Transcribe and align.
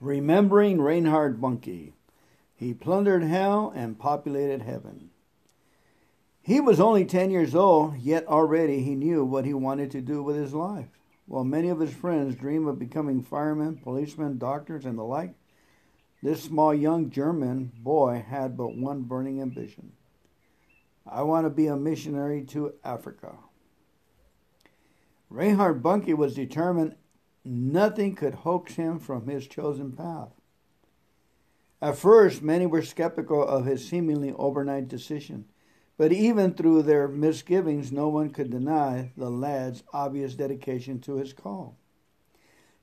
Remembering 0.00 0.80
Reinhard 0.80 1.40
Bonnke. 1.40 1.92
He 2.54 2.74
plundered 2.74 3.22
hell 3.22 3.72
and 3.74 3.98
populated 3.98 4.62
heaven. 4.62 5.10
He 6.42 6.60
was 6.60 6.78
only 6.78 7.04
10 7.04 7.30
years 7.30 7.54
old, 7.54 7.98
yet 7.98 8.26
already 8.26 8.82
he 8.82 8.94
knew 8.94 9.24
what 9.24 9.44
he 9.44 9.54
wanted 9.54 9.90
to 9.92 10.00
do 10.00 10.22
with 10.22 10.36
his 10.36 10.54
life. 10.54 10.88
While 11.26 11.44
many 11.44 11.68
of 11.70 11.80
his 11.80 11.92
friends 11.92 12.36
dream 12.36 12.68
of 12.68 12.78
becoming 12.78 13.22
firemen, 13.22 13.78
policemen, 13.78 14.38
doctors, 14.38 14.84
and 14.84 14.96
the 14.96 15.02
like, 15.02 15.34
this 16.22 16.42
small 16.42 16.74
young 16.74 17.10
German 17.10 17.72
boy 17.78 18.24
had 18.28 18.56
but 18.56 18.76
one 18.76 19.02
burning 19.02 19.40
ambition 19.40 19.92
I 21.06 21.22
want 21.22 21.46
to 21.46 21.50
be 21.50 21.68
a 21.68 21.76
missionary 21.76 22.42
to 22.46 22.74
Africa. 22.84 23.36
Reinhard 25.30 25.82
Bonnke 25.82 26.16
was 26.16 26.34
determined 26.34 26.96
nothing 27.46 28.14
could 28.14 28.34
hoax 28.34 28.74
him 28.74 28.98
from 28.98 29.26
his 29.26 29.46
chosen 29.46 29.92
path. 29.92 30.30
At 31.80 31.96
first, 31.96 32.42
many 32.42 32.66
were 32.66 32.82
skeptical 32.82 33.46
of 33.46 33.66
his 33.66 33.86
seemingly 33.86 34.32
overnight 34.32 34.88
decision, 34.88 35.44
but 35.98 36.12
even 36.12 36.54
through 36.54 36.82
their 36.82 37.08
misgivings, 37.08 37.92
no 37.92 38.08
one 38.08 38.30
could 38.30 38.50
deny 38.50 39.12
the 39.16 39.30
lad's 39.30 39.82
obvious 39.92 40.34
dedication 40.34 41.00
to 41.00 41.16
his 41.16 41.32
call. 41.32 41.76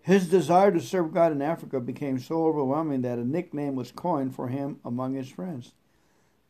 His 0.02 0.30
desire 0.30 0.71
to 0.71 0.82
serve 0.82 1.13
God 1.13 1.32
in 1.32 1.41
Africa 1.41 1.80
became 1.80 2.20
so 2.20 2.45
overwhelming 2.45 3.02
that 3.04 3.20
a 3.20 3.23
nickname 3.23 3.76
was 3.76 3.91
coined 3.91 4.35
for 4.35 4.49
him 4.49 4.80
among 4.84 5.13
his 5.16 5.30
friends. 5.30 5.73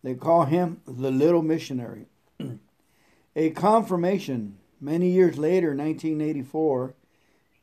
They 0.01 0.15
call 0.15 0.45
him 0.45 0.81
the 0.85 1.11
Little 1.11 1.43
Missionary. 1.43 2.07
a 3.35 3.51
confirmation 3.51 4.57
many 4.81 5.11
years 5.11 5.37
later, 5.37 5.67
1984, 5.69 6.95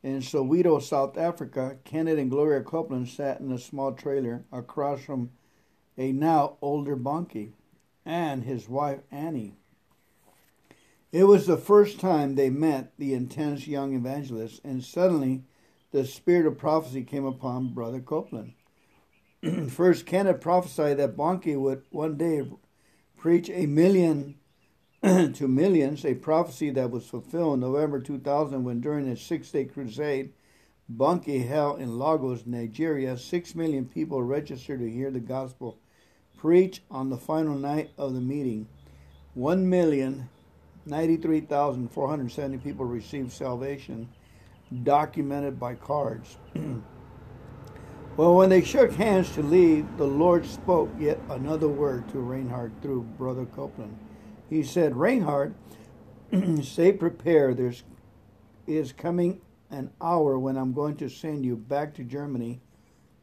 in 0.03 0.21
Soweto, 0.21 0.81
South 0.81 1.19
Africa, 1.19 1.77
Kenneth 1.85 2.19
and 2.19 2.31
Gloria 2.31 2.63
Copeland 2.63 3.09
sat 3.09 3.41
in 3.41 3.53
a 3.53 3.59
small 3.59 3.93
trailer 3.93 4.45
across 4.51 5.03
from 5.03 5.31
a 5.99 6.13
now 6.13 6.57
older 6.63 6.97
Bonnke 6.97 7.53
and 8.07 8.45
his 8.45 8.69
wife 8.69 9.01
Annie. 9.11 9.57
It 11.13 11.25
was 11.25 11.47
the 11.47 11.57
first 11.57 12.01
time 12.01 12.35
they 12.35 12.51
met 12.51 12.93
the 12.97 13.15
intense 13.15 13.67
young 13.67 13.95
evangelist, 13.95 14.61
and 14.65 14.83
suddenly 14.83 15.43
the 15.91 16.07
spirit 16.07 16.47
of 16.47 16.57
prophecy 16.57 17.03
came 17.03 17.25
upon 17.25 17.75
Brother 17.75 18.01
Copeland. 18.01 18.55
First, 19.71 20.07
Kenneth 20.07 20.41
prophesied 20.41 20.99
that 20.99 21.17
Bonnke 21.17 21.59
would 21.59 21.83
one 21.91 22.17
day 22.17 22.49
preach 23.17 23.51
a 23.51 23.67
million 23.67 24.37
to 25.03 25.49
millions, 25.49 26.05
a 26.05 26.15
prophecy 26.15 26.71
that 26.71 26.91
was 26.91 27.07
fulfilled 27.07 27.55
in 27.55 27.61
November 27.61 28.01
2000 28.01 28.65
when 28.65 28.81
during 28.81 29.09
a 29.09 29.17
six 29.17 29.51
day 29.51 29.65
crusade 29.65 30.33
Bonnke 30.95 31.47
held 31.47 31.81
in 31.81 31.99
Lagos, 31.99 32.45
Nigeria, 32.47 33.17
six 33.17 33.55
million 33.55 33.87
people 33.87 34.23
registered 34.23 34.81
to 34.81 34.91
hear 34.91 35.11
the 35.11 35.21
gospel 35.21 35.79
preached 36.37 36.81
on 36.91 37.11
the 37.11 37.17
final 37.17 37.55
night 37.55 37.91
of 37.97 38.13
the 38.13 38.21
meeting. 38.21 38.67
One 39.35 39.69
million 39.69 40.29
ninety-three 40.87 41.43
thousand 41.43 41.93
four 41.93 42.09
hundred 42.09 42.33
seventy 42.33 42.59
people 42.59 42.85
received 42.85 43.31
salvation, 43.31 44.09
documented 44.83 45.61
by 45.61 45.77
cards. 45.77 46.39
well, 48.17 48.35
when 48.35 48.49
they 48.49 48.63
shook 48.63 48.93
hands 48.93 49.31
to 49.35 49.43
leave, 49.43 49.87
the 49.97 50.07
Lord 50.07 50.45
spoke 50.45 50.91
yet 50.99 51.21
another 51.31 51.69
word 51.69 52.09
to 52.09 52.19
Reinhard 52.19 52.73
through 52.83 53.03
Brother 53.17 53.47
Copeland. 53.47 53.97
He 54.51 54.65
said, 54.65 54.97
Reinhard, 54.97 55.55
stay 56.63 56.93
prepared. 56.93 57.57
There's 57.57 57.85
is 58.67 58.93
coming 58.93 59.41
an 59.71 59.91
hour 60.01 60.39
when 60.39 60.57
I'm 60.57 60.73
going 60.73 60.97
to 60.97 61.09
send 61.09 61.45
you 61.45 61.57
back 61.57 61.95
to 61.95 62.05
Germany 62.05 62.61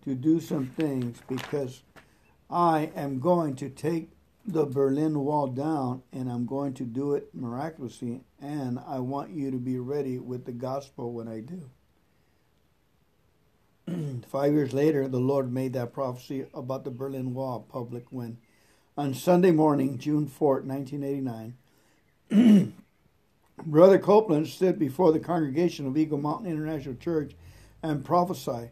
to 0.04 0.16
do 0.16 0.40
some 0.40 0.68
things 0.68 1.20
because 1.28 1.84
I 2.50 2.92
am 2.96 3.20
going 3.20 3.56
to 3.58 3.70
take 3.70 4.10
the 4.46 4.66
Berlin 4.66 5.20
Wall 5.20 5.48
down 5.48 6.04
and 6.14 6.32
I'm 6.32 6.46
going 6.46 6.74
to 6.76 6.84
do 6.84 7.14
it 7.14 7.30
miraculously 7.34 8.22
and 8.42 8.80
I 8.80 9.00
want 9.00 9.32
you 9.32 9.52
to 9.52 9.58
be 9.58 9.80
ready 9.80 10.20
with 10.20 10.46
the 10.46 10.54
gospel 10.54 11.12
when 11.12 11.28
I 11.28 11.42
do. 11.42 11.70
Five 14.28 14.54
years 14.54 14.74
later, 14.74 15.08
the 15.08 15.20
Lord 15.20 15.52
made 15.52 15.74
that 15.74 15.94
prophecy 15.94 16.46
about 16.54 16.84
the 16.86 16.92
Berlin 16.92 17.34
Wall 17.34 17.66
public 17.70 18.06
when 18.10 18.38
on 18.98 19.14
Sunday 19.14 19.52
morning, 19.52 20.00
June 20.00 20.26
4, 20.26 20.64
1989, 20.64 21.58
Brother 23.66 24.00
Copeland 24.00 24.48
stood 24.48 24.80
before 24.80 25.12
the 25.12 25.20
congregation 25.20 25.86
of 25.86 25.96
Eagle 25.96 26.18
Mountain 26.18 26.50
International 26.50 26.96
Church 26.96 27.34
and 27.84 28.04
prophesied, 28.04 28.72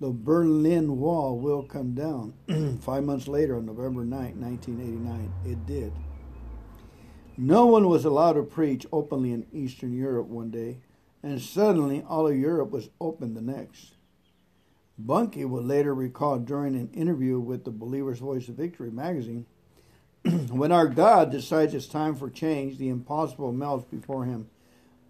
The 0.00 0.10
Berlin 0.10 0.98
Wall 0.98 1.38
will 1.38 1.64
come 1.64 1.94
down. 1.94 2.34
Five 2.80 3.02
months 3.02 3.26
later, 3.26 3.56
on 3.56 3.66
November 3.66 4.04
9, 4.04 4.40
1989, 4.40 5.32
it 5.44 5.66
did. 5.66 5.92
No 7.36 7.66
one 7.66 7.88
was 7.88 8.04
allowed 8.04 8.34
to 8.34 8.44
preach 8.44 8.86
openly 8.92 9.32
in 9.32 9.46
Eastern 9.52 9.92
Europe 9.92 10.28
one 10.28 10.50
day, 10.50 10.78
and 11.24 11.42
suddenly 11.42 12.04
all 12.08 12.28
of 12.28 12.36
Europe 12.36 12.70
was 12.70 12.88
open 13.00 13.34
the 13.34 13.42
next. 13.42 13.94
Bonnke 14.98 15.46
would 15.46 15.64
later 15.64 15.92
recall 15.92 16.38
during 16.38 16.76
an 16.76 16.88
interview 16.94 17.38
with 17.38 17.64
the 17.64 17.70
Believer's 17.70 18.20
Voice 18.20 18.48
of 18.48 18.54
Victory 18.54 18.90
magazine 18.90 19.44
when 20.50 20.72
our 20.72 20.88
God 20.88 21.30
decides 21.30 21.72
it's 21.72 21.86
time 21.86 22.16
for 22.16 22.28
change, 22.28 22.78
the 22.78 22.88
impossible 22.88 23.52
melts 23.52 23.84
before 23.84 24.24
him 24.24 24.48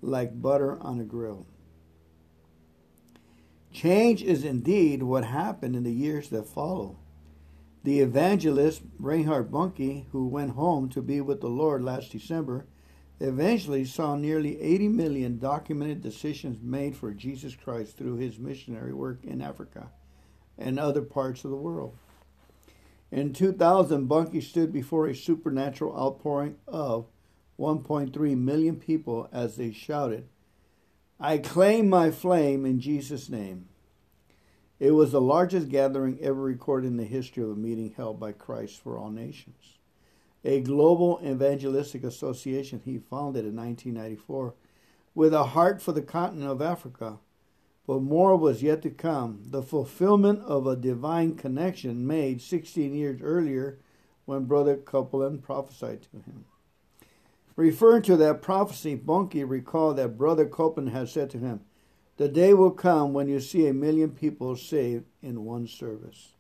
like 0.03 0.43
butter 0.43 0.79
on 0.81 1.01
a 1.01 1.05
grill. 1.05 1.47
Change 3.73 4.23
is 4.23 4.45
indeed 4.45 5.03
what 5.03 5.25
happened 5.25 5.75
in 5.75 5.85
the 5.85 5.93
years 5.93 6.29
that 6.31 6.47
follow. 6.47 6.99
The 7.83 8.01
evangelist 8.01 8.83
Reinhard 8.99 9.51
Bonnke, 9.51 10.07
who 10.13 10.27
went 10.27 10.53
home 10.53 10.89
to 10.91 11.01
be 11.01 11.21
with 11.21 11.41
the 11.41 11.49
Lord 11.49 11.83
last 11.83 12.13
December, 12.13 12.67
eventually 13.19 13.85
saw 13.85 14.17
nearly 14.17 14.61
80 14.61 14.89
million 14.89 15.39
documented 15.39 16.03
decisions 16.03 16.59
made 16.63 16.95
for 16.95 17.13
Jesus 17.13 17.55
Christ 17.55 17.97
through 17.97 18.17
his 18.17 18.39
missionary 18.39 18.93
work 18.93 19.25
in 19.25 19.41
Africa 19.41 19.91
and 20.59 20.79
other 20.79 21.03
parts 21.03 21.45
of 21.45 21.51
the 21.51 21.57
world. 21.57 21.97
In 23.11 23.33
2000, 23.33 24.09
Bonnke 24.09 24.43
stood 24.43 24.73
before 24.73 25.07
a 25.07 25.15
supernatural 25.15 25.97
outpouring 25.97 26.57
of 26.67 27.07
1.3 27.59 28.37
million 28.37 28.77
people 28.77 29.29
as 29.33 29.57
they 29.57 29.73
shouted, 29.73 30.29
I 31.19 31.39
claim 31.39 31.89
my 31.89 32.11
flame 32.11 32.67
in 32.67 32.81
Jesus' 32.81 33.31
name. 33.31 33.69
It 34.79 34.91
was 34.91 35.13
the 35.13 35.21
largest 35.21 35.69
gathering 35.69 36.19
ever 36.21 36.43
recorded 36.43 36.89
in 36.89 36.99
the 36.99 37.05
history 37.05 37.43
of 37.43 37.51
a 37.51 37.55
meeting 37.55 37.95
held 37.97 38.21
by 38.21 38.33
Christ 38.33 38.83
for 38.83 38.99
all 38.99 39.11
nations. 39.11 39.79
A 40.45 40.61
global 40.61 41.19
evangelistic 41.25 42.05
association 42.05 42.83
he 42.85 42.99
founded 42.99 43.47
in 43.47 43.57
1994 43.57 44.55
with 45.15 45.33
a 45.33 45.45
heart 45.45 45.81
for 45.81 45.93
the 45.93 46.03
continent 46.03 46.51
of 46.51 46.61
Africa 46.61 47.19
but 47.87 48.03
more 48.03 48.37
was 48.37 48.63
yet 48.63 48.83
to 48.83 48.91
come 48.91 49.43
the 49.47 49.63
fulfillment 49.63 50.41
of 50.41 50.67
a 50.67 50.77
divine 50.77 51.35
connection 51.37 52.07
made 52.07 52.43
16 52.43 52.95
years 52.95 53.21
earlier 53.23 53.79
when 54.25 54.45
Brother 54.45 54.77
Copeland 54.77 55.43
prophesied 55.43 56.03
to 56.03 56.17
him. 56.17 56.45
Referring 57.55 58.03
to 58.03 58.17
that 58.17 58.43
prophecy, 58.43 58.97
Bonnke 58.97 59.49
recalled 59.49 59.97
that 59.97 60.19
Brother 60.19 60.47
Copeland 60.47 60.91
had 60.91 61.09
said 61.09 61.31
to 61.31 61.39
him, 61.39 61.61
The 62.17 62.29
day 62.29 62.53
will 62.53 62.73
come 62.73 63.13
when 63.13 63.29
you 63.29 63.41
see 63.41 63.67
a 63.67 63.73
million 63.73 64.11
people 64.11 64.57
saved 64.57 65.05
in 65.23 65.45
one 65.45 65.67
service. 65.67 66.35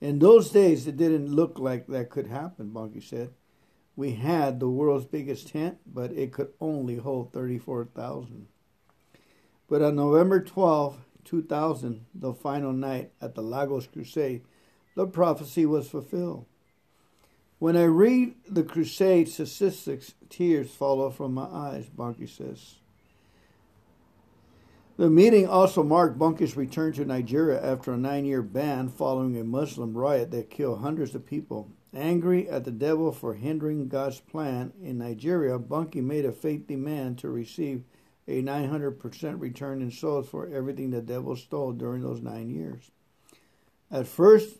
In 0.00 0.18
those 0.18 0.50
days, 0.50 0.86
it 0.86 0.96
didn't 0.96 1.34
look 1.34 1.58
like 1.58 1.86
that 1.88 2.10
could 2.10 2.26
happen, 2.26 2.70
Bonnke 2.70 3.02
said. 3.02 3.30
We 3.94 4.12
had 4.12 4.58
the 4.58 4.68
world's 4.68 5.04
biggest 5.04 5.48
tent, 5.48 5.78
but 5.86 6.12
it 6.12 6.32
could 6.32 6.52
only 6.60 6.96
hold 6.96 7.32
34,000. 7.32 8.46
But 9.68 9.82
on 9.82 9.96
November 9.96 10.40
12, 10.40 10.98
2000, 11.24 12.06
the 12.14 12.32
final 12.32 12.72
night 12.72 13.12
at 13.20 13.34
the 13.34 13.42
Lagos 13.42 13.86
Crusade, 13.86 14.42
the 14.94 15.06
prophecy 15.06 15.66
was 15.66 15.88
fulfilled. 15.88 16.46
When 17.58 17.76
I 17.76 17.84
read 17.84 18.34
the 18.48 18.62
crusade 18.62 19.28
statistics, 19.28 20.14
tears 20.30 20.70
fall 20.70 21.10
from 21.10 21.34
my 21.34 21.44
eyes, 21.44 21.88
Bonnke 21.88 22.28
says. 22.28 22.76
The 24.96 25.10
meeting 25.10 25.46
also 25.46 25.82
marked 25.82 26.18
Bonnke's 26.18 26.56
return 26.56 26.92
to 26.94 27.04
Nigeria 27.04 27.60
after 27.62 27.92
a 27.92 27.96
nine 27.96 28.24
year 28.24 28.42
ban 28.42 28.88
following 28.88 29.36
a 29.36 29.44
Muslim 29.44 29.96
riot 29.96 30.30
that 30.30 30.50
killed 30.50 30.80
hundreds 30.80 31.14
of 31.14 31.26
people. 31.26 31.70
Angry 31.94 32.48
at 32.48 32.64
the 32.64 32.70
devil 32.70 33.12
for 33.12 33.34
hindering 33.34 33.88
God's 33.88 34.20
plan 34.20 34.72
in 34.82 34.98
Nigeria, 34.98 35.58
Bonnke 35.58 36.02
made 36.02 36.24
a 36.24 36.32
faith 36.32 36.66
demand 36.66 37.18
to 37.18 37.28
receive 37.28 37.84
a 38.28 38.42
900% 38.42 39.40
return 39.40 39.80
in 39.80 39.90
souls 39.90 40.28
for 40.28 40.46
everything 40.48 40.90
the 40.90 41.00
devil 41.00 41.34
stole 41.34 41.72
during 41.72 42.02
those 42.02 42.20
nine 42.20 42.50
years. 42.50 42.90
At 43.90 44.06
first, 44.06 44.58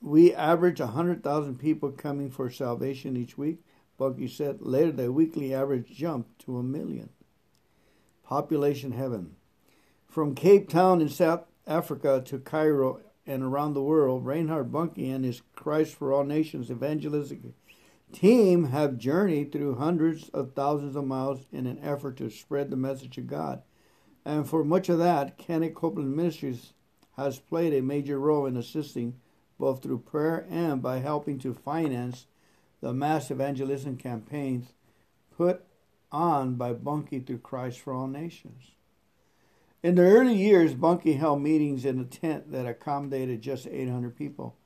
we 0.00 0.34
average 0.34 0.80
100,000 0.80 1.58
people 1.58 1.92
coming 1.92 2.30
for 2.30 2.50
salvation 2.50 3.16
each 3.16 3.36
week. 3.36 3.58
Bonnke 4.00 4.30
said 4.30 4.62
later 4.62 4.92
the 4.92 5.12
weekly 5.12 5.54
average 5.54 5.90
jumped 5.90 6.38
to 6.40 6.56
a 6.56 6.62
million. 6.62 7.10
Population 8.24 8.92
heaven. 8.92 9.36
From 10.08 10.34
Cape 10.34 10.68
Town 10.68 11.02
in 11.02 11.10
South 11.10 11.44
Africa 11.66 12.22
to 12.24 12.38
Cairo 12.38 13.00
and 13.26 13.42
around 13.42 13.74
the 13.74 13.82
world, 13.82 14.24
Reinhard 14.24 14.72
Bonnke 14.72 15.14
and 15.14 15.24
his 15.24 15.42
Christ 15.54 15.94
for 15.94 16.12
All 16.12 16.24
Nations 16.24 16.70
evangelistic 16.70 17.40
team 18.12 18.64
have 18.64 18.98
journeyed 18.98 19.52
through 19.52 19.76
hundreds 19.76 20.28
of 20.30 20.52
thousands 20.52 20.96
of 20.96 21.06
miles 21.06 21.46
in 21.52 21.66
an 21.66 21.78
effort 21.82 22.16
to 22.18 22.30
spread 22.30 22.70
the 22.70 22.76
message 22.76 23.18
of 23.18 23.26
God. 23.26 23.62
And 24.24 24.48
for 24.48 24.64
much 24.64 24.88
of 24.88 24.98
that, 24.98 25.38
Kenneth 25.38 25.74
Copeland 25.74 26.16
Ministries 26.16 26.72
has 27.16 27.38
played 27.38 27.72
a 27.72 27.82
major 27.82 28.18
role 28.18 28.46
in 28.46 28.56
assisting 28.56 29.20
both 29.58 29.82
through 29.82 30.00
prayer 30.00 30.46
and 30.50 30.82
by 30.82 30.98
helping 30.98 31.38
to 31.38 31.54
finance 31.54 32.26
the 32.80 32.92
mass 32.92 33.30
evangelism 33.30 33.96
campaigns 33.96 34.72
put 35.36 35.64
on 36.12 36.54
by 36.54 36.72
Bonnke 36.72 37.26
through 37.26 37.38
Christ 37.38 37.80
for 37.80 37.92
All 37.92 38.06
Nations. 38.06 38.72
In 39.82 39.94
the 39.94 40.02
early 40.02 40.34
years, 40.34 40.74
Bonnke 40.74 41.18
held 41.18 41.42
meetings 41.42 41.84
in 41.84 42.00
a 42.00 42.04
tent 42.04 42.50
that 42.52 42.66
accommodated 42.66 43.42
just 43.42 43.66
800 43.66 44.16
people. 44.16 44.56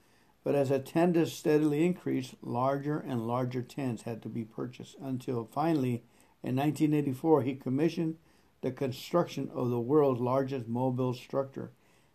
But 0.42 0.54
as 0.54 0.70
attendance 0.70 1.32
steadily 1.32 1.84
increased, 1.84 2.34
larger 2.42 2.98
and 2.98 3.26
larger 3.26 3.62
tents 3.62 4.02
had 4.02 4.22
to 4.22 4.28
be 4.28 4.44
purchased 4.44 4.96
until 5.00 5.44
finally, 5.44 6.02
in 6.42 6.56
1984, 6.56 7.42
he 7.42 7.54
commissioned 7.54 8.16
the 8.62 8.70
construction 8.70 9.50
of 9.52 9.70
the 9.70 9.80
world's 9.80 10.20
largest 10.20 10.66
mobile 10.66 11.12
structure, 11.14 11.72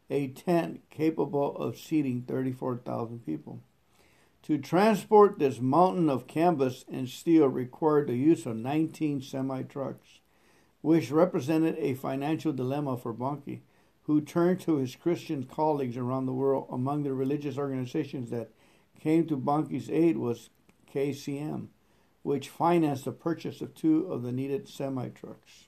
a 0.10 0.27
tent 0.30 0.81
capable 0.89 1.56
of 1.57 1.77
seating 1.77 2.24
34,000 2.24 3.25
people. 3.25 3.62
To 4.44 4.57
transport 4.60 5.39
this 5.39 5.60
mountain 5.60 6.10
of 6.10 6.27
canvas 6.27 6.86
and 6.88 7.10
steel 7.10 7.48
required 7.48 8.07
the 8.07 8.16
use 8.16 8.45
of 8.45 8.56
19 8.56 9.22
semi 9.22 9.63
trucks, 9.63 10.19
which 10.81 11.10
represented 11.10 11.75
a 11.80 11.95
financial 11.95 12.54
dilemma 12.54 12.95
for 12.95 13.12
Bonnke, 13.12 13.62
who 14.06 14.22
turned 14.22 14.60
to 14.62 14.78
his 14.78 14.96
Christian 14.96 15.44
colleagues 15.44 15.98
around 15.98 16.25
the 16.25 16.34
world. 16.34 16.68
Among 16.72 17.04
the 17.04 17.13
religious 17.13 17.57
organizations 17.57 18.30
that 18.30 18.50
came 19.00 19.25
to 19.28 19.38
Bonnke's 19.38 19.90
aid 19.90 20.18
was 20.18 20.50
KCM, 20.94 21.68
which 22.24 22.50
financed 22.50 23.06
the 23.06 23.12
purchase 23.12 23.62
of 23.62 23.74
two 23.74 24.06
of 24.12 24.22
the 24.22 24.31
needed 24.31 24.68
semi 24.68 25.10
trucks. 25.10 25.66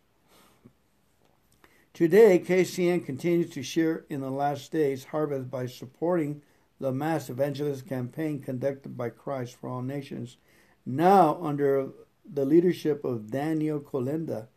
Today, 1.93 2.37
KCM 2.37 3.03
continues 3.05 3.49
to 3.51 3.63
share 3.63 4.05
in 4.07 4.21
the 4.21 4.29
last 4.29 4.71
days 4.71 5.05
harvest 5.05 5.49
by 5.49 5.65
supporting 5.65 6.43
the 6.79 6.91
mass 6.91 7.27
evangelist 7.27 7.87
campaign 7.87 8.39
conducted 8.39 8.95
by 8.95 9.09
Christ 9.09 9.55
for 9.55 9.67
All 9.67 9.81
Nations, 9.81 10.37
now 10.85 11.39
under 11.41 11.89
the 12.23 12.45
leadership 12.45 13.03
of 13.03 13.31
Daniel 13.31 13.79
Kolenda, 13.79 14.47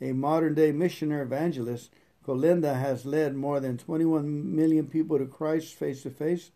a 0.00 0.12
modern 0.12 0.54
day 0.54 0.72
missionary 0.72 1.22
evangelist. 1.22 1.92
Kolenda 2.28 2.78
has 2.78 3.06
led 3.06 3.34
more 3.34 3.58
than 3.58 3.78
21 3.78 4.54
million 4.54 4.86
people 4.86 5.16
to 5.16 5.24
Christ 5.24 5.74
face 5.74 6.02
to 6.02 6.10
face 6.10 6.50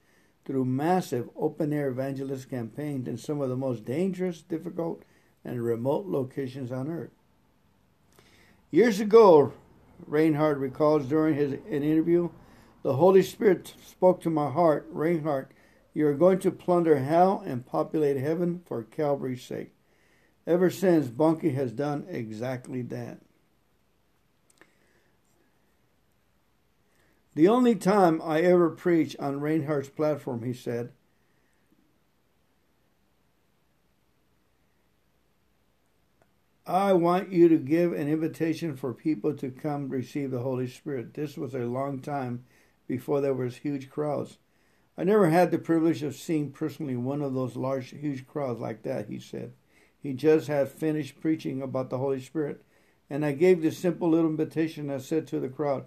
through 0.45 0.67
massive 0.67 1.31
open 1.35 1.73
air 1.73 1.89
evangelist 1.89 2.51
campaigns 2.51 3.09
in 3.09 3.17
some 3.17 3.41
of 3.41 3.49
the 3.49 3.57
most 3.57 3.87
dangerous, 3.87 4.43
difficult, 4.43 5.03
and 5.43 5.65
remote 5.65 6.05
locations 6.05 6.71
on 6.71 6.91
earth. 6.91 7.13
Years 8.71 9.01
ago, 9.01 9.55
Reinhard 10.07 10.59
recalls 10.59 11.07
during 11.07 11.37
his 11.37 11.53
an 11.53 11.83
interview, 11.83 12.29
the 12.83 12.97
Holy 12.97 13.23
Spirit 13.23 13.73
spoke 13.83 14.21
to 14.21 14.29
my 14.31 14.51
heart, 14.51 14.87
Reinhard, 14.91 15.55
you 15.95 16.07
are 16.07 16.13
going 16.13 16.41
to 16.41 16.51
plunder 16.51 16.99
hell 16.99 17.43
and 17.47 17.65
populate 17.65 18.19
heaven 18.19 18.61
for 18.67 18.83
Calvary's 18.83 19.43
sake. 19.43 19.73
Ever 20.47 20.69
since, 20.69 21.07
Bonnke 21.07 21.55
has 21.55 21.73
done 21.73 22.05
exactly 22.11 22.83
that. 22.83 23.22
The 27.34 27.49
only 27.49 27.75
time 27.75 28.20
I 28.23 28.40
ever 28.40 28.69
preach 28.69 29.17
on 29.19 29.40
Reinhard's 29.40 29.88
platform, 29.88 30.43
he 30.43 30.52
said, 30.52 30.93
I 36.67 36.93
want 36.93 37.32
you 37.32 37.49
to 37.49 37.58
give 37.58 37.93
an 37.93 38.08
invitation 38.08 38.76
for 38.76 38.93
people 38.93 39.34
to 39.34 39.50
come 39.50 39.88
receive 39.88 40.31
the 40.31 40.40
Holy 40.40 40.69
Spirit. 40.69 41.14
This 41.14 41.37
was 41.37 41.55
a 41.55 41.61
long 41.61 42.00
time 42.00 42.44
before 42.87 43.20
there 43.20 43.35
was 43.35 43.56
huge 43.56 43.90
crowds. 43.90 44.38
I 44.96 45.05
never 45.05 45.31
had 45.31 45.50
the 45.50 45.58
privilege 45.58 46.02
of 46.02 46.14
seeing 46.14 46.52
personally 46.52 46.96
one 46.96 47.23
of 47.23 47.35
those 47.35 47.56
large, 47.56 47.90
huge 47.90 48.26
crowds 48.26 48.61
like 48.61 48.82
that, 48.82 49.08
he 49.08 49.19
said. 49.19 49.52
He 49.99 50.12
just 50.12 50.49
had 50.49 50.69
finished 50.69 51.20
preaching 51.20 51.62
about 51.62 51.88
the 51.88 51.99
Holy 51.99 52.20
Spirit, 52.20 52.62
and 53.08 53.25
I 53.25 53.32
gave 53.32 53.62
this 53.62 53.78
simple 53.78 54.11
little 54.11 54.31
invitation. 54.31 54.90
I 54.90 54.99
said 54.99 55.26
to 55.28 55.40
the 55.40 55.49
crowd, 55.49 55.87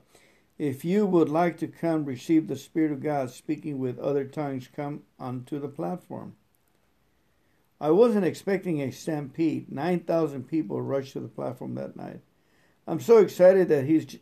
If 0.57 0.86
you 0.86 1.06
would 1.06 1.30
like 1.30 1.57
to 1.57 1.68
come 1.68 2.06
receive 2.06 2.48
the 2.48 2.56
Spirit 2.56 2.92
of 2.92 3.04
God 3.04 3.30
speaking 3.30 3.78
with 3.78 4.00
other 4.00 4.24
tongues, 4.24 4.69
come 4.74 5.04
onto 5.19 5.60
the 5.60 5.68
platform. 5.68 6.36
I 7.80 7.92
wasn't 7.92 8.25
expecting 8.25 8.81
a 8.81 8.92
stampede. 8.92 9.69
9,000 9.69 10.48
people 10.48 10.81
rushed 10.81 11.13
to 11.13 11.19
the 11.19 11.28
platform 11.28 11.75
that 11.75 11.98
night. 11.98 12.22
I'm 12.88 13.02
so 13.02 13.18
excited 13.18 13.68
that 13.69 13.86
he's 13.86 14.18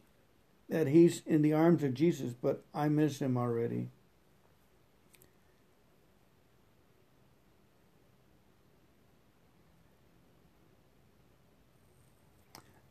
that 0.69 0.87
he's 0.87 1.21
in 1.27 1.43
the 1.43 1.53
arms 1.53 1.83
of 1.83 1.93
Jesus, 1.93 2.33
but 2.33 2.63
I 2.73 2.87
miss 2.87 3.19
him 3.19 3.37
already. 3.37 3.89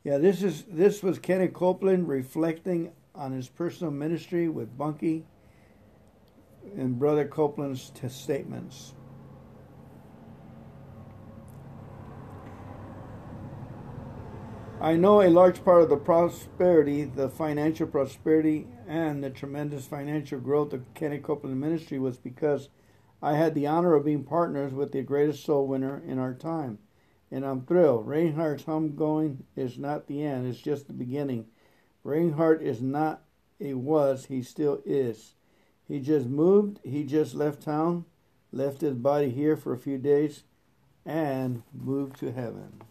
Yeah, 0.03 0.17
this 0.17 0.43
is 0.43 0.63
this 0.69 1.01
was 1.01 1.19
Kenneth 1.19 1.53
Copeland 1.53 2.07
reflecting 2.07 2.91
on 3.15 3.31
his 3.31 3.49
personal 3.49 3.91
ministry 3.91 4.49
with 4.49 4.77
Bonnke 4.77 5.23
and 6.75 6.97
Brother 6.97 7.27
Copeland's 7.27 7.91
statements. 8.07 8.93
I 14.83 14.97
know 14.97 15.21
a 15.21 15.29
large 15.29 15.63
part 15.63 15.83
of 15.83 15.89
the 15.89 15.95
prosperity, 15.95 17.05
the 17.05 17.29
financial 17.29 17.87
prosperity, 17.87 18.67
and 18.85 19.23
the 19.23 19.29
tremendous 19.29 19.85
financial 19.85 20.41
growth 20.41 20.73
of 20.73 20.93
Kenny 20.93 21.19
Copeland 21.19 21.61
Ministry 21.61 21.99
was 21.99 22.17
because 22.17 22.67
I 23.21 23.37
had 23.37 23.55
the 23.55 23.67
honor 23.67 23.93
of 23.93 24.03
being 24.03 24.25
partners 24.25 24.73
with 24.73 24.91
the 24.91 25.01
greatest 25.01 25.45
soul 25.45 25.67
winner 25.67 26.03
in 26.05 26.19
our 26.19 26.33
time. 26.33 26.79
And 27.31 27.45
I'm 27.45 27.61
thrilled. 27.61 28.07
Reinhard's 28.07 28.63
homegoing 28.63 29.43
is 29.55 29.77
not 29.77 30.07
the 30.07 30.21
end, 30.21 30.47
it's 30.47 30.59
just 30.59 30.87
the 30.87 30.93
beginning. 30.93 31.45
Reinhard 32.03 32.61
is 32.61 32.81
not 32.81 33.23
a 33.59 33.73
was, 33.75 34.25
he 34.25 34.41
still 34.41 34.81
is. 34.85 35.35
He 35.87 35.99
just 35.99 36.27
moved, 36.27 36.79
he 36.83 37.03
just 37.03 37.33
left 37.33 37.61
town, 37.61 38.05
left 38.51 38.81
his 38.81 38.95
body 38.95 39.29
here 39.29 39.55
for 39.55 39.73
a 39.73 39.77
few 39.77 39.97
days, 39.97 40.43
and 41.05 41.63
moved 41.73 42.17
to 42.19 42.31
heaven. 42.31 42.81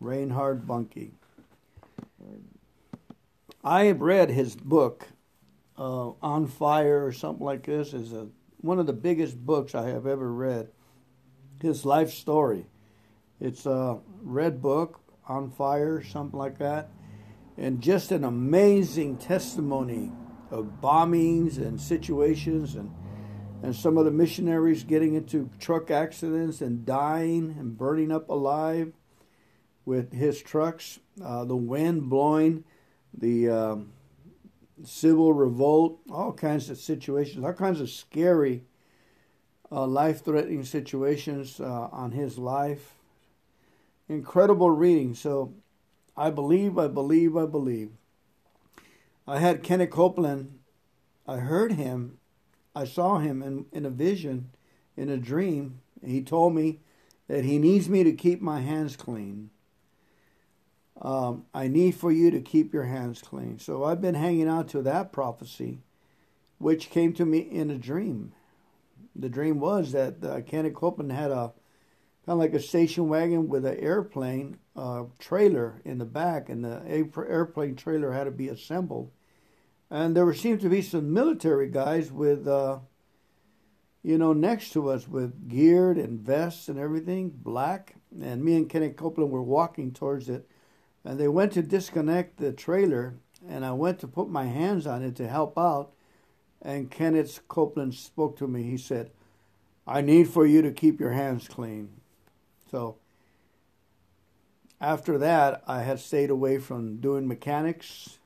Reinhard 0.00 0.66
Bonnke. 0.66 1.12
I 3.64 3.84
have 3.84 4.00
read 4.00 4.30
his 4.30 4.54
book, 4.54 5.08
uh, 5.76 6.12
On 6.22 6.46
Fire 6.46 7.04
or 7.04 7.12
something 7.12 7.44
like 7.44 7.66
this. 7.66 7.92
is 7.92 8.12
a, 8.12 8.28
one 8.60 8.78
of 8.78 8.86
the 8.86 8.92
biggest 8.92 9.44
books 9.44 9.74
I 9.74 9.88
have 9.88 10.06
ever 10.06 10.32
read. 10.32 10.68
His 11.60 11.84
life 11.84 12.12
story. 12.12 12.66
It's 13.40 13.66
a 13.66 13.98
red 14.22 14.60
book, 14.60 15.00
On 15.28 15.50
Fire, 15.50 16.02
something 16.02 16.38
like 16.38 16.58
that. 16.58 16.90
And 17.56 17.80
just 17.80 18.12
an 18.12 18.24
amazing 18.24 19.18
testimony 19.18 20.12
of 20.50 20.80
bombings 20.80 21.58
and 21.58 21.80
situations 21.80 22.74
and 22.74 22.92
and 23.62 23.74
some 23.74 23.98
of 23.98 24.04
the 24.04 24.10
missionaries 24.10 24.84
getting 24.84 25.14
into 25.14 25.50
truck 25.58 25.90
accidents 25.90 26.60
and 26.60 26.86
dying 26.86 27.56
and 27.58 27.76
burning 27.76 28.12
up 28.12 28.28
alive 28.28 28.92
with 29.84 30.12
his 30.12 30.40
trucks, 30.40 31.00
uh, 31.24 31.44
the 31.44 31.56
wind 31.56 32.08
blowing, 32.08 32.62
the 33.12 33.48
um, 33.48 33.92
civil 34.84 35.32
revolt, 35.32 35.98
all 36.10 36.32
kinds 36.32 36.70
of 36.70 36.78
situations, 36.78 37.44
all 37.44 37.52
kinds 37.52 37.80
of 37.80 37.90
scary, 37.90 38.62
uh, 39.72 39.86
life 39.86 40.24
threatening 40.24 40.64
situations 40.64 41.58
uh, 41.58 41.88
on 41.90 42.12
his 42.12 42.38
life. 42.38 42.97
Incredible 44.08 44.70
reading. 44.70 45.14
So 45.14 45.54
I 46.16 46.30
believe, 46.30 46.78
I 46.78 46.88
believe, 46.88 47.36
I 47.36 47.46
believe. 47.46 47.90
I 49.26 49.38
had 49.38 49.62
Kenneth 49.62 49.90
Copeland, 49.90 50.58
I 51.26 51.36
heard 51.36 51.72
him, 51.72 52.18
I 52.74 52.84
saw 52.84 53.18
him 53.18 53.42
in, 53.42 53.66
in 53.72 53.84
a 53.84 53.90
vision, 53.90 54.50
in 54.96 55.10
a 55.10 55.18
dream. 55.18 55.80
He 56.04 56.22
told 56.22 56.54
me 56.54 56.80
that 57.26 57.44
he 57.44 57.58
needs 57.58 57.88
me 57.88 58.04
to 58.04 58.12
keep 58.12 58.40
my 58.40 58.60
hands 58.60 58.96
clean 58.96 59.50
um, 61.00 61.44
I 61.54 61.68
need 61.68 61.94
for 61.94 62.10
you 62.10 62.30
to 62.30 62.40
keep 62.40 62.72
your 62.72 62.84
hands 62.84 63.22
clean. 63.22 63.58
So 63.58 63.84
I've 63.84 64.00
been 64.00 64.14
hanging 64.14 64.48
on 64.48 64.66
to 64.68 64.82
that 64.82 65.12
prophecy, 65.12 65.78
which 66.58 66.90
came 66.90 67.12
to 67.14 67.24
me 67.24 67.38
in 67.38 67.70
a 67.70 67.78
dream. 67.78 68.32
The 69.14 69.28
dream 69.28 69.60
was 69.60 69.92
that 69.92 70.24
uh, 70.24 70.40
Kenneth 70.42 70.74
Copeland 70.74 71.12
had 71.12 71.30
a 71.30 71.52
kind 72.28 72.34
of 72.34 72.40
like 72.40 72.52
a 72.52 72.62
station 72.62 73.08
wagon 73.08 73.48
with 73.48 73.64
an 73.64 73.78
airplane 73.78 74.58
uh, 74.76 75.04
trailer 75.18 75.80
in 75.86 75.96
the 75.96 76.04
back, 76.04 76.50
and 76.50 76.62
the 76.62 76.82
airplane 77.26 77.74
trailer 77.74 78.12
had 78.12 78.24
to 78.24 78.30
be 78.30 78.48
assembled. 78.48 79.10
And 79.88 80.14
there 80.14 80.30
seemed 80.34 80.60
to 80.60 80.68
be 80.68 80.82
some 80.82 81.14
military 81.14 81.70
guys 81.70 82.12
with, 82.12 82.46
uh, 82.46 82.80
you 84.02 84.18
know, 84.18 84.34
next 84.34 84.74
to 84.74 84.90
us 84.90 85.08
with 85.08 85.48
geared 85.48 85.96
and 85.96 86.20
vests 86.20 86.68
and 86.68 86.78
everything, 86.78 87.30
black. 87.30 87.94
And 88.20 88.44
me 88.44 88.56
and 88.56 88.68
Kenneth 88.68 88.96
Copeland 88.96 89.30
were 89.30 89.42
walking 89.42 89.92
towards 89.92 90.28
it. 90.28 90.46
And 91.06 91.18
they 91.18 91.28
went 91.28 91.52
to 91.52 91.62
disconnect 91.62 92.36
the 92.36 92.52
trailer, 92.52 93.14
and 93.48 93.64
I 93.64 93.72
went 93.72 94.00
to 94.00 94.06
put 94.06 94.28
my 94.28 94.44
hands 94.44 94.86
on 94.86 95.02
it 95.02 95.16
to 95.16 95.28
help 95.28 95.56
out. 95.56 95.94
And 96.60 96.90
Kenneth 96.90 97.40
Copeland 97.48 97.94
spoke 97.94 98.36
to 98.36 98.46
me. 98.46 98.64
He 98.64 98.76
said, 98.76 99.12
I 99.86 100.02
need 100.02 100.28
for 100.28 100.44
you 100.44 100.60
to 100.60 100.70
keep 100.72 101.00
your 101.00 101.12
hands 101.12 101.48
clean. 101.48 101.94
So 102.70 102.96
after 104.80 105.18
that, 105.18 105.62
I 105.66 105.82
had 105.82 106.00
stayed 106.00 106.30
away 106.30 106.58
from 106.58 106.98
doing 106.98 107.26
mechanics. 107.26 108.18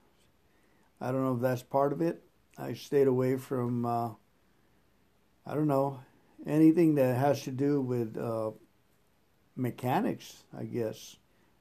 I 1.01 1.11
don't 1.11 1.25
know 1.25 1.35
if 1.35 1.41
that's 1.41 1.63
part 1.63 1.93
of 1.93 2.01
it. 2.01 2.23
I 2.59 2.75
stayed 2.75 3.07
away 3.07 3.37
from, 3.37 3.87
uh, 3.87 4.11
I 5.47 5.55
don't 5.55 5.69
know, 5.69 6.01
anything 6.47 6.97
that 6.97 7.17
has 7.17 7.43
to 7.45 7.51
do 7.51 7.81
with 7.81 8.17
uh, 8.17 8.51
mechanics, 9.57 10.43
I 10.57 10.65
guess. 10.65 11.17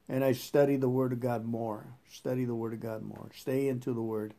And 0.09 0.23
I 0.23 0.33
study 0.33 0.75
the 0.75 0.89
Word 0.89 1.13
of 1.13 1.21
God 1.21 1.45
more. 1.45 1.85
Study 2.11 2.43
the 2.43 2.55
Word 2.55 2.73
of 2.73 2.81
God 2.81 3.01
more. 3.03 3.29
Stay 3.33 3.69
into 3.69 3.93
the 3.93 4.01
Word 4.01 4.33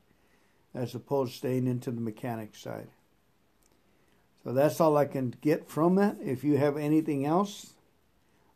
as 0.75 0.95
opposed 0.95 1.33
to 1.33 1.39
staying 1.39 1.67
into 1.67 1.91
the 1.91 2.01
mechanic 2.01 2.55
side. 2.55 2.89
So 4.45 4.53
that's 4.53 4.81
all 4.81 4.97
I 4.97 5.07
can 5.07 5.35
get 5.41 5.69
from 5.69 5.95
that. 5.95 6.17
If 6.21 6.45
you 6.45 6.59
have 6.59 6.77
anything 6.77 7.25
else, 7.25 7.72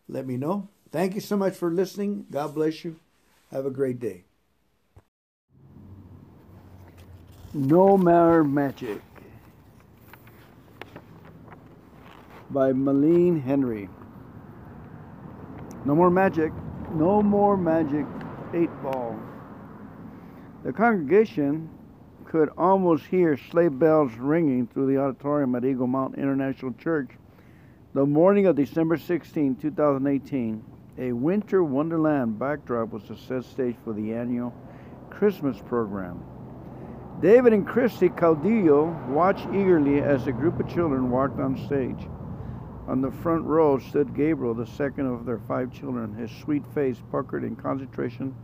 let 0.09 0.27
me 0.27 0.37
know. 0.37 0.69
Thank 0.91 1.15
you 1.15 1.21
so 1.21 1.37
much 1.37 1.55
for 1.57 1.71
listening. 1.71 2.27
God 2.31 2.55
bless 2.55 2.85
you. 2.85 2.97
Have 3.51 3.67
a 3.67 3.71
great 3.71 4.01
day. 4.01 4.25
No 7.53 7.97
More 7.97 8.45
Magic 8.45 9.03
by 12.51 12.73
Melanie 12.73 13.41
Hemry. 13.41 13.89
No 15.85 15.95
more 15.95 16.11
magic. 16.11 16.53
No 16.95 17.23
more 17.23 17.57
magic. 17.57 18.07
Eight 18.55 18.71
ball. 18.83 19.19
The 20.65 20.73
congregation 20.73 21.71
could 22.25 22.51
almost 22.59 23.07
hear 23.07 23.37
sleigh 23.37 23.69
bells 23.69 24.13
ringing 24.15 24.67
through 24.67 24.87
the 24.93 25.01
auditorium 25.01 25.55
at 25.55 25.65
Eagle 25.65 25.87
Mountain 25.87 26.21
International 26.21 26.73
Church 26.73 27.11
the 27.97 28.05
morning 28.05 28.45
of 28.45 28.57
December 28.57 28.99
16, 28.99 29.57
2018, 29.57 30.63
a 30.99 31.13
winter 31.13 31.65
wonderland 31.65 32.39
backdrop 32.39 32.93
was 32.93 33.03
the 33.05 33.17
set 33.17 33.43
stage 33.43 33.75
for 33.85 33.95
the 33.95 34.13
annual 34.13 34.53
Christmas 35.09 35.57
program. 35.65 36.23
David 37.23 37.55
and 37.55 37.67
Christy 37.67 38.11
Caudillo 38.11 39.09
watched 39.09 39.47
eagerly 39.47 40.03
as 40.03 40.27
a 40.27 40.33
group 40.33 40.61
of 40.61 40.69
children 40.69 41.11
walked 41.11 41.41
on 41.41 41.57
stage. 41.65 42.07
On 42.87 43.01
the 43.01 43.11
front 43.11 43.45
row 43.45 43.79
stood 43.79 44.15
Gabriel, 44.15 44.53
the 44.53 44.67
second 44.67 45.07
of 45.07 45.25
their 45.25 45.41
five 45.49 45.73
children, 45.73 46.13
his 46.13 46.31
sweet 46.31 46.67
face 46.75 47.01
puckered 47.11 47.45
in 47.45 47.57
concentration 47.57 48.35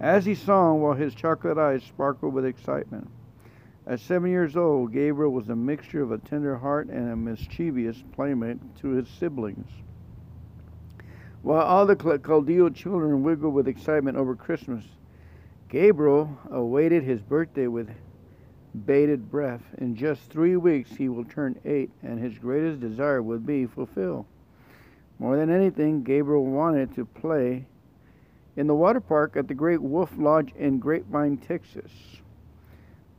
as 0.00 0.24
he 0.24 0.34
sang 0.34 0.80
while 0.80 0.94
his 0.94 1.14
chocolate 1.14 1.58
eyes 1.58 1.82
sparkled 1.82 2.32
with 2.32 2.46
excitement. 2.46 3.10
At 3.92 4.00
seven 4.00 4.30
years 4.30 4.56
old, 4.56 4.94
Gabriel 4.94 5.32
was 5.32 5.50
a 5.50 5.54
mixture 5.54 6.02
of 6.02 6.12
a 6.12 6.16
tender 6.16 6.56
heart 6.56 6.88
and 6.88 7.10
a 7.10 7.14
mischievous 7.14 8.02
playmate 8.12 8.56
to 8.76 8.88
his 8.88 9.06
siblings. 9.06 9.68
While 11.42 11.60
all 11.60 11.84
the 11.84 11.94
Caudillo 11.94 12.74
children 12.74 13.22
wiggled 13.22 13.52
with 13.52 13.68
excitement 13.68 14.16
over 14.16 14.34
Christmas, 14.34 14.82
Gabriel 15.68 16.38
awaited 16.50 17.02
his 17.02 17.20
birthday 17.20 17.66
with 17.66 17.90
bated 18.86 19.30
breath. 19.30 19.60
In 19.76 19.94
just 19.94 20.22
three 20.30 20.56
weeks, 20.56 20.96
he 20.96 21.10
will 21.10 21.26
turn 21.26 21.60
eight, 21.66 21.90
and 22.02 22.18
his 22.18 22.38
greatest 22.38 22.80
desire 22.80 23.20
would 23.20 23.44
be 23.44 23.66
fulfilled. 23.66 24.24
More 25.18 25.36
than 25.36 25.50
anything, 25.50 26.02
Gabriel 26.02 26.46
wanted 26.46 26.94
to 26.94 27.04
play 27.04 27.66
in 28.56 28.66
the 28.68 28.74
water 28.74 29.00
park 29.00 29.36
at 29.36 29.48
the 29.48 29.54
Great 29.54 29.82
Wolf 29.82 30.12
Lodge 30.16 30.54
in 30.56 30.78
Grapevine, 30.78 31.36
Texas. 31.36 32.21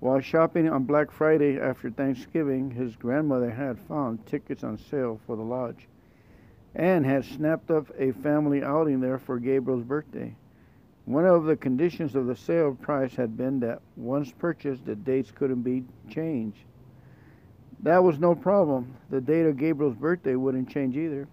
While 0.03 0.19
shopping 0.19 0.67
on 0.67 0.83
Black 0.83 1.11
Friday 1.11 1.57
after 1.57 1.89
Thanksgiving, 1.89 2.71
his 2.71 2.97
grandmother 2.97 3.49
had 3.49 3.79
found 3.79 4.25
tickets 4.25 4.61
on 4.61 4.77
sale 4.77 5.17
for 5.25 5.37
the 5.37 5.43
lodge 5.43 5.87
and 6.75 7.05
had 7.05 7.23
snapped 7.23 7.71
up 7.71 7.87
a 7.97 8.11
family 8.11 8.61
outing 8.61 8.99
there 8.99 9.17
for 9.17 9.39
Gabriel's 9.39 9.85
birthday. 9.85 10.35
One 11.05 11.25
of 11.25 11.45
the 11.45 11.55
conditions 11.55 12.15
of 12.15 12.25
the 12.25 12.35
sale 12.35 12.75
price 12.75 13.15
had 13.15 13.37
been 13.37 13.61
that 13.61 13.81
once 13.95 14.29
purchased, 14.29 14.83
the 14.85 14.97
dates 14.97 15.31
couldn't 15.31 15.61
be 15.61 15.85
changed. 16.09 16.65
That 17.81 18.03
was 18.03 18.19
no 18.19 18.35
problem. 18.35 18.95
The 19.09 19.21
date 19.21 19.45
of 19.45 19.55
Gabriel's 19.55 19.95
birthday 19.95 20.35
wouldn't 20.35 20.67
change 20.67 20.97
either. 20.97 21.29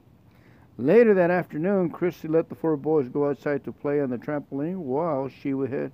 Later 0.78 1.12
that 1.14 1.32
afternoon, 1.32 1.90
Christy 1.90 2.28
let 2.28 2.48
the 2.48 2.54
four 2.54 2.76
boys 2.76 3.08
go 3.08 3.30
outside 3.30 3.64
to 3.64 3.72
play 3.72 4.00
on 4.00 4.10
the 4.10 4.18
trampoline 4.18 4.76
while 4.76 5.26
she 5.28 5.54
would 5.54 5.70
head 5.70 5.90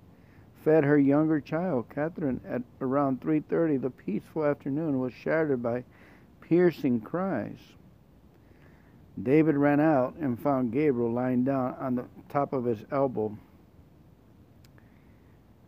fed 0.67 0.83
her 0.83 0.99
younger 0.99 1.41
child, 1.41 1.89
Catherine, 1.89 2.41
at 2.45 2.61
around 2.81 3.21
3:30. 3.21 3.81
The 3.81 3.89
peaceful 3.89 4.45
afternoon 4.45 4.99
was 4.99 5.13
shattered 5.13 5.63
by 5.63 5.85
piercing 6.41 7.03
cries. 7.03 7.77
David 9.23 9.55
ran 9.55 9.79
out 9.79 10.17
and 10.17 10.37
found 10.37 10.73
Gabriel 10.73 11.13
lying 11.13 11.45
down 11.45 11.77
on 11.79 11.95
the 11.95 12.05
top 12.29 12.53
of 12.53 12.65
his 12.65 12.85
elbow. 12.91 13.39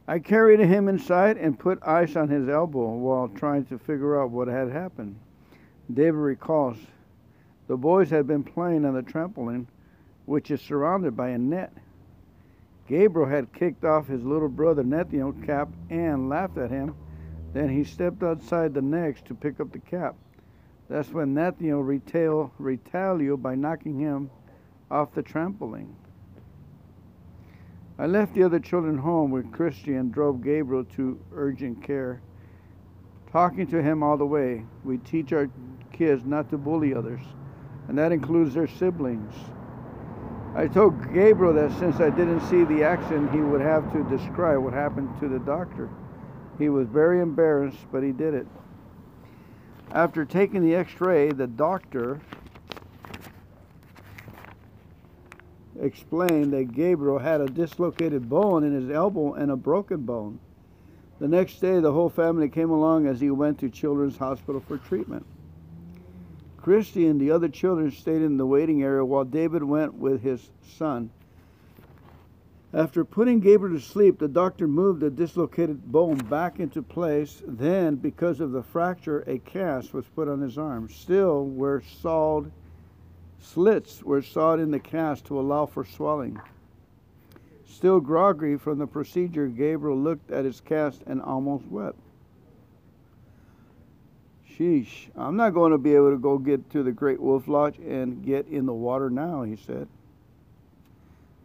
I 0.09 0.19
carried 0.19 0.59
him 0.59 0.89
inside 0.89 1.37
and 1.37 1.57
put 1.57 1.79
ice 1.87 2.17
on 2.17 2.29
his 2.29 2.49
elbow 2.49 2.89
while 2.97 3.29
trying 3.29 3.67
to 3.67 3.79
figure 3.79 4.21
out 4.21 4.33
what 4.33 4.49
had 4.49 4.69
happened. 4.69 5.15
David 5.95 6.19
recalls 6.19 6.77
the 7.69 7.77
boys 7.77 8.11
had 8.11 8.27
been 8.27 8.43
playing 8.43 8.85
on 8.85 8.95
the 8.95 9.03
trampoline, 9.05 9.67
which 10.27 10.51
is 10.51 10.61
surrounded 10.61 11.17
by 11.17 11.29
a 11.29 11.39
net. 11.39 11.73
Gabriel 12.89 13.29
had 13.29 13.53
kicked 13.53 13.85
off 13.85 14.09
his 14.09 14.25
little 14.25 14.49
brother 14.49 14.83
Nathaniel's 14.83 15.37
cap 15.45 15.69
and 15.91 16.31
laughed 16.31 16.57
at 16.57 16.71
him. 16.71 16.95
Then 17.53 17.69
he 17.69 17.85
stepped 17.85 18.23
outside 18.23 18.73
the 18.73 18.83
next 18.83 19.27
to 19.27 19.35
pick 19.35 19.61
up 19.61 19.73
the 19.73 19.79
cap. 19.79 20.17
That's 20.89 21.11
when 21.11 21.35
Nathaniel 21.35 21.83
retail, 21.83 22.51
retaliated 22.59 23.43
by 23.43 23.55
knocking 23.57 23.99
him 23.99 24.31
off 24.91 25.13
the 25.13 25.23
trampoline. 25.23 25.95
I 27.99 28.07
left 28.07 28.35
the 28.35 28.45
other 28.45 28.61
children 28.61 28.97
home 28.97 29.31
with 29.31 29.53
Christy 29.53 29.95
and 29.95 30.11
drove 30.11 30.43
Gabriel 30.43 30.85
to 30.97 31.21
urgent 31.35 31.83
care. 31.83 32.23
Talking 33.31 33.67
to 33.67 33.83
him 33.83 34.03
all 34.03 34.17
the 34.17 34.25
way, 34.25 34.65
we 34.83 34.97
teach 34.99 35.35
our 35.35 35.51
kids 35.93 36.25
not 36.25 36.49
to 36.51 36.57
bully 36.57 36.95
others, 36.95 37.21
and 37.89 37.99
that 37.99 38.13
includes 38.13 38.55
their 38.55 38.67
siblings. 38.67 39.35
I 40.55 40.67
told 40.67 41.13
Gabriel 41.13 41.53
that 41.55 41.79
since 41.79 42.01
I 42.01 42.11
didn't 42.11 42.41
see 42.49 42.65
the 42.65 42.83
accident, 42.83 43.31
he 43.33 43.41
would 43.41 43.61
have 43.61 43.93
to 43.93 44.03
describe 44.05 44.59
what 44.59 44.73
happened 44.73 45.09
to 45.21 45.29
the 45.29 45.39
doctor. 45.39 45.89
He 46.59 46.69
was 46.69 46.89
very 46.89 47.21
embarrassed, 47.21 47.79
but 47.93 48.03
he 48.03 48.13
did 48.13 48.35
it. 48.35 48.47
After 49.93 50.25
taking 50.25 50.63
the 50.63 50.75
x 50.75 51.01
ray, 51.01 51.31
the 51.31 51.47
doctor 51.47 52.21
explained 55.81 56.53
that 56.53 56.73
Gabriel 56.73 57.19
had 57.19 57.41
a 57.41 57.47
dislocated 57.47 58.29
bone 58.29 58.65
in 58.65 58.73
his 58.73 58.91
elbow 58.91 59.35
and 59.35 59.51
a 59.51 59.57
broken 59.57 60.01
bone. 60.01 60.41
The 61.21 61.29
next 61.29 61.61
day, 61.61 61.81
the 61.81 61.93
whole 61.93 62.11
family 62.11 62.49
came 62.49 62.71
along 62.71 63.07
as 63.07 63.21
he 63.21 63.31
went 63.31 63.59
to 63.61 63.69
Children's 63.69 64.17
Hospital 64.17 64.61
for 64.61 64.79
treatment. 64.79 65.25
Christy 66.69 67.07
and 67.07 67.19
the 67.19 67.31
other 67.31 67.49
children 67.49 67.91
stayed 67.91 68.21
in 68.21 68.37
the 68.37 68.45
waiting 68.45 68.83
area 68.83 69.03
while 69.03 69.25
David 69.25 69.63
went 69.63 69.95
with 69.95 70.21
his 70.21 70.51
son. 70.77 71.09
After 72.75 73.07
putting 73.07 73.41
Gabriel 73.41 73.79
to 73.79 73.83
sleep, 73.83 74.19
the 74.19 74.29
doctor 74.29 74.69
moved 74.69 75.01
the 75.01 75.09
dislocated 75.09 75.91
bone 75.91 76.19
back 76.19 76.61
into 76.61 76.83
place. 76.83 77.43
Then, 77.47 77.95
because 77.95 78.41
of 78.41 78.53
the 78.53 78.63
fracture, 78.63 79.25
a 79.27 79.39
cast 79.39 79.95
was 79.95 80.05
put 80.15 80.29
on 80.29 80.43
his 80.43 80.59
arm. 80.59 80.91
Still, 80.91 81.47
were 81.47 81.83
sawed 82.03 82.53
slits 83.41 84.03
were 84.03 84.21
sawed 84.21 84.61
in 84.61 84.71
the 84.71 84.79
cast 84.79 85.25
to 85.25 85.41
allow 85.41 85.65
for 85.65 85.87
swelling. 85.87 86.39
Still 87.65 87.99
groggy 87.99 88.59
from 88.59 88.77
the 88.77 88.87
procedure, 88.87 89.47
Gabriel 89.47 89.97
looked 89.97 90.31
at 90.31 90.45
his 90.45 90.61
cast 90.61 91.01
and 91.07 91.23
almost 91.23 91.65
wept. 91.69 91.99
Sheesh, 94.59 95.09
I'm 95.17 95.37
not 95.37 95.55
going 95.55 95.71
to 95.71 95.79
be 95.79 95.95
able 95.95 96.11
to 96.11 96.19
go 96.19 96.37
get 96.37 96.69
to 96.71 96.83
the 96.83 96.91
Great 96.91 97.21
Wolf 97.21 97.47
Lodge 97.47 97.79
and 97.79 98.25
get 98.25 98.49
in 98.49 98.67
the 98.67 98.75
water 98.75 99.09
now, 99.09 99.43
he 99.43 99.55
said. 99.55 99.87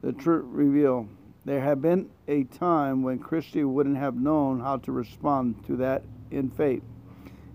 The 0.01 0.13
truth 0.13 0.45
revealed 0.47 1.09
there 1.45 1.61
had 1.61 1.81
been 1.81 2.09
a 2.27 2.45
time 2.45 3.03
when 3.03 3.19
Christy 3.19 3.63
wouldn't 3.63 3.97
have 3.97 4.15
known 4.15 4.61
how 4.61 4.77
to 4.77 4.91
respond 4.91 5.63
to 5.67 5.75
that 5.77 6.03
in 6.31 6.49
faith. 6.49 6.81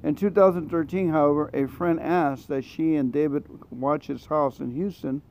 In 0.04 0.14
2013, 0.14 1.10
however, 1.10 1.50
a 1.52 1.66
friend 1.66 1.98
asked 1.98 2.46
that 2.48 2.64
she 2.64 2.94
and 2.94 3.12
David 3.12 3.44
watch 3.70 4.06
his 4.06 4.26
house 4.26 4.60
in 4.60 4.70
Houston 4.70 5.22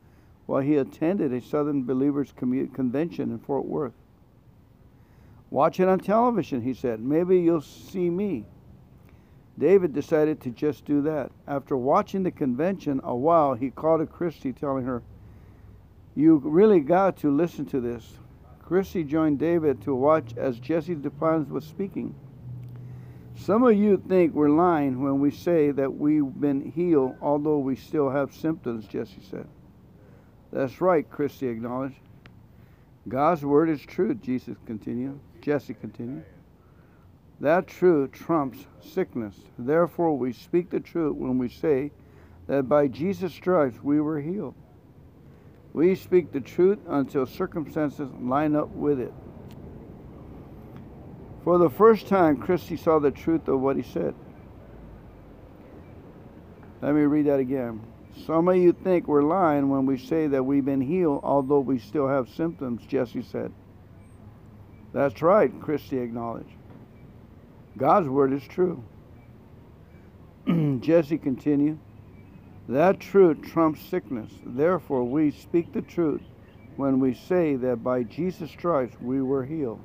while 0.45 0.61
he 0.61 0.75
attended 0.75 1.31
a 1.31 1.39
Southern 1.39 1.83
Believers 1.83 2.33
convention 2.33 3.31
in 3.31 3.39
Fort 3.39 3.65
Worth. 3.65 3.93
Watch 5.49 5.79
it 5.79 5.87
on 5.87 5.99
television, 5.99 6.61
he 6.61 6.73
said. 6.73 6.99
Maybe 6.99 7.39
you'll 7.39 7.61
see 7.61 8.09
me. 8.09 8.45
David 9.59 9.93
decided 9.93 10.39
to 10.41 10.51
just 10.51 10.85
do 10.85 11.01
that. 11.01 11.31
After 11.47 11.75
watching 11.75 12.23
the 12.23 12.31
convention 12.31 13.01
a 13.03 13.15
while, 13.15 13.55
he 13.55 13.71
called 13.71 14.01
to 14.01 14.05
Christy, 14.05 14.53
telling 14.53 14.85
her, 14.85 15.01
You 16.15 16.41
really 16.43 16.79
got 16.79 17.17
to 17.17 17.31
listen 17.31 17.65
to 17.67 17.81
this. 17.81 18.19
Christy 18.61 19.03
joined 19.03 19.39
David 19.39 19.81
to 19.83 19.95
watch 19.95 20.35
as 20.37 20.59
Jesse 20.59 20.95
Duplantis 20.95 21.49
was 21.49 21.65
speaking. 21.65 22.13
Some 23.35 23.63
of 23.63 23.77
you 23.77 23.97
think 24.07 24.33
we're 24.33 24.49
lying 24.49 25.01
when 25.01 25.19
we 25.19 25.31
say 25.31 25.71
that 25.71 25.95
we've 25.95 26.39
been 26.39 26.71
healed, 26.71 27.15
although 27.21 27.59
we 27.59 27.75
still 27.75 28.09
have 28.09 28.33
symptoms, 28.33 28.85
Jesse 28.87 29.21
said. 29.29 29.47
That's 30.51 30.81
right, 30.81 31.09
Christy 31.09 31.47
acknowledged. 31.47 31.99
God's 33.07 33.45
word 33.45 33.69
is 33.69 33.81
true, 33.81 34.13
Jesus 34.15 34.57
continued. 34.65 35.19
Jesse 35.41 35.75
continued. 35.75 36.25
That 37.39 37.67
truth 37.67 38.11
trumps 38.11 38.65
sickness. 38.81 39.35
Therefore, 39.59 40.17
we 40.17 40.33
speak 40.33 40.69
the 40.69 40.79
truth 40.79 41.15
when 41.15 41.37
we 41.37 41.49
say 41.49 41.91
that 42.47 42.67
by 42.67 42.87
Jesus' 42.87 43.33
stripes 43.33 43.83
we 43.83 44.01
were 44.01 44.19
healed. 44.19 44.55
We 45.73 45.93
speak 45.95 46.31
the 46.31 46.41
truth 46.41 46.79
until 46.87 47.27
circumstances 47.27 48.09
line 48.19 48.55
up 48.55 48.69
with 48.69 48.99
it. 48.99 49.13
For 51.43 51.59
the 51.59 51.69
first 51.69 52.07
time, 52.07 52.37
Christy 52.37 52.75
saw 52.75 52.99
the 52.99 53.11
truth 53.11 53.47
of 53.47 53.61
what 53.61 53.75
he 53.75 53.83
said. 53.83 54.15
Let 56.81 56.95
me 56.95 57.01
read 57.01 57.27
that 57.27 57.39
again. 57.39 57.81
Some 58.25 58.47
of 58.47 58.57
you 58.57 58.73
think 58.73 59.07
we're 59.07 59.21
lying 59.21 59.69
when 59.69 59.85
we 59.85 59.97
say 59.97 60.27
that 60.27 60.43
we've 60.43 60.65
been 60.65 60.81
healed, 60.81 61.21
although 61.23 61.59
we 61.59 61.77
still 61.77 62.07
have 62.07 62.27
symptoms, 62.29 62.85
Jesse 62.87 63.21
said. 63.21 63.51
That's 64.91 65.21
right, 65.21 65.51
Christy 65.61 65.99
acknowledged. 65.99 66.56
God's 67.77 68.09
word 68.09 68.33
is 68.33 68.43
true. 68.43 68.83
Jesse 70.81 71.17
continued, 71.17 71.77
That 72.67 72.99
truth 72.99 73.41
trumps 73.43 73.81
sickness. 73.81 74.31
Therefore, 74.45 75.03
we 75.03 75.31
speak 75.31 75.73
the 75.73 75.83
truth 75.83 76.21
when 76.75 76.99
we 76.99 77.13
say 77.13 77.55
that 77.55 77.83
by 77.83 78.03
Jesus' 78.03 78.49
stripes 78.49 78.95
we 78.99 79.21
were 79.21 79.45
healed. 79.45 79.79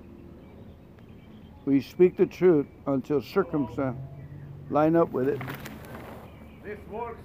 We 1.64 1.80
speak 1.80 2.16
the 2.16 2.26
truth 2.26 2.66
until 2.86 3.20
circumstances 3.22 4.00
line 4.70 4.96
up 4.96 5.10
with 5.12 5.28
it. 5.28 5.40
This 6.64 6.78
works. 6.90 7.20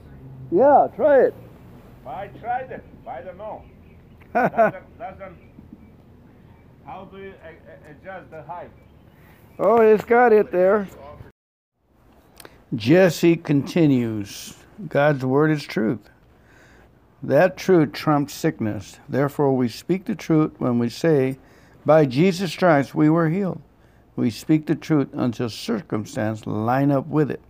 Yeah, 0.51 0.87
try 0.95 1.21
it. 1.21 1.33
I 2.05 2.27
tried 2.27 2.71
it. 2.71 2.83
I 3.07 3.21
don't 3.21 3.37
know. 3.37 3.63
doesn't, 4.33 4.99
doesn't, 4.99 5.37
how 6.85 7.05
do 7.05 7.17
you 7.17 7.33
adjust 7.89 8.29
the 8.31 8.43
height? 8.43 8.71
Oh, 9.59 9.81
it's 9.81 10.05
got 10.05 10.33
it 10.33 10.51
there. 10.51 10.87
Jesse 12.75 13.35
continues 13.35 14.55
God's 14.87 15.25
word 15.25 15.49
is 15.49 15.63
truth. 15.63 16.09
That 17.23 17.57
truth 17.57 17.93
trumps 17.93 18.35
sickness. 18.35 18.99
Therefore, 19.09 19.55
we 19.55 19.69
speak 19.69 20.05
the 20.05 20.13
truth 20.13 20.51
when 20.59 20.77
we 20.77 20.89
say, 20.89 21.39
By 21.85 22.05
Jesus' 22.05 22.55
Christ 22.55 22.93
we 22.93 23.09
were 23.09 23.29
healed. 23.29 23.61
We 24.15 24.29
speak 24.29 24.67
the 24.67 24.75
truth 24.75 25.09
until 25.13 25.49
circumstance 25.49 26.45
line 26.45 26.91
up 26.91 27.07
with 27.07 27.31
it. 27.31 27.41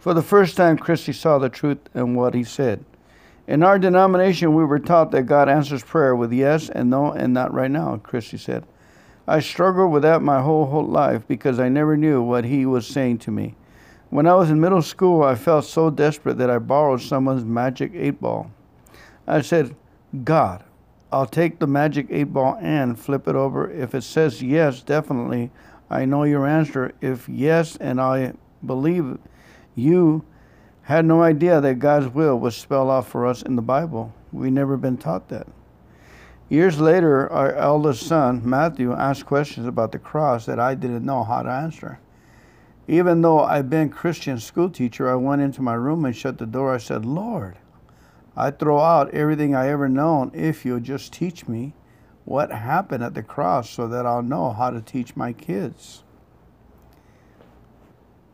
For 0.00 0.14
the 0.14 0.22
first 0.22 0.56
time, 0.56 0.78
Christy 0.78 1.12
saw 1.12 1.38
the 1.38 1.48
truth 1.48 1.78
in 1.94 2.14
what 2.14 2.34
he 2.34 2.42
said. 2.42 2.84
In 3.46 3.62
our 3.62 3.78
denomination, 3.78 4.54
we 4.54 4.64
were 4.64 4.80
taught 4.80 5.12
that 5.12 5.24
God 5.24 5.48
answers 5.48 5.84
prayer 5.84 6.16
with 6.16 6.32
yes 6.32 6.68
and 6.68 6.90
no 6.90 7.12
and 7.12 7.32
not 7.32 7.54
right 7.54 7.70
now, 7.70 7.96
Christy 7.98 8.38
said. 8.38 8.64
I 9.28 9.40
struggled 9.40 9.90
with 9.90 10.02
that 10.02 10.22
my 10.22 10.40
whole, 10.40 10.66
whole 10.66 10.86
life 10.86 11.26
because 11.26 11.58
I 11.58 11.68
never 11.68 11.96
knew 11.96 12.22
what 12.22 12.44
he 12.44 12.64
was 12.64 12.86
saying 12.86 13.18
to 13.18 13.30
me. 13.30 13.56
When 14.10 14.26
I 14.26 14.34
was 14.34 14.50
in 14.50 14.60
middle 14.60 14.82
school, 14.82 15.22
I 15.22 15.34
felt 15.34 15.64
so 15.64 15.90
desperate 15.90 16.38
that 16.38 16.50
I 16.50 16.58
borrowed 16.58 17.00
someone's 17.00 17.44
magic 17.44 17.90
eight 17.94 18.20
ball. 18.20 18.52
I 19.26 19.40
said, 19.40 19.74
God, 20.22 20.62
I'll 21.10 21.26
take 21.26 21.58
the 21.58 21.66
magic 21.66 22.06
eight 22.10 22.32
ball 22.32 22.56
and 22.60 22.98
flip 22.98 23.26
it 23.26 23.34
over. 23.34 23.68
If 23.70 23.94
it 23.94 24.02
says 24.02 24.42
yes, 24.42 24.82
definitely, 24.82 25.50
I 25.90 26.04
know 26.04 26.22
your 26.22 26.46
answer. 26.46 26.92
If 27.00 27.28
yes, 27.28 27.76
and 27.76 28.00
I 28.00 28.34
believe 28.64 29.18
you 29.74 30.24
had 30.82 31.04
no 31.04 31.22
idea 31.22 31.60
that 31.60 31.80
God's 31.80 32.08
will 32.08 32.38
was 32.38 32.56
spelled 32.56 32.90
out 32.90 33.06
for 33.06 33.26
us 33.26 33.42
in 33.42 33.56
the 33.56 33.62
Bible. 33.62 34.14
We 34.32 34.50
never 34.50 34.76
been 34.76 34.96
taught 34.96 35.28
that. 35.30 35.48
Years 36.48 36.78
later, 36.78 37.30
our 37.32 37.52
eldest 37.54 38.06
son, 38.06 38.40
Matthew, 38.44 38.92
asked 38.92 39.26
questions 39.26 39.66
about 39.66 39.90
the 39.90 39.98
cross 39.98 40.46
that 40.46 40.60
I 40.60 40.76
didn't 40.76 41.04
know 41.04 41.24
how 41.24 41.42
to 41.42 41.50
answer. 41.50 41.98
Even 42.86 43.20
though 43.20 43.40
I've 43.40 43.68
been 43.68 43.88
Christian 43.88 44.38
school 44.38 44.70
teacher, 44.70 45.10
I 45.10 45.16
went 45.16 45.42
into 45.42 45.60
my 45.60 45.74
room 45.74 46.04
and 46.04 46.14
shut 46.14 46.38
the 46.38 46.46
door. 46.46 46.72
I 46.72 46.78
said, 46.78 47.04
Lord, 47.04 47.58
I 48.36 48.52
throw 48.52 48.78
out 48.78 49.12
everything 49.12 49.56
I 49.56 49.68
ever 49.70 49.88
known 49.88 50.30
if 50.34 50.64
you'll 50.64 50.78
just 50.78 51.12
teach 51.12 51.48
me 51.48 51.74
what 52.24 52.52
happened 52.52 53.02
at 53.02 53.14
the 53.14 53.24
cross 53.24 53.68
so 53.68 53.88
that 53.88 54.06
I'll 54.06 54.22
know 54.22 54.52
how 54.52 54.70
to 54.70 54.80
teach 54.80 55.16
my 55.16 55.32
kids. 55.32 56.04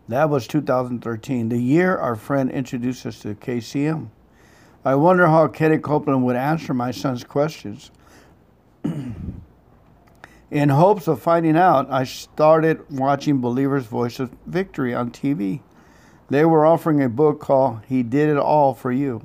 That 0.08 0.28
was 0.28 0.46
2013, 0.46 1.48
the 1.48 1.58
year 1.58 1.96
our 1.96 2.16
friend 2.16 2.50
introduced 2.50 3.06
us 3.06 3.20
to 3.20 3.34
KCM. 3.34 4.08
I 4.84 4.96
wonder 4.96 5.28
how 5.28 5.46
Kenny 5.48 5.78
Copeland 5.78 6.24
would 6.24 6.36
answer 6.36 6.74
my 6.74 6.90
son's 6.90 7.24
questions. 7.24 7.90
In 10.50 10.68
hopes 10.68 11.08
of 11.08 11.22
finding 11.22 11.56
out, 11.56 11.90
I 11.90 12.04
started 12.04 12.84
watching 12.90 13.40
Believer's 13.40 13.86
Voice 13.86 14.20
of 14.20 14.30
Victory 14.46 14.94
on 14.94 15.10
TV. 15.10 15.60
They 16.28 16.44
were 16.44 16.66
offering 16.66 17.02
a 17.02 17.08
book 17.08 17.40
called 17.40 17.80
He 17.88 18.02
Did 18.02 18.28
It 18.28 18.38
All 18.38 18.74
for 18.74 18.92
You. 18.92 19.22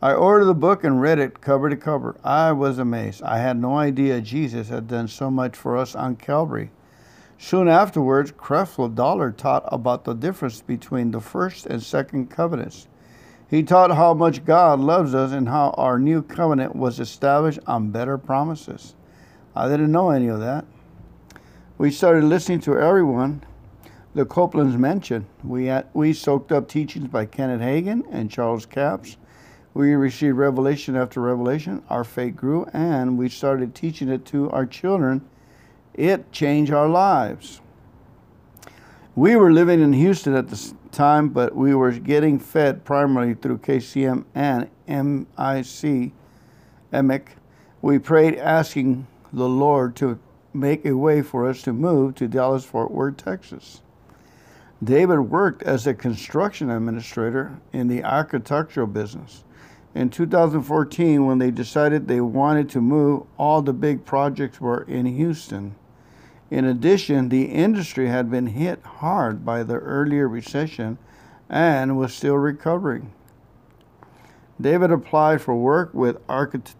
I 0.00 0.12
ordered 0.12 0.44
the 0.44 0.54
book 0.54 0.84
and 0.84 1.00
read 1.00 1.18
it 1.18 1.40
cover 1.40 1.68
to 1.68 1.76
cover. 1.76 2.16
I 2.22 2.52
was 2.52 2.78
amazed. 2.78 3.22
I 3.22 3.38
had 3.38 3.60
no 3.60 3.76
idea 3.76 4.20
Jesus 4.20 4.68
had 4.68 4.86
done 4.86 5.08
so 5.08 5.28
much 5.28 5.56
for 5.56 5.76
us 5.76 5.96
on 5.96 6.14
Calvary. 6.14 6.70
Soon 7.36 7.68
afterwards, 7.68 8.30
Creflo 8.32 8.94
Dollar 8.94 9.32
taught 9.32 9.64
about 9.66 10.04
the 10.04 10.14
difference 10.14 10.60
between 10.60 11.10
the 11.10 11.20
first 11.20 11.66
and 11.66 11.82
second 11.82 12.30
covenants. 12.30 12.86
He 13.48 13.62
taught 13.62 13.90
how 13.96 14.12
much 14.12 14.44
God 14.44 14.78
loves 14.78 15.14
us 15.14 15.32
and 15.32 15.48
how 15.48 15.70
our 15.70 15.98
new 15.98 16.22
covenant 16.22 16.76
was 16.76 17.00
established 17.00 17.60
on 17.66 17.90
better 17.90 18.18
promises. 18.18 18.94
I 19.56 19.68
didn't 19.68 19.90
know 19.90 20.10
any 20.10 20.28
of 20.28 20.40
that. 20.40 20.66
We 21.78 21.90
started 21.90 22.24
listening 22.24 22.60
to 22.60 22.78
everyone 22.78 23.42
the 24.14 24.26
Copelands 24.26 24.76
mentioned. 24.76 25.26
We, 25.44 25.66
had, 25.66 25.86
we 25.94 26.12
soaked 26.12 26.50
up 26.50 26.68
teachings 26.68 27.08
by 27.08 27.26
Kenneth 27.26 27.60
Hagin 27.60 28.04
and 28.10 28.30
Charles 28.30 28.66
Capps. 28.66 29.16
We 29.74 29.94
received 29.94 30.36
revelation 30.36 30.96
after 30.96 31.20
revelation. 31.20 31.82
Our 31.88 32.04
faith 32.04 32.34
grew, 32.34 32.66
and 32.72 33.16
we 33.16 33.28
started 33.28 33.74
teaching 33.74 34.08
it 34.08 34.24
to 34.26 34.50
our 34.50 34.66
children. 34.66 35.28
It 35.94 36.32
changed 36.32 36.72
our 36.72 36.88
lives. 36.88 37.60
We 39.14 39.36
were 39.36 39.52
living 39.52 39.80
in 39.80 39.92
Houston 39.92 40.34
at 40.34 40.48
the 40.48 40.74
time, 40.92 41.28
but 41.28 41.54
we 41.54 41.74
were 41.74 41.92
getting 41.92 42.38
fed 42.38 42.84
primarily 42.84 43.34
through 43.34 43.58
KCM 43.58 44.24
and 44.34 44.68
MIC, 44.86 46.12
EMIC. 46.92 47.22
We 47.80 47.98
prayed 47.98 48.36
asking 48.36 49.06
the 49.32 49.48
Lord 49.48 49.96
to 49.96 50.18
make 50.52 50.84
a 50.84 50.96
way 50.96 51.22
for 51.22 51.48
us 51.48 51.62
to 51.62 51.72
move 51.72 52.14
to 52.16 52.28
Dallas 52.28 52.64
Fort 52.64 52.90
Worth, 52.90 53.18
Texas. 53.18 53.82
David 54.82 55.18
worked 55.20 55.62
as 55.62 55.86
a 55.86 55.94
construction 55.94 56.70
administrator 56.70 57.58
in 57.72 57.88
the 57.88 58.04
architectural 58.04 58.86
business. 58.86 59.44
In 59.94 60.10
2014, 60.10 61.26
when 61.26 61.38
they 61.38 61.50
decided 61.50 62.06
they 62.06 62.20
wanted 62.20 62.68
to 62.70 62.80
move, 62.80 63.24
all 63.36 63.62
the 63.62 63.72
big 63.72 64.04
projects 64.04 64.60
were 64.60 64.82
in 64.82 65.06
Houston. 65.06 65.74
In 66.50 66.64
addition, 66.64 67.28
the 67.28 67.44
industry 67.44 68.08
had 68.08 68.30
been 68.30 68.48
hit 68.48 68.82
hard 68.82 69.44
by 69.44 69.62
the 69.62 69.74
earlier 69.74 70.28
recession 70.28 70.98
and 71.48 71.98
was 71.98 72.14
still 72.14 72.36
recovering. 72.36 73.12
David 74.60 74.90
applied 74.90 75.40
for 75.40 75.54
work 75.54 75.92
with 75.92 76.18
architect 76.28 76.74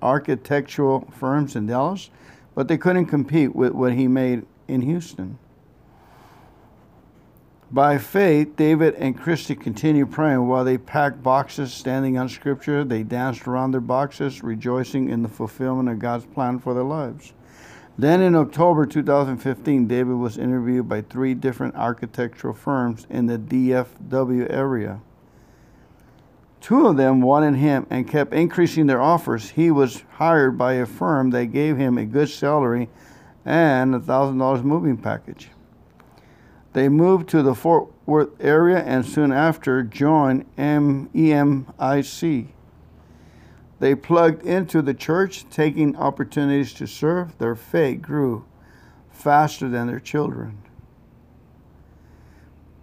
architectural 0.00 1.08
firms 1.12 1.56
in 1.56 1.66
Dallas, 1.66 2.10
but 2.54 2.68
they 2.68 2.78
couldn't 2.78 3.06
compete 3.06 3.54
with 3.54 3.72
what 3.72 3.94
he 3.94 4.06
made 4.06 4.46
in 4.68 4.82
Houston. 4.82 5.38
By 7.70 7.98
faith, 7.98 8.56
David 8.56 8.94
and 8.94 9.18
Christy 9.18 9.54
continued 9.54 10.10
praying 10.10 10.46
while 10.46 10.64
they 10.64 10.78
packed 10.78 11.22
boxes, 11.22 11.72
standing 11.72 12.16
on 12.16 12.28
scripture. 12.28 12.82
They 12.82 13.02
danced 13.02 13.46
around 13.46 13.72
their 13.72 13.80
boxes, 13.80 14.42
rejoicing 14.42 15.10
in 15.10 15.22
the 15.22 15.28
fulfillment 15.28 15.88
of 15.90 15.98
God's 15.98 16.24
plan 16.24 16.60
for 16.60 16.72
their 16.72 16.84
lives. 16.84 17.34
Then 17.98 18.22
in 18.22 18.36
October 18.36 18.86
2015, 18.86 19.88
David 19.88 20.14
was 20.14 20.38
interviewed 20.38 20.88
by 20.88 21.02
three 21.02 21.34
different 21.34 21.74
architectural 21.74 22.54
firms 22.54 23.08
in 23.10 23.26
the 23.26 23.38
DFW 23.38 24.48
area. 24.48 25.00
Two 26.60 26.86
of 26.86 26.96
them 26.96 27.20
wanted 27.20 27.56
him 27.56 27.88
and 27.90 28.06
kept 28.06 28.32
increasing 28.32 28.86
their 28.86 29.02
offers. 29.02 29.50
He 29.50 29.72
was 29.72 30.04
hired 30.12 30.56
by 30.56 30.74
a 30.74 30.86
firm 30.86 31.30
that 31.30 31.46
gave 31.46 31.76
him 31.76 31.98
a 31.98 32.04
good 32.04 32.28
salary 32.28 32.88
and 33.44 33.94
a 33.94 34.00
thousand 34.00 34.38
dollars 34.38 34.62
moving 34.62 34.96
package. 34.96 35.48
They 36.74 36.88
moved 36.88 37.28
to 37.30 37.42
the 37.42 37.54
Fort 37.54 37.90
Worth 38.06 38.30
area 38.40 38.78
and 38.78 39.04
soon 39.04 39.32
after 39.32 39.82
joined 39.82 40.46
EMIC. 40.56 42.48
They 43.80 43.94
plugged 43.94 44.44
into 44.44 44.82
the 44.82 44.94
church, 44.94 45.48
taking 45.50 45.96
opportunities 45.96 46.72
to 46.74 46.86
serve. 46.86 47.38
Their 47.38 47.54
faith 47.54 48.02
grew 48.02 48.44
faster 49.10 49.68
than 49.68 49.86
their 49.86 50.00
children, 50.00 50.58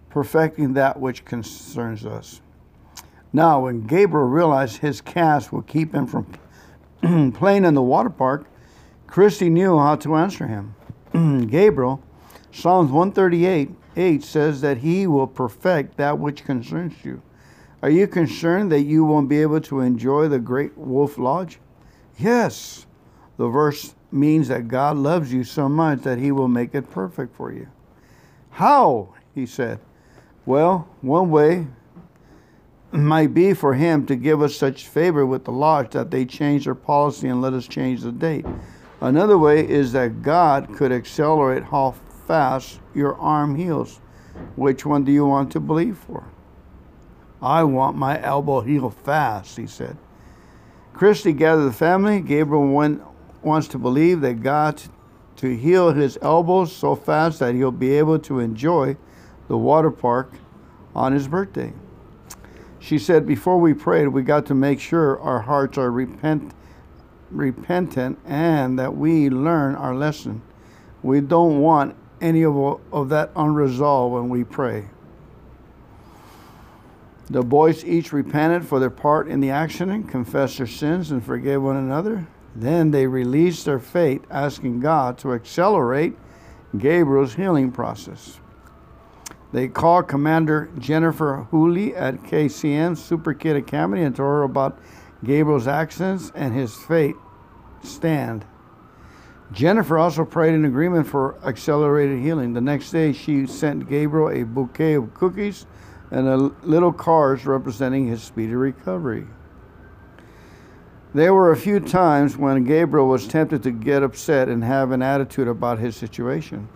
perfecting 0.10 0.74
that 0.74 1.00
which 1.00 1.26
concerns 1.26 2.06
us. 2.06 2.42
Now, 3.34 3.62
when 3.62 3.86
Gabriel 3.86 4.28
realized 4.28 4.78
his 4.78 5.02
cast 5.02 5.52
would 5.52 5.68
keep 5.68 5.94
him 5.94 6.08
from 6.08 6.26
playing 7.34 7.66
in 7.66 7.74
the 7.74 7.82
water 7.82 8.10
park, 8.10 8.48
Christy 9.08 9.50
knew 9.50 9.78
how 9.78 9.98
to 9.98 10.16
answer 10.16 10.48
him. 10.48 10.76
Gabriel, 11.50 12.02
Psalms 12.52 12.92
138 12.92 13.72
8 13.98 14.24
says 14.24 14.62
that 14.62 14.78
he 14.80 15.08
will 15.08 15.28
perfect 15.28 15.98
that 15.98 16.20
which 16.20 16.44
concerns 16.44 16.94
you. 17.04 17.22
Are 17.86 17.92
you 17.92 18.08
concerned 18.08 18.72
that 18.72 18.82
you 18.82 19.06
won't 19.06 19.30
be 19.30 19.44
able 19.44 19.62
to 19.62 19.82
enjoy 19.82 20.28
the 20.28 20.40
great 20.40 20.76
Wolf 20.76 21.20
Lodge? 21.20 21.60
Yes. 22.18 22.88
The 23.38 23.48
verse 23.48 23.94
means 24.12 24.48
that 24.48 24.68
God 24.68 24.98
loves 24.98 25.32
you 25.32 25.44
so 25.44 25.70
much 25.70 26.02
that 26.02 26.18
he 26.18 26.32
will 26.32 26.48
make 26.48 26.74
it 26.74 26.90
perfect 26.90 27.36
for 27.36 27.52
you. 27.52 27.68
How? 28.50 29.14
He 29.36 29.46
said. 29.46 29.82
Well, 30.48 30.90
one 31.02 31.30
way 31.30 31.68
might 32.92 33.36
be 33.36 33.54
for 33.54 33.76
him 33.76 34.08
to 34.08 34.16
give 34.16 34.42
us 34.42 34.56
such 34.56 34.88
favor 34.88 35.24
with 35.24 35.46
the 35.46 35.52
lodge 35.52 35.92
that 35.92 36.10
they 36.10 36.26
change 36.26 36.66
their 36.66 36.74
policy 36.74 37.28
and 37.28 37.40
let 37.40 37.54
us 37.54 37.68
change 37.68 38.02
the 38.02 38.12
date. 38.12 38.48
Another 39.00 39.38
way 39.38 39.60
is 39.60 39.92
that 39.92 40.24
God 40.24 40.76
could 40.76 40.92
accelerate 40.92 41.66
how 41.66 41.94
fast 42.26 42.80
your 42.96 43.14
arm 43.18 43.56
heals. 43.56 44.02
Which 44.56 44.88
one 44.88 45.04
do 45.04 45.12
you 45.12 45.28
want 45.28 45.52
to 45.52 45.60
believe 45.60 46.00
for? 46.00 46.26
I 47.46 47.64
want 47.64 47.96
my 47.96 48.20
elbow 48.24 48.62
healed 48.62 48.96
fast, 48.96 49.56
he 49.56 49.68
said. 49.68 49.98
Christy 50.94 51.32
gathered 51.32 51.66
the 51.66 51.74
family. 51.74 52.20
Gabriel 52.20 52.68
went, 52.68 53.04
wants 53.44 53.68
to 53.68 53.78
believe 53.78 54.22
that 54.22 54.42
God 54.42 54.82
to 55.36 55.56
heal 55.56 55.92
his 55.94 56.18
elbows 56.24 56.76
so 56.76 56.96
fast 56.96 57.40
that 57.40 57.54
he'll 57.54 57.72
be 57.72 57.92
able 57.92 58.18
to 58.18 58.40
enjoy 58.40 58.98
the 59.48 59.58
water 59.58 59.92
park 59.92 60.34
on 60.96 61.14
his 61.14 61.28
birthday. 61.28 61.72
She 62.80 62.98
said, 62.98 63.28
Before 63.28 63.60
we 63.60 63.76
prayed, 63.76 64.08
we 64.08 64.24
got 64.24 64.48
to 64.48 64.56
make 64.56 64.80
sure 64.80 65.20
our 65.20 65.42
hearts 65.42 65.78
are 65.78 65.92
repent, 65.92 66.52
repentant 67.30 68.18
and 68.26 68.80
that 68.80 68.96
we 68.96 69.30
learn 69.30 69.76
our 69.76 69.94
lesson. 69.94 70.42
We 71.04 71.22
don't 71.22 71.60
want 71.60 71.96
any 72.22 72.44
of, 72.44 72.82
of 72.92 73.10
that 73.10 73.30
unresolved 73.36 74.16
when 74.16 74.30
we 74.30 74.44
pray. 74.44 74.88
The 77.30 77.42
boys 77.42 77.84
each 77.84 78.14
repented 78.14 78.66
for 78.66 78.80
their 78.80 78.92
part 78.92 79.28
in 79.28 79.40
the 79.40 79.50
accident, 79.50 80.10
confessed 80.10 80.58
their 80.58 80.68
sins, 80.68 81.10
and 81.10 81.24
forgave 81.24 81.62
one 81.62 81.76
another. 81.76 82.28
Then 82.56 82.92
they 82.92 83.08
released 83.08 83.66
their 83.66 83.80
faith, 83.80 84.24
asking 84.30 84.80
God 84.80 85.18
to 85.20 85.34
accelerate 85.34 86.16
Gabriel's 86.78 87.34
healing 87.34 87.72
process. 87.72 88.40
They 89.52 89.68
called 89.68 90.08
Commander 90.08 90.70
Jennifer 90.78 91.48
Hooley 91.50 91.96
at 91.96 92.24
KCM 92.24 92.98
Super 92.98 93.34
Kid 93.34 93.56
Academy 93.56 94.04
and 94.04 94.16
told 94.16 94.28
her 94.28 94.44
about 94.44 94.80
Gabriel's 95.24 95.68
accidents 95.68 96.32
and 96.36 96.54
his 96.54 96.76
fate 96.76 97.16
stand. 97.84 98.46
Jennifer 99.52 99.98
also 99.98 100.26
prayed 100.26 100.54
in 100.54 100.66
agreement 100.66 101.08
for 101.08 101.40
accelerated 101.46 102.20
healing. 102.20 102.54
The 102.54 102.62
next 102.62 102.92
day, 102.92 103.14
she 103.14 103.48
sent 103.48 103.88
Gabriel 103.88 104.30
a 104.30 104.44
bouquet 104.44 104.96
of 104.96 105.14
cookies 105.14 105.66
and 106.16 106.30
a 106.30 106.38
little 106.66 106.94
cards 106.94 107.46
representing 107.46 108.08
his 108.08 108.24
speedy 108.24 108.56
recovery. 108.56 109.28
There 111.14 111.34
were 111.34 111.52
a 111.52 111.58
few 111.58 111.82
times 111.82 112.38
when 112.38 112.64
Gabriel 112.64 113.10
was 113.10 113.28
tempted 113.28 113.64
to 113.64 113.72
get 113.72 114.02
upset 114.02 114.48
and 114.48 114.64
have 114.64 114.92
an 114.92 115.02
attitude 115.02 115.50
about 115.50 115.80
his 115.80 115.98
situation. 115.98 116.70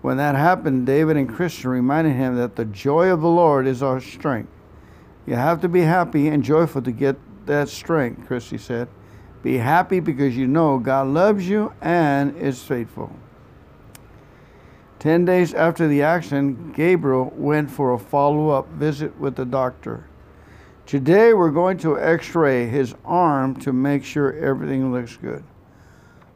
When 0.00 0.16
that 0.18 0.36
happened, 0.36 0.86
David 0.86 1.16
and 1.16 1.28
Christian 1.28 1.70
reminded 1.70 2.12
him 2.12 2.36
that 2.36 2.54
the 2.54 2.64
joy 2.64 3.08
of 3.08 3.20
the 3.20 3.28
Lord 3.28 3.66
is 3.66 3.82
our 3.82 4.00
strength. 4.00 4.52
You 5.26 5.34
have 5.34 5.60
to 5.62 5.68
be 5.68 5.80
happy 5.80 6.28
and 6.28 6.44
joyful 6.44 6.82
to 6.82 6.92
get 6.92 7.16
that 7.46 7.68
strength, 7.68 8.28
Christy 8.28 8.58
said. 8.58 8.86
Be 9.42 9.56
happy 9.56 9.98
because 9.98 10.36
you 10.36 10.46
know 10.46 10.78
God 10.78 11.08
loves 11.08 11.48
you 11.48 11.72
and 11.80 12.36
is 12.36 12.62
faithful. 12.62 13.12
Ten 15.02 15.24
days 15.24 15.52
after 15.52 15.88
the 15.88 16.04
accident, 16.04 16.76
Gabriel 16.76 17.32
went 17.34 17.68
for 17.68 17.92
a 17.92 17.98
follow 17.98 18.50
up 18.50 18.68
visit 18.68 19.18
with 19.18 19.34
the 19.34 19.44
doctor. 19.44 20.06
Today 20.86 21.34
we're 21.34 21.50
going 21.50 21.76
to 21.78 21.98
x 21.98 22.32
ray 22.36 22.68
his 22.68 22.94
arm 23.04 23.56
to 23.62 23.72
make 23.72 24.04
sure 24.04 24.32
everything 24.34 24.92
looks 24.92 25.16
good. 25.16 25.42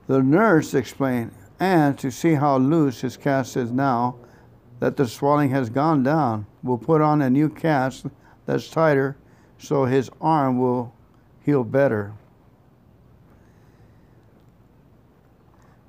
The 0.09 0.20
nurse 0.20 0.74
explained, 0.74 1.31
and 1.61 1.96
to 2.00 2.11
see 2.11 2.35
how 2.35 2.57
loose 2.57 3.02
his 3.02 3.16
cast 3.16 3.57
is 3.57 3.70
now, 3.70 4.16
that 4.81 4.96
the 4.96 5.07
swelling 5.07 5.50
has 5.50 5.70
gone 5.70 6.02
down, 6.02 6.44
we'll 6.64 6.76
put 6.76 7.00
on 7.00 7.22
a 7.22 7.31
new 7.31 7.48
cast 7.48 8.07
that's 8.46 8.68
tighter 8.68 9.16
so 9.59 9.85
his 9.85 10.11
arm 10.20 10.59
will 10.59 10.92
heal 11.44 11.62
better. 11.62 12.14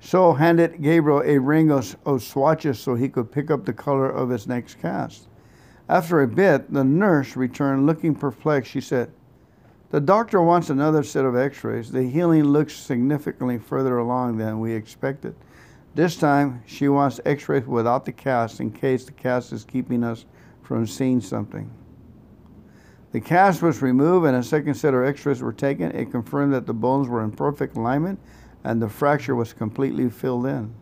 So 0.00 0.32
handed 0.32 0.80
Gabriel 0.80 1.22
a 1.24 1.38
ring 1.38 1.70
of, 1.70 1.96
of 2.06 2.22
swatches 2.22 2.78
so 2.78 2.94
he 2.94 3.08
could 3.08 3.32
pick 3.32 3.50
up 3.50 3.64
the 3.64 3.72
color 3.72 4.08
of 4.08 4.30
his 4.30 4.46
next 4.46 4.80
cast. 4.80 5.28
After 5.88 6.20
a 6.20 6.28
bit, 6.28 6.72
the 6.72 6.84
nurse 6.84 7.36
returned 7.36 7.86
looking 7.86 8.14
perplexed. 8.14 8.70
She 8.70 8.80
said, 8.80 9.10
The 9.90 10.00
doctor 10.00 10.40
wants 10.42 10.70
another 10.70 11.02
set 11.02 11.24
of 11.24 11.36
x 11.36 11.64
rays. 11.64 11.90
The 11.90 12.04
healing 12.04 12.44
looks 12.44 12.74
significantly 12.74 13.58
further 13.58 13.98
along 13.98 14.36
than 14.36 14.60
we 14.60 14.72
expected. 14.72 15.34
This 15.94 16.16
time, 16.16 16.62
she 16.66 16.88
wants 16.88 17.20
x 17.24 17.48
rays 17.48 17.66
without 17.66 18.04
the 18.04 18.12
cast 18.12 18.60
in 18.60 18.70
case 18.70 19.04
the 19.04 19.12
cast 19.12 19.52
is 19.52 19.64
keeping 19.64 20.04
us 20.04 20.26
from 20.62 20.86
seeing 20.86 21.20
something. 21.20 21.70
The 23.10 23.20
cast 23.20 23.62
was 23.62 23.80
removed 23.80 24.26
and 24.26 24.36
a 24.36 24.42
second 24.42 24.74
set 24.74 24.92
of 24.92 25.02
x 25.04 25.24
rays 25.24 25.40
were 25.40 25.52
taken. 25.52 25.90
It 25.92 26.10
confirmed 26.10 26.52
that 26.52 26.66
the 26.66 26.74
bones 26.74 27.08
were 27.08 27.24
in 27.24 27.32
perfect 27.32 27.76
alignment 27.76 28.20
and 28.68 28.82
the 28.82 28.88
fracture 28.88 29.34
was 29.34 29.54
completely 29.54 30.10
filled 30.10 30.44
in. 30.44 30.74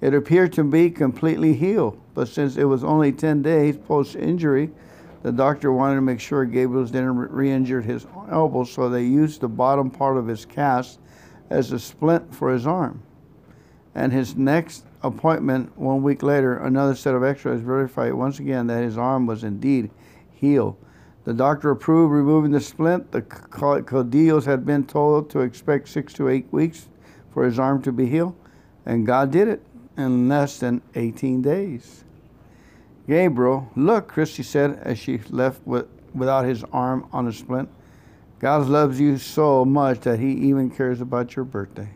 It 0.00 0.14
appeared 0.14 0.54
to 0.54 0.64
be 0.64 0.88
completely 0.88 1.52
healed, 1.52 2.00
but 2.14 2.26
since 2.26 2.56
it 2.56 2.64
was 2.64 2.82
only 2.82 3.12
10 3.12 3.42
days 3.42 3.76
post 3.76 4.16
injury, 4.16 4.70
the 5.22 5.30
doctor 5.30 5.70
wanted 5.70 5.96
to 5.96 6.00
make 6.00 6.20
sure 6.20 6.46
Gabriel's 6.46 6.90
didn't 6.90 7.18
re 7.18 7.50
injure 7.50 7.82
his 7.82 8.06
elbow, 8.30 8.64
so 8.64 8.88
they 8.88 9.04
used 9.04 9.42
the 9.42 9.48
bottom 9.48 9.90
part 9.90 10.16
of 10.16 10.26
his 10.26 10.46
cast 10.46 11.00
as 11.50 11.70
a 11.70 11.78
splint 11.78 12.34
for 12.34 12.50
his 12.50 12.66
arm. 12.66 13.02
And 13.94 14.10
his 14.10 14.34
next 14.34 14.86
appointment, 15.02 15.76
one 15.76 16.02
week 16.02 16.22
later, 16.22 16.56
another 16.56 16.94
set 16.94 17.14
of 17.14 17.22
x 17.22 17.44
rays 17.44 17.60
verified 17.60 18.14
once 18.14 18.38
again 18.38 18.68
that 18.68 18.82
his 18.82 18.96
arm 18.96 19.26
was 19.26 19.44
indeed 19.44 19.90
healed. 20.30 20.78
The 21.24 21.34
doctor 21.34 21.70
approved 21.70 22.12
removing 22.12 22.52
the 22.52 22.60
splint. 22.60 23.12
The 23.12 23.22
Caudillos 23.22 24.46
had 24.46 24.64
been 24.64 24.86
told 24.86 25.28
to 25.30 25.40
expect 25.40 25.88
six 25.88 26.12
to 26.14 26.28
eight 26.28 26.50
weeks 26.50 26.88
for 27.32 27.44
his 27.44 27.58
arm 27.58 27.82
to 27.82 27.92
be 27.92 28.06
healed, 28.06 28.34
and 28.86 29.06
God 29.06 29.30
did 29.30 29.48
it 29.48 29.62
in 29.96 30.28
less 30.28 30.58
than 30.58 30.80
18 30.94 31.42
days. 31.42 32.04
Gabriel, 33.06 33.68
look, 33.76 34.08
Christy 34.08 34.42
said 34.42 34.78
as 34.82 34.98
she 34.98 35.18
left 35.28 35.60
with, 35.66 35.86
without 36.14 36.46
his 36.46 36.64
arm 36.72 37.06
on 37.12 37.28
a 37.28 37.32
splint. 37.32 37.68
God 38.38 38.68
loves 38.68 38.98
you 38.98 39.18
so 39.18 39.66
much 39.66 40.00
that 40.00 40.18
he 40.18 40.32
even 40.32 40.70
cares 40.70 41.02
about 41.02 41.36
your 41.36 41.44
birthday. 41.44 41.90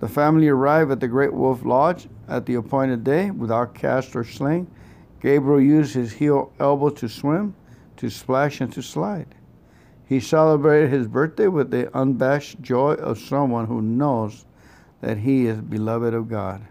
The 0.00 0.08
family 0.08 0.48
arrived 0.48 0.90
at 0.90 1.00
the 1.00 1.08
Great 1.08 1.32
Wolf 1.32 1.64
Lodge 1.64 2.08
at 2.26 2.46
the 2.46 2.54
appointed 2.54 3.04
day 3.04 3.30
without 3.30 3.74
cast 3.74 4.16
or 4.16 4.24
sling. 4.24 4.66
Gabriel 5.20 5.60
used 5.60 5.94
his 5.94 6.12
heel 6.12 6.52
elbow 6.58 6.88
to 6.90 7.08
swim 7.08 7.54
to 8.04 8.10
splash 8.10 8.60
and 8.60 8.70
to 8.70 8.82
slide. 8.82 9.34
He 10.06 10.20
celebrated 10.20 10.90
his 10.90 11.08
birthday 11.08 11.48
with 11.48 11.70
the 11.70 11.94
unabashed 11.96 12.60
joy 12.60 12.92
of 12.92 13.18
someone 13.18 13.66
who 13.66 13.80
knows 13.80 14.44
that 15.00 15.18
he 15.18 15.46
is 15.46 15.60
beloved 15.60 16.12
of 16.12 16.28
God. 16.28 16.62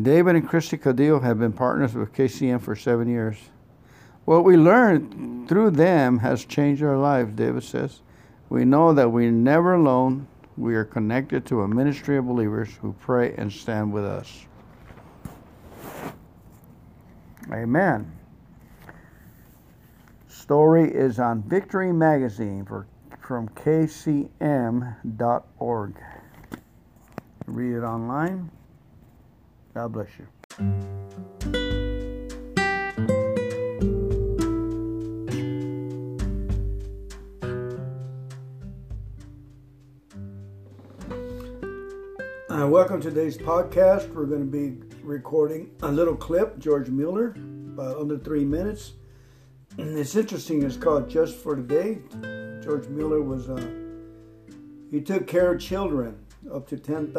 David 0.00 0.34
and 0.34 0.48
Christy 0.48 0.76
Caudillo 0.76 1.22
have 1.22 1.38
been 1.38 1.52
partners 1.52 1.94
with 1.94 2.12
KCM 2.12 2.60
for 2.60 2.74
seven 2.74 3.08
years. 3.08 3.36
What 4.24 4.44
we 4.44 4.56
learned 4.56 5.48
through 5.48 5.70
them 5.70 6.18
has 6.18 6.44
changed 6.44 6.82
our 6.82 6.98
lives, 6.98 7.34
David 7.34 7.62
says. 7.62 8.02
We 8.48 8.64
know 8.64 8.92
that 8.92 9.10
we're 9.10 9.30
never 9.30 9.74
alone. 9.74 10.26
We 10.56 10.74
are 10.74 10.84
connected 10.84 11.46
to 11.46 11.62
a 11.62 11.68
ministry 11.68 12.16
of 12.16 12.26
believers 12.26 12.70
who 12.82 12.94
pray 12.94 13.34
and 13.36 13.52
stand 13.52 13.92
with 13.92 14.04
us. 14.04 14.46
Amen. 17.52 18.15
Story 20.46 20.88
is 20.94 21.18
on 21.18 21.42
Victory 21.42 21.92
Magazine 21.92 22.64
for, 22.64 22.86
from 23.20 23.48
kcm.org. 23.48 24.30
Read 27.48 27.74
it 27.74 27.82
online. 27.82 28.52
God 29.74 29.92
bless 29.92 30.06
you. 30.16 30.28
Uh, 42.48 42.68
welcome 42.68 43.00
to 43.00 43.10
today's 43.10 43.36
podcast. 43.36 44.14
We're 44.14 44.26
going 44.26 44.48
to 44.48 44.52
be 44.52 44.76
recording 45.02 45.72
a 45.82 45.90
little 45.90 46.14
clip, 46.14 46.60
George 46.60 46.88
Mueller, 46.88 47.30
about 47.74 47.96
under 47.96 48.16
three 48.16 48.44
minutes. 48.44 48.92
It's 49.78 50.16
interesting. 50.16 50.62
It's 50.62 50.76
called 50.76 51.10
Just 51.10 51.36
for 51.36 51.54
Today. 51.54 51.98
George 52.62 52.88
Mueller 52.88 53.20
was 53.20 53.50
uh, 53.50 53.62
he 54.90 55.00
took 55.02 55.26
care 55.26 55.52
of 55.52 55.60
children 55.60 56.18
up 56.52 56.66
to 56.68 56.78
10,000, 56.78 57.12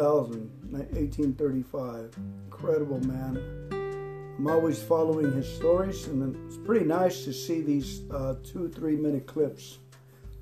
1835. 0.70 2.16
Incredible 2.46 3.00
man. 3.06 4.36
I'm 4.38 4.46
always 4.48 4.82
following 4.82 5.32
his 5.32 5.48
stories, 5.52 6.06
and 6.06 6.34
it's 6.46 6.56
pretty 6.56 6.84
nice 6.84 7.24
to 7.24 7.32
see 7.32 7.60
these 7.60 8.02
uh, 8.10 8.34
two, 8.42 8.68
three 8.68 8.96
minute 8.96 9.26
clips. 9.26 9.78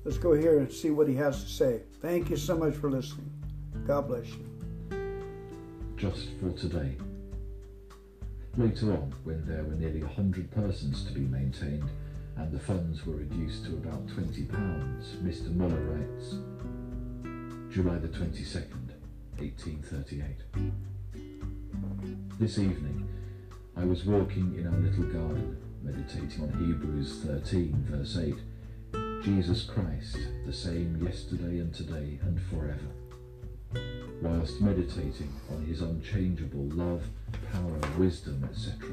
Let's 0.03 0.17
go 0.17 0.33
here 0.33 0.59
and 0.59 0.71
see 0.71 0.89
what 0.89 1.07
he 1.07 1.15
has 1.15 1.43
to 1.43 1.49
say. 1.49 1.81
Thank 2.01 2.29
you 2.29 2.37
so 2.37 2.57
much 2.57 2.75
for 2.75 2.89
listening. 2.89 3.31
God 3.85 4.07
bless 4.07 4.27
you 4.27 4.47
just 5.97 6.29
for 6.39 6.51
today. 6.51 6.95
Later 8.55 8.93
on, 8.93 9.13
when 9.23 9.45
there 9.45 9.63
were 9.63 9.75
nearly 9.75 10.01
100 10.01 10.49
persons 10.51 11.03
to 11.05 11.11
be 11.11 11.21
maintained 11.21 11.89
and 12.37 12.51
the 12.51 12.59
funds 12.59 13.05
were 13.05 13.15
reduced 13.15 13.65
to 13.65 13.73
about 13.73 14.07
£20, 14.07 14.47
Mr. 15.23 15.53
Muller 15.55 15.75
writes, 15.75 16.35
July 17.73 17.97
the 17.97 18.07
22nd, 18.07 18.91
1838. 19.37 20.71
This 22.39 22.57
evening, 22.57 23.07
I 23.75 23.83
was 23.83 24.05
walking 24.05 24.55
in 24.57 24.67
our 24.67 24.79
little 24.79 25.05
garden, 25.05 25.57
meditating 25.83 26.43
on 26.43 26.49
Hebrews 26.65 27.23
13, 27.25 27.85
verse 27.89 28.17
8 28.17 28.35
Jesus 29.23 29.63
Christ, 29.63 30.17
the 30.45 30.53
same 30.53 31.03
yesterday 31.03 31.59
and 31.59 31.73
today 31.73 32.19
and 32.21 32.41
forever 32.41 32.87
whilst 34.21 34.61
meditating 34.61 35.31
on 35.51 35.63
his 35.65 35.81
unchangeable 35.81 36.65
love, 36.69 37.03
power, 37.51 37.79
wisdom, 37.97 38.47
etc., 38.49 38.89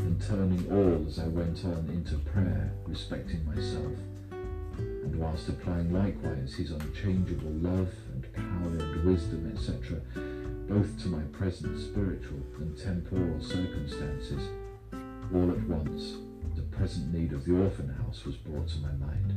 and 0.00 0.20
turning 0.22 0.66
all 0.70 1.06
as 1.06 1.18
I 1.18 1.28
went 1.28 1.64
on 1.64 1.88
into 1.92 2.16
prayer 2.18 2.72
respecting 2.86 3.44
myself, 3.46 3.92
and 4.30 5.16
whilst 5.16 5.48
applying 5.48 5.92
likewise 5.92 6.54
his 6.54 6.70
unchangeable 6.70 7.50
love 7.50 7.92
and 8.12 8.32
power 8.32 8.86
and 8.86 9.04
wisdom, 9.04 9.52
etc., 9.54 10.00
both 10.68 11.02
to 11.02 11.08
my 11.08 11.22
present 11.32 11.78
spiritual 11.78 12.40
and 12.58 12.78
temporal 12.78 13.40
circumstances, 13.40 14.48
all 15.34 15.50
at 15.50 15.62
once 15.62 16.16
the 16.56 16.62
present 16.62 17.12
need 17.12 17.32
of 17.32 17.44
the 17.44 17.56
orphan 17.56 17.88
house 17.88 18.24
was 18.24 18.36
brought 18.36 18.68
to 18.68 18.78
my 18.78 18.92
mind. 18.92 19.34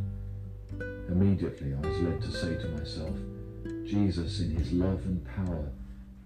Immediately 1.09 1.73
I 1.73 1.87
was 1.87 1.97
led 1.99 2.21
to 2.21 2.31
say 2.31 2.55
to 2.55 2.67
myself, 2.69 3.15
Jesus, 3.85 4.39
in 4.39 4.51
his 4.51 4.71
love 4.71 5.05
and 5.05 5.25
power, 5.35 5.69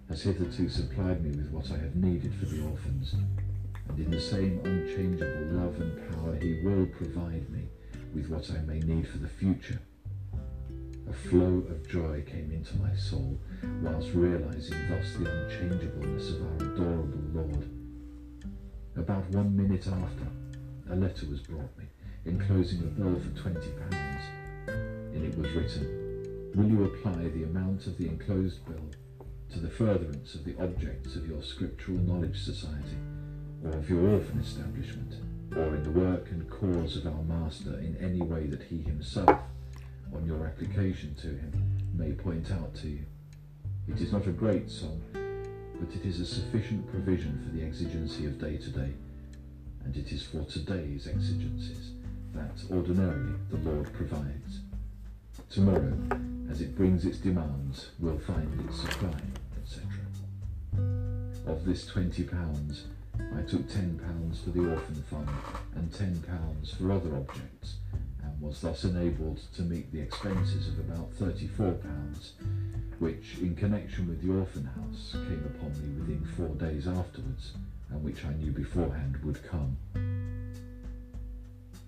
has 0.08 0.22
hitherto 0.22 0.68
supplied 0.68 1.22
me 1.22 1.30
with 1.30 1.50
what 1.50 1.70
I 1.70 1.78
have 1.78 1.94
needed 1.94 2.34
for 2.34 2.46
the 2.46 2.64
orphans, 2.64 3.14
in 3.98 4.10
the 4.10 4.20
same 4.20 4.60
unchangeable 4.64 5.58
love 5.58 5.80
and 5.80 6.10
power, 6.10 6.36
he 6.36 6.60
will 6.62 6.86
provide 6.86 7.48
me 7.50 7.68
with 8.14 8.28
what 8.28 8.50
I 8.50 8.60
may 8.62 8.78
need 8.80 9.08
for 9.08 9.18
the 9.18 9.28
future. 9.28 9.80
A 11.08 11.12
flow 11.12 11.64
of 11.68 11.88
joy 11.88 12.22
came 12.26 12.52
into 12.52 12.76
my 12.76 12.94
soul 12.94 13.40
whilst 13.82 14.14
realizing 14.14 14.88
thus 14.88 15.14
the 15.14 15.28
unchangeableness 15.28 16.30
of 16.30 16.42
our 16.42 16.72
adorable 16.72 17.22
Lord. 17.32 17.68
About 18.96 19.28
one 19.30 19.56
minute 19.56 19.86
after, 19.86 20.26
a 20.90 20.96
letter 20.96 21.26
was 21.26 21.40
brought 21.40 21.76
me, 21.78 21.86
enclosing 22.24 22.80
a 22.80 22.86
bill 22.86 23.18
for 23.18 23.40
twenty 23.40 23.70
pounds. 23.70 24.22
In 25.14 25.24
it 25.24 25.36
was 25.36 25.50
written, 25.52 26.52
Will 26.54 26.68
you 26.68 26.84
apply 26.84 27.28
the 27.28 27.44
amount 27.44 27.86
of 27.86 27.98
the 27.98 28.06
enclosed 28.06 28.64
bill 28.64 28.90
to 29.52 29.60
the 29.60 29.70
furtherance 29.70 30.34
of 30.34 30.44
the 30.44 30.56
objects 30.62 31.16
of 31.16 31.26
your 31.26 31.42
Scriptural 31.42 31.98
Knowledge 31.98 32.38
Society, 32.38 32.96
or 33.64 33.72
of 33.72 33.88
your 33.88 34.00
orphan 34.08 34.40
establishment, 34.40 35.14
or 35.56 35.74
in 35.74 35.82
the 35.82 35.90
work 35.90 36.30
and 36.30 36.48
cause 36.50 36.96
of 36.96 37.06
our 37.06 37.22
Master 37.24 37.78
in 37.78 37.96
any 38.00 38.20
way 38.20 38.46
that 38.46 38.62
he 38.62 38.82
himself, 38.82 39.40
on 40.14 40.26
your 40.26 40.46
application 40.46 41.14
to 41.16 41.28
him, 41.28 41.52
may 41.94 42.12
point 42.12 42.50
out 42.50 42.74
to 42.76 42.88
you? 42.88 43.04
It 43.88 44.00
is 44.00 44.12
not 44.12 44.26
a 44.26 44.32
great 44.32 44.70
sum, 44.70 45.00
but 45.12 45.94
it 45.94 46.04
is 46.04 46.20
a 46.20 46.26
sufficient 46.26 46.88
provision 46.90 47.42
for 47.44 47.56
the 47.56 47.64
exigency 47.64 48.26
of 48.26 48.40
day 48.40 48.56
to 48.56 48.70
day, 48.70 48.92
and 49.84 49.96
it 49.96 50.12
is 50.12 50.22
for 50.22 50.44
today's 50.44 51.06
exigencies 51.06 51.92
that 52.34 52.62
ordinarily 52.70 53.34
the 53.50 53.58
Lord 53.58 53.92
provides. 53.92 54.60
Tomorrow, 55.50 55.96
as 56.50 56.60
it 56.60 56.76
brings 56.76 57.04
its 57.04 57.18
demands, 57.18 57.90
will 57.98 58.18
find 58.18 58.68
its 58.68 58.80
supply, 58.80 59.20
etc. 59.62 59.86
Of 61.46 61.64
this 61.64 61.90
£20, 61.90 62.82
I 63.36 63.42
took 63.42 63.68
£10 63.68 64.44
for 64.44 64.50
the 64.50 64.70
orphan 64.70 65.04
fund 65.10 65.28
and 65.74 65.90
£10 65.90 66.76
for 66.76 66.92
other 66.92 67.16
objects, 67.16 67.76
and 68.22 68.40
was 68.40 68.60
thus 68.60 68.84
enabled 68.84 69.40
to 69.56 69.62
meet 69.62 69.92
the 69.92 70.00
expenses 70.00 70.68
of 70.68 70.78
about 70.80 71.12
£34, 71.14 72.32
which, 72.98 73.38
in 73.40 73.54
connection 73.54 74.08
with 74.08 74.22
the 74.22 74.32
orphan 74.38 74.64
house, 74.64 75.12
came 75.12 75.44
upon 75.54 75.72
me 75.80 76.00
within 76.00 76.24
four 76.36 76.54
days 76.56 76.86
afterwards, 76.86 77.52
and 77.90 78.02
which 78.02 78.24
I 78.24 78.32
knew 78.34 78.50
beforehand 78.50 79.18
would 79.24 79.42
come. 79.48 79.76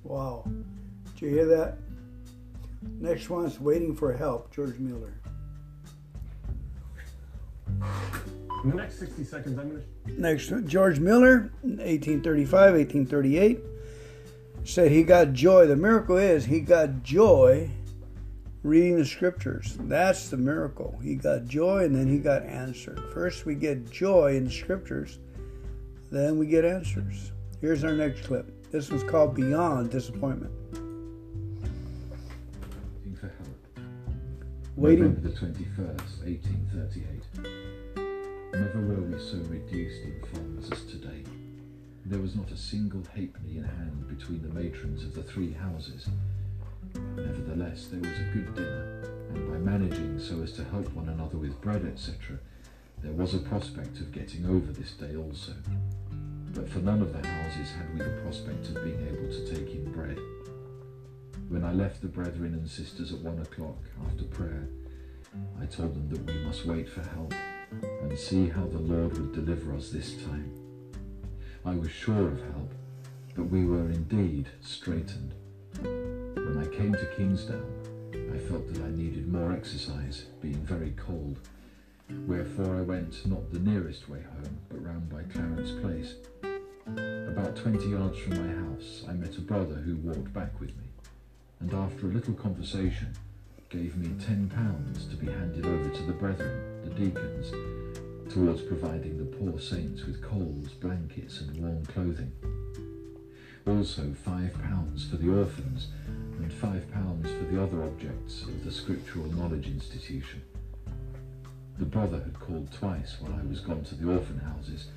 Wow. 0.03 0.45
Did 1.15 1.23
you 1.23 1.29
hear 1.29 1.47
that? 1.47 1.79
Next 2.99 3.29
one 3.29 3.45
is 3.45 3.61
Waiting 3.61 3.95
for 3.95 4.17
Help, 4.17 4.55
George 4.55 4.79
Mueller. 4.79 5.15
In 8.65 8.71
the 8.71 8.77
next 8.77 8.99
60 8.99 9.25
seconds, 9.25 9.59
I'm 9.59 9.71
going 9.71 9.83
to. 10.07 10.21
Next, 10.21 10.53
George 10.67 11.01
Miller, 11.01 11.51
1835, 11.63 12.53
1838, 12.75 13.59
said 14.65 14.93
he 14.93 15.03
got 15.03 15.33
joy. 15.33 15.67
The 15.67 15.77
miracle 15.77 16.17
is 16.17 16.45
he 16.45 16.61
got 16.61 17.03
joy 17.03 17.71
reading 18.63 18.99
the 18.99 19.07
scriptures. 19.07 19.79
That's 19.81 20.29
the 20.29 20.37
miracle. 20.37 20.99
He 21.03 21.15
got 21.15 21.47
joy 21.47 21.85
and 21.85 21.95
then 21.95 22.07
he 22.09 22.19
got 22.19 22.43
answered. 22.43 23.01
First, 23.13 23.47
we 23.47 23.55
get 23.55 23.91
joy 23.91 24.37
in 24.37 24.45
the 24.45 24.51
scriptures, 24.51 25.19
then 26.11 26.39
we 26.39 26.47
get 26.47 26.65
answers. 26.65 27.33
Here's 27.61 27.85
our 27.85 27.95
next 27.95 28.25
clip. 28.25 28.71
This 28.71 28.91
one's 28.91 29.05
called 29.05 29.35
Beyond 29.35 29.91
Disappointment. 29.91 30.53
Waiting. 34.77 35.15
November 35.15 35.29
the 35.29 35.37
21st, 35.37 36.25
1838. 36.25 37.20
Never 38.61 38.81
were 38.81 39.01
we 39.01 39.19
so 39.19 39.39
reduced 39.49 40.03
in 40.03 40.21
funds 40.35 40.71
as 40.71 40.85
today. 40.85 41.25
There 42.05 42.19
was 42.19 42.37
not 42.37 42.51
a 42.51 42.59
single 42.59 43.03
halfpenny 43.05 43.57
in 43.57 43.65
hand 43.65 44.07
between 44.07 44.43
the 44.43 44.53
matrons 44.53 45.03
of 45.03 45.15
the 45.15 45.23
three 45.23 45.55
houses. 45.55 46.07
Nevertheless, 47.17 47.87
there 47.87 48.01
was 48.01 48.19
a 48.19 48.31
good 48.35 48.55
dinner, 48.55 49.01
and 49.31 49.51
by 49.51 49.57
managing 49.57 50.21
so 50.21 50.43
as 50.43 50.53
to 50.53 50.65
help 50.65 50.93
one 50.93 51.09
another 51.09 51.39
with 51.39 51.59
bread, 51.63 51.87
etc., 51.87 52.39
there 53.03 53.15
was 53.15 53.33
a 53.33 53.39
prospect 53.39 53.99
of 53.99 54.13
getting 54.13 54.45
over 54.45 54.71
this 54.73 54.93
day 54.93 55.17
also. 55.17 55.55
But 56.53 56.69
for 56.69 56.81
none 56.81 57.01
of 57.01 57.15
the 57.15 57.27
houses 57.27 57.71
had 57.71 57.91
we 57.95 58.05
the 58.05 58.21
prospect 58.23 58.69
of 58.69 58.85
being 58.85 59.09
able 59.09 59.33
to 59.33 59.55
take 59.55 59.75
in 59.75 59.91
bread. 59.91 60.19
When 61.49 61.65
I 61.65 61.73
left 61.73 62.03
the 62.03 62.09
brethren 62.09 62.53
and 62.53 62.69
sisters 62.69 63.11
at 63.15 63.21
one 63.21 63.39
o'clock 63.39 63.79
after 64.07 64.25
prayer, 64.25 64.69
I 65.59 65.65
told 65.65 65.95
them 65.95 66.11
that 66.11 66.31
we 66.31 66.45
must 66.45 66.67
wait 66.67 66.91
for 66.91 67.01
help 67.01 67.33
and 67.71 68.19
see 68.19 68.49
how 68.49 68.67
the 68.67 68.79
Lord 68.79 69.17
would 69.17 69.33
deliver 69.33 69.75
us 69.75 69.91
this 69.91 70.15
time. 70.25 70.53
I 71.65 71.75
was 71.75 71.91
sure 71.91 72.29
of 72.29 72.41
help, 72.53 72.73
but 73.35 73.45
we 73.45 73.65
were 73.65 73.91
indeed 73.91 74.49
straitened. 74.61 75.35
When 75.81 76.59
I 76.59 76.77
came 76.77 76.93
to 76.93 77.15
Kingsdown, 77.17 77.71
I 78.35 78.39
felt 78.39 78.73
that 78.73 78.83
I 78.83 78.91
needed 78.91 79.33
more 79.33 79.53
exercise, 79.53 80.27
being 80.41 80.63
very 80.65 80.93
cold. 80.97 81.39
Wherefore 82.27 82.77
I 82.77 82.83
went 82.83 83.27
not 83.27 83.53
the 83.53 83.61
nearest 83.61 84.09
way 84.09 84.23
home, 84.23 84.59
but 84.69 84.85
round 84.85 85.09
by 85.09 85.23
Clarence 85.25 85.71
Place. 85.81 86.15
About 87.29 87.57
twenty 87.57 87.91
yards 87.91 88.19
from 88.19 88.45
my 88.45 88.53
house, 88.73 89.05
I 89.09 89.13
met 89.13 89.37
a 89.37 89.41
brother 89.41 89.77
who 89.77 89.97
walked 89.97 90.33
back 90.33 90.59
with 90.61 90.77
me 90.77 90.85
and 91.61 91.75
after 91.75 92.07
a 92.07 92.11
little 92.11 92.35
conversation, 92.35 93.13
gave 93.71 93.97
me 93.97 94.11
ten 94.19 94.51
pounds 94.51 95.07
to 95.07 95.15
be 95.15 95.27
handed 95.27 95.65
over 95.65 95.89
to 95.91 96.03
the 96.03 96.13
brethren, 96.13 96.83
the 96.83 96.91
deacons, 96.91 97.53
towards 98.33 98.63
providing 98.63 99.17
the 99.17 99.37
poor 99.37 99.61
saints 99.61 100.05
with 100.05 100.21
coals, 100.21 100.71
blankets, 100.81 101.41
and 101.41 101.57
warm 101.57 101.87
clothing. 101.87 102.33
also 103.69 104.13
five 104.25 104.53
pounds 104.65 105.07
for 105.07 105.17
the 105.17 105.33
orphans 105.33 105.89
and 106.41 106.53
five 106.53 106.91
pounds 106.93 107.31
for 107.31 107.45
the 107.45 107.63
other 107.63 107.85
objects 107.85 108.43
of 108.43 108.65
the 108.65 108.73
Scriptural 108.73 109.31
Knowledge 109.33 109.69
Institution. 109.69 110.43
The 111.79 111.85
brother 111.85 112.19
had 112.19 112.41
called 112.41 112.73
twice 112.73 113.19
while 113.21 113.39
I 113.39 113.47
was 113.47 113.61
gone 113.61 113.85
to 113.85 113.95
the 113.95 114.11
orphan 114.13 114.41
houses, 114.41 114.89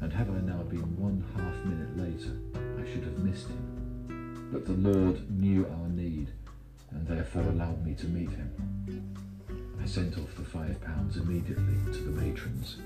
and 0.00 0.12
had 0.12 0.28
I 0.28 0.40
now 0.40 0.62
been 0.62 0.96
one 0.96 1.24
half 1.34 1.64
minute 1.64 1.98
later, 1.98 2.38
I 2.80 2.88
should 2.88 3.02
have 3.02 3.18
missed 3.18 3.48
him. 3.48 4.50
But 4.52 4.64
the 4.64 4.74
Lord 4.74 5.28
knew 5.28 5.66
our 5.66 5.88
need, 5.88 6.30
and 6.94 7.06
therefore 7.06 7.42
allowed 7.42 7.84
me 7.84 7.94
to 7.94 8.06
meet 8.06 8.30
him. 8.30 9.14
I 9.82 9.86
sent 9.86 10.16
off 10.18 10.34
the 10.36 10.44
five 10.44 10.80
pounds 10.80 11.16
immediately 11.16 11.92
to 11.92 11.98
the 11.98 12.10
matrons. 12.20 12.76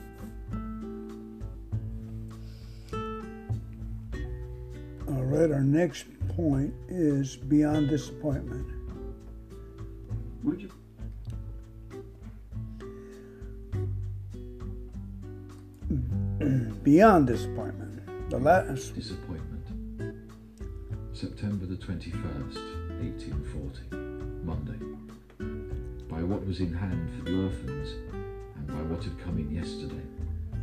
All 5.09 5.25
right, 5.25 5.51
our 5.51 5.63
next 5.63 6.07
point 6.29 6.75
is 6.89 7.37
beyond 7.37 7.89
disappointment. 7.89 8.67
Would 10.43 10.63
you? 10.63 10.71
beyond 16.87 17.27
disappointment. 17.27 18.31
The 18.31 18.39
last 18.39 18.95
Disappointment. 18.95 19.65
September 21.13 21.67
the 21.67 21.75
21st, 21.75 22.76
1840, 23.01 23.97
Monday. 24.45 24.79
By 26.09 26.23
what 26.23 26.47
was 26.47 26.61
in 26.61 26.73
hand 26.73 27.11
for 27.17 27.31
the 27.31 27.45
orphans, 27.45 27.95
and 28.57 28.67
by 28.67 28.83
what 28.83 29.05
had 29.05 29.19
come 29.19 29.39
in 29.39 29.51
yesterday, 29.51 30.03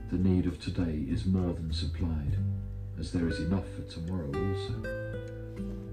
the 0.10 0.18
need 0.18 0.46
of 0.46 0.60
today 0.60 1.06
is 1.08 1.26
more 1.26 1.54
than 1.54 1.72
supplied, 1.72 2.38
as 3.00 3.12
there 3.12 3.28
is 3.28 3.40
enough 3.40 3.68
for 3.76 3.84
tomorrow 3.84 4.28
also. 4.28 4.82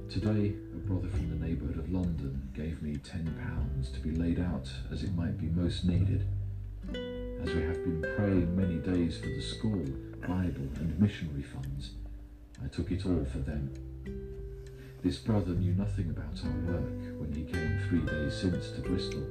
Today, 0.08 0.54
a 0.74 0.78
brother 0.88 1.08
from 1.08 1.30
the 1.30 1.46
neighbourhood 1.46 1.78
of 1.78 1.92
London 1.92 2.48
gave 2.54 2.80
me 2.82 2.96
ten 2.96 3.32
pounds 3.44 3.90
to 3.90 4.00
be 4.00 4.10
laid 4.10 4.40
out 4.40 4.68
as 4.90 5.02
it 5.02 5.14
might 5.14 5.38
be 5.38 5.46
most 5.46 5.84
needed. 5.84 6.24
As 6.88 7.54
we 7.54 7.62
have 7.62 7.82
been 7.84 8.04
praying 8.16 8.56
many 8.56 8.76
days 8.76 9.18
for 9.18 9.26
the 9.26 9.40
school, 9.40 9.84
Bible, 10.20 10.68
and 10.76 10.98
missionary 10.98 11.42
funds, 11.42 11.92
I 12.62 12.68
took 12.68 12.90
it 12.90 13.06
all 13.06 13.24
for 13.24 13.38
them. 13.38 13.72
This 15.02 15.16
brother 15.16 15.52
knew 15.52 15.72
nothing 15.72 16.10
about 16.10 16.44
our 16.44 16.72
work 16.72 16.90
when 17.18 17.32
he 17.32 17.44
came 17.44 17.80
three 17.88 18.02
days 18.02 18.34
since 18.34 18.70
to 18.72 18.82
Bristol. 18.82 19.24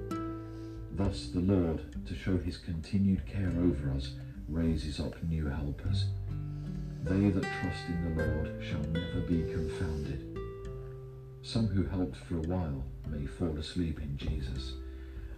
Thus 0.93 1.27
the 1.27 1.41
Lord, 1.41 1.84
to 2.08 2.15
show 2.15 2.39
his 2.39 2.58
continued 2.58 3.23
care 3.27 3.53
over 3.55 3.91
us, 3.95 4.15
raises 4.47 4.99
up 4.99 5.21
new 5.23 5.47
helpers. 5.47 6.05
They 7.03 7.29
that 7.29 7.43
trust 7.43 7.88
in 7.88 8.15
the 8.15 8.25
Lord 8.25 8.51
shall 8.63 8.82
never 8.82 9.21
be 9.21 9.43
confounded. 9.43 10.38
Some 11.43 11.67
who 11.67 11.84
helped 11.84 12.17
for 12.17 12.38
a 12.38 12.47
while 12.47 12.84
may 13.08 13.27
fall 13.27 13.55
asleep 13.58 14.01
in 14.01 14.17
Jesus. 14.17 14.73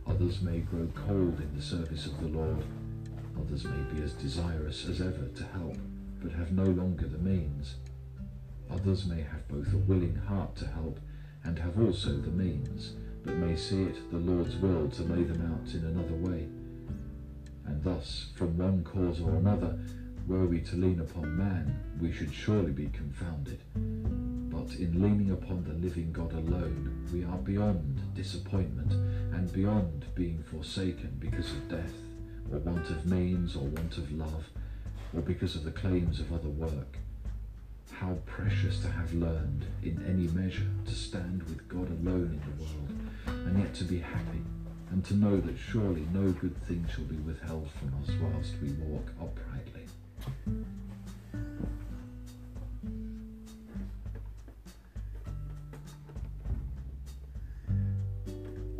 Others 0.08 0.41
may 0.41 0.60
grow 0.60 0.88
cold 0.96 1.41
in 1.41 1.54
the 1.56 1.62
service 1.62 2.06
of 2.06 2.20
the 2.22 2.30
Lord. 2.30 2.63
Others 3.38 3.65
may 3.65 3.94
be 3.94 4.02
as 4.02 4.13
desirous 4.13 4.88
as 4.88 5.02
ever 5.02 5.28
to 5.28 5.44
help, 5.44 5.78
but 6.24 6.32
have 6.32 6.54
no 6.54 6.63
longer 6.63 7.08
the 7.08 7.17
means. 7.17 7.76
Others 8.73 9.05
may 9.05 9.21
have 9.21 9.47
both 9.47 9.73
a 9.73 9.77
willing 9.77 10.15
heart 10.15 10.55
to 10.57 10.67
help 10.67 10.99
and 11.43 11.60
have 11.60 11.79
also 11.79 12.12
the 12.17 12.31
means, 12.31 12.93
but 13.23 13.36
may 13.36 13.55
see 13.55 13.84
it 13.84 14.12
the 14.12 14.17
Lord's 14.17 14.55
will 14.55 14.89
to 14.89 15.03
lay 15.03 15.23
them 15.23 15.41
out 15.53 15.73
in 15.73 15.86
another 15.86 16.15
way. 16.15 16.47
And 17.65 17.84
thus, 17.84 18.27
from 18.36 18.57
one 18.57 18.84
cause 18.84 19.21
or 19.21 19.36
another, 19.36 19.77
were 20.27 20.45
we 20.45 20.62
to 20.62 20.75
lean 20.75 20.99
upon 20.99 21.38
man, 21.38 21.79
we 21.99 22.12
should 22.12 22.34
surely 22.34 22.71
be 22.71 22.88
confounded. 22.88 23.60
But 23.75 24.75
in 24.75 25.01
leaning 25.01 25.31
upon 25.31 25.63
the 25.63 25.73
living 25.73 26.12
God 26.12 26.31
alone, 26.34 27.07
we 27.12 27.23
are 27.23 27.38
beyond 27.38 27.99
disappointment 28.15 28.93
and 29.34 29.51
beyond 29.51 30.05
being 30.15 30.43
forsaken 30.43 31.17
because 31.19 31.51
of 31.51 31.69
death, 31.69 31.93
or 32.51 32.60
want 32.60 32.89
of 32.89 33.05
means, 33.05 33.55
or 33.55 33.63
want 33.63 33.97
of 33.97 34.12
love, 34.12 34.49
or 35.13 35.21
because 35.21 35.55
of 35.55 35.63
the 35.63 35.71
claims 35.71 36.19
of 36.19 36.31
other 36.31 36.49
work. 36.49 36.97
How 37.99 38.17
precious 38.25 38.80
to 38.80 38.89
have 38.89 39.13
learned, 39.13 39.65
in 39.84 40.04
any 40.08 40.27
measure, 40.27 40.67
to 40.86 40.95
stand 40.95 41.43
with 41.43 41.67
God 41.67 41.88
alone 41.89 42.41
in 42.41 42.58
the 42.58 42.63
world, 42.63 43.45
and 43.47 43.60
yet 43.60 43.75
to 43.75 43.84
be 43.84 43.99
happy, 43.99 44.41
and 44.89 45.06
to 45.06 45.13
know 45.13 45.38
that 45.39 45.58
surely 45.58 46.08
no 46.12 46.32
good 46.32 46.58
thing 46.65 46.86
shall 46.93 47.04
be 47.04 47.17
withheld 47.17 47.69
from 47.80 47.93
us 48.01 48.10
whilst 48.19 48.54
we 48.62 48.69
walk 48.73 49.12
uprightly. 49.21 49.86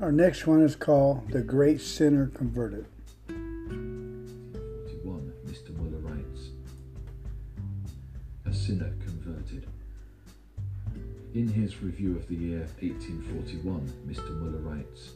Our 0.02 0.12
next 0.12 0.48
one 0.48 0.64
is 0.64 0.76
called 0.76 1.30
The 1.30 1.42
Great 1.42 1.80
Sinner 1.80 2.32
Converted. 2.34 2.88
Review 12.02 12.18
of 12.18 12.28
the 12.28 12.36
year 12.36 12.68
1841, 12.80 13.94
Mr. 14.08 14.36
Muller 14.40 14.58
writes, 14.58 15.12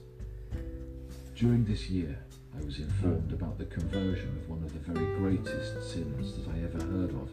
During 1.36 1.66
this 1.66 1.90
year, 1.90 2.16
I 2.56 2.64
was 2.64 2.78
informed 2.78 3.34
about 3.34 3.58
the 3.58 3.66
conversion 3.66 4.30
of 4.38 4.48
one 4.48 4.62
of 4.62 4.72
the 4.72 4.92
very 4.92 5.16
greatest 5.18 5.92
sinners 5.92 6.36
that 6.36 6.48
I 6.48 6.60
ever 6.64 6.78
heard 6.78 7.10
of 7.10 7.32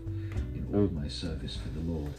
in 0.55 0.67
all 0.73 0.89
my 0.89 1.07
service 1.07 1.57
for 1.57 1.69
the 1.69 1.93
Lord. 1.93 2.15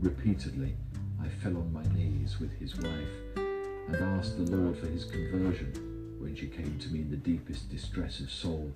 Repeatedly, 0.00 0.76
I 1.22 1.28
fell 1.42 1.56
on 1.56 1.72
my 1.72 1.84
knees 1.94 2.38
with 2.38 2.52
his 2.58 2.76
wife 2.76 3.36
and 3.36 3.96
asked 3.96 4.36
the 4.36 4.54
Lord 4.54 4.76
for 4.76 4.88
his 4.88 5.06
conversion 5.06 5.72
when 6.18 6.36
she 6.36 6.48
came 6.48 6.78
to 6.80 6.88
me 6.90 7.00
in 7.00 7.10
the 7.10 7.16
deepest 7.16 7.70
distress 7.70 8.20
of 8.20 8.30
soul 8.30 8.70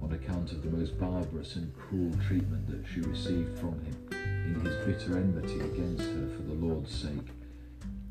on 0.00 0.12
account 0.12 0.52
of 0.52 0.62
the 0.62 0.70
most 0.70 0.98
barbarous 0.98 1.56
and 1.56 1.76
cruel 1.76 2.12
treatment 2.26 2.66
that 2.68 2.84
she 2.90 3.00
received 3.00 3.58
from 3.58 3.74
him 3.84 3.96
in 4.54 4.60
his 4.64 4.76
bitter 4.86 5.18
enmity 5.18 5.60
against 5.60 6.04
her 6.04 6.28
for 6.34 6.47
Lord's 6.60 6.92
sake, 6.92 7.28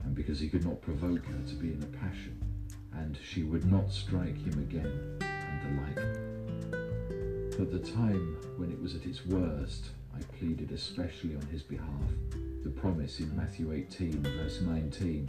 and 0.04 0.16
because 0.16 0.40
he 0.40 0.50
could 0.50 0.66
not 0.66 0.82
provoke 0.82 1.26
her 1.26 1.42
to 1.48 1.56
be 1.56 1.74
in 1.74 1.84
a 1.84 1.98
passion, 1.98 2.38
and 2.94 3.18
she 3.24 3.44
would 3.44 3.70
not 3.72 3.92
strike 3.92 4.38
him 4.38 4.60
again, 4.60 5.20
and 5.22 5.62
the 5.64 5.82
like. 5.82 6.28
At 7.60 7.72
the 7.72 7.92
time 7.92 8.38
when 8.58 8.72
it 8.72 8.82
was 8.82 8.96
at 8.96 9.06
its 9.06 9.26
worst, 9.26 9.86
I 10.16 10.22
pleaded 10.38 10.72
especially 10.72 11.36
on 11.36 11.42
his 11.52 11.64
behalf 11.64 12.12
the 12.64 12.70
promise 12.70 13.20
in 13.20 13.36
Matthew 13.36 13.72
18, 13.72 14.24
verse 14.24 14.62
19 14.62 15.28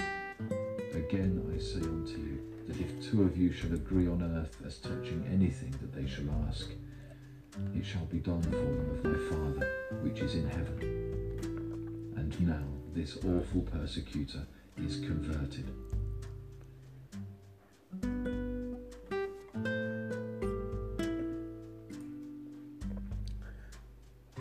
Again 0.95 1.53
I 1.55 1.59
say 1.59 1.81
unto 1.81 2.19
you, 2.19 2.41
that 2.67 2.81
if 2.81 3.11
two 3.11 3.23
of 3.23 3.37
you 3.37 3.53
shall 3.53 3.73
agree 3.73 4.09
on 4.09 4.23
earth 4.23 4.57
as 4.67 4.79
touching 4.79 5.25
anything 5.33 5.75
that 5.81 5.95
they 5.95 6.07
shall 6.07 6.29
ask, 6.49 6.71
it 7.75 7.85
shall 7.85 8.05
be 8.07 8.19
done 8.19 8.43
for 8.43 8.51
them 8.51 8.91
of 8.91 9.05
my 9.05 9.19
Father 9.31 9.69
which 10.03 10.21
is 10.21 10.35
in 10.35 10.49
heaven. 10.49 12.15
And 12.17 12.41
now 12.47 12.78
this 12.99 13.17
awful 13.19 13.61
persecutor 13.61 14.45
is 14.77 14.97
converted. 14.97 15.71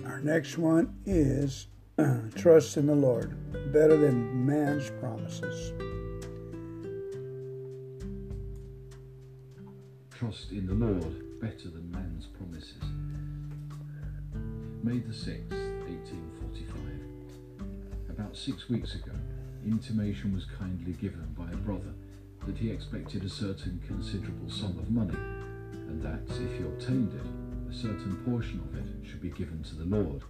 Our 0.03 0.21
next 0.21 0.57
one 0.57 0.95
is 1.05 1.67
Trust 2.35 2.77
in 2.77 2.87
the 2.87 2.95
Lord, 2.95 3.35
better 3.71 3.95
than 3.95 4.43
man's 4.43 4.89
promises. 4.99 5.73
Trust 10.09 10.51
in 10.51 10.65
the 10.65 10.73
Lord 10.73 11.39
better 11.39 11.69
than 11.69 11.91
man's 11.91 12.25
promises. 12.25 12.81
May 14.83 14.97
the 14.97 15.13
6th, 15.13 15.51
1845. 15.51 16.36
About 18.17 18.35
six 18.35 18.67
weeks 18.67 18.95
ago, 18.95 19.11
intimation 19.63 20.33
was 20.33 20.45
kindly 20.57 20.93
given 20.93 21.35
by 21.37 21.51
a 21.51 21.57
brother 21.57 21.93
that 22.47 22.57
he 22.57 22.71
expected 22.71 23.23
a 23.23 23.29
certain 23.29 23.79
considerable 23.85 24.49
sum 24.49 24.77
of 24.79 24.89
money, 24.89 25.13
and 25.87 26.01
that, 26.01 26.21
if 26.27 26.57
he 26.57 26.63
obtained 26.63 27.13
it, 27.13 27.71
a 27.71 27.73
certain 27.77 28.15
portion 28.25 28.59
of 28.59 28.75
it 28.75 29.07
should 29.07 29.21
be 29.21 29.29
given 29.29 29.61
to 29.61 29.75
the 29.75 29.85
Lord, 29.85 30.23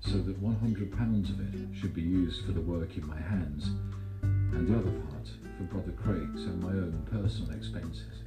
so 0.00 0.18
that 0.18 0.42
£100 0.42 1.30
of 1.30 1.54
it 1.54 1.78
should 1.78 1.94
be 1.94 2.02
used 2.02 2.44
for 2.44 2.52
the 2.52 2.60
work 2.60 2.94
in 2.98 3.06
my 3.06 3.18
hands, 3.20 3.70
and 4.22 4.68
the 4.68 4.76
other 4.76 4.90
part 4.90 5.30
for 5.56 5.64
Brother 5.64 5.92
Craik's 5.92 6.44
and 6.44 6.62
my 6.62 6.72
own 6.72 7.06
personal 7.10 7.56
expenses. 7.56 8.22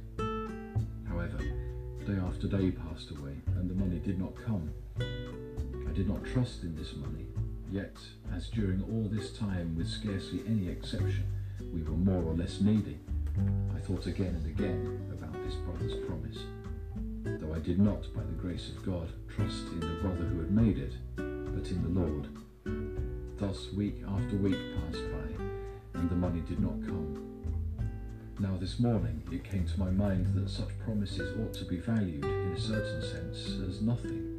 However, 1.08 1.38
day 2.04 2.18
after 2.26 2.48
day 2.48 2.72
passed 2.72 3.12
away, 3.12 3.36
and 3.56 3.70
the 3.70 3.74
money 3.74 4.00
did 4.00 4.18
not 4.18 4.34
come. 4.34 4.72
I 4.98 5.92
did 5.92 6.08
not 6.08 6.24
trust 6.24 6.64
in 6.64 6.74
this 6.74 6.96
money, 6.96 7.26
yet, 7.72 7.96
as 8.34 8.48
during 8.48 8.82
all 8.82 9.08
this 9.10 9.32
time, 9.32 9.74
with 9.76 9.88
scarcely 9.88 10.42
any 10.46 10.68
exception, 10.68 11.24
we 11.72 11.82
were 11.82 11.96
more 11.96 12.22
or 12.22 12.34
less 12.34 12.60
needy, 12.60 12.98
I 13.74 13.80
thought 13.80 14.06
again 14.06 14.34
and 14.34 14.46
again 14.46 15.00
about 15.10 15.32
this 15.44 15.54
brother's 15.54 15.94
promise. 16.06 16.38
Though 17.24 17.54
I 17.54 17.60
did 17.60 17.78
not, 17.78 18.12
by 18.14 18.22
the 18.22 18.32
grace 18.32 18.68
of 18.68 18.84
God, 18.84 19.08
trust 19.34 19.68
in 19.72 19.80
the 19.80 20.02
brother 20.02 20.24
who 20.24 20.40
had 20.40 20.50
made 20.50 20.78
it, 20.78 20.92
but 21.16 21.70
in 21.70 21.82
the 21.82 22.00
Lord. 22.00 22.28
Thus 23.38 23.72
week 23.72 24.02
after 24.06 24.36
week 24.36 24.58
passed 24.76 25.04
by, 25.10 25.44
and 25.98 26.10
the 26.10 26.14
money 26.14 26.40
did 26.40 26.60
not 26.60 26.78
come. 26.82 27.26
Now 28.38 28.56
this 28.60 28.80
morning 28.80 29.22
it 29.32 29.44
came 29.44 29.66
to 29.66 29.80
my 29.80 29.90
mind 29.90 30.34
that 30.34 30.50
such 30.50 30.78
promises 30.84 31.38
ought 31.40 31.54
to 31.54 31.64
be 31.64 31.78
valued 31.78 32.24
in 32.24 32.52
a 32.52 32.60
certain 32.60 33.00
sense 33.00 33.46
as 33.66 33.80
nothing. 33.80 34.31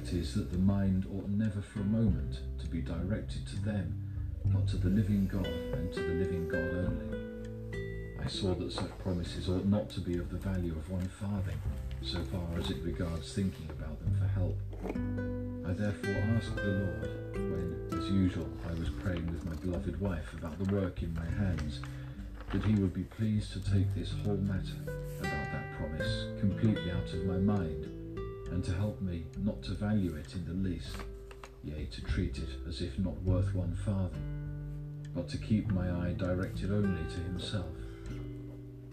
That 0.00 0.14
is, 0.14 0.32
that 0.34 0.50
the 0.50 0.58
mind 0.58 1.04
ought 1.14 1.28
never 1.28 1.60
for 1.60 1.80
a 1.80 1.84
moment 1.84 2.40
to 2.58 2.66
be 2.66 2.80
directed 2.80 3.46
to 3.48 3.56
them, 3.60 4.00
but 4.46 4.66
to 4.68 4.78
the 4.78 4.88
living 4.88 5.28
God 5.30 5.46
and 5.46 5.92
to 5.92 6.00
the 6.00 6.14
living 6.14 6.48
God 6.48 6.86
only. 6.86 8.24
I 8.24 8.26
saw 8.26 8.54
that 8.54 8.72
such 8.72 8.98
promises 9.00 9.50
ought 9.50 9.66
not 9.66 9.90
to 9.90 10.00
be 10.00 10.16
of 10.16 10.30
the 10.30 10.38
value 10.38 10.72
of 10.72 10.90
one 10.90 11.06
farthing, 11.06 11.58
so 12.00 12.18
far 12.32 12.58
as 12.58 12.70
it 12.70 12.82
regards 12.82 13.34
thinking 13.34 13.68
about 13.68 14.00
them 14.00 14.16
for 14.18 14.26
help. 14.26 14.56
I 15.68 15.74
therefore 15.74 16.16
asked 16.34 16.56
the 16.56 16.62
Lord, 16.62 17.10
when, 17.34 17.98
as 17.98 18.10
usual, 18.10 18.48
I 18.70 18.72
was 18.80 18.88
praying 19.02 19.30
with 19.30 19.44
my 19.44 19.54
beloved 19.56 20.00
wife 20.00 20.32
about 20.32 20.58
the 20.58 20.74
work 20.74 21.02
in 21.02 21.12
my 21.12 21.26
hands, 21.26 21.80
that 22.52 22.64
he 22.64 22.74
would 22.76 22.94
be 22.94 23.04
pleased 23.04 23.52
to 23.52 23.60
take 23.70 23.94
this 23.94 24.14
whole 24.24 24.38
matter 24.38 24.80
about 25.20 25.52
that 25.52 25.76
promise 25.76 26.40
completely 26.40 26.90
out 26.90 27.12
of 27.12 27.26
my 27.26 27.36
mind, 27.36 27.99
and 28.50 28.64
to 28.64 28.74
help 28.74 29.00
me 29.00 29.26
not 29.38 29.62
to 29.62 29.70
value 29.72 30.16
it 30.16 30.34
in 30.34 30.44
the 30.44 30.68
least, 30.68 30.96
yea, 31.62 31.86
to 31.86 32.02
treat 32.02 32.38
it 32.38 32.48
as 32.68 32.80
if 32.80 32.98
not 32.98 33.22
worth 33.22 33.54
one 33.54 33.76
farthing, 33.84 35.06
but 35.14 35.28
to 35.28 35.38
keep 35.38 35.70
my 35.70 35.88
eye 35.90 36.14
directed 36.16 36.72
only 36.72 37.02
to 37.10 37.20
himself. 37.20 37.76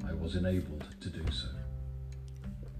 I 0.08 0.14
was 0.14 0.36
enabled 0.36 0.86
to 1.02 1.10
do 1.10 1.26
so. 1.32 1.48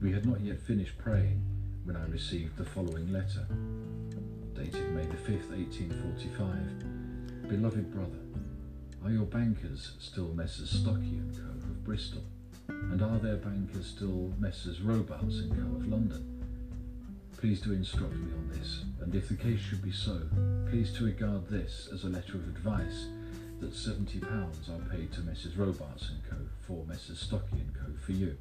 We 0.02 0.14
had 0.14 0.26
not 0.26 0.42
yet 0.42 0.62
finished 0.62 0.98
praying 0.98 1.44
when 1.84 1.96
I 1.96 2.06
received 2.06 2.58
the 2.58 2.66
following 2.66 3.12
letter, 3.12 3.48
dated 4.54 4.94
May 4.94 5.06
the 5.06 5.18
5th, 5.18 5.50
1845. 5.50 7.50
Beloved 7.50 7.92
brother, 7.92 8.20
are 9.04 9.12
your 9.12 9.26
bankers 9.26 9.94
still 10.00 10.34
Messrs. 10.34 10.84
Stuckey 10.84 11.18
and 11.18 11.36
Co. 11.36 11.44
of 11.44 11.84
Bristol? 11.84 12.24
And 12.68 13.02
are 13.02 13.20
their 13.20 13.38
bankers 13.38 13.88
still 13.88 14.34
Messrs. 14.38 14.82
Robarts 14.82 15.40
and 15.40 15.52
Co. 15.52 15.78
of 15.78 15.88
London? 15.88 16.37
Please 17.38 17.62
do 17.62 17.72
instruct 17.72 18.14
me 18.14 18.34
on 18.34 18.50
this, 18.50 18.84
and 19.00 19.14
if 19.14 19.30
the 19.30 19.36
case 19.36 19.60
should 19.60 19.84
be 19.84 19.92
so, 19.92 20.20
please 20.70 20.92
to 20.94 21.06
regard 21.06 21.48
this 21.48 21.88
as 21.94 22.04
a 22.04 22.10
letter 22.10 22.34
of 22.34 22.48
advice 22.48 23.06
that 23.60 23.72
£70 23.72 24.24
are 24.24 24.90
paid 24.90 25.12
to 25.14 25.22
Messrs. 25.22 25.56
Robarts 25.56 26.10
and 26.10 26.20
Co. 26.28 26.38
for 26.66 26.84
Messrs. 26.88 27.28
Stuckey 27.30 27.60
and 27.60 27.74
Co. 27.76 27.92
for 28.04 28.14
you. 28.14 28.36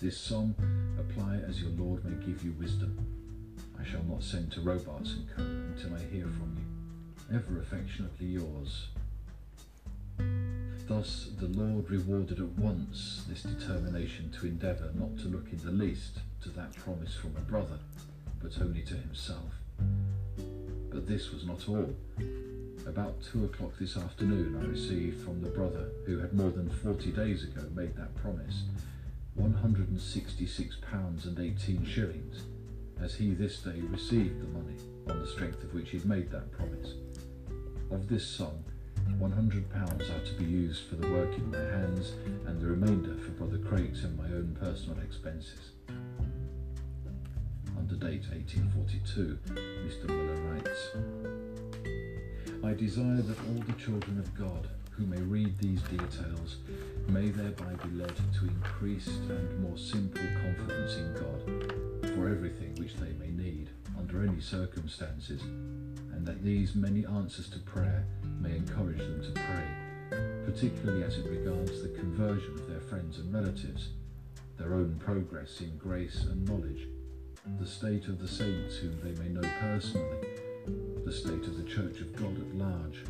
This 0.00 0.18
sum 0.18 0.56
apply 0.98 1.36
as 1.48 1.62
your 1.62 1.70
Lord 1.70 2.04
may 2.04 2.26
give 2.26 2.42
you 2.42 2.52
wisdom. 2.58 2.98
I 3.80 3.84
shall 3.84 4.02
not 4.02 4.24
send 4.24 4.50
to 4.52 4.60
Robarts 4.60 5.14
and 5.14 5.28
Co. 5.36 5.42
until 5.42 5.94
I 5.94 6.00
hear 6.12 6.24
from 6.24 6.56
you. 6.56 7.36
Ever 7.36 7.60
affectionately 7.60 8.26
yours, 8.26 8.88
Thus 10.88 11.30
the 11.38 11.46
Lord 11.46 11.88
rewarded 11.88 12.40
at 12.40 12.58
once 12.58 13.24
this 13.28 13.44
determination 13.44 14.32
to 14.32 14.46
endeavour 14.46 14.90
not 14.94 15.16
to 15.18 15.28
look 15.28 15.52
in 15.52 15.58
the 15.64 15.70
least 15.70 16.18
to 16.42 16.48
that 16.50 16.74
promise 16.76 17.14
from 17.14 17.36
a 17.36 17.40
brother, 17.40 17.78
but 18.42 18.52
only 18.60 18.82
to 18.82 18.94
himself. 18.94 19.52
But 20.90 21.06
this 21.06 21.30
was 21.30 21.46
not 21.46 21.68
all. 21.68 21.94
About 22.86 23.22
two 23.22 23.44
o'clock 23.44 23.72
this 23.78 23.96
afternoon, 23.96 24.60
I 24.60 24.66
received 24.66 25.24
from 25.24 25.40
the 25.40 25.50
brother 25.50 25.90
who 26.04 26.18
had 26.18 26.34
more 26.34 26.50
than 26.50 26.68
forty 26.68 27.12
days 27.12 27.44
ago 27.44 27.62
made 27.74 27.96
that 27.96 28.14
promise 28.16 28.64
£166 29.40 31.24
and 31.24 31.38
18 31.38 31.86
shillings, 31.86 32.42
as 33.00 33.14
he 33.14 33.32
this 33.32 33.58
day 33.58 33.80
received 33.80 34.40
the 34.40 34.58
money 34.58 34.76
on 35.08 35.20
the 35.20 35.26
strength 35.26 35.62
of 35.62 35.72
which 35.72 35.90
he 35.90 35.98
had 35.98 36.06
made 36.06 36.30
that 36.30 36.52
promise. 36.52 36.94
Of 37.90 38.08
this 38.08 38.26
sum, 38.26 38.64
£100 39.18 39.64
are 39.74 40.24
to 40.24 40.32
be 40.34 40.44
used 40.44 40.84
for 40.84 40.96
the 40.96 41.10
work 41.10 41.34
in 41.34 41.50
my 41.50 41.58
hands 41.58 42.12
and 42.46 42.60
the 42.60 42.66
remainder 42.66 43.14
for 43.16 43.30
Brother 43.30 43.58
Craik's 43.58 44.04
and 44.04 44.16
my 44.18 44.24
own 44.24 44.56
personal 44.60 44.98
expenses. 45.00 45.70
Under 47.82 47.96
date 47.96 48.22
1842, 48.30 49.38
Mr. 49.82 50.06
Muller 50.06 50.40
writes, 50.52 50.90
I 52.62 52.74
desire 52.74 53.20
that 53.22 53.38
all 53.48 53.60
the 53.66 53.72
children 53.72 54.20
of 54.20 54.32
God 54.36 54.68
who 54.92 55.04
may 55.04 55.20
read 55.20 55.58
these 55.58 55.82
details 55.82 56.58
may 57.08 57.30
thereby 57.30 57.74
be 57.82 57.96
led 57.96 58.14
to 58.14 58.44
increased 58.44 59.08
and 59.08 59.58
more 59.58 59.76
simple 59.76 60.22
confidence 60.44 60.94
in 60.94 61.12
God 61.14 62.14
for 62.14 62.28
everything 62.28 62.72
which 62.76 62.94
they 62.94 63.14
may 63.18 63.32
need 63.32 63.68
under 63.98 64.22
any 64.22 64.40
circumstances, 64.40 65.42
and 65.42 66.24
that 66.24 66.44
these 66.44 66.76
many 66.76 67.04
answers 67.04 67.50
to 67.50 67.58
prayer 67.58 68.06
may 68.40 68.54
encourage 68.54 68.98
them 68.98 69.24
to 69.24 69.32
pray, 69.32 70.46
particularly 70.46 71.02
as 71.02 71.18
it 71.18 71.28
regards 71.28 71.82
the 71.82 71.88
conversion 71.88 72.54
of 72.54 72.68
their 72.68 72.80
friends 72.80 73.18
and 73.18 73.34
relatives, 73.34 73.88
their 74.56 74.74
own 74.74 75.00
progress 75.04 75.60
in 75.60 75.76
grace 75.78 76.22
and 76.30 76.48
knowledge, 76.48 76.86
the 77.44 77.66
state 77.66 78.06
of 78.06 78.20
the 78.20 78.28
saints 78.28 78.76
whom 78.76 78.98
they 79.02 79.20
may 79.20 79.28
know 79.28 79.48
personally, 79.60 80.28
the 81.04 81.12
state 81.12 81.44
of 81.44 81.56
the 81.56 81.68
Church 81.68 82.00
of 82.00 82.14
God 82.14 82.38
at 82.38 82.54
large, 82.54 83.04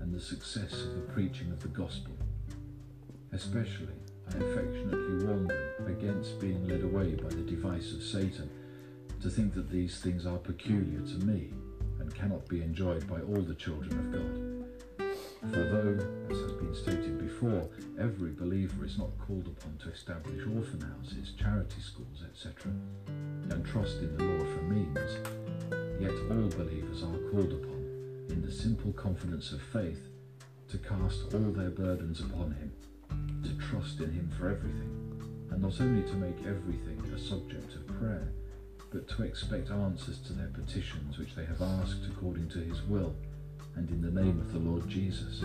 and 0.00 0.12
the 0.12 0.20
success 0.20 0.72
of 0.82 0.94
the 0.94 1.12
preaching 1.12 1.50
of 1.52 1.60
the 1.60 1.68
gospel. 1.68 2.12
Especially, 3.32 3.94
I 4.28 4.38
affectionately 4.38 5.24
warn 5.24 5.46
them 5.46 5.86
against 5.86 6.40
being 6.40 6.66
led 6.66 6.82
away 6.82 7.14
by 7.14 7.28
the 7.28 7.42
device 7.42 7.92
of 7.92 8.02
Satan 8.02 8.50
to 9.22 9.30
think 9.30 9.54
that 9.54 9.70
these 9.70 10.00
things 10.00 10.26
are 10.26 10.38
peculiar 10.38 11.00
to 11.00 11.24
me 11.24 11.50
and 12.00 12.14
cannot 12.14 12.48
be 12.48 12.62
enjoyed 12.62 13.06
by 13.08 13.20
all 13.20 13.42
the 13.42 13.54
children 13.54 13.92
of 13.92 14.12
God. 14.12 14.55
For 15.52 15.62
though, 15.62 15.98
as 16.30 16.38
has 16.40 16.52
been 16.52 16.74
stated 16.74 17.18
before, 17.18 17.68
every 17.98 18.32
believer 18.32 18.84
is 18.84 18.98
not 18.98 19.16
called 19.18 19.46
upon 19.46 19.78
to 19.78 19.90
establish 19.90 20.42
orphan 20.46 20.80
houses, 20.80 21.32
charity 21.38 21.80
schools, 21.80 22.24
etc., 22.28 22.72
and 23.06 23.64
trust 23.64 23.98
in 23.98 24.16
the 24.16 24.24
Lord 24.24 24.48
for 24.48 24.62
means, 24.62 25.18
yet 26.00 26.12
all 26.30 26.48
believers 26.48 27.02
are 27.02 27.30
called 27.30 27.52
upon, 27.52 28.26
in 28.28 28.42
the 28.44 28.50
simple 28.50 28.92
confidence 28.92 29.52
of 29.52 29.62
faith, 29.62 30.08
to 30.68 30.78
cast 30.78 31.32
all 31.32 31.52
their 31.52 31.70
burdens 31.70 32.20
upon 32.20 32.52
Him, 32.52 32.72
to 33.44 33.66
trust 33.68 34.00
in 34.00 34.12
Him 34.12 34.30
for 34.36 34.50
everything, 34.50 35.48
and 35.50 35.62
not 35.62 35.80
only 35.80 36.02
to 36.08 36.16
make 36.16 36.38
everything 36.46 37.00
a 37.14 37.18
subject 37.18 37.74
of 37.76 37.86
prayer, 37.86 38.32
but 38.92 39.08
to 39.08 39.22
expect 39.22 39.70
answers 39.70 40.18
to 40.18 40.32
their 40.32 40.48
petitions 40.48 41.18
which 41.18 41.34
they 41.34 41.44
have 41.44 41.62
asked 41.62 42.04
according 42.10 42.48
to 42.48 42.58
his 42.58 42.82
will 42.82 43.14
and 43.76 43.88
in 43.90 44.00
the 44.00 44.20
name 44.20 44.40
of 44.40 44.52
the 44.52 44.58
Lord 44.58 44.88
Jesus. 44.88 45.40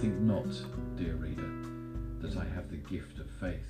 Think 0.00 0.20
not, 0.20 0.46
dear 0.96 1.14
reader, 1.14 1.50
that 2.20 2.36
I 2.36 2.44
have 2.54 2.70
the 2.70 2.76
gift 2.76 3.18
of 3.18 3.30
faith. 3.40 3.66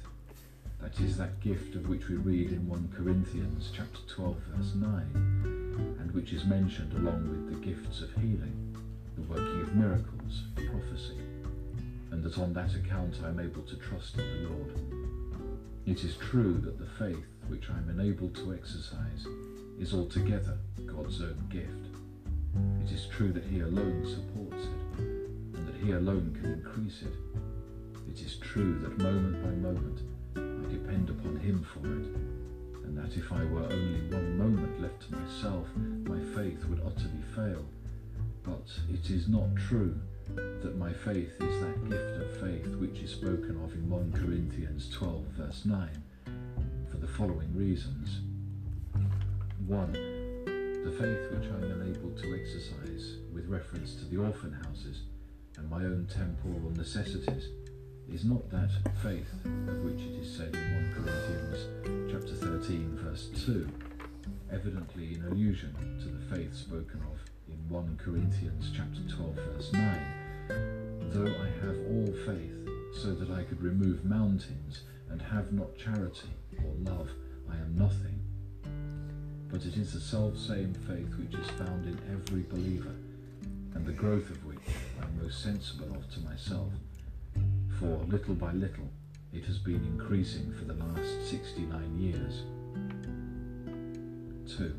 That 0.81 0.99
is 1.01 1.17
that 1.19 1.41
gift 1.41 1.77
of 1.77 1.89
which 1.89 2.09
we 2.09 2.17
read 2.17 2.51
in 2.51 2.69
1 2.69 2.93
Corinthians 2.97 3.71
chapter 3.75 4.01
12 4.09 4.37
verse 4.55 4.75
9 4.75 5.97
and 6.01 6.11
which 6.13 6.33
is 6.33 6.45
mentioned 6.45 6.93
along 6.95 7.29
with 7.29 7.51
the 7.51 7.67
gifts 7.67 8.01
of 8.01 8.13
healing, 8.15 8.77
the 9.17 9.23
working 9.23 9.61
of 9.61 9.75
miracles, 9.75 10.43
prophecy, 10.57 11.19
and 12.11 12.23
that 12.25 12.39
on 12.39 12.53
that 12.55 12.75
account 12.75 13.17
I 13.25 13.29
am 13.29 13.41
able 13.41 13.63
to 13.63 13.77
trust 13.77 14.19
in 14.19 14.43
the 14.43 14.49
Lord. 14.49 14.73
It 15.87 16.03
is 16.03 16.17
true 16.17 16.55
that 16.65 16.79
the 16.79 16.87
faith 16.99 17.27
which 17.49 17.71
I 17.71 17.79
am 17.79 17.91
enabled 17.91 18.35
to 18.37 18.55
exercise 18.55 19.27
is 19.79 19.95
altogether 19.95 20.59
God's 20.87 21.21
own 21.23 21.47
gift. 21.51 21.90
It 22.83 22.91
is 22.93 23.07
true 23.07 23.33
that 23.33 23.45
He 23.45 23.61
alone 23.61 24.05
supports 24.05 24.65
it, 24.65 24.99
and 24.99 25.67
that 25.67 25.77
He 25.77 25.93
alone 25.93 26.37
can 26.41 26.53
increase 26.53 27.03
it. 27.03 27.15
It 28.09 28.21
is 28.21 28.37
true 28.37 28.79
that 28.81 28.99
moment 28.99 29.43
by 29.43 29.51
moment 29.51 30.01
I 30.37 30.73
depend 30.73 31.11
upon 31.11 31.37
Him 31.37 31.63
for 31.63 31.87
it, 31.87 32.85
and 32.85 32.99
that 32.99 33.17
if 33.17 33.31
I 33.33 33.45
were 33.45 33.63
only 33.63 34.01
one 34.11 34.39
moment 34.39 34.81
left 34.81 35.09
to 35.09 35.17
myself, 35.17 35.69
my 35.77 36.19
faith 36.35 36.65
would 36.67 36.81
utterly 36.81 37.23
fail. 37.35 37.65
But 38.43 38.67
it 38.93 39.11
is 39.11 39.29
not 39.29 39.55
true 39.57 39.99
that 40.35 40.77
my 40.77 40.93
faith 40.93 41.33
is 41.41 41.61
that 41.61 41.89
gift 41.89 42.17
of 42.23 42.41
faith 42.41 42.77
which 42.77 43.01
is 43.01 43.11
spoken 43.11 43.61
of 43.63 43.73
in 43.75 43.89
1 43.89 44.13
Corinthians 44.13 44.89
12, 44.91 45.25
verse 45.37 45.65
9 45.65 45.89
for 46.91 46.97
the 46.97 47.07
following 47.07 47.55
reasons. 47.55 48.21
1. 49.67 50.20
The 50.85 50.93
faith 50.93 51.31
which 51.31 51.51
I 51.51 51.57
am 51.67 51.83
enabled 51.83 52.17
to 52.23 52.35
exercise 52.35 53.19
with 53.35 53.49
reference 53.49 53.95
to 53.97 54.07
the 54.07 54.17
orphan 54.17 54.53
houses 54.65 55.03
and 55.59 55.69
my 55.69 55.85
own 55.85 56.09
temporal 56.11 56.71
necessities 56.75 57.49
is 58.11 58.25
not 58.25 58.49
that 58.51 58.71
faith 59.03 59.29
of 59.45 59.85
which 59.85 60.01
it 60.01 60.23
is 60.23 60.35
said 60.35 60.55
in 60.55 60.95
1 60.95 60.95
Corinthians 60.95 62.11
chapter 62.11 62.35
13 62.35 62.99
verse 63.03 63.29
2, 63.45 63.69
evidently 64.51 65.15
in 65.15 65.25
allusion 65.27 65.75
to 66.01 66.09
the 66.09 66.35
faith 66.35 66.57
spoken 66.57 67.03
of 67.13 67.21
in 67.47 67.59
1 67.69 67.99
Corinthians 68.03 68.73
chapter 68.75 69.03
12 69.15 69.35
verse 69.35 69.73
9. 69.75 70.01
Though 71.11 71.27
I 71.27 71.67
have 71.67 71.77
all 71.91 72.13
faith 72.25 72.57
so 73.03 73.15
that 73.15 73.31
I 73.31 73.43
could 73.43 73.61
remove 73.61 74.07
mountains 74.07 74.85
and 75.11 75.21
have 75.21 75.53
not 75.53 75.77
charity 75.77 76.31
or 76.65 76.73
love, 76.91 77.11
I 77.51 77.57
am 77.57 77.77
nothing. 77.77 78.30
But 79.51 79.65
it 79.65 79.77
is 79.77 79.93
the 79.93 80.01
self-same 80.01 80.75
faith 80.87 81.15
which 81.19 81.35
is 81.35 81.51
found 81.51 81.85
in 81.87 81.99
every 82.13 82.43
believer, 82.43 82.95
and 83.75 83.85
the 83.85 83.93
growth 83.93 84.31
of 84.31 84.45
which 84.45 84.59
I 85.01 85.05
am 85.05 85.23
most 85.23 85.43
sensible 85.43 85.95
of 85.97 86.09
to 86.15 86.21
myself. 86.21 86.73
For 87.79 88.05
little 88.09 88.35
by 88.35 88.53
little 88.53 88.89
it 89.33 89.45
has 89.45 89.59
been 89.59 89.85
increasing 89.85 90.53
for 90.53 90.65
the 90.65 90.75
last 90.75 91.31
69 91.31 91.99
years. 91.99 92.43
2. 94.57 94.75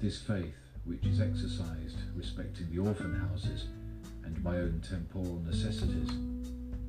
This 0.00 0.20
faith, 0.20 0.54
which 0.84 1.04
is 1.04 1.20
exercised 1.20 1.98
respecting 2.16 2.68
the 2.70 2.78
orphan 2.78 3.14
houses 3.14 3.66
and 4.24 4.42
my 4.42 4.56
own 4.56 4.82
temporal 4.88 5.40
necessities, 5.44 6.10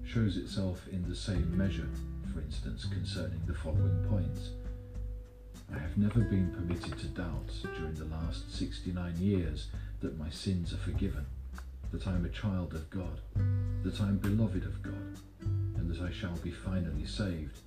shows 0.05 0.37
itself 0.37 0.87
in 0.91 1.07
the 1.07 1.15
same 1.15 1.55
measure, 1.55 1.89
for 2.33 2.41
instance, 2.41 2.85
concerning 2.85 3.41
the 3.45 3.53
following 3.53 4.05
points. 4.09 4.49
I 5.73 5.77
have 5.77 5.97
never 5.97 6.21
been 6.21 6.51
permitted 6.51 6.97
to 6.99 7.07
doubt 7.07 7.51
during 7.77 7.93
the 7.93 8.05
last 8.05 8.55
69 8.57 9.17
years 9.17 9.67
that 10.01 10.17
my 10.17 10.29
sins 10.29 10.73
are 10.73 10.77
forgiven, 10.77 11.25
that 11.91 12.07
I 12.07 12.13
am 12.13 12.25
a 12.25 12.29
child 12.29 12.73
of 12.73 12.89
God, 12.89 13.19
that 13.83 14.01
I 14.01 14.07
am 14.07 14.17
beloved 14.17 14.63
of 14.65 14.81
God, 14.81 15.19
and 15.77 15.89
that 15.89 16.01
I 16.01 16.11
shall 16.11 16.35
be 16.37 16.51
finally 16.51 17.05
saved, 17.05 17.59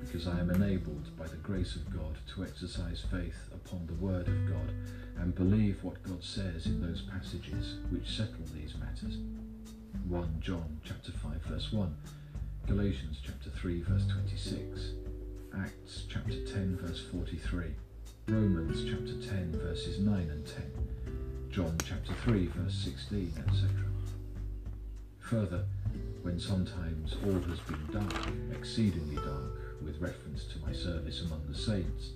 because 0.00 0.26
I 0.26 0.40
am 0.40 0.50
enabled 0.50 1.16
by 1.18 1.26
the 1.26 1.36
grace 1.36 1.74
of 1.74 1.90
God 1.90 2.18
to 2.34 2.42
exercise 2.44 3.04
faith 3.10 3.48
upon 3.54 3.86
the 3.86 3.94
Word 3.94 4.28
of 4.28 4.48
God 4.48 4.72
and 5.18 5.34
believe 5.34 5.82
what 5.82 6.02
God 6.02 6.22
says 6.22 6.66
in 6.66 6.80
those 6.82 7.02
passages 7.02 7.76
which 7.90 8.16
settle 8.16 8.44
these 8.54 8.74
matters. 8.76 9.18
1 10.08 10.36
John 10.40 10.80
chapter 10.84 11.12
5 11.12 11.42
verse 11.42 11.72
1, 11.72 11.94
Galatians 12.66 13.18
chapter 13.24 13.50
3 13.50 13.82
verse 13.82 14.06
26, 14.06 14.92
Acts 15.58 16.04
chapter 16.08 16.44
10 16.46 16.78
verse 16.80 17.00
43, 17.10 17.64
Romans 18.28 18.84
chapter 18.84 19.34
10 19.34 19.52
verses 19.60 19.98
9 19.98 20.14
and 20.30 20.46
10, 20.46 20.62
John 21.50 21.76
chapter 21.84 22.12
3 22.24 22.46
verse 22.54 22.74
16, 22.74 23.32
etc. 23.36 23.70
Further, 25.18 25.64
when 26.22 26.38
sometimes 26.38 27.16
all 27.24 27.40
has 27.40 27.58
been 27.60 27.86
dark, 27.92 28.28
exceedingly 28.52 29.16
dark, 29.16 29.82
with 29.82 30.00
reference 30.00 30.44
to 30.44 30.58
my 30.60 30.72
service 30.72 31.22
among 31.22 31.42
the 31.48 31.58
saints, 31.58 32.10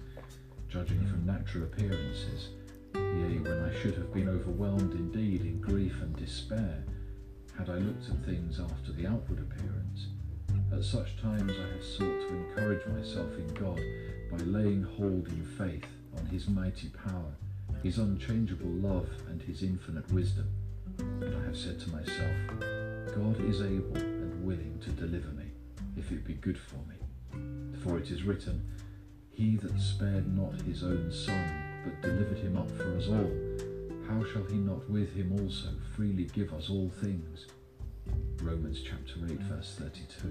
judging 0.69 1.05
from 1.07 1.27
natural 1.27 1.65
appearances, 1.65 2.51
yea, 2.95 3.39
when 3.39 3.65
I 3.65 3.75
should 3.81 3.95
have 3.95 4.15
been 4.15 4.29
overwhelmed 4.29 4.93
indeed 4.93 5.41
in 5.41 5.61
grief 5.61 6.01
and 6.03 6.15
despair, 6.17 6.85
had 7.59 7.69
I 7.69 7.79
looked 7.79 8.09
at 8.09 8.25
things 8.25 8.61
after 8.61 8.93
the 8.93 9.07
outward 9.07 9.41
appearance, 9.41 10.07
at 10.75 10.85
such 10.85 11.17
times 11.21 11.53
I 11.53 11.73
have 11.73 11.85
sought 11.85 12.21
to 12.21 12.35
encourage 12.35 12.85
myself 12.87 13.31
in 13.39 13.47
God 13.55 13.81
by 14.31 14.39
laying 14.45 14.83
hold 14.83 15.29
in 15.29 15.45
faith 15.57 15.87
on 16.19 16.27
his 16.27 16.49
mighty 16.49 16.89
power, 16.89 17.33
his 17.83 17.99
unchangeable 17.99 18.71
love, 18.71 19.09
and 19.29 19.41
his 19.41 19.63
infinite 19.63 20.11
wisdom. 20.11 20.49
And 20.99 21.35
I 21.35 21.45
have 21.45 21.57
said 21.57 21.79
to 21.81 21.91
myself, 21.91 22.35
God 23.15 23.41
is 23.49 23.61
able 23.61 23.97
and 23.97 24.45
willing 24.45 24.81
to 24.83 24.91
deliver 24.91 25.29
me, 25.29 25.45
if 25.97 26.11
it 26.11 26.27
be 26.27 26.35
good 26.35 26.59
for 26.59 26.81
me. 26.89 26.97
For 27.85 27.99
it 27.99 28.11
is 28.11 28.25
written, 28.25 28.69
He 29.31 29.57
that 29.57 29.79
spared 29.79 30.37
not 30.37 30.61
his 30.63 30.83
own 30.83 31.13
Son, 31.13 31.83
but 31.85 32.03
delivered 32.03 32.39
him 32.39 32.57
up 32.57 32.71
for 32.73 32.97
us 32.97 33.07
all, 33.09 33.31
how 34.09 34.25
shall 34.33 34.45
he 34.45 34.57
not 34.57 34.91
with 34.91 35.15
him 35.15 35.33
also 35.41 35.69
freely 35.95 36.25
give 36.25 36.53
us 36.53 36.69
all 36.69 36.91
things? 37.01 37.47
Romans 38.45 38.83
chapter 38.83 39.15
8, 39.27 39.41
verse 39.41 39.75
32. 39.79 40.29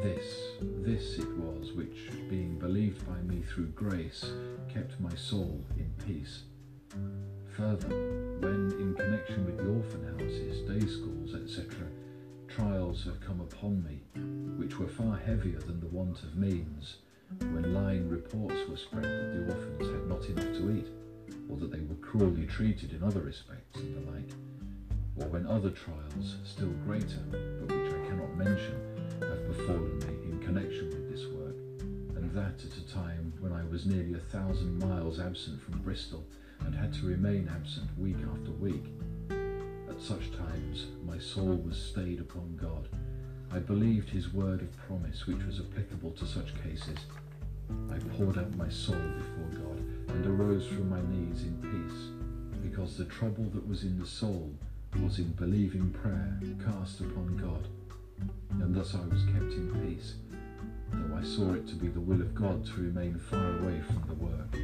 This, 0.00 0.52
this 0.60 1.18
it 1.18 1.28
was 1.38 1.72
which, 1.72 2.08
being 2.30 2.56
believed 2.56 3.04
by 3.04 3.20
me 3.22 3.42
through 3.42 3.66
grace, 3.70 4.24
kept 4.72 5.00
my 5.00 5.12
soul 5.16 5.64
in 5.76 5.90
peace. 6.06 6.44
Further, 7.56 7.88
when 8.38 8.70
in 8.78 8.94
connection 8.94 9.44
with 9.44 9.56
the 9.56 9.68
orphan 9.68 10.04
houses, 10.16 10.60
day 10.70 10.86
schools, 10.86 11.34
etc., 11.34 11.88
trials 12.46 13.02
have 13.02 13.20
come 13.20 13.40
upon 13.40 13.82
me, 13.82 14.02
which 14.56 14.78
were 14.78 14.86
far 14.86 15.16
heavier 15.16 15.58
than 15.58 15.80
the 15.80 15.88
want 15.88 16.22
of 16.22 16.36
means, 16.36 16.98
when 17.40 17.74
lying 17.74 18.08
reports 18.08 18.68
were 18.68 18.76
spread 18.76 19.02
that 19.02 19.32
the 19.34 19.52
orphans 19.52 19.90
had 19.90 20.06
not 20.06 20.24
enough 20.26 20.56
to 20.58 20.70
eat, 20.70 20.86
or 21.50 21.56
that 21.56 21.72
they 21.72 21.80
were 21.80 21.96
cruelly 21.96 22.46
treated 22.46 22.92
in 22.92 23.02
other 23.02 23.20
respects 23.20 23.80
and 23.80 23.96
the 23.96 24.12
like, 24.12 24.30
or 25.18 25.26
when 25.28 25.46
other 25.46 25.70
trials, 25.70 26.36
still 26.44 26.72
greater, 26.84 27.22
but 27.30 27.74
which 27.74 27.92
I 27.92 28.06
cannot 28.08 28.36
mention, 28.36 28.78
have 29.20 29.46
befallen 29.48 29.98
me 30.00 30.30
in 30.30 30.40
connection 30.40 30.90
with 30.90 31.10
this 31.10 31.26
work, 31.28 31.56
and 32.16 32.30
that 32.34 32.64
at 32.64 32.76
a 32.76 32.92
time 32.92 33.32
when 33.40 33.52
I 33.52 33.64
was 33.64 33.86
nearly 33.86 34.14
a 34.14 34.18
thousand 34.18 34.78
miles 34.78 35.18
absent 35.18 35.62
from 35.62 35.78
Bristol 35.78 36.24
and 36.60 36.74
had 36.74 36.92
to 36.94 37.06
remain 37.06 37.50
absent 37.54 37.88
week 37.98 38.16
after 38.32 38.50
week. 38.52 38.84
At 39.88 40.00
such 40.02 40.32
times 40.36 40.86
my 41.04 41.18
soul 41.18 41.56
was 41.56 41.80
stayed 41.80 42.20
upon 42.20 42.58
God. 42.60 42.88
I 43.50 43.58
believed 43.58 44.10
his 44.10 44.32
word 44.32 44.60
of 44.60 44.76
promise 44.86 45.26
which 45.26 45.44
was 45.44 45.60
applicable 45.60 46.10
to 46.12 46.26
such 46.26 46.60
cases. 46.62 46.98
I 47.90 47.98
poured 48.16 48.38
out 48.38 48.54
my 48.56 48.68
soul 48.68 48.96
before 48.96 49.62
God 49.62 49.78
and 50.08 50.26
arose 50.26 50.66
from 50.66 50.90
my 50.90 51.00
knees 51.00 51.42
in 51.42 51.56
peace, 51.62 52.60
because 52.62 52.96
the 52.96 53.04
trouble 53.06 53.44
that 53.54 53.66
was 53.66 53.82
in 53.84 53.98
the 53.98 54.06
soul 54.06 54.52
was 55.02 55.18
in 55.18 55.30
believing 55.32 55.90
prayer 55.90 56.38
cast 56.64 57.00
upon 57.00 57.36
God, 57.36 57.68
and 58.62 58.74
thus 58.74 58.94
I 58.94 59.06
was 59.06 59.24
kept 59.24 59.52
in 59.52 59.70
peace, 59.86 60.14
though 60.92 61.16
I 61.16 61.22
saw 61.22 61.52
it 61.54 61.66
to 61.68 61.74
be 61.74 61.88
the 61.88 62.00
will 62.00 62.20
of 62.20 62.34
God 62.34 62.64
to 62.66 62.80
remain 62.80 63.18
far 63.18 63.58
away 63.58 63.80
from 63.80 64.04
the 64.08 64.14
work. 64.14 64.56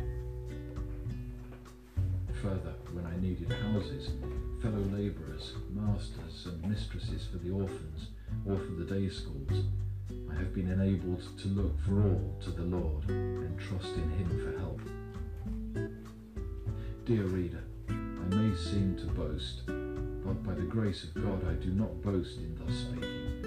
Further, 2.43 2.75
when 2.93 3.07
I 3.07 3.17
needed 3.21 3.53
houses, 3.53 4.11
fellow 4.63 4.85
labourers, 4.93 5.55
masters, 5.71 6.47
and 6.47 6.71
mistresses 6.71 7.27
for 7.31 7.39
the 7.39 7.51
orphans 7.51 8.09
or 8.47 8.57
for 8.57 8.73
the 8.73 8.85
day 8.85 9.09
schools, 9.09 9.65
I 10.31 10.35
have 10.35 10.55
been 10.55 10.71
enabled 10.71 11.23
to 11.39 11.49
look 11.49 11.79
for 11.85 12.03
all 12.03 12.37
to 12.43 12.51
the 12.51 12.63
Lord 12.63 13.09
and 13.09 13.59
trust 13.61 13.95
in 13.95 14.11
Him 14.11 14.29
for 14.43 14.59
help. 14.59 14.81
Dear 17.05 17.25
reader, 17.25 17.63
I 17.89 18.35
may 18.35 18.57
seem 18.57 18.97
to 18.97 19.07
boast, 19.07 19.63
but 20.25 20.43
by 20.45 20.55
the 20.55 20.63
grace 20.63 21.05
of 21.05 21.15
God 21.15 21.47
I 21.49 21.55
do 21.55 21.71
not 21.71 22.01
boast 22.03 22.39
in 22.39 22.57
thus 22.57 22.75
speaking. 22.75 23.43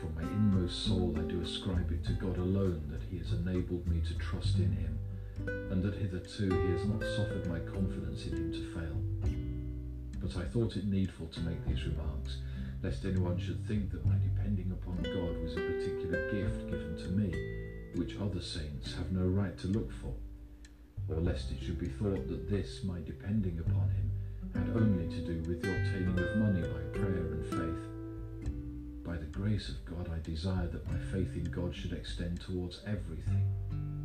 From 0.00 0.14
my 0.14 0.22
inmost 0.22 0.84
soul 0.84 1.14
I 1.18 1.22
do 1.22 1.40
ascribe 1.42 1.90
it 1.92 2.04
to 2.06 2.12
God 2.12 2.38
alone 2.38 2.82
that 2.90 3.02
He 3.10 3.18
has 3.18 3.32
enabled 3.32 3.86
me 3.86 4.00
to 4.08 4.14
trust 4.14 4.56
in 4.56 4.72
Him, 4.72 4.98
and 5.70 5.82
that 5.82 5.94
hitherto 5.94 6.48
He 6.48 6.72
has 6.72 6.86
not 6.86 7.02
suffered 7.16 7.46
my 7.48 7.58
confidence 7.60 8.26
in 8.26 8.36
Him 8.36 8.52
to 8.52 8.74
fail. 8.74 8.96
But 10.20 10.36
I 10.36 10.46
thought 10.46 10.76
it 10.76 10.86
needful 10.86 11.26
to 11.28 11.40
make 11.40 11.66
these 11.66 11.84
remarks, 11.84 12.38
lest 12.82 13.04
anyone 13.04 13.38
should 13.38 13.66
think 13.66 13.90
that 13.90 14.06
my 14.06 14.16
depending 14.22 14.70
upon 14.72 15.02
God 15.02 15.42
was 15.42 15.52
a 15.52 15.60
particular 15.60 16.30
gift 16.30 16.70
given 16.70 16.96
to 16.96 17.08
me, 17.08 17.32
which 17.94 18.16
other 18.20 18.40
saints 18.40 18.94
have 18.94 19.12
no 19.12 19.26
right 19.26 19.58
to 19.58 19.66
look 19.68 19.90
for, 19.92 20.14
or 21.08 21.20
lest 21.20 21.50
it 21.50 21.62
should 21.62 21.78
be 21.78 21.88
thought 21.88 22.28
that 22.28 22.48
this, 22.48 22.84
my 22.84 23.00
depending 23.04 23.58
upon 23.58 23.90
Him, 23.90 24.10
had 24.54 24.70
only 24.74 25.08
to 25.08 25.20
do 25.20 25.42
with 25.48 25.62
the 25.62 25.70
obtaining 25.70 26.18
of 26.18 26.36
money 26.36 26.62
by 26.62 26.98
prayer 26.98 27.32
and 27.32 27.46
faith. 27.46 27.90
By 29.04 29.16
the 29.16 29.26
grace 29.26 29.68
of 29.68 29.84
God, 29.84 30.10
I 30.12 30.18
desire 30.20 30.68
that 30.68 30.86
my 30.86 30.98
faith 31.12 31.34
in 31.34 31.44
God 31.44 31.74
should 31.74 31.92
extend 31.92 32.40
towards 32.40 32.80
everything, 32.86 33.44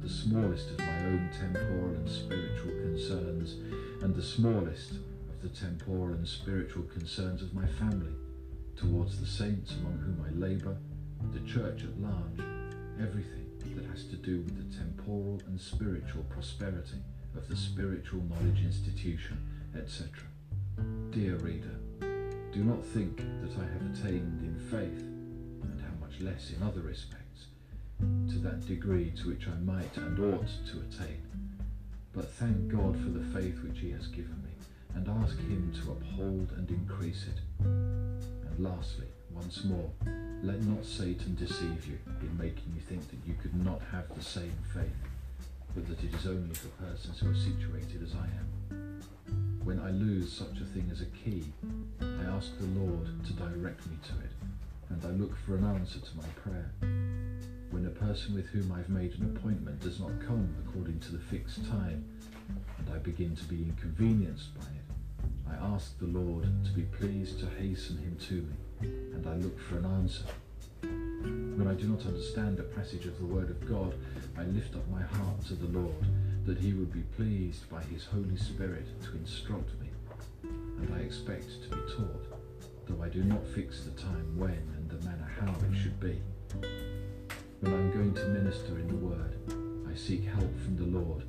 the 0.01 0.09
smallest 0.09 0.71
of 0.71 0.79
my 0.79 1.05
own 1.05 1.29
temporal 1.39 1.95
and 1.95 2.09
spiritual 2.09 2.71
concerns, 2.71 3.53
and 4.03 4.15
the 4.15 4.21
smallest 4.21 4.91
of 4.91 5.41
the 5.41 5.49
temporal 5.49 6.13
and 6.13 6.27
spiritual 6.27 6.83
concerns 6.83 7.41
of 7.41 7.53
my 7.53 7.67
family, 7.67 8.13
towards 8.75 9.19
the 9.19 9.25
saints 9.25 9.73
among 9.73 9.97
whom 9.99 10.25
I 10.25 10.31
labour, 10.37 10.77
the 11.33 11.39
church 11.41 11.83
at 11.83 11.99
large, 11.99 12.39
everything 12.99 13.49
that 13.75 13.85
has 13.85 14.05
to 14.05 14.15
do 14.15 14.41
with 14.41 14.57
the 14.57 14.77
temporal 14.77 15.41
and 15.47 15.59
spiritual 15.59 16.23
prosperity 16.29 17.01
of 17.35 17.47
the 17.47 17.55
Scriptural 17.55 18.23
Knowledge 18.23 18.63
Institution, 18.63 19.37
etc. 19.75 20.09
Dear 21.11 21.35
reader, 21.37 21.75
do 22.51 22.63
not 22.63 22.83
think 22.85 23.17
that 23.17 23.57
I 23.57 23.63
have 23.63 23.81
attained 23.93 24.41
in 24.41 24.59
faith, 24.69 25.01
and 25.63 25.81
how 25.81 26.05
much 26.05 26.19
less 26.19 26.51
in 26.51 26.61
other 26.61 26.81
respects, 26.81 27.45
to 27.99 28.37
that 28.39 28.65
degree 28.67 29.11
to 29.21 29.29
which 29.29 29.47
I 29.47 29.55
might 29.63 29.95
and 29.97 30.19
ought 30.19 30.47
to 30.71 30.81
attain. 30.81 31.21
But 32.13 32.31
thank 32.31 32.67
God 32.67 32.97
for 32.97 33.09
the 33.09 33.25
faith 33.39 33.61
which 33.63 33.79
He 33.79 33.91
has 33.91 34.07
given 34.07 34.41
me, 34.43 34.51
and 34.93 35.07
ask 35.23 35.37
Him 35.37 35.71
to 35.81 35.91
uphold 35.91 36.51
and 36.57 36.69
increase 36.69 37.27
it. 37.27 37.39
And 37.63 38.59
lastly, 38.59 39.07
once 39.33 39.63
more, 39.63 39.89
let 40.43 40.61
not 40.63 40.85
Satan 40.85 41.35
deceive 41.35 41.85
you 41.87 41.97
in 42.21 42.37
making 42.37 42.73
you 42.75 42.81
think 42.81 43.09
that 43.09 43.25
you 43.25 43.35
could 43.41 43.55
not 43.65 43.81
have 43.91 44.13
the 44.15 44.23
same 44.23 44.53
faith, 44.73 45.01
but 45.73 45.87
that 45.87 46.03
it 46.03 46.13
is 46.13 46.27
only 46.27 46.53
for 46.53 46.67
persons 46.85 47.19
who 47.19 47.31
are 47.31 47.35
situated 47.35 48.03
as 48.03 48.13
I 48.15 48.25
am. 48.25 48.84
When 49.65 49.79
I 49.79 49.89
lose 49.89 50.31
such 50.31 50.61
a 50.61 50.65
thing 50.65 50.87
as 50.91 51.01
a 51.01 51.05
key, 51.05 51.43
I 51.99 52.23
ask 52.25 52.55
the 52.59 52.79
Lord 52.79 53.07
to 53.25 53.33
direct 53.33 53.87
me 53.87 53.97
to 54.03 54.13
it, 54.23 54.31
and 54.89 55.03
I 55.03 55.09
look 55.09 55.35
for 55.39 55.55
an 55.55 55.63
answer 55.65 55.97
to 55.99 56.17
my 56.17 56.27
prayer. 56.35 56.69
when 57.71 57.87
a 57.87 57.89
person 57.89 58.35
with 58.35 58.45
whom 58.49 58.71
I've 58.71 58.89
made 58.89 59.15
an 59.15 59.35
appointment 59.35 59.81
does 59.81 59.99
not 59.99 60.11
come 60.25 60.55
according 60.65 60.99
to 60.99 61.11
the 61.13 61.17
fixed 61.17 61.65
time, 61.65 62.05
and 62.77 62.89
I 62.93 62.99
begin 62.99 63.35
to 63.35 63.43
be 63.45 63.63
inconvenienced 63.63 64.53
by 64.53 64.65
it, 64.67 65.59
I 65.59 65.73
ask 65.73 65.97
the 65.97 66.05
Lord 66.05 66.47
to 66.65 66.71
be 66.71 66.83
pleased 66.83 67.39
to 67.39 67.47
hasten 67.47 67.97
him 67.97 68.17
to 68.27 68.33
me, 68.33 68.89
and 69.15 69.27
I 69.27 69.33
look 69.37 69.59
for 69.59 69.79
an 69.79 69.85
answer. 69.85 70.25
When 70.81 71.67
I 71.67 71.73
do 71.73 71.87
not 71.87 72.05
understand 72.05 72.59
a 72.59 72.63
passage 72.63 73.07
of 73.07 73.17
the 73.17 73.25
Word 73.25 73.49
of 73.49 73.67
God, 73.67 73.95
I 74.37 74.43
lift 74.43 74.75
up 74.75 74.87
my 74.91 75.01
heart 75.01 75.43
to 75.47 75.55
the 75.55 75.79
Lord, 75.79 76.05
that 76.45 76.59
he 76.59 76.73
would 76.73 76.93
be 76.93 77.01
pleased 77.15 77.67
by 77.69 77.81
his 77.83 78.05
Holy 78.05 78.37
Spirit 78.37 78.85
to 79.03 79.17
instruct 79.17 79.69
me, 79.81 79.89
and 80.43 80.93
I 80.95 80.99
expect 80.99 81.63
to 81.63 81.69
be 81.69 81.81
taught, 81.91 82.25
though 82.85 83.01
I 83.03 83.09
do 83.09 83.23
not 83.23 83.45
fix 83.47 83.83
the 83.83 83.99
time 83.99 84.37
when 84.37 84.51
and 84.51 84.89
the 84.89 85.03
manner 85.05 85.29
how 85.39 85.51
it 85.51 85.75
should 85.75 85.99
be. 85.99 86.21
When 87.61 87.73
I 87.73 87.77
am 87.77 87.91
going 87.91 88.13
to 88.13 88.25
minister 88.27 88.77
in 88.77 88.87
the 88.87 88.95
Word, 88.95 89.39
I 89.91 89.95
seek 89.95 90.25
help 90.25 90.59
from 90.63 90.77
the 90.77 90.99
Lord, 90.99 91.23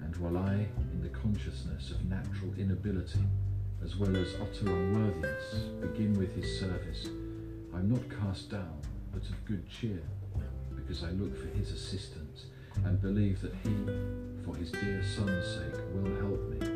and 0.00 0.16
while 0.16 0.38
I, 0.38 0.54
in 0.54 1.02
the 1.02 1.10
consciousness 1.10 1.90
of 1.90 2.04
natural 2.06 2.54
inability, 2.56 3.20
as 3.84 3.96
well 3.96 4.16
as 4.16 4.34
utter 4.36 4.70
unworthiness, 4.70 5.54
begin 5.82 6.18
with 6.18 6.34
his 6.34 6.58
service, 6.58 7.08
I 7.74 7.78
am 7.78 7.90
not 7.90 8.08
cast 8.20 8.50
down, 8.50 8.80
but 9.12 9.22
of 9.22 9.44
good 9.44 9.68
cheer, 9.68 10.02
because 10.74 11.04
I 11.04 11.10
look 11.10 11.36
for 11.36 11.48
his 11.58 11.72
assistance, 11.72 12.46
and 12.84 13.02
believe 13.02 13.42
that 13.42 13.54
he, 13.62 13.74
for 14.44 14.54
his 14.56 14.70
dear 14.70 15.02
Son's 15.02 15.46
sake, 15.46 15.80
will 15.94 16.14
help 16.16 16.40
me. 16.50 16.66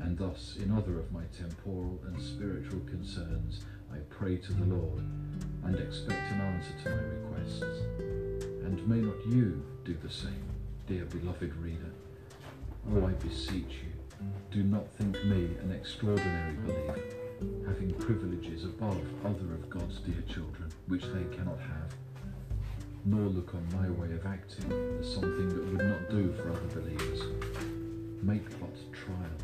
And 0.00 0.16
thus, 0.16 0.56
in 0.62 0.70
other 0.70 0.98
of 0.98 1.12
my 1.12 1.24
temporal 1.36 2.00
and 2.06 2.20
spiritual 2.20 2.80
concerns, 2.80 3.64
I 3.92 3.98
pray 4.10 4.36
to 4.36 4.52
the 4.52 4.74
Lord, 4.74 5.02
and 5.64 5.78
expect 5.78 6.32
an 6.32 6.40
answer 6.40 6.72
to 6.84 6.90
my 6.90 7.02
requests. 7.02 7.62
And 8.64 8.86
may 8.88 8.98
not 8.98 9.26
you 9.26 9.62
do 9.84 9.96
the 10.02 10.10
same, 10.10 10.44
dear 10.86 11.04
beloved 11.06 11.54
reader? 11.56 11.92
Oh, 12.92 13.06
I 13.06 13.12
beseech 13.12 13.82
you, 13.82 13.92
do 14.50 14.62
not 14.62 14.88
think 14.92 15.22
me 15.24 15.56
an 15.62 15.72
extraordinary 15.72 16.54
believer, 16.64 17.00
having 17.66 17.92
privileges 17.94 18.64
above 18.64 19.00
other 19.24 19.54
of 19.54 19.68
God's 19.68 19.98
dear 20.00 20.22
children, 20.28 20.70
which 20.86 21.02
they 21.02 21.36
cannot 21.36 21.58
have 21.58 21.94
nor 23.06 23.28
look 23.28 23.54
on 23.54 23.64
my 23.80 23.88
way 23.88 24.12
of 24.12 24.26
acting 24.26 24.98
as 25.00 25.14
something 25.14 25.48
that 25.48 25.64
would 25.64 25.86
not 25.86 26.10
do 26.10 26.32
for 26.32 26.50
other 26.50 26.80
believers. 26.80 27.22
Make 28.20 28.50
but 28.58 28.74
trial. 28.92 29.38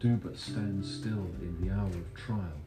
Do 0.00 0.16
but 0.16 0.36
stand 0.36 0.84
still 0.84 1.30
in 1.40 1.56
the 1.60 1.72
hour 1.72 1.86
of 1.86 2.14
trial, 2.14 2.60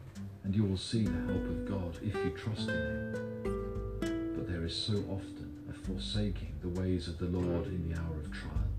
and 0.46 0.56
you 0.56 0.64
will 0.64 0.78
see 0.78 1.04
the 1.04 1.34
help 1.34 1.44
of 1.44 1.68
God 1.68 1.98
if 2.02 2.16
you 2.16 2.30
trust 2.38 2.70
in 2.70 2.76
Him. 2.76 4.34
But 4.36 4.48
there 4.48 4.64
is 4.64 4.76
so 4.76 4.94
often 5.10 5.52
a 5.70 5.74
forsaking 5.74 6.54
the 6.62 6.82
ways 6.82 7.10
of 7.10 7.18
the 7.18 7.26
Lord 7.26 7.68
in 7.68 7.92
the 7.92 8.00
hour 8.00 8.16
of 8.16 8.32
trial, 8.32 8.72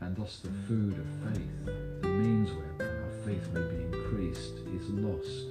and 0.00 0.14
thus 0.14 0.40
the 0.40 0.50
food 0.68 0.98
of 0.98 1.32
faith, 1.32 2.02
the 2.02 2.08
means 2.08 2.50
whereby 2.50 2.84
our 2.84 3.12
faith 3.24 3.48
may 3.54 3.62
be 3.62 3.96
increased, 3.96 4.58
is 4.74 4.88
lost. 4.90 5.46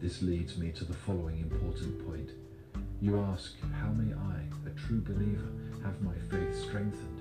This 0.00 0.22
leads 0.22 0.56
me 0.56 0.70
to 0.72 0.84
the 0.84 0.94
following 0.94 1.40
important 1.40 2.06
point. 2.06 2.30
You 3.00 3.20
ask, 3.20 3.54
How 3.80 3.90
may 3.90 4.12
I, 4.12 4.68
a 4.68 4.70
true 4.70 5.00
believer, 5.00 5.46
have 5.84 6.02
my 6.02 6.14
faith 6.30 6.58
strengthened? 6.66 7.20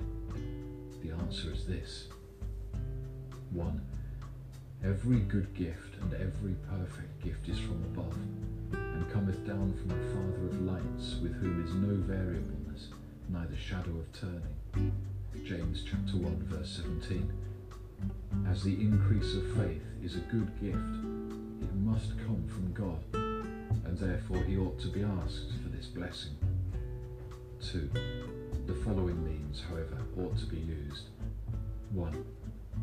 The 1.03 1.11
answer 1.11 1.51
is 1.53 1.67
this 1.67 2.07
1. 3.51 3.81
Every 4.83 5.19
good 5.19 5.53
gift 5.53 6.01
and 6.01 6.13
every 6.15 6.55
perfect 6.67 7.23
gift 7.23 7.47
is 7.47 7.59
from 7.59 7.83
above, 7.93 8.17
and 8.73 9.11
cometh 9.11 9.45
down 9.45 9.75
from 9.75 9.89
the 9.89 10.13
Father 10.15 10.47
of 10.47 10.61
lights, 10.63 11.17
with 11.21 11.35
whom 11.35 11.63
is 11.63 11.73
no 11.75 11.93
variableness, 12.11 12.87
neither 13.29 13.55
shadow 13.55 13.91
of 13.91 14.11
turning. 14.19 14.91
James 15.45 15.83
chapter 15.83 16.17
1, 16.17 16.43
verse 16.49 16.81
17. 16.81 17.31
As 18.49 18.63
the 18.63 18.73
increase 18.73 19.35
of 19.35 19.55
faith 19.55 19.83
is 20.03 20.15
a 20.15 20.21
good 20.21 20.49
gift, 20.59 20.77
it 21.61 21.75
must 21.75 22.17
come 22.25 22.43
from 22.47 22.73
God, 22.73 23.03
and 23.85 23.97
therefore 23.97 24.43
he 24.43 24.57
ought 24.57 24.79
to 24.79 24.87
be 24.87 25.03
asked 25.03 25.51
this 25.77 25.87
blessing. 25.87 26.35
2. 27.61 27.89
The 28.65 28.73
following 28.83 29.23
means, 29.23 29.61
however, 29.69 29.97
ought 30.19 30.35
to 30.39 30.45
be 30.47 30.57
used. 30.57 31.09
1. 31.91 32.25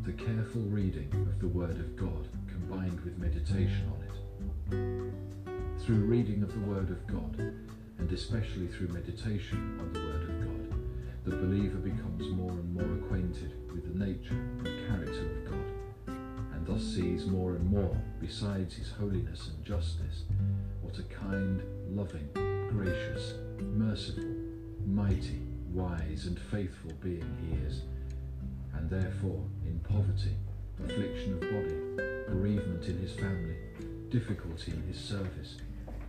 The 0.03 0.13
careful 0.13 0.61
reading 0.61 1.09
of 1.13 1.39
the 1.39 1.47
Word 1.49 1.77
of 1.77 1.97
God 1.97 2.29
combined 2.47 3.01
with 3.01 3.17
meditation 3.17 3.91
on 3.91 4.01
it. 4.01 5.83
Through 5.83 6.05
reading 6.05 6.41
of 6.41 6.53
the 6.53 6.71
Word 6.71 6.89
of 6.89 7.05
God, 7.05 7.37
and 7.97 8.11
especially 8.11 8.67
through 8.67 8.87
meditation 8.87 9.77
on 9.81 9.91
the 9.91 9.99
Word 9.99 10.23
of 10.29 10.41
God, 10.47 10.79
the 11.25 11.35
believer 11.35 11.79
becomes 11.79 12.29
more 12.29 12.51
and 12.51 12.73
more 12.73 13.05
acquainted 13.05 13.51
with 13.73 13.91
the 13.91 14.05
nature 14.05 14.39
and 14.63 14.87
character 14.87 15.31
of 15.31 15.51
God, 15.51 16.15
and 16.53 16.65
thus 16.65 16.81
sees 16.81 17.25
more 17.25 17.55
and 17.55 17.69
more, 17.69 17.97
besides 18.21 18.75
his 18.75 18.91
holiness 18.91 19.49
and 19.49 19.65
justice, 19.65 20.23
what 20.81 20.97
a 20.97 21.03
kind, 21.03 21.61
loving, 21.89 22.29
gracious, 22.75 23.35
merciful, 23.61 24.35
mighty, 24.85 25.39
wise, 25.71 26.25
and 26.25 26.37
faithful 26.51 26.91
being 27.01 27.25
he 27.41 27.55
is, 27.65 27.83
and 28.73 28.89
therefore 28.89 29.41
in 29.65 29.79
poverty, 29.79 30.35
affliction 30.83 31.33
of 31.33 31.39
body, 31.39 32.03
bereavement 32.27 32.85
in 32.85 32.97
his 32.97 33.13
family, 33.13 33.55
difficulty 34.09 34.73
in 34.73 34.81
his 34.83 34.99
service, 34.99 35.55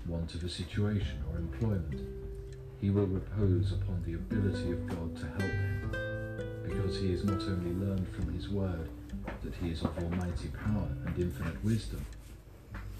want 0.06 0.34
of 0.34 0.42
a 0.42 0.48
situation 0.48 1.22
or 1.30 1.38
employment, 1.38 2.00
he 2.80 2.90
will 2.90 3.06
repose 3.06 3.72
upon 3.72 4.02
the 4.04 4.14
ability 4.14 4.72
of 4.72 4.86
God 4.88 5.16
to 5.16 5.26
help 5.26 5.42
him, 5.42 5.90
because 6.64 6.98
he 6.98 7.12
has 7.12 7.22
not 7.22 7.42
only 7.42 7.86
learned 7.86 8.08
from 8.08 8.34
his 8.34 8.48
word 8.48 8.88
that 9.44 9.54
he 9.62 9.70
is 9.70 9.82
of 9.82 9.96
almighty 9.98 10.48
power 10.48 10.88
and 11.06 11.16
infinite 11.16 11.62
wisdom, 11.64 12.04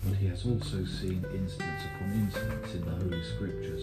but 0.07 0.17
he 0.17 0.27
has 0.29 0.47
also 0.47 0.85
seen 0.85 1.25
instance 1.35 1.83
upon 1.95 2.13
instance 2.13 2.75
in 2.75 2.85
the 2.85 2.91
Holy 2.93 3.23
Scriptures 3.25 3.83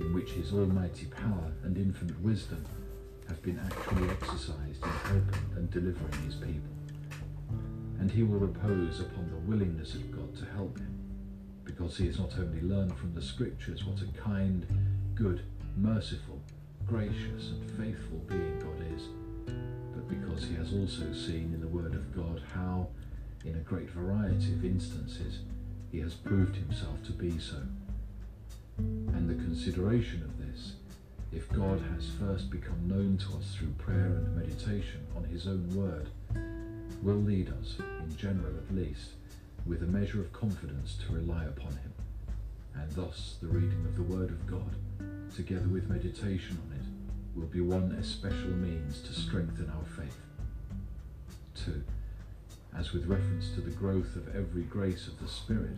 in 0.00 0.12
which 0.12 0.30
his 0.30 0.52
almighty 0.52 1.06
power 1.06 1.52
and 1.62 1.76
infinite 1.76 2.20
wisdom 2.20 2.64
have 3.28 3.40
been 3.42 3.60
actually 3.60 4.10
exercised 4.10 4.82
in 4.82 4.88
helping 4.88 5.46
and 5.56 5.70
delivering 5.70 6.24
his 6.24 6.34
people. 6.34 6.74
And 8.00 8.10
he 8.10 8.24
will 8.24 8.40
repose 8.40 8.98
upon 8.98 9.30
the 9.30 9.50
willingness 9.50 9.94
of 9.94 10.10
God 10.10 10.36
to 10.38 10.44
help 10.56 10.76
him, 10.76 10.98
because 11.64 11.96
he 11.96 12.06
has 12.06 12.18
not 12.18 12.36
only 12.36 12.60
learned 12.60 12.96
from 12.96 13.14
the 13.14 13.22
Scriptures 13.22 13.84
what 13.84 14.02
a 14.02 14.20
kind, 14.20 14.66
good, 15.14 15.42
merciful, 15.76 16.40
gracious, 16.86 17.50
and 17.50 17.70
faithful 17.78 18.18
being 18.28 18.58
God 18.58 18.84
is, 18.96 19.04
but 19.94 20.08
because 20.08 20.44
he 20.44 20.54
has 20.56 20.72
also 20.72 21.12
seen 21.12 21.52
in 21.54 21.60
the 21.60 21.68
Word 21.68 21.94
of 21.94 22.14
God 22.14 22.42
how, 22.52 22.88
in 23.44 23.56
a 23.56 23.60
great 23.60 23.90
variety 23.90 24.52
of 24.52 24.64
instances, 24.64 25.40
he 25.92 26.00
has 26.00 26.14
proved 26.14 26.56
himself 26.56 27.02
to 27.04 27.12
be 27.12 27.38
so. 27.38 27.62
And 28.78 29.28
the 29.28 29.34
consideration 29.34 30.22
of 30.22 30.38
this, 30.38 30.72
if 31.32 31.48
God 31.50 31.80
has 31.94 32.10
first 32.18 32.50
become 32.50 32.88
known 32.88 33.18
to 33.18 33.36
us 33.36 33.54
through 33.54 33.72
prayer 33.78 34.22
and 34.24 34.36
meditation 34.36 35.06
on 35.16 35.24
his 35.24 35.46
own 35.46 35.68
word, 35.74 36.08
will 37.02 37.16
lead 37.16 37.52
us, 37.60 37.76
in 37.78 38.16
general 38.16 38.56
at 38.56 38.74
least, 38.74 39.10
with 39.66 39.82
a 39.82 39.86
measure 39.86 40.20
of 40.20 40.32
confidence 40.32 40.96
to 41.06 41.14
rely 41.14 41.44
upon 41.44 41.72
him. 41.72 41.92
And 42.74 42.90
thus 42.92 43.36
the 43.40 43.48
reading 43.48 43.84
of 43.84 43.96
the 43.96 44.02
word 44.02 44.30
of 44.30 44.46
God, 44.46 44.74
together 45.34 45.68
with 45.68 45.88
meditation 45.88 46.58
on 46.66 46.76
it, 46.78 47.38
will 47.38 47.46
be 47.46 47.60
one 47.60 47.92
especial 48.00 48.50
means 48.50 49.00
to 49.02 49.12
strengthen 49.12 49.70
our 49.70 49.84
faith. 49.96 50.20
2. 51.64 51.82
As 52.76 52.92
with 52.92 53.06
reference 53.06 53.50
to 53.50 53.60
the 53.60 53.70
growth 53.70 54.16
of 54.16 54.34
every 54.34 54.62
grace 54.62 55.06
of 55.06 55.18
the 55.20 55.28
Spirit, 55.28 55.76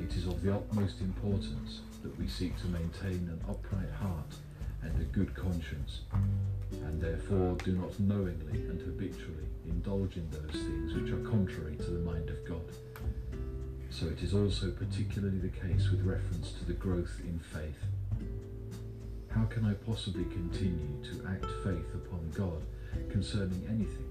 it 0.00 0.16
is 0.16 0.26
of 0.26 0.42
the 0.42 0.54
utmost 0.54 1.00
importance 1.00 1.80
that 2.02 2.18
we 2.18 2.26
seek 2.26 2.58
to 2.60 2.68
maintain 2.68 3.28
an 3.28 3.40
upright 3.48 3.90
heart 4.00 4.34
and 4.82 5.00
a 5.00 5.04
good 5.04 5.34
conscience, 5.34 6.00
and 6.72 7.00
therefore 7.00 7.56
do 7.64 7.72
not 7.72 7.98
knowingly 8.00 8.60
and 8.60 8.80
habitually 8.80 9.46
indulge 9.66 10.16
in 10.16 10.28
those 10.30 10.62
things 10.62 10.94
which 10.94 11.12
are 11.12 11.30
contrary 11.30 11.76
to 11.76 11.90
the 11.90 12.10
mind 12.10 12.30
of 12.30 12.44
God. 12.48 12.64
So 13.90 14.06
it 14.06 14.22
is 14.22 14.32
also 14.34 14.70
particularly 14.70 15.38
the 15.38 15.48
case 15.48 15.90
with 15.90 16.02
reference 16.02 16.52
to 16.52 16.64
the 16.64 16.72
growth 16.72 17.20
in 17.24 17.38
faith. 17.38 17.84
How 19.28 19.44
can 19.44 19.66
I 19.66 19.74
possibly 19.74 20.24
continue 20.24 21.02
to 21.04 21.26
act 21.28 21.46
faith 21.62 21.94
upon 21.94 22.30
God 22.34 22.62
concerning 23.10 23.66
anything 23.68 24.05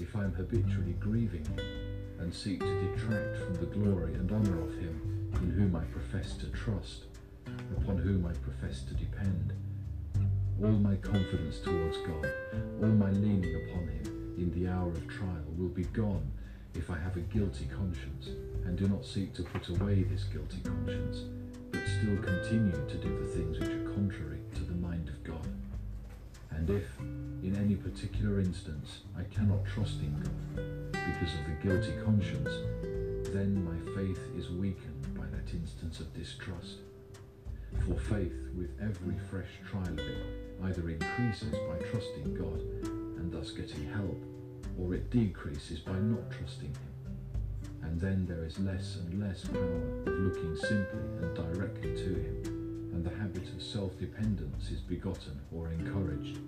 if 0.00 0.16
I 0.16 0.24
am 0.24 0.32
habitually 0.32 0.94
grieving 0.98 1.46
and 2.18 2.34
seek 2.34 2.60
to 2.60 2.80
detract 2.82 3.36
from 3.36 3.54
the 3.54 3.66
glory 3.66 4.14
and 4.14 4.30
honour 4.30 4.62
of 4.62 4.72
Him 4.78 5.30
in 5.42 5.50
whom 5.50 5.76
I 5.76 5.84
profess 5.84 6.34
to 6.38 6.46
trust, 6.46 7.04
upon 7.76 7.98
whom 7.98 8.26
I 8.26 8.32
profess 8.32 8.82
to 8.84 8.94
depend? 8.94 9.52
All 10.62 10.70
my 10.70 10.96
confidence 10.96 11.60
towards 11.60 11.96
God, 11.98 12.32
all 12.82 12.88
my 12.88 13.10
leaning 13.10 13.68
upon 13.68 13.88
Him 13.88 14.34
in 14.38 14.52
the 14.54 14.70
hour 14.70 14.88
of 14.88 15.08
trial 15.08 15.44
will 15.56 15.68
be 15.68 15.84
gone 15.84 16.30
if 16.74 16.90
I 16.90 16.98
have 16.98 17.16
a 17.16 17.20
guilty 17.20 17.66
conscience 17.66 18.28
and 18.64 18.78
do 18.78 18.88
not 18.88 19.04
seek 19.04 19.34
to 19.34 19.42
put 19.42 19.68
away 19.68 20.02
this 20.04 20.24
guilty 20.24 20.60
conscience, 20.64 21.24
but 21.70 21.82
still 21.86 22.16
continue 22.18 22.72
to 22.72 22.96
do 22.96 23.18
the 23.18 23.26
things 23.26 23.58
which 23.58 23.70
are 23.70 23.90
contrary 23.94 24.38
to 24.54 24.64
the 24.64 24.74
mind 24.74 25.08
of 25.08 25.22
God. 25.24 25.46
And 26.50 26.70
if, 26.70 26.86
in 27.42 27.56
any 27.56 27.74
particular 27.74 28.40
instance, 28.40 29.00
I 29.16 29.22
cannot 29.34 29.64
trust 29.64 30.00
in 30.00 30.14
God 30.22 30.92
because 30.92 31.34
of 31.34 31.46
the 31.46 31.68
guilty 31.68 31.92
conscience, 32.04 32.50
then 33.32 33.64
my 33.64 33.94
faith 33.96 34.20
is 34.36 34.50
weakened 34.50 35.14
by 35.16 35.24
that 35.26 35.54
instance 35.54 36.00
of 36.00 36.12
distrust. 36.14 36.78
For 37.86 37.94
faith, 37.94 38.34
with 38.56 38.70
every 38.80 39.16
fresh 39.30 39.48
trial 39.70 39.88
of 39.88 39.98
it, 39.98 40.26
either 40.64 40.90
increases 40.90 41.52
by 41.52 41.78
trusting 41.90 42.34
God 42.34 42.60
and 43.18 43.32
thus 43.32 43.52
getting 43.52 43.88
help, 43.90 44.22
or 44.78 44.94
it 44.94 45.10
decreases 45.10 45.78
by 45.78 45.98
not 45.98 46.30
trusting 46.30 46.68
Him. 46.68 47.16
And 47.82 48.00
then 48.00 48.26
there 48.26 48.44
is 48.44 48.58
less 48.58 48.96
and 48.96 49.20
less 49.20 49.44
power 49.44 50.02
of 50.06 50.18
looking 50.20 50.56
simply 50.56 51.00
and 51.22 51.34
directly 51.34 51.94
to 51.94 52.14
Him, 52.14 52.90
and 52.92 53.04
the 53.04 53.16
habit 53.16 53.48
of 53.54 53.62
self 53.62 53.98
dependence 53.98 54.70
is 54.70 54.80
begotten 54.80 55.40
or 55.54 55.70
encouraged. 55.72 56.38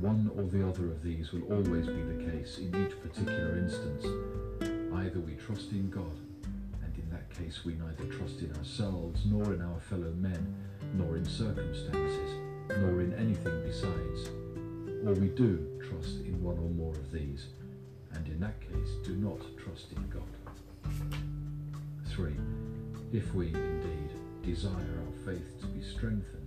One 0.00 0.30
or 0.34 0.44
the 0.44 0.66
other 0.66 0.86
of 0.86 1.02
these 1.02 1.30
will 1.30 1.42
always 1.52 1.86
be 1.86 2.00
the 2.00 2.30
case 2.32 2.56
in 2.56 2.68
each 2.68 2.98
particular 3.02 3.58
instance. 3.58 4.06
Either 4.94 5.20
we 5.20 5.34
trust 5.34 5.72
in 5.72 5.90
God, 5.90 6.16
and 6.82 6.96
in 6.96 7.10
that 7.10 7.28
case 7.28 7.66
we 7.66 7.74
neither 7.74 8.06
trust 8.06 8.40
in 8.40 8.50
ourselves, 8.56 9.20
nor 9.26 9.52
in 9.52 9.60
our 9.60 9.78
fellow 9.78 10.10
men, 10.12 10.54
nor 10.94 11.18
in 11.18 11.26
circumstances, 11.26 12.30
nor 12.78 13.02
in 13.02 13.12
anything 13.18 13.62
besides, 13.62 14.30
or 15.04 15.12
we 15.12 15.28
do 15.28 15.68
trust 15.86 16.20
in 16.24 16.42
one 16.42 16.56
or 16.56 16.70
more 16.70 16.94
of 16.94 17.12
these, 17.12 17.48
and 18.14 18.26
in 18.26 18.40
that 18.40 18.58
case 18.58 18.88
do 19.04 19.14
not 19.16 19.38
trust 19.62 19.92
in 19.92 20.08
God. 20.08 20.22
3. 22.06 22.32
If 23.12 23.34
we 23.34 23.48
indeed 23.48 24.10
desire 24.42 24.72
our 24.72 25.12
faith 25.26 25.60
to 25.60 25.66
be 25.66 25.82
strengthened, 25.82 26.39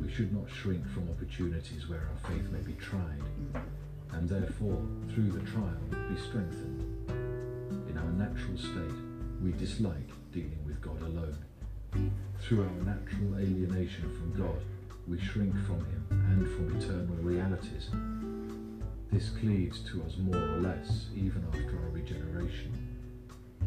we 0.00 0.12
should 0.12 0.32
not 0.32 0.50
shrink 0.50 0.86
from 0.88 1.08
opportunities 1.10 1.88
where 1.88 2.00
our 2.00 2.30
faith 2.30 2.48
may 2.50 2.60
be 2.60 2.74
tried, 2.74 3.22
and 4.12 4.28
therefore, 4.28 4.80
through 5.12 5.30
the 5.30 5.50
trial, 5.50 5.80
be 6.08 6.20
strengthened. 6.20 6.82
In 7.88 7.98
our 7.98 8.12
natural 8.12 8.56
state, 8.56 8.96
we 9.42 9.52
dislike 9.52 10.10
dealing 10.32 10.58
with 10.66 10.80
God 10.80 11.00
alone. 11.02 11.38
Through 12.40 12.62
our 12.62 12.84
natural 12.84 13.38
alienation 13.38 14.14
from 14.16 14.32
God, 14.38 14.60
we 15.08 15.18
shrink 15.18 15.54
from 15.66 15.78
Him 15.86 16.06
and 16.10 16.46
from 16.54 16.76
eternal 16.76 17.16
realities. 17.16 17.88
This 19.12 19.30
cleaves 19.30 19.80
to 19.90 20.02
us 20.02 20.16
more 20.18 20.36
or 20.36 20.58
less 20.58 21.06
even 21.14 21.44
after 21.48 21.78
our 21.78 21.90
regeneration. 21.90 22.72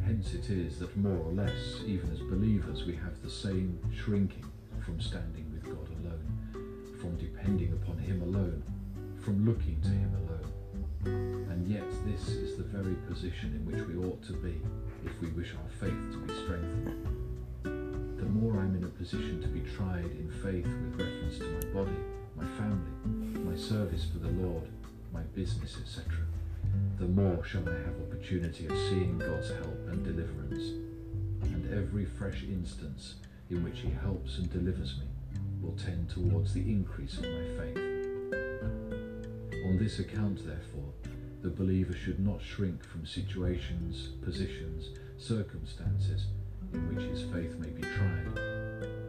Hence 0.05 0.33
it 0.33 0.49
is 0.49 0.79
that 0.79 0.95
more 0.97 1.17
or 1.17 1.31
less, 1.31 1.81
even 1.85 2.11
as 2.11 2.19
believers, 2.19 2.85
we 2.85 2.95
have 2.95 3.21
the 3.23 3.29
same 3.29 3.79
shrinking 3.95 4.45
from 4.85 4.99
standing 4.99 5.48
from 6.99 7.15
depending 7.15 7.71
upon 7.73 7.97
Him 7.97 8.21
alone, 8.21 8.63
from 9.23 9.45
looking 9.45 9.79
to 9.81 9.89
Him 9.89 10.13
alone. 10.15 11.47
And 11.49 11.67
yet 11.67 11.89
this 12.05 12.27
is 12.27 12.57
the 12.57 12.63
very 12.63 12.95
position 13.07 13.53
in 13.55 13.65
which 13.65 13.87
we 13.87 13.95
ought 13.95 14.21
to 14.23 14.33
be 14.33 14.61
if 15.05 15.19
we 15.21 15.29
wish 15.29 15.53
our 15.53 15.69
faith 15.79 16.11
to 16.11 16.17
be 16.17 16.33
strengthened. 16.33 17.07
The 17.63 18.25
more 18.25 18.59
I'm 18.59 18.75
in 18.75 18.83
a 18.83 18.87
position 18.87 19.41
to 19.41 19.47
be 19.47 19.61
tried 19.61 20.11
in 20.11 20.29
faith 20.43 20.65
with 20.65 20.99
reference 20.99 21.37
to 21.37 21.45
my 21.45 21.73
body, 21.73 21.97
my 22.35 22.45
family, 22.57 22.91
my 23.39 23.55
service 23.55 24.05
for 24.11 24.19
the 24.19 24.29
Lord, 24.29 24.67
my 25.13 25.21
business, 25.35 25.77
etc., 25.81 26.05
the 26.97 27.07
more 27.07 27.43
shall 27.45 27.67
I 27.67 27.73
have 27.73 28.01
opportunity 28.07 28.67
of 28.67 28.77
seeing 28.89 29.17
God's 29.17 29.49
help 29.49 29.87
and 29.87 30.03
deliverance. 30.03 30.73
And 31.43 31.73
every 31.73 32.05
fresh 32.05 32.43
instance 32.43 33.15
in 33.49 33.63
which 33.63 33.79
He 33.79 33.89
helps 33.89 34.37
and 34.37 34.51
delivers 34.51 34.99
me 34.99 35.05
will 35.61 35.73
tend 35.73 36.09
towards 36.09 36.53
the 36.53 36.61
increase 36.61 37.17
of 37.17 37.23
my 37.23 37.43
faith. 37.57 37.77
On 39.65 39.77
this 39.77 39.99
account, 39.99 40.45
therefore, 40.45 40.93
the 41.41 41.49
believer 41.49 41.93
should 41.93 42.19
not 42.19 42.41
shrink 42.41 42.83
from 42.83 43.05
situations, 43.05 44.09
positions, 44.23 44.89
circumstances 45.17 46.27
in 46.73 46.95
which 46.95 47.05
his 47.05 47.23
faith 47.31 47.55
may 47.57 47.69
be 47.69 47.81
tried, 47.81 48.35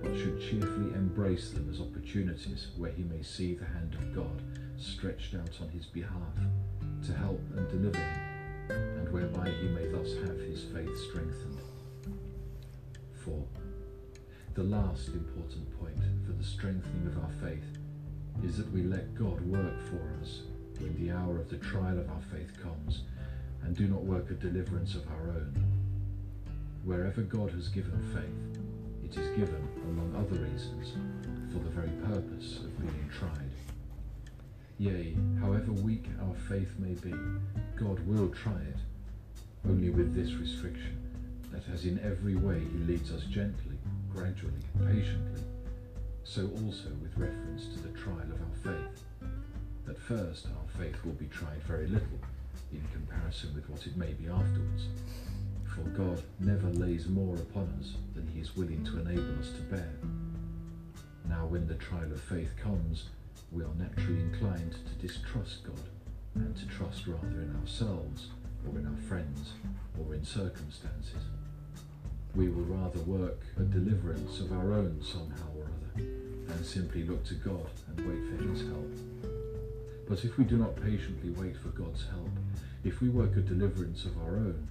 but 0.03 0.17
should 0.17 0.41
cheerfully 0.41 0.95
embrace 0.95 1.51
them 1.51 1.69
as 1.71 1.81
opportunities 1.81 2.69
where 2.77 2.93
he 2.93 3.03
may 3.05 3.23
see 3.23 3.55
the 3.55 3.65
hand 3.65 3.95
of 3.95 4.15
God 4.15 4.43
stretched 4.79 5.35
out 5.35 5.61
on 5.61 5.69
his 5.69 5.87
behalf 5.87 6.37
to 7.07 7.13
help 7.13 7.41
and 7.57 7.69
deliver 7.69 7.99
him, 7.99 8.71
and 8.71 9.13
whereby 9.13 9.51
he 9.51 9.69
may 9.69 9.89
thus 9.89 10.15
have 10.27 10.39
his 10.41 10.65
faith 10.65 10.97
strengthened. 11.09 11.61
4. 13.25 13.60
The 14.55 14.65
last 14.65 15.09
important 15.09 15.79
point 15.79 15.97
for 16.27 16.33
the 16.33 16.43
strengthening 16.45 17.07
of 17.07 17.17
our 17.23 17.31
faith 17.41 17.79
is 18.45 18.57
that 18.57 18.71
we 18.73 18.83
let 18.83 19.15
God 19.15 19.41
work 19.43 19.81
for 19.89 20.03
us 20.21 20.41
when 20.81 20.97
the 20.99 21.13
hour 21.13 21.39
of 21.39 21.49
the 21.49 21.59
trial 21.59 21.97
of 21.99 22.11
our 22.11 22.21
faith 22.33 22.51
comes, 22.61 23.03
and 23.63 23.77
do 23.77 23.87
not 23.87 24.03
work 24.03 24.29
a 24.31 24.35
deliverance 24.35 24.97
of 24.97 25.07
our 25.09 25.31
own. 25.31 25.55
Wherever 26.85 27.23
God 27.23 27.53
has 27.53 27.69
given 27.69 28.03
faith, 28.13 28.61
it 29.05 29.17
is 29.17 29.29
given, 29.37 29.69
among 29.85 30.17
other 30.17 30.43
reasons, 30.43 30.95
for 31.53 31.61
the 31.61 31.71
very 31.71 31.93
purpose 32.13 32.59
of 32.59 32.77
being 32.81 33.11
tried. 33.17 33.51
Yea, 34.79 35.17
however 35.41 35.73
weak 35.73 36.07
our 36.23 36.35
faith 36.49 36.75
may 36.79 36.95
be, 36.95 37.15
God 37.77 38.05
will 38.07 38.29
try 38.31 38.61
it, 38.63 38.79
only 39.69 39.91
with 39.91 40.13
this 40.13 40.33
restriction, 40.33 40.99
that 41.53 41.63
as 41.73 41.85
in 41.85 42.01
every 42.01 42.35
way 42.35 42.61
he 42.61 42.79
leads 42.79 43.13
us 43.13 43.23
gently, 43.25 43.77
gradually, 44.15 44.53
and 44.79 44.89
patiently, 44.89 45.43
so 46.25 46.43
also 46.63 46.89
with 47.03 47.17
reference 47.17 47.67
to 47.69 47.81
the 47.81 47.99
trial 47.99 48.19
of 48.21 48.41
our 48.41 48.75
faith. 48.75 49.05
At 49.89 49.99
first, 49.99 50.47
our 50.47 50.81
faith 50.81 50.97
will 51.05 51.13
be 51.13 51.27
tried 51.27 51.63
very 51.63 51.87
little 51.87 52.21
in 52.73 52.83
comparison 52.93 53.55
with 53.55 53.69
what 53.69 53.87
it 53.87 53.97
may 53.97 54.13
be 54.13 54.29
afterwards. 54.29 54.85
For 55.75 55.83
God 55.91 56.23
never 56.41 56.69
lays 56.69 57.09
more 57.09 57.37
upon 57.37 57.73
us 57.81 57.95
than 58.15 58.27
he 58.29 58.41
is 58.41 58.57
willing 58.57 58.85
to 58.85 59.01
enable 59.01 59.39
us 59.39 59.51
to 59.51 59.63
bear. 59.63 59.93
Now, 61.29 61.47
when 61.47 61.67
the 61.67 61.75
trial 61.75 62.13
of 62.13 62.21
faith 62.21 62.53
comes, 62.61 63.05
we 63.53 63.63
are 63.63 63.75
naturally 63.79 64.21
inclined 64.21 64.73
to 64.73 65.07
distrust 65.07 65.65
God 65.65 65.89
and 66.35 66.57
to 66.57 66.67
trust 66.67 67.07
rather 67.07 67.43
in 67.43 67.57
ourselves 67.61 68.29
or 68.67 68.79
in 68.79 68.87
our 68.87 69.09
friends 69.09 69.53
or 69.99 70.15
in 70.15 70.25
circumstances. 70.25 71.23
We 72.35 72.49
will 72.49 72.63
rather 72.63 73.01
work 73.01 73.41
a 73.57 73.63
deliverance 73.63 74.41
of 74.41 74.53
our 74.53 74.73
own 74.73 75.03
somehow 75.03 75.49
or 75.57 75.65
other 75.65 76.03
and 76.05 76.65
simply 76.65 77.03
look 77.03 77.25
to 77.25 77.35
God 77.35 77.71
and 77.89 78.07
wait 78.07 78.25
for 78.29 78.49
his 78.49 78.63
help. 78.69 78.91
But 80.09 80.25
if 80.25 80.39
we 80.39 80.45
do 80.45 80.57
not 80.57 80.77
patiently 80.77 81.31
wait 81.31 81.57
for 81.57 81.69
God's 81.69 82.05
help, 82.07 82.31
if 82.85 83.01
we 83.01 83.09
work 83.09 83.37
a 83.37 83.41
deliverance 83.41 84.05
of 84.05 84.17
our 84.19 84.37
own, 84.37 84.69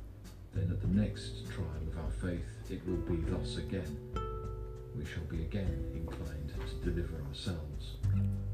then 0.53 0.69
at 0.71 0.81
the 0.81 0.87
next 0.87 1.49
trial 1.51 1.67
of 1.87 1.97
our 1.97 2.11
faith 2.21 2.45
it 2.69 2.85
will 2.87 2.97
be 2.97 3.17
thus 3.29 3.57
again. 3.57 3.97
We 4.97 5.05
shall 5.05 5.23
be 5.23 5.43
again 5.43 5.91
inclined 5.93 6.53
to 6.67 6.89
deliver 6.89 7.21
ourselves. 7.29 7.95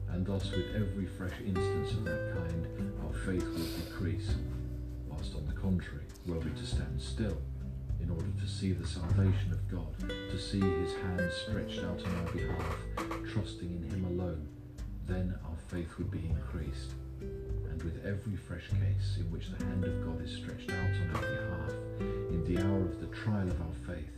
And 0.10 0.26
thus 0.26 0.52
with 0.52 0.76
every 0.76 1.06
fresh 1.06 1.40
instance 1.46 1.92
of 1.92 2.06
that 2.06 2.34
kind 2.34 2.68
our 3.06 3.14
faith 3.14 3.46
will 3.46 3.86
decrease, 3.86 4.30
whilst 5.08 5.36
on 5.36 5.46
the 5.48 5.54
contrary, 5.54 6.06
were 6.26 6.40
we 6.40 6.52
to 6.52 6.66
stand 6.66 7.02
still, 7.02 7.38
in 8.06 8.12
order 8.12 8.40
to 8.40 8.48
see 8.48 8.72
the 8.72 8.86
salvation 8.86 9.52
of 9.52 9.68
God, 9.68 10.10
to 10.10 10.40
see 10.40 10.60
his 10.60 10.94
hand 10.94 11.32
stretched 11.32 11.80
out 11.80 12.06
on 12.06 12.16
our 12.16 12.32
behalf, 12.32 12.78
trusting 13.32 13.68
in 13.68 13.90
him 13.90 14.06
alone, 14.06 14.48
then 15.08 15.34
our 15.46 15.58
faith 15.70 15.98
would 15.98 16.12
be 16.12 16.30
increased. 16.30 16.94
And 17.20 17.82
with 17.82 18.06
every 18.06 18.36
fresh 18.36 18.68
case 18.70 19.18
in 19.18 19.32
which 19.32 19.50
the 19.50 19.66
hand 19.66 19.84
of 19.84 20.06
God 20.06 20.22
is 20.24 20.36
stretched 20.38 20.70
out 20.70 20.78
on 20.78 21.16
our 21.16 21.22
behalf, 21.22 21.72
in 22.30 22.44
the 22.46 22.62
hour 22.64 22.82
of 22.82 23.00
the 23.00 23.08
trial 23.08 23.50
of 23.50 23.60
our 23.62 23.96
faith, 23.96 24.12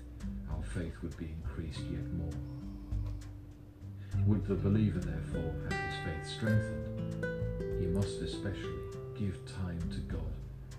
our 0.52 0.64
faith 0.64 0.94
would 1.02 1.16
be 1.16 1.34
increased 1.42 1.82
yet 1.90 2.12
more. 2.14 2.34
Would 4.26 4.46
the 4.48 4.56
believer 4.56 5.00
therefore 5.00 5.54
have 5.64 5.80
his 5.80 5.96
faith 6.04 6.36
strengthened? 6.36 7.80
He 7.80 7.86
must 7.88 8.22
especially 8.22 8.82
give 9.18 9.40
time 9.46 9.80
to 9.92 10.00
God, 10.02 10.27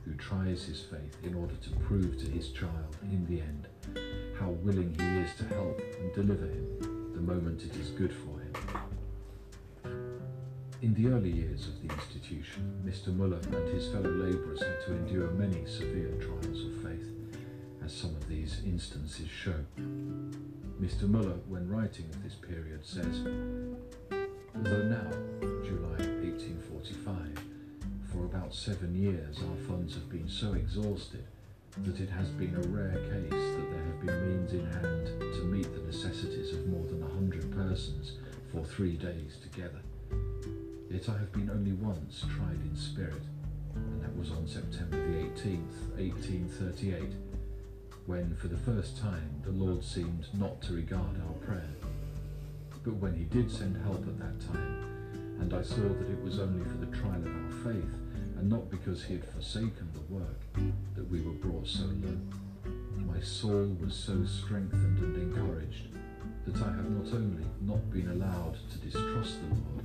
who 0.09 0.15
tries 0.15 0.65
his 0.65 0.81
faith 0.81 1.17
in 1.23 1.35
order 1.35 1.55
to 1.57 1.71
prove 1.87 2.19
to 2.19 2.31
his 2.31 2.49
child 2.51 2.97
in 3.03 3.27
the 3.27 3.41
end 3.41 3.69
how 4.39 4.49
willing 4.63 4.95
he 4.99 5.07
is 5.19 5.35
to 5.37 5.45
help 5.55 5.81
and 6.01 6.15
deliver 6.15 6.47
him 6.47 7.13
the 7.15 7.21
moment 7.21 7.63
it 7.63 7.77
is 7.77 7.91
good 7.91 8.13
for 8.13 8.41
him. 8.41 8.53
In 10.81 10.95
the 10.95 11.09
early 11.09 11.31
years 11.31 11.67
of 11.67 11.83
the 11.83 11.93
institution, 11.93 12.81
Mr. 12.87 13.09
Muller 13.15 13.41
and 13.53 13.75
his 13.75 13.89
fellow 13.89 14.11
labourers 14.11 14.63
had 14.63 14.81
to 14.87 14.93
endure 14.93 15.31
many 15.33 15.67
severe 15.67 16.13
trials 16.21 16.65
of 16.65 16.83
faith, 16.83 17.11
as 17.85 17.93
some 17.93 18.15
of 18.15 18.29
these 18.29 18.63
instances 18.65 19.29
show. 19.29 19.65
Mr. 20.81 21.09
Muller, 21.09 21.41
when 21.49 21.69
writing 21.69 22.07
of 22.11 22.23
this 22.23 22.37
period, 22.37 22.87
says, 22.87 23.25
Though 24.55 24.85
now, 24.85 25.11
July 25.65 25.99
1845, 26.23 27.38
for 28.19 28.25
about 28.25 28.55
seven 28.55 28.95
years 29.01 29.39
our 29.39 29.69
funds 29.69 29.95
have 29.95 30.11
been 30.11 30.29
so 30.29 30.55
exhausted 30.55 31.25
that 31.85 32.01
it 32.01 32.11
has 32.11 32.29
been 32.31 32.55
a 32.57 32.69
rare 32.69 32.99
case 32.99 33.31
that 33.31 33.71
there 33.71 33.85
have 33.85 34.01
been 34.05 34.29
means 34.29 34.53
in 34.53 34.66
hand 34.73 35.07
to 35.35 35.45
meet 35.45 35.73
the 35.73 35.83
necessities 35.83 36.53
of 36.53 36.66
more 36.66 36.85
than 36.87 37.03
a 37.03 37.14
hundred 37.14 37.49
persons 37.53 38.14
for 38.51 38.64
three 38.64 38.97
days 38.97 39.37
together. 39.41 39.79
Yet 40.91 41.09
I 41.09 41.12
have 41.12 41.33
been 41.33 41.51
only 41.51 41.73
once 41.73 42.25
tried 42.35 42.61
in 42.64 42.75
spirit, 42.75 43.23
and 43.77 44.03
that 44.03 44.16
was 44.16 44.33
on 44.33 44.49
September 44.49 44.97
the 44.97 45.19
18th, 45.19 45.95
1838, 45.97 47.12
when 48.07 48.35
for 48.35 48.49
the 48.49 48.57
first 48.57 48.99
time 48.99 49.43
the 49.45 49.53
Lord 49.53 49.85
seemed 49.85 50.27
not 50.35 50.61
to 50.62 50.73
regard 50.73 51.21
our 51.25 51.35
prayer. 51.47 51.75
But 52.83 52.95
when 52.95 53.14
He 53.14 53.25
did 53.25 53.51
send 53.51 53.77
help 53.85 54.03
at 54.09 54.19
that 54.19 54.53
time, 54.53 54.97
and 55.41 55.55
I 55.55 55.62
saw 55.62 55.76
that 55.76 56.11
it 56.11 56.22
was 56.22 56.39
only 56.39 56.64
for 56.64 56.76
the 56.78 56.97
trial 56.97 57.22
of 57.22 57.26
our 57.26 57.72
faith, 57.72 57.95
and 58.36 58.49
not 58.49 58.70
because 58.70 59.05
He 59.05 59.14
had 59.14 59.24
forsaken 59.24 59.89
the 59.95 60.14
work, 60.14 60.41
that 60.95 61.09
we 61.11 61.20
were 61.20 61.32
brought 61.32 61.66
so 61.66 61.84
low. 61.84 62.18
My 62.97 63.20
soul 63.20 63.76
was 63.80 63.95
so 63.95 64.24
strengthened 64.24 64.99
and 64.99 65.16
encouraged 65.16 65.89
that 66.47 66.62
I 66.62 66.72
have 66.72 66.91
not 66.91 67.12
only 67.14 67.45
not 67.61 67.91
been 67.91 68.09
allowed 68.11 68.57
to 68.72 68.78
distrust 68.78 69.39
the 69.41 69.55
Lord, 69.55 69.84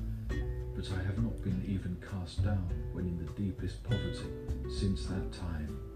but 0.76 0.90
I 0.92 1.04
have 1.04 1.22
not 1.22 1.42
been 1.44 1.64
even 1.68 1.98
cast 2.10 2.44
down 2.44 2.70
when 2.92 3.06
in 3.06 3.18
the 3.18 3.32
deepest 3.34 3.84
poverty 3.84 4.30
since 4.70 5.06
that 5.06 5.32
time. 5.32 5.93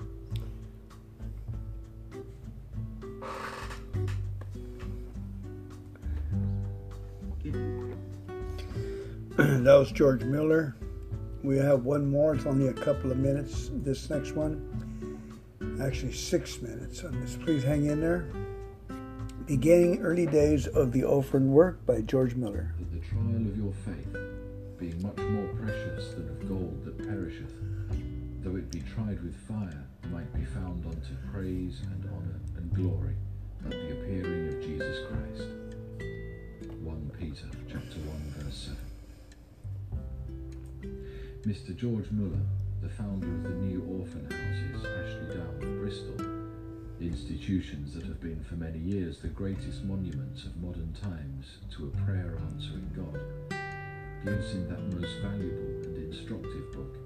that 9.64 9.76
was 9.76 9.94
George 9.94 10.26
Miller. 10.26 10.76
We 11.42 11.56
have 11.56 11.86
one 11.86 12.06
more. 12.06 12.36
It's 12.36 12.46
only 12.46 12.68
a 12.68 12.74
couple 12.74 13.12
of 13.12 13.18
minutes. 13.18 13.70
This 13.76 14.10
next 14.10 14.34
one, 14.34 14.60
actually 15.82 16.12
six 16.12 16.62
minutes 16.62 17.06
on 17.06 17.18
this. 17.22 17.38
Please 17.38 17.64
hang 17.64 17.86
in 17.86 18.02
there. 18.02 18.28
Beginning 19.46 20.02
early 20.02 20.26
days 20.26 20.68
of 20.68 20.92
the 20.92 21.06
orphan 21.06 21.50
work 21.50 21.86
by 21.86 22.02
George 22.02 22.36
Miller. 22.36 22.74
That 22.78 22.92
the 22.92 23.00
trial 23.08 23.48
of 23.48 23.58
your 23.58 23.72
faith, 23.86 24.18
being 24.80 25.02
much 25.02 25.18
more 25.18 25.48
precious 25.56 26.14
than 26.16 26.28
of 26.28 26.50
gold 26.50 26.84
that 26.84 26.98
perisheth, 26.98 27.54
though 28.42 28.58
it 28.58 28.70
be 28.70 28.82
tried 28.82 29.24
with 29.24 29.38
fire, 29.48 29.88
might 30.12 30.34
be 30.34 30.44
found 30.44 30.86
unto 30.86 31.16
praise 31.32 31.80
and 31.84 32.04
honour 32.04 32.42
and 32.58 32.74
glory 32.74 33.16
at 33.64 33.72
the 33.72 33.92
appearing 33.94 34.50
of 34.50 34.62
Jesus 34.62 35.08
Christ. 35.08 35.48
1 36.84 37.12
Peter 37.18 37.48
chapter 37.70 38.00
1 38.00 38.34
verse 38.44 38.66
7. 38.66 38.87
Mr. 41.48 41.74
George 41.74 42.12
Muller, 42.12 42.44
the 42.82 42.90
founder 42.90 43.26
of 43.26 43.44
the 43.44 43.50
new 43.52 43.82
orphan 43.98 44.26
houses, 44.26 44.86
Ashley 44.86 45.34
Down, 45.34 45.80
Bristol, 45.80 46.20
institutions 47.00 47.94
that 47.94 48.04
have 48.04 48.20
been 48.20 48.44
for 48.44 48.56
many 48.56 48.80
years 48.80 49.20
the 49.20 49.30
greatest 49.30 49.86
monuments 49.86 50.44
of 50.44 50.58
modern 50.58 50.94
times 51.02 51.60
to 51.72 51.86
a 51.86 52.06
prayer 52.06 52.38
answering 52.52 52.92
God, 52.94 53.22
gives 54.26 54.56
in 54.56 54.68
that 54.68 54.94
most 54.94 55.22
valuable 55.22 55.88
and 55.88 56.12
instructive 56.12 56.74
book 56.74 56.98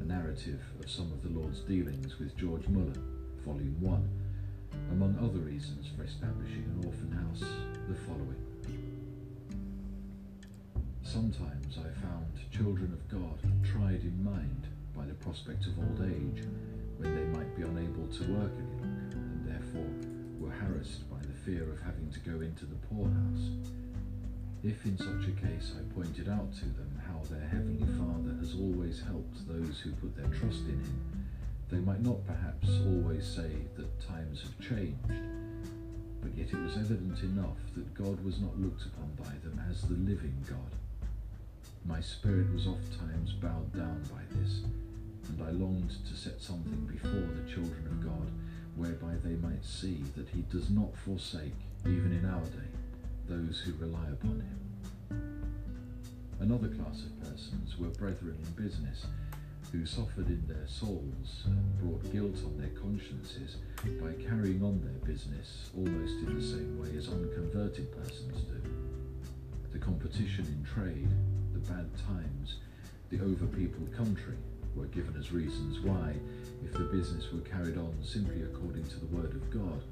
a 0.00 0.04
narrative 0.04 0.60
of 0.80 0.90
some 0.90 1.12
of 1.12 1.22
the 1.22 1.38
Lord's 1.38 1.60
dealings 1.60 2.18
with 2.18 2.36
George 2.36 2.66
Muller, 2.66 3.00
Volume 3.46 3.76
1, 3.78 4.08
among 4.90 5.16
other 5.18 5.38
reasons 5.38 5.86
for 5.96 6.02
establishing 6.02 6.64
an 6.64 6.84
orphan 6.84 7.12
house, 7.12 7.48
the 7.88 7.94
following. 7.94 8.47
Sometimes 11.08 11.78
I 11.78 11.88
found 12.04 12.28
children 12.52 12.92
of 12.92 13.08
God 13.08 13.40
tried 13.64 14.02
in 14.02 14.22
mind 14.22 14.66
by 14.94 15.06
the 15.06 15.14
prospect 15.14 15.64
of 15.64 15.78
old 15.78 16.04
age, 16.04 16.44
when 16.98 17.16
they 17.16 17.24
might 17.32 17.56
be 17.56 17.62
unable 17.62 18.06
to 18.12 18.32
work 18.36 18.52
any 18.52 18.76
longer, 18.76 19.16
and 19.16 19.48
therefore 19.48 19.88
were 20.38 20.52
harassed 20.52 21.08
by 21.08 21.16
the 21.22 21.32
fear 21.32 21.64
of 21.72 21.80
having 21.80 22.12
to 22.12 22.20
go 22.20 22.42
into 22.42 22.66
the 22.66 22.76
poorhouse. 22.92 23.48
If 24.62 24.84
in 24.84 24.98
such 24.98 25.32
a 25.32 25.40
case 25.40 25.72
I 25.80 25.94
pointed 25.94 26.28
out 26.28 26.52
to 26.60 26.66
them 26.76 27.00
how 27.08 27.24
their 27.32 27.48
Heavenly 27.48 27.88
Father 27.96 28.36
has 28.44 28.52
always 28.52 29.00
helped 29.00 29.48
those 29.48 29.80
who 29.80 29.92
put 29.92 30.14
their 30.14 30.28
trust 30.28 30.68
in 30.68 30.76
Him, 30.76 31.24
they 31.70 31.80
might 31.80 32.02
not 32.02 32.26
perhaps 32.26 32.68
always 32.84 33.24
say 33.24 33.56
that 33.76 34.06
times 34.06 34.42
have 34.42 34.60
changed, 34.60 35.08
but 36.20 36.36
yet 36.36 36.52
it 36.52 36.60
was 36.60 36.76
evident 36.76 37.22
enough 37.22 37.56
that 37.76 37.94
God 37.94 38.22
was 38.22 38.40
not 38.40 38.60
looked 38.60 38.84
upon 38.84 39.08
by 39.16 39.32
them 39.40 39.58
as 39.70 39.80
the 39.88 39.96
living 39.96 40.36
God 40.46 40.76
my 41.88 42.00
spirit 42.00 42.52
was 42.52 42.66
oft 42.66 42.98
times 42.98 43.32
bowed 43.32 43.72
down 43.74 44.02
by 44.12 44.20
this, 44.38 44.60
and 45.28 45.42
I 45.42 45.50
longed 45.52 45.90
to 46.06 46.14
set 46.14 46.40
something 46.40 46.86
before 46.86 47.10
the 47.10 47.50
children 47.50 47.86
of 47.86 48.04
God, 48.04 48.30
whereby 48.76 49.14
they 49.24 49.36
might 49.36 49.64
see 49.64 50.04
that 50.14 50.28
He 50.28 50.42
does 50.52 50.68
not 50.68 50.94
forsake, 50.98 51.56
even 51.86 52.12
in 52.12 52.28
our 52.28 52.44
day, 52.44 52.68
those 53.26 53.60
who 53.60 53.72
rely 53.80 54.06
upon 54.12 54.42
Him. 54.42 54.60
Another 56.40 56.68
class 56.68 57.04
of 57.04 57.30
persons 57.30 57.78
were 57.78 57.88
brethren 57.88 58.36
in 58.38 58.62
business, 58.62 59.06
who 59.72 59.86
suffered 59.86 60.28
in 60.28 60.44
their 60.46 60.66
souls 60.66 61.44
and 61.46 61.78
brought 61.80 62.12
guilt 62.12 62.36
on 62.44 62.58
their 62.58 62.70
consciences 62.80 63.56
by 64.00 64.12
carrying 64.22 64.62
on 64.62 64.80
their 64.82 65.08
business 65.08 65.70
almost 65.76 66.14
in 66.18 66.38
the 66.38 66.46
same 66.46 66.78
way 66.80 66.96
as 66.96 67.08
unconverted 67.08 67.90
persons 67.96 68.42
do. 68.42 68.62
The 69.72 69.78
competition 69.78 70.46
in 70.46 70.64
trade 70.64 71.08
the 71.58 71.72
bad 71.72 71.90
times, 72.06 72.56
the 73.10 73.18
overpeopled 73.18 73.96
country, 73.96 74.36
were 74.74 74.86
given 74.86 75.14
as 75.18 75.32
reasons 75.32 75.80
why, 75.80 76.14
if 76.64 76.72
the 76.72 76.84
business 76.84 77.32
were 77.32 77.40
carried 77.40 77.76
on 77.76 77.92
simply 78.02 78.42
according 78.42 78.84
to 78.84 79.00
the 79.00 79.06
word 79.06 79.32
of 79.32 79.50
God, 79.50 79.82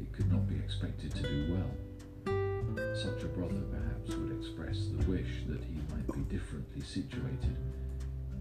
it 0.00 0.12
could 0.12 0.30
not 0.30 0.48
be 0.48 0.56
expected 0.56 1.14
to 1.14 1.22
do 1.22 1.54
well. 1.54 2.94
Such 2.94 3.22
a 3.22 3.28
brother 3.28 3.62
perhaps 3.70 4.14
would 4.14 4.36
express 4.38 4.88
the 4.88 5.10
wish 5.10 5.44
that 5.48 5.62
he 5.64 5.80
might 5.94 6.12
be 6.12 6.36
differently 6.36 6.82
situated, 6.82 7.56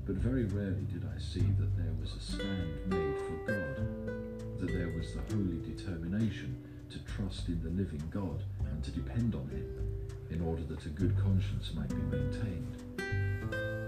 but 0.06 0.16
very 0.16 0.46
rarely 0.46 0.86
did 0.92 1.06
I 1.06 1.20
see 1.20 1.46
that 1.60 1.78
there 1.78 1.94
was 2.02 2.16
a 2.16 2.20
stand 2.20 2.88
made 2.88 3.18
for 3.18 3.52
God, 3.52 4.60
that 4.60 4.74
there 4.74 4.90
was 4.90 5.14
the 5.14 5.22
holy 5.34 5.60
determination 5.64 6.58
to 6.90 7.00
trust 7.00 7.48
in 7.48 7.62
the 7.64 7.70
living 7.70 8.04
God 8.12 8.44
and 8.70 8.84
to 8.84 8.92
depend 8.92 9.36
on 9.36 9.48
Him 9.50 9.95
in 10.30 10.42
order 10.42 10.64
that 10.64 10.86
a 10.86 10.90
good 10.90 11.16
conscience 11.18 11.72
might 11.74 11.90
be 11.90 12.18
maintained. 12.18 12.76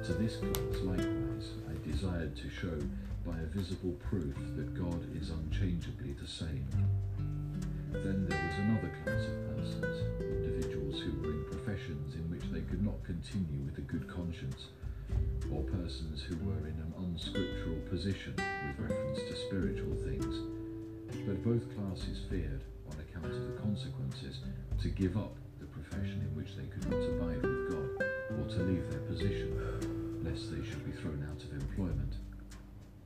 To 0.06 0.14
this 0.14 0.38
class, 0.38 0.82
likewise, 0.84 1.52
I 1.70 1.90
desired 1.90 2.36
to 2.38 2.50
show 2.50 2.78
by 3.26 3.38
a 3.40 3.46
visible 3.48 3.94
proof 4.10 4.36
that 4.56 4.74
God 4.74 5.04
is 5.16 5.32
unchangeably 5.32 6.14
the 6.14 6.28
same. 6.28 6.68
Then 7.92 8.26
there 8.28 8.40
was 8.48 8.58
another 8.60 8.92
class 9.04 9.26
of 9.28 9.58
persons, 9.58 9.98
individuals 10.22 11.02
who 11.02 11.20
were 11.20 11.32
in 11.32 11.46
professions 11.46 12.16
in 12.16 12.30
which 12.30 12.44
they 12.52 12.62
could 12.62 12.84
not 12.86 13.04
continue 13.04 13.62
with 13.66 13.78
a 13.80 13.82
good 13.82 14.08
conscience, 14.08 14.68
or 15.52 15.64
persons 15.64 16.22
who 16.22 16.36
were 16.46 16.68
in 16.68 16.78
an 16.80 16.94
unscriptural 17.00 17.80
position 17.90 18.34
with 18.36 18.90
reference 18.90 19.20
to 19.20 19.36
spiritual 19.48 19.96
things. 20.06 20.40
But 21.26 21.44
both 21.44 21.74
classes 21.76 22.22
feared, 22.30 22.64
on 22.88 22.96
account 23.00 23.34
of 23.34 23.48
the 23.48 23.60
consequences, 23.62 24.40
to 24.82 24.90
give 24.90 25.18
up 25.18 25.36
profession 25.98 26.22
in 26.22 26.36
which 26.36 26.56
they 26.56 26.66
could 26.66 26.86
not 26.90 27.02
abide 27.10 27.42
with 27.42 27.72
God, 27.72 27.90
or 28.38 28.46
to 28.50 28.64
leave 28.64 28.90
their 28.92 29.00
position, 29.02 29.50
lest 30.24 30.52
they 30.52 30.64
should 30.68 30.86
be 30.86 30.92
thrown 30.92 31.26
out 31.30 31.42
of 31.42 31.52
employment. 31.54 32.18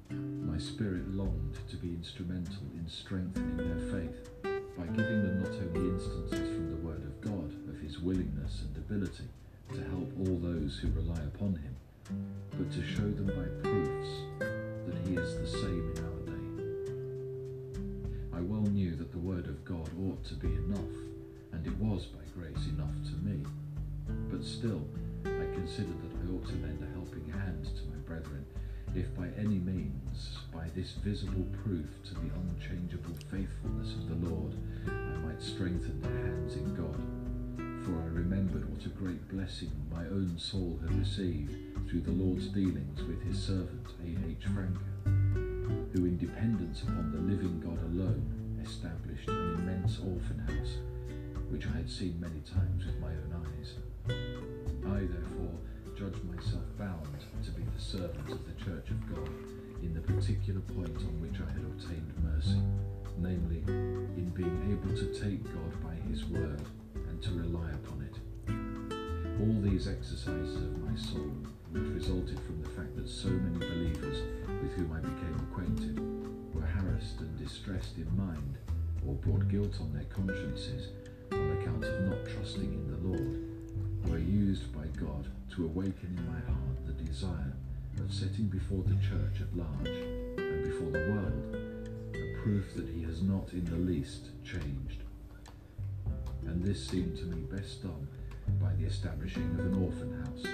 My 0.09 0.57
spirit 0.57 1.07
longed 1.15 1.57
to 1.69 1.77
be 1.77 1.89
instrumental 1.89 2.63
in 2.75 2.85
strengthening 2.89 3.55
their 3.55 3.79
faith 3.91 4.29
by 4.77 4.85
giving 4.87 5.23
them 5.23 5.39
not 5.39 5.53
only 5.53 5.89
instances 5.95 6.53
from 6.53 6.69
the 6.69 6.81
Word 6.85 7.03
of 7.03 7.21
God 7.21 7.53
of 7.69 7.79
His 7.79 7.99
willingness 7.99 8.63
and 8.63 8.75
ability 8.75 9.29
to 9.73 9.81
help 9.95 10.11
all 10.19 10.37
those 10.37 10.77
who 10.79 10.89
rely 10.91 11.21
upon 11.33 11.55
Him, 11.55 11.75
but 12.57 12.69
to 12.73 12.85
show 12.85 13.07
them 13.07 13.27
by 13.27 13.69
proofs 13.69 14.09
that 14.39 14.97
He 15.07 15.15
is 15.15 15.37
the 15.39 15.47
same 15.47 15.93
in 15.95 16.03
our 16.03 16.21
day. 16.27 16.47
I 18.37 18.41
well 18.41 18.67
knew 18.69 18.95
that 18.97 19.11
the 19.13 19.19
Word 19.19 19.47
of 19.47 19.63
God 19.63 19.89
ought 19.97 20.25
to 20.25 20.35
be 20.35 20.47
enough, 20.47 21.00
and 21.53 21.65
it 21.65 21.77
was 21.77 22.05
by 22.05 22.21
grace 22.35 22.67
enough 22.67 22.95
to 23.05 23.15
me. 23.25 23.43
But 24.29 24.43
still, 24.43 24.81
I 25.25 25.45
considered 25.53 26.01
that 26.01 26.17
I 26.17 26.33
ought 26.33 26.47
to 26.47 26.55
lend 26.55 26.83
a 26.83 26.93
helping 26.93 27.29
hand 27.31 27.65
to 27.65 27.83
my 27.85 27.97
brethren, 28.05 28.45
if 28.95 29.15
by 29.15 29.27
any 29.37 29.59
means, 29.59 30.37
by 30.53 30.67
this 30.75 30.93
visible 30.93 31.45
proof 31.63 31.87
to 32.05 32.13
the 32.15 32.31
unchangeable 32.35 33.15
faithfulness 33.29 33.93
of 33.93 34.09
the 34.09 34.29
Lord, 34.29 34.53
I 34.87 35.17
might 35.19 35.41
strengthen 35.41 36.01
their 36.01 36.11
hands 36.11 36.55
in 36.55 36.75
God. 36.75 36.99
For 37.85 37.95
I 37.99 38.07
remembered 38.07 38.69
what 38.69 38.85
a 38.85 38.89
great 38.89 39.27
blessing 39.29 39.71
my 39.91 40.05
own 40.05 40.35
soul 40.37 40.79
had 40.81 40.97
received 40.97 41.55
through 41.89 42.01
the 42.01 42.11
Lord's 42.11 42.47
dealings 42.47 43.01
with 43.03 43.21
his 43.23 43.41
servant 43.41 43.87
A.H. 44.03 44.45
Francke, 44.53 44.77
who 45.93 46.05
in 46.05 46.17
dependence 46.17 46.83
upon 46.83 47.11
the 47.11 47.33
living 47.33 47.59
God 47.59 47.81
alone 47.83 48.30
which 51.61 51.69
I 51.71 51.77
had 51.77 51.89
seen 51.91 52.19
many 52.19 52.41
times 52.41 52.87
with 52.87 52.99
my 52.99 53.09
own 53.09 53.45
eyes. 53.45 53.73
I, 54.09 55.05
therefore, 55.05 55.53
judged 55.95 56.23
myself 56.23 56.63
bound 56.75 57.05
to 57.43 57.51
be 57.51 57.61
the 57.61 57.79
servant 57.79 58.31
of 58.31 58.41
the 58.47 58.65
Church 58.65 58.89
of 58.89 59.15
God 59.15 59.29
in 59.83 59.93
the 59.93 60.01
particular 60.01 60.61
point 60.61 60.97
on 60.97 61.21
which 61.21 61.39
I 61.39 61.45
had 61.53 61.61
obtained 61.61 62.13
mercy 62.23 62.57
namely, 63.19 63.61
in 63.67 64.31
being 64.33 64.71
able 64.71 64.97
to 64.97 65.13
take 65.13 65.43
God 65.43 65.83
by 65.83 65.93
His 66.09 66.25
word 66.25 66.63
and 66.95 67.21
to 67.21 67.29
rely 67.31 67.69
upon 67.69 68.09
it. 68.09 68.17
All 69.39 69.61
these 69.61 69.87
exercises 69.87 70.55
of 70.55 70.81
my 70.81 70.95
soul, 70.95 71.29
which 71.69 71.93
resulted 71.93 72.39
from 72.39 72.63
the 72.63 72.69
fact 72.69 72.95
that 72.95 73.07
so 73.07 73.29
many 73.29 73.59
believers 73.59 74.23
with 74.63 74.73
whom 74.73 74.93
I 74.93 74.99
became 74.99 75.35
acquainted 75.35 76.55
were 76.55 76.65
harassed 76.65 77.19
and 77.19 77.37
distressed 77.37 77.97
in 77.97 78.09
mind, 78.17 78.57
or 79.05 79.13
brought 79.13 79.47
guilt 79.47 79.77
on 79.79 79.93
their 79.93 80.05
consciences 80.05 80.87
on 81.31 81.57
account 81.57 81.83
of 81.83 82.01
not 82.01 82.25
trusting 82.33 82.73
in 82.73 82.87
the 82.91 83.07
Lord, 83.07 83.51
were 84.09 84.19
used 84.19 84.73
by 84.73 84.85
God 84.99 85.27
to 85.55 85.65
awaken 85.65 86.15
in 86.17 86.25
my 86.27 86.39
heart 86.39 86.85
the 86.85 86.93
desire 86.93 87.53
of 87.99 88.13
setting 88.13 88.45
before 88.45 88.83
the 88.83 88.95
church 88.95 89.41
at 89.41 89.55
large 89.55 89.87
and 89.87 90.63
before 90.63 90.91
the 90.91 91.11
world 91.11 91.55
a 92.15 92.41
proof 92.41 92.73
that 92.75 92.87
he 92.87 93.03
has 93.03 93.21
not 93.21 93.51
in 93.53 93.65
the 93.65 93.77
least 93.77 94.29
changed. 94.43 95.03
And 96.45 96.63
this 96.63 96.87
seemed 96.87 97.17
to 97.17 97.25
me 97.25 97.43
best 97.51 97.83
done 97.83 98.07
by 98.59 98.73
the 98.75 98.85
establishing 98.85 99.49
of 99.59 99.65
an 99.65 99.83
orphan 99.83 100.13
house. 100.23 100.45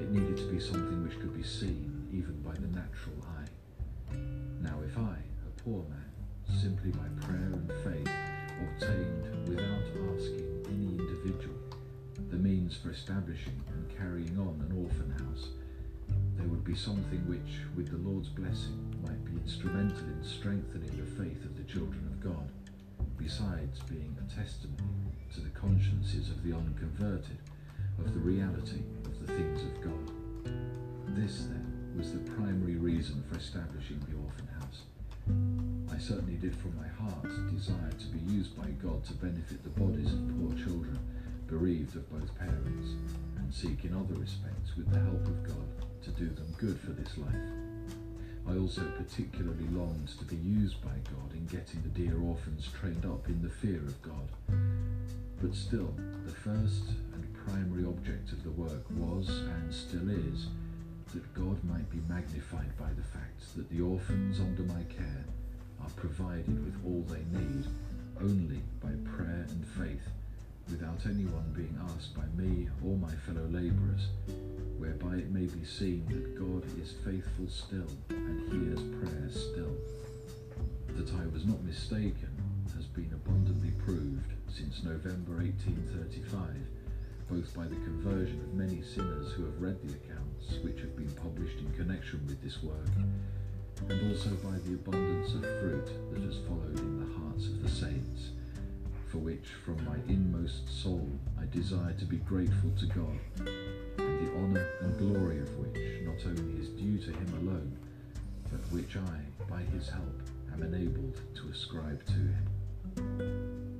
It 0.00 0.10
needed 0.10 0.36
to 0.38 0.52
be 0.52 0.60
something 0.60 1.02
which 1.04 1.18
could 1.20 1.34
be 1.34 1.42
seen 1.42 2.08
even 2.12 2.40
by 2.42 2.54
the 2.54 2.68
natural 2.68 3.16
eye. 3.22 4.16
Now, 4.60 4.78
if 4.84 4.98
I, 4.98 5.16
a 5.46 5.62
poor 5.62 5.84
man, 5.88 6.60
simply 6.60 6.90
by 6.90 7.26
prayer 7.26 7.52
and 7.52 7.72
faith, 7.84 8.31
obtained 8.62 9.48
without 9.48 9.86
asking 10.14 10.64
any 10.68 10.98
individual 10.98 11.62
the 12.32 12.38
means 12.38 12.76
for 12.76 12.90
establishing 12.90 13.60
and 13.68 13.98
carrying 13.98 14.38
on 14.38 14.56
an 14.64 14.72
orphan 14.82 15.10
house, 15.10 15.48
there 16.36 16.48
would 16.48 16.64
be 16.64 16.74
something 16.74 17.20
which, 17.28 17.60
with 17.76 17.90
the 17.90 18.08
Lord's 18.08 18.30
blessing, 18.30 18.96
might 19.02 19.22
be 19.24 19.32
instrumental 19.32 20.06
in 20.06 20.24
strengthening 20.24 20.90
the 20.96 21.22
faith 21.22 21.44
of 21.44 21.56
the 21.56 21.64
children 21.64 22.06
of 22.06 22.20
God, 22.20 22.50
besides 23.18 23.80
being 23.80 24.16
a 24.18 24.34
testimony 24.34 25.12
to 25.34 25.40
the 25.40 25.50
consciences 25.50 26.30
of 26.30 26.42
the 26.42 26.54
unconverted 26.54 27.38
of 27.98 28.14
the 28.14 28.20
reality 28.20 28.82
of 29.04 29.26
the 29.26 29.32
things 29.34 29.62
of 29.62 29.80
God. 29.82 30.10
This, 31.08 31.44
then, 31.44 31.94
was 31.96 32.12
the 32.12 32.30
primary 32.30 32.76
reason 32.76 33.22
for 33.28 33.36
establishing 33.36 34.00
the 34.08 34.16
orphan 34.16 34.48
house. 34.58 35.71
Certainly 36.02 36.34
did 36.38 36.56
from 36.56 36.74
my 36.76 36.88
heart 36.88 37.30
desire 37.54 37.92
to 37.92 38.06
be 38.08 38.18
used 38.32 38.56
by 38.56 38.66
God 38.82 39.04
to 39.04 39.12
benefit 39.12 39.62
the 39.62 39.70
bodies 39.70 40.12
of 40.12 40.18
poor 40.34 40.50
children 40.58 40.98
bereaved 41.46 41.94
of 41.94 42.10
both 42.10 42.36
parents, 42.36 42.96
and 43.38 43.54
seek 43.54 43.84
in 43.84 43.94
other 43.94 44.18
respects, 44.18 44.76
with 44.76 44.90
the 44.90 44.98
help 44.98 45.24
of 45.24 45.46
God, 45.46 45.86
to 46.02 46.10
do 46.10 46.28
them 46.30 46.52
good 46.58 46.80
for 46.80 46.90
this 46.90 47.16
life. 47.18 47.36
I 48.48 48.58
also 48.58 48.82
particularly 48.98 49.68
longed 49.70 50.08
to 50.18 50.24
be 50.24 50.34
used 50.34 50.82
by 50.82 50.98
God 51.04 51.34
in 51.34 51.46
getting 51.46 51.80
the 51.82 51.88
dear 51.90 52.20
orphans 52.20 52.68
trained 52.80 53.06
up 53.06 53.28
in 53.28 53.40
the 53.40 53.48
fear 53.48 53.78
of 53.78 54.02
God. 54.02 54.28
But 55.40 55.54
still, 55.54 55.94
the 56.26 56.32
first 56.32 56.82
and 57.14 57.46
primary 57.46 57.84
object 57.84 58.32
of 58.32 58.42
the 58.42 58.50
work 58.50 58.84
was, 58.90 59.28
and 59.28 59.72
still 59.72 60.10
is, 60.10 60.48
that 61.14 61.32
God 61.34 61.62
might 61.62 61.88
be 61.90 62.00
magnified 62.08 62.76
by 62.76 62.90
the 62.96 63.06
fact 63.16 63.54
that 63.56 63.70
the 63.70 63.82
orphans 63.82 64.40
under 64.40 64.64
my 64.64 64.82
care 64.84 65.24
are 65.82 65.90
provided 65.96 66.64
with 66.64 66.76
all 66.84 67.02
they 67.08 67.24
need 67.38 67.66
only 68.20 68.60
by 68.80 68.90
prayer 69.16 69.46
and 69.48 69.66
faith 69.66 70.08
without 70.70 71.00
anyone 71.06 71.52
being 71.54 71.76
asked 71.94 72.14
by 72.14 72.24
me 72.36 72.68
or 72.84 72.96
my 72.96 73.12
fellow 73.26 73.46
labourers, 73.50 74.08
whereby 74.78 75.16
it 75.16 75.30
may 75.30 75.46
be 75.46 75.64
seen 75.64 76.06
that 76.08 76.38
God 76.38 76.64
is 76.80 76.94
faithful 77.04 77.48
still 77.48 77.90
and 78.10 78.40
hears 78.50 78.80
prayers 78.98 79.34
still. 79.52 79.76
That 80.96 81.12
I 81.20 81.26
was 81.32 81.44
not 81.44 81.62
mistaken 81.64 82.30
has 82.76 82.86
been 82.86 83.12
abundantly 83.12 83.70
proved 83.84 84.32
since 84.48 84.82
November 84.82 85.36
1835, 85.36 86.40
both 87.30 87.54
by 87.54 87.64
the 87.64 87.76
conversion 87.76 88.40
of 88.40 88.54
many 88.54 88.82
sinners 88.82 89.32
who 89.32 89.44
have 89.44 89.60
read 89.60 89.78
the 89.82 89.94
accounts 89.94 90.58
which 90.62 90.80
have 90.80 90.96
been 90.96 91.10
published 91.12 91.58
in 91.58 91.72
connection 91.72 92.24
with 92.26 92.42
this 92.42 92.62
work, 92.62 92.88
and 93.88 94.10
also 94.10 94.30
by 94.36 94.58
the 94.66 94.74
abundance 94.74 95.34
of 95.34 95.42
fruit 95.60 95.88
that 96.12 96.22
has 96.22 96.38
followed 96.46 96.78
in 96.78 97.00
the 97.00 97.18
hearts 97.18 97.46
of 97.46 97.62
the 97.62 97.68
saints 97.68 98.30
for 99.12 99.18
which 99.18 99.44
from 99.62 99.76
my 99.84 99.96
inmost 100.08 100.66
soul 100.82 101.06
I 101.38 101.44
desire 101.54 101.92
to 101.92 102.04
be 102.06 102.16
grateful 102.16 102.70
to 102.78 102.86
God, 102.86 103.20
and 103.98 104.26
the 104.26 104.32
honour 104.38 104.66
and 104.80 104.98
glory 104.98 105.38
of 105.40 105.54
which 105.58 106.00
not 106.02 106.16
only 106.24 106.62
is 106.62 106.70
due 106.70 106.96
to 106.96 107.10
Him 107.12 107.28
alone, 107.42 107.76
but 108.50 108.60
which 108.72 108.96
I, 108.96 109.50
by 109.50 109.60
His 109.64 109.90
help, 109.90 110.22
am 110.54 110.62
enabled 110.62 111.20
to 111.34 111.48
ascribe 111.50 112.02
to 112.06 112.12
Him. 112.12 113.71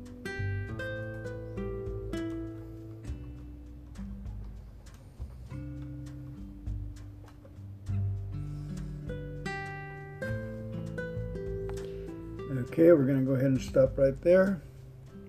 Okay, 12.73 12.91
we're 12.91 13.05
going 13.05 13.19
to 13.19 13.27
go 13.27 13.33
ahead 13.33 13.49
and 13.49 13.61
stop 13.61 13.99
right 13.99 14.19
there. 14.23 14.63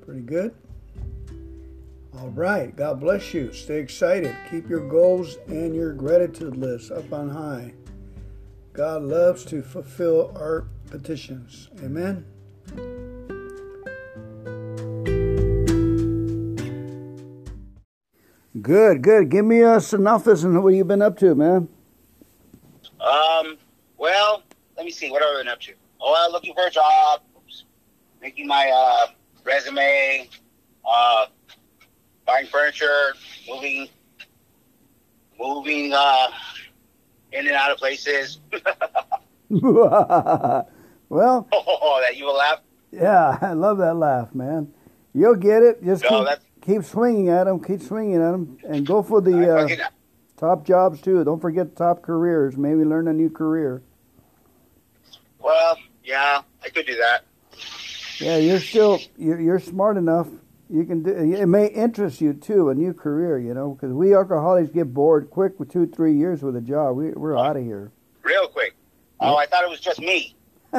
Pretty 0.05 0.21
good. 0.21 0.55
All 2.17 2.29
right. 2.29 2.73
God 2.73 3.01
bless 3.01 3.33
you. 3.33 3.51
Stay 3.51 3.81
excited. 3.81 4.33
Keep 4.49 4.69
your 4.69 4.87
goals 4.87 5.35
and 5.47 5.75
your 5.75 5.91
gratitude 5.91 6.55
list 6.55 6.89
up 6.89 7.11
on 7.11 7.27
high. 7.27 7.73
God 8.71 9.03
loves 9.03 9.43
to 9.47 9.61
fulfill 9.61 10.31
our 10.37 10.69
petitions. 10.89 11.67
Amen. 11.83 12.25
Good, 18.61 19.01
good. 19.01 19.27
Give 19.27 19.43
me 19.43 19.63
a 19.63 19.81
synopsis 19.81 20.43
and 20.43 20.63
what 20.63 20.73
you've 20.73 20.87
been 20.87 21.01
up 21.01 21.17
to, 21.17 21.35
man. 21.35 21.67
Um, 23.01 23.57
well, 23.97 24.43
let 24.77 24.85
me 24.85 24.91
see. 24.91 25.11
What 25.11 25.21
have 25.21 25.35
I 25.35 25.41
been 25.41 25.49
up 25.49 25.59
to? 25.59 25.73
Oh, 25.99 26.15
I'm 26.25 26.31
looking 26.31 26.53
for 26.53 26.67
a 26.67 26.71
job. 26.71 27.19
Making 28.23 28.47
my 28.47 28.71
uh, 28.73 29.11
resume, 29.43 30.29
uh, 30.89 31.25
buying 32.25 32.47
furniture, 32.47 33.13
moving, 33.49 33.89
moving 35.37 35.91
uh, 35.93 36.27
in 37.33 37.47
and 37.47 37.55
out 37.57 37.71
of 37.71 37.77
places. 37.77 38.39
well, 39.49 40.69
oh, 41.51 42.01
that 42.01 42.15
you 42.15 42.23
will 42.23 42.37
laugh. 42.37 42.61
Yeah, 42.93 43.37
I 43.41 43.51
love 43.51 43.77
that 43.79 43.95
laugh, 43.95 44.33
man. 44.33 44.73
You'll 45.13 45.35
get 45.35 45.61
it. 45.61 45.83
Just 45.83 46.05
No, 46.09 46.25
keep, 46.25 46.39
keep 46.61 46.83
swinging 46.85 47.27
at 47.27 47.43
them. 47.43 47.61
Keep 47.61 47.81
swinging 47.81 48.21
at 48.23 48.31
them, 48.31 48.57
and 48.65 48.87
go 48.87 49.03
for 49.03 49.19
the 49.19 49.53
uh, 49.53 49.67
top 50.37 50.65
jobs 50.65 51.01
too. 51.01 51.21
Don't 51.25 51.41
forget 51.41 51.75
top 51.75 52.01
careers. 52.01 52.55
Maybe 52.55 52.85
learn 52.85 53.09
a 53.09 53.13
new 53.13 53.29
career. 53.29 53.81
well, 55.39 55.77
yeah, 56.05 56.41
I 56.63 56.69
could 56.69 56.85
do 56.85 56.95
that. 56.95 57.25
Yeah, 58.23 58.37
you're 58.37 58.59
still 58.59 58.99
you're, 59.17 59.39
you're 59.39 59.59
smart 59.59 59.97
enough. 59.97 60.27
You 60.69 60.85
can 60.85 61.03
do. 61.03 61.11
It 61.11 61.45
may 61.45 61.67
interest 61.67 62.21
you 62.21 62.33
too 62.33 62.69
a 62.69 62.73
new 62.73 62.93
career. 62.93 63.37
You 63.37 63.53
know, 63.53 63.73
because 63.73 63.93
we 63.93 64.15
alcoholics 64.15 64.71
get 64.71 64.93
bored 64.93 65.29
quick 65.29 65.59
with 65.59 65.71
two 65.71 65.87
three 65.87 66.13
years 66.15 66.41
with 66.41 66.55
a 66.55 66.61
job. 66.61 66.95
We, 66.95 67.11
we're 67.11 67.37
out 67.37 67.57
of 67.57 67.63
here. 67.63 67.91
Real 68.23 68.47
quick. 68.47 68.75
Oh, 69.19 69.35
I 69.35 69.45
thought 69.45 69.63
it 69.65 69.69
was 69.69 69.81
just 69.81 69.99
me. 69.99 70.35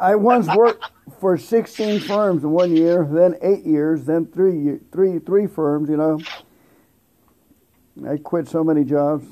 I 0.00 0.14
once 0.14 0.46
worked 0.54 0.84
for 1.20 1.36
16 1.36 2.00
firms 2.00 2.44
in 2.44 2.50
one 2.50 2.74
year, 2.76 3.04
then 3.10 3.34
eight 3.42 3.64
years, 3.64 4.04
then 4.04 4.26
three 4.26 4.78
three 4.92 5.18
three 5.18 5.48
firms. 5.48 5.88
You 5.90 5.96
know, 5.96 6.20
I 8.08 8.18
quit 8.18 8.48
so 8.48 8.62
many 8.62 8.84
jobs. 8.84 9.26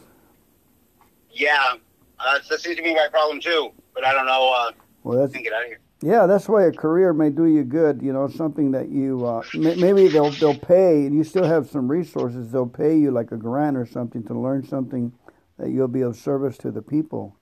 Yeah, 1.30 1.74
uh, 2.18 2.38
that 2.50 2.60
seems 2.60 2.76
to 2.76 2.82
be 2.82 2.92
my 2.94 3.06
problem 3.10 3.40
too. 3.40 3.70
But 3.94 4.04
I 4.04 4.12
don't 4.12 4.26
know. 4.26 4.52
Uh, 4.52 4.72
Well, 5.04 5.18
I 5.18 5.20
that's 5.22 5.32
can 5.32 5.44
get 5.44 5.52
out 5.52 5.62
of 5.62 5.68
here. 5.68 5.80
Yeah, 6.02 6.26
that's 6.26 6.48
why 6.48 6.64
a 6.64 6.72
career 6.72 7.12
may 7.12 7.30
do 7.30 7.46
you 7.46 7.64
good. 7.64 8.02
You 8.02 8.12
know, 8.12 8.28
something 8.28 8.70
that 8.72 8.88
you 8.90 9.24
uh, 9.24 9.42
may, 9.54 9.74
maybe 9.76 10.08
they'll 10.08 10.30
they'll 10.30 10.58
pay, 10.58 11.06
and 11.06 11.14
you 11.14 11.24
still 11.24 11.44
have 11.44 11.68
some 11.68 11.88
resources. 11.88 12.52
They'll 12.52 12.66
pay 12.66 12.98
you 12.98 13.10
like 13.10 13.32
a 13.32 13.36
grant 13.36 13.76
or 13.76 13.86
something 13.86 14.22
to 14.24 14.34
learn 14.38 14.66
something 14.66 15.12
that 15.58 15.70
you'll 15.70 15.88
be 15.88 16.02
of 16.02 16.16
service 16.16 16.58
to 16.58 16.70
the 16.70 16.82
people. 16.82 17.36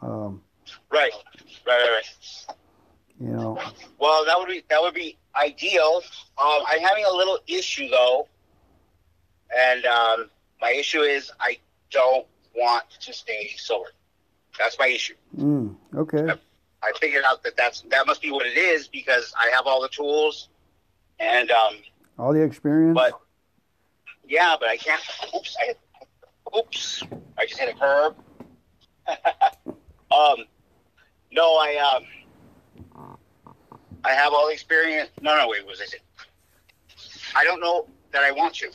Um, 0.00 0.42
Right, 0.90 1.10
right, 1.66 1.78
right, 1.78 1.90
right. 1.90 2.56
you 3.20 3.32
know, 3.32 3.60
Well, 3.98 4.24
that 4.24 4.38
would 4.38 4.48
be 4.48 4.62
that 4.70 4.80
would 4.80 4.94
be 4.94 5.18
ideal. 5.36 6.02
Um, 6.38 6.62
I'm 6.68 6.80
having 6.80 7.04
a 7.04 7.12
little 7.12 7.38
issue 7.46 7.88
though, 7.88 8.28
and 9.56 9.84
um, 9.84 10.30
my 10.60 10.70
issue 10.70 11.00
is 11.00 11.30
I 11.40 11.58
don't 11.90 12.26
want 12.56 12.84
to 13.00 13.12
stay 13.12 13.50
sober. 13.56 13.90
That's 14.58 14.78
my 14.78 14.86
issue. 14.86 15.14
mm, 15.36 15.74
okay. 15.94 16.34
I 16.82 16.92
figured 16.98 17.24
out 17.24 17.42
that 17.42 17.56
that's 17.56 17.82
that 17.90 18.06
must 18.06 18.22
be 18.22 18.30
what 18.30 18.46
it 18.46 18.56
is 18.56 18.88
because 18.88 19.32
I 19.38 19.50
have 19.54 19.66
all 19.66 19.80
the 19.82 19.88
tools, 19.88 20.48
and 21.18 21.50
um, 21.50 21.74
All 22.18 22.32
the 22.32 22.42
experience. 22.42 22.94
but 22.94 23.20
yeah, 24.26 24.56
but 24.58 24.68
I 24.68 24.76
can't. 24.76 25.02
Oops, 25.36 25.56
I 25.60 25.74
oops, 26.56 27.02
I 27.38 27.46
just 27.46 27.60
hit 27.60 27.74
a 27.74 27.78
curb. 27.78 28.16
um, 30.10 30.44
no, 31.32 31.56
I 31.56 31.96
um, 32.96 33.16
I 34.04 34.12
have 34.12 34.32
all 34.32 34.46
the 34.46 34.52
experience. 34.52 35.10
No, 35.20 35.36
no, 35.36 35.48
wait, 35.48 35.62
what 35.64 35.72
was 35.72 35.80
I 35.80 35.86
saying? 35.86 36.02
I 37.36 37.44
don't 37.44 37.60
know 37.60 37.86
that 38.12 38.22
I 38.22 38.32
want 38.32 38.54
to. 38.56 38.70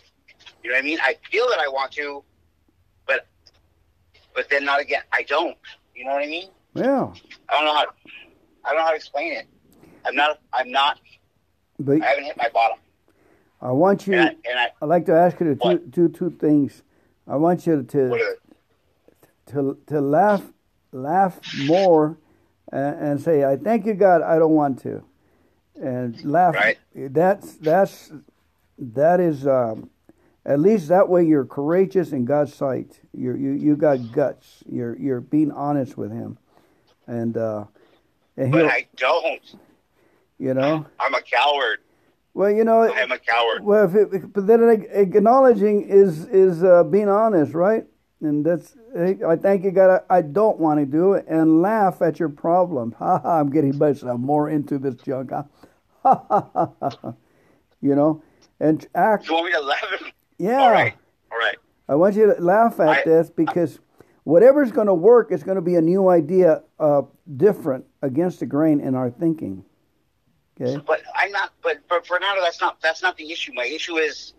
You 0.64 0.70
know 0.70 0.76
what 0.76 0.84
I 0.84 0.86
mean? 0.86 1.00
I 1.02 1.16
feel 1.32 1.48
that 1.50 1.60
I 1.60 1.68
want 1.68 1.92
to, 1.94 2.24
but 3.08 3.28
but 4.34 4.50
then 4.50 4.66
not 4.66 4.80
again. 4.82 5.02
I 5.12 5.24
don't. 5.24 5.58
You 5.96 6.06
know 6.06 6.12
what 6.14 6.24
I 6.24 6.28
mean? 6.28 6.50
Yeah. 6.76 7.12
I 7.50 7.54
don't 7.54 7.66
know 7.66 7.74
how. 7.74 7.86
I 8.64 8.70
don't 8.70 8.78
know 8.78 8.84
how 8.84 8.90
to 8.90 8.96
explain 8.96 9.34
it. 9.34 9.48
I'm 10.06 10.16
not. 10.16 10.40
I'm 10.54 10.70
not. 10.72 11.00
But 11.80 12.02
I 12.02 12.06
haven't 12.06 12.26
hit 12.26 12.38
my 12.38 12.50
bottom. 12.50 12.78
I 13.62 13.72
want 13.72 14.06
you. 14.06 14.14
And 14.14 14.30
I, 14.30 14.50
and 14.50 14.60
I 14.60 14.68
I'd 14.82 14.86
like 14.86 15.06
to 15.08 15.14
ask 15.14 15.40
you 15.40 15.56
to 15.56 15.78
do 15.78 16.10
two 16.10 16.30
things. 16.30 16.84
I 17.28 17.38
want 17.38 17.66
you 17.66 17.82
to 17.84 18.36
to 19.48 19.78
to 19.88 20.02
laugh 20.02 20.44
laugh 20.92 21.40
more 21.66 22.18
and, 22.72 23.00
and 23.00 23.22
say, 23.22 23.44
"I 23.44 23.56
thank 23.58 23.86
you, 23.86 23.94
God. 23.94 24.22
I 24.22 24.38
don't 24.38 24.54
want 24.54 24.82
to," 24.84 25.04
and 25.76 26.24
laugh. 26.24 26.56
Right. 26.56 26.78
That's 26.94 27.56
that's 27.56 28.12
that 28.78 29.20
is 29.20 29.48
um, 29.48 29.90
at 30.46 30.60
least 30.60 30.88
that 30.90 31.10
way 31.10 31.24
you're 31.24 31.46
courageous 31.46 32.12
in 32.12 32.26
God's 32.26 32.54
sight. 32.54 33.00
You're, 33.14 33.38
you 33.38 33.52
you 33.52 33.76
got 33.76 34.12
guts. 34.12 34.64
You're 34.70 34.98
you're 34.98 35.22
being 35.22 35.52
honest 35.52 35.98
with 35.98 36.12
Him, 36.12 36.38
and 37.08 37.38
uh, 37.38 37.66
and 38.38 38.52
But 38.52 38.66
I 38.66 38.88
don't. 38.96 39.56
you 40.38 40.54
know. 40.54 40.86
I'm 41.00 41.14
a 41.14 41.22
coward. 41.22 41.80
Well, 42.34 42.52
you 42.52 42.64
know. 42.64 42.82
I 42.84 43.00
am 43.00 43.12
a 43.12 43.20
coward. 43.20 43.64
Well, 43.64 43.86
if 43.86 43.96
it, 43.96 44.34
but 44.34 44.46
then 44.48 44.86
acknowledging 44.92 45.84
is 45.84 46.26
is 46.26 46.64
uh, 46.64 46.84
being 46.84 47.10
honest, 47.10 47.54
right? 47.54 47.86
And 48.22 48.46
that's 48.46 48.76
I 48.98 49.36
think 49.36 49.64
you, 49.64 49.72
God. 49.72 50.04
I, 50.10 50.22
don't 50.22 50.58
want 50.58 50.80
to 50.80 50.86
do 50.86 51.14
it, 51.14 51.26
and 51.28 51.62
laugh 51.62 52.02
at 52.02 52.20
your 52.20 52.30
problem. 52.30 52.94
Ha 53.00 53.20
ha! 53.20 53.40
I'm 53.40 53.50
getting 53.50 53.78
myself 53.78 54.20
more 54.20 54.50
into 54.50 54.78
this 54.78 54.96
junk. 54.96 55.32
Ha 55.32 55.46
ha 56.04 56.50
ha! 56.54 56.72
ha. 56.82 57.14
You 57.82 57.96
know, 57.96 58.24
and 58.60 58.86
act. 58.96 59.28
You 59.28 59.34
want 59.34 59.46
me 59.48 59.52
to 59.54 59.62
laugh? 59.62 60.12
Yeah, 60.38 60.62
All 60.62 60.72
right. 60.72 60.94
All 61.32 61.38
right. 61.38 61.58
I 61.88 61.96
want 61.96 62.16
you 62.16 62.34
to 62.34 62.42
laugh 62.42 62.80
at 62.80 62.88
I- 62.90 63.04
this 63.04 63.30
because 63.30 63.80
whatever's 64.26 64.72
going 64.72 64.88
to 64.88 64.94
work 64.94 65.32
is 65.32 65.42
going 65.42 65.56
to 65.56 65.62
be 65.62 65.76
a 65.76 65.82
new 65.82 66.10
idea, 66.10 66.62
uh, 66.80 67.04
different 67.38 67.86
against 68.02 68.42
the 68.42 68.46
grain 68.46 68.82
in 68.82 68.94
our 68.94 69.10
thinking. 69.10 69.64
Okay. 70.60 70.78
But 70.86 71.02
I'm 71.16 71.32
not. 71.32 71.54
But 71.64 71.78
for 71.88 72.02
Fernando, 72.02 72.42
that's 72.42 72.60
not. 72.60 72.82
That's 72.82 73.02
not 73.02 73.16
the 73.18 73.32
issue. 73.32 73.54
My 73.54 73.66
issue 73.66 73.98
is, 73.98 74.34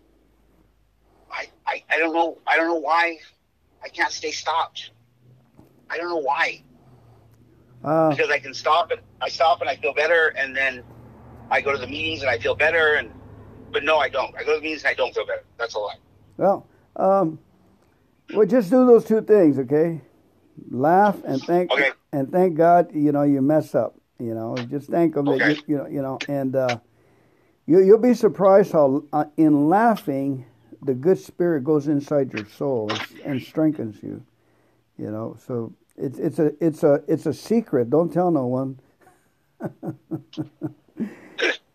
I, 1.31 1.47
I, 1.65 1.83
I 1.89 1.97
don't 1.97 2.13
know. 2.13 2.37
I 2.47 2.57
don't 2.57 2.67
know 2.67 2.79
why 2.79 3.17
I 3.83 3.89
can't 3.89 4.11
stay 4.11 4.31
stopped. 4.31 4.91
I 5.89 5.97
don't 5.97 6.09
know 6.09 6.17
why. 6.17 6.63
Uh, 7.83 8.09
Because 8.09 8.29
I 8.29 8.39
can 8.39 8.53
stop 8.53 8.91
and 8.91 8.99
I 9.21 9.29
stop 9.29 9.61
and 9.61 9.69
I 9.69 9.75
feel 9.75 9.93
better, 9.93 10.29
and 10.37 10.55
then 10.55 10.83
I 11.51 11.61
go 11.61 11.71
to 11.71 11.77
the 11.77 11.87
meetings 11.87 12.21
and 12.21 12.29
I 12.29 12.39
feel 12.39 12.55
better, 12.55 12.95
and 12.95 13.11
but 13.71 13.83
no, 13.83 13.97
I 13.99 14.09
don't. 14.09 14.35
I 14.35 14.43
go 14.43 14.53
to 14.53 14.57
the 14.57 14.63
meetings 14.63 14.83
and 14.83 14.89
I 14.89 14.95
don't 14.95 15.13
feel 15.13 15.25
better. 15.25 15.43
That's 15.57 15.75
a 15.75 15.79
lie. 15.79 15.97
Well, 16.37 16.65
um, 16.95 17.37
well, 18.29 18.45
just 18.45 18.69
do 18.69 18.85
those 18.85 19.05
two 19.05 19.21
things, 19.21 19.59
okay? 19.59 20.01
Laugh 20.69 21.17
and 21.25 21.41
thank 21.43 21.71
Okay. 21.71 21.91
and 22.11 22.31
thank 22.31 22.55
God. 22.55 22.93
You 22.93 23.11
know 23.11 23.23
you 23.23 23.41
mess 23.41 23.75
up. 23.75 23.95
You 24.19 24.33
know, 24.33 24.65
just 24.69 24.89
thank 24.89 25.15
Him 25.15 25.25
that 25.27 25.35
Okay. 25.35 25.51
you, 25.51 25.63
you 25.67 25.77
know 25.77 25.87
you 25.87 26.01
know, 26.01 26.21
and 26.27 26.55
uh, 26.55 26.79
you 27.65 27.83
you'll 27.83 27.99
be 27.99 28.13
surprised 28.13 28.71
how 28.71 29.03
uh, 29.13 29.25
in 29.37 29.69
laughing 29.69 30.45
the 30.81 30.93
good 30.93 31.19
spirit 31.19 31.63
goes 31.63 31.87
inside 31.87 32.33
your 32.33 32.45
soul 32.45 32.91
and, 32.91 33.01
and 33.25 33.43
strengthens 33.43 34.01
you. 34.03 34.23
You 34.97 35.11
know, 35.11 35.37
so 35.45 35.73
it's 35.95 36.19
it's 36.19 36.39
a 36.39 36.53
it's 36.59 36.83
a 36.83 37.03
it's 37.07 37.25
a 37.25 37.33
secret. 37.33 37.89
Don't 37.89 38.11
tell 38.11 38.31
no 38.31 38.47
one. 38.47 38.79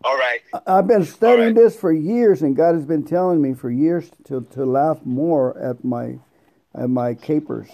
All 0.03 0.17
right. 0.17 0.41
I've 0.67 0.87
been 0.87 1.05
studying 1.05 1.47
right. 1.47 1.55
this 1.55 1.79
for 1.79 1.91
years, 1.91 2.41
and 2.41 2.55
God 2.55 2.75
has 2.75 2.85
been 2.85 3.05
telling 3.05 3.41
me 3.41 3.53
for 3.53 3.71
years 3.71 4.11
to 4.25 4.41
to 4.51 4.65
laugh 4.65 5.05
more 5.05 5.57
at 5.57 5.85
my 5.85 6.19
at 6.75 6.89
my 6.89 7.13
capers. 7.13 7.69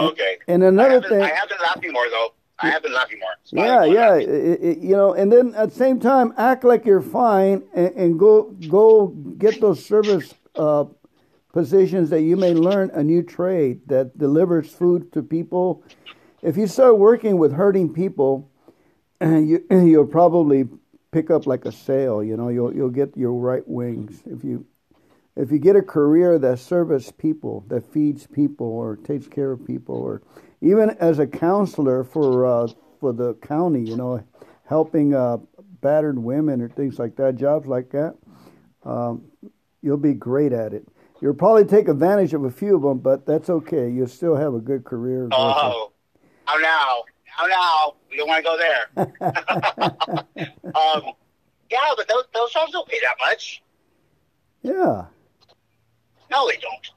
Okay. 0.00 0.38
And 0.48 0.62
I 0.64 0.68
another 0.68 1.00
been, 1.00 1.10
thing, 1.10 1.22
I 1.22 1.28
have 1.28 1.48
been 1.48 1.58
laughing 1.62 1.92
more 1.92 2.08
though. 2.10 2.34
I 2.58 2.70
have 2.70 2.82
been 2.82 2.92
laughing 2.94 3.18
more. 3.18 3.30
It's 3.42 3.52
yeah, 3.52 3.84
yeah, 3.84 4.14
it, 4.16 4.28
it- 4.62 4.78
you 4.78 4.96
know, 4.96 5.12
and 5.14 5.30
then 5.30 5.54
at 5.54 5.70
the 5.70 5.74
same 5.76 6.00
time, 6.00 6.32
act 6.38 6.64
like 6.64 6.86
you're 6.86 7.02
fine 7.02 7.62
and, 7.74 7.94
and 7.94 8.18
go 8.18 8.54
go 8.68 9.08
get 9.38 9.60
those 9.60 9.84
service 9.84 10.32
uh, 10.54 10.84
positions 11.52 12.10
that 12.10 12.22
you 12.22 12.36
may 12.36 12.54
learn 12.54 12.90
a 12.94 13.02
new 13.02 13.22
trade 13.22 13.80
that 13.88 14.16
delivers 14.18 14.70
food 14.70 15.12
to 15.12 15.22
people. 15.22 15.82
If 16.42 16.56
you 16.56 16.66
start 16.66 16.98
working 16.98 17.36
with 17.38 17.52
hurting 17.52 17.92
people, 17.92 18.50
you 19.20 19.64
you'll 19.70 20.06
probably 20.06 20.68
pick 21.10 21.30
up 21.30 21.46
like 21.46 21.64
a 21.66 21.72
sail. 21.72 22.22
You 22.24 22.36
know, 22.38 22.48
you'll 22.48 22.74
you'll 22.74 22.90
get 22.90 23.16
your 23.16 23.32
right 23.32 23.66
wings 23.66 24.22
if 24.26 24.44
you 24.44 24.66
if 25.36 25.52
you 25.52 25.58
get 25.58 25.76
a 25.76 25.82
career 25.82 26.38
that 26.38 26.58
serves 26.58 27.12
people, 27.12 27.64
that 27.68 27.84
feeds 27.92 28.26
people, 28.26 28.66
or 28.66 28.96
takes 28.96 29.26
care 29.26 29.52
of 29.52 29.66
people, 29.66 29.94
or 29.94 30.22
even 30.60 30.90
as 30.98 31.18
a 31.18 31.26
counselor 31.26 32.02
for 32.04 32.46
uh, 32.46 32.68
for 33.00 33.12
the 33.12 33.34
county, 33.34 33.82
you 33.82 33.96
know, 33.96 34.24
helping 34.64 35.14
uh, 35.14 35.36
battered 35.80 36.18
women 36.18 36.62
or 36.62 36.68
things 36.68 36.98
like 36.98 37.16
that, 37.16 37.36
jobs 37.36 37.66
like 37.66 37.90
that, 37.90 38.16
um, 38.84 39.24
you'll 39.82 39.96
be 39.98 40.14
great 40.14 40.52
at 40.52 40.72
it. 40.72 40.88
You'll 41.20 41.34
probably 41.34 41.64
take 41.64 41.88
advantage 41.88 42.34
of 42.34 42.44
a 42.44 42.50
few 42.50 42.76
of 42.76 42.82
them, 42.82 42.98
but 42.98 43.26
that's 43.26 43.48
okay. 43.48 43.88
You'll 43.90 44.08
still 44.08 44.36
have 44.36 44.54
a 44.54 44.60
good 44.60 44.84
career. 44.84 45.28
Oh, 45.32 45.92
how 46.44 46.56
now? 46.58 47.04
How 47.24 47.46
now? 47.46 47.94
We 48.10 48.16
don't 48.16 48.28
want 48.28 48.44
to 48.44 48.50
go 48.50 48.56
there. 48.56 48.88
um, 50.74 51.12
yeah, 51.70 51.78
but 51.96 52.08
those 52.08 52.24
those 52.32 52.52
jobs 52.52 52.72
don't 52.72 52.88
pay 52.88 53.00
that 53.00 53.16
much. 53.20 53.62
Yeah, 54.62 55.06
No, 56.30 56.46
they 56.48 56.56
don't. 56.56 56.90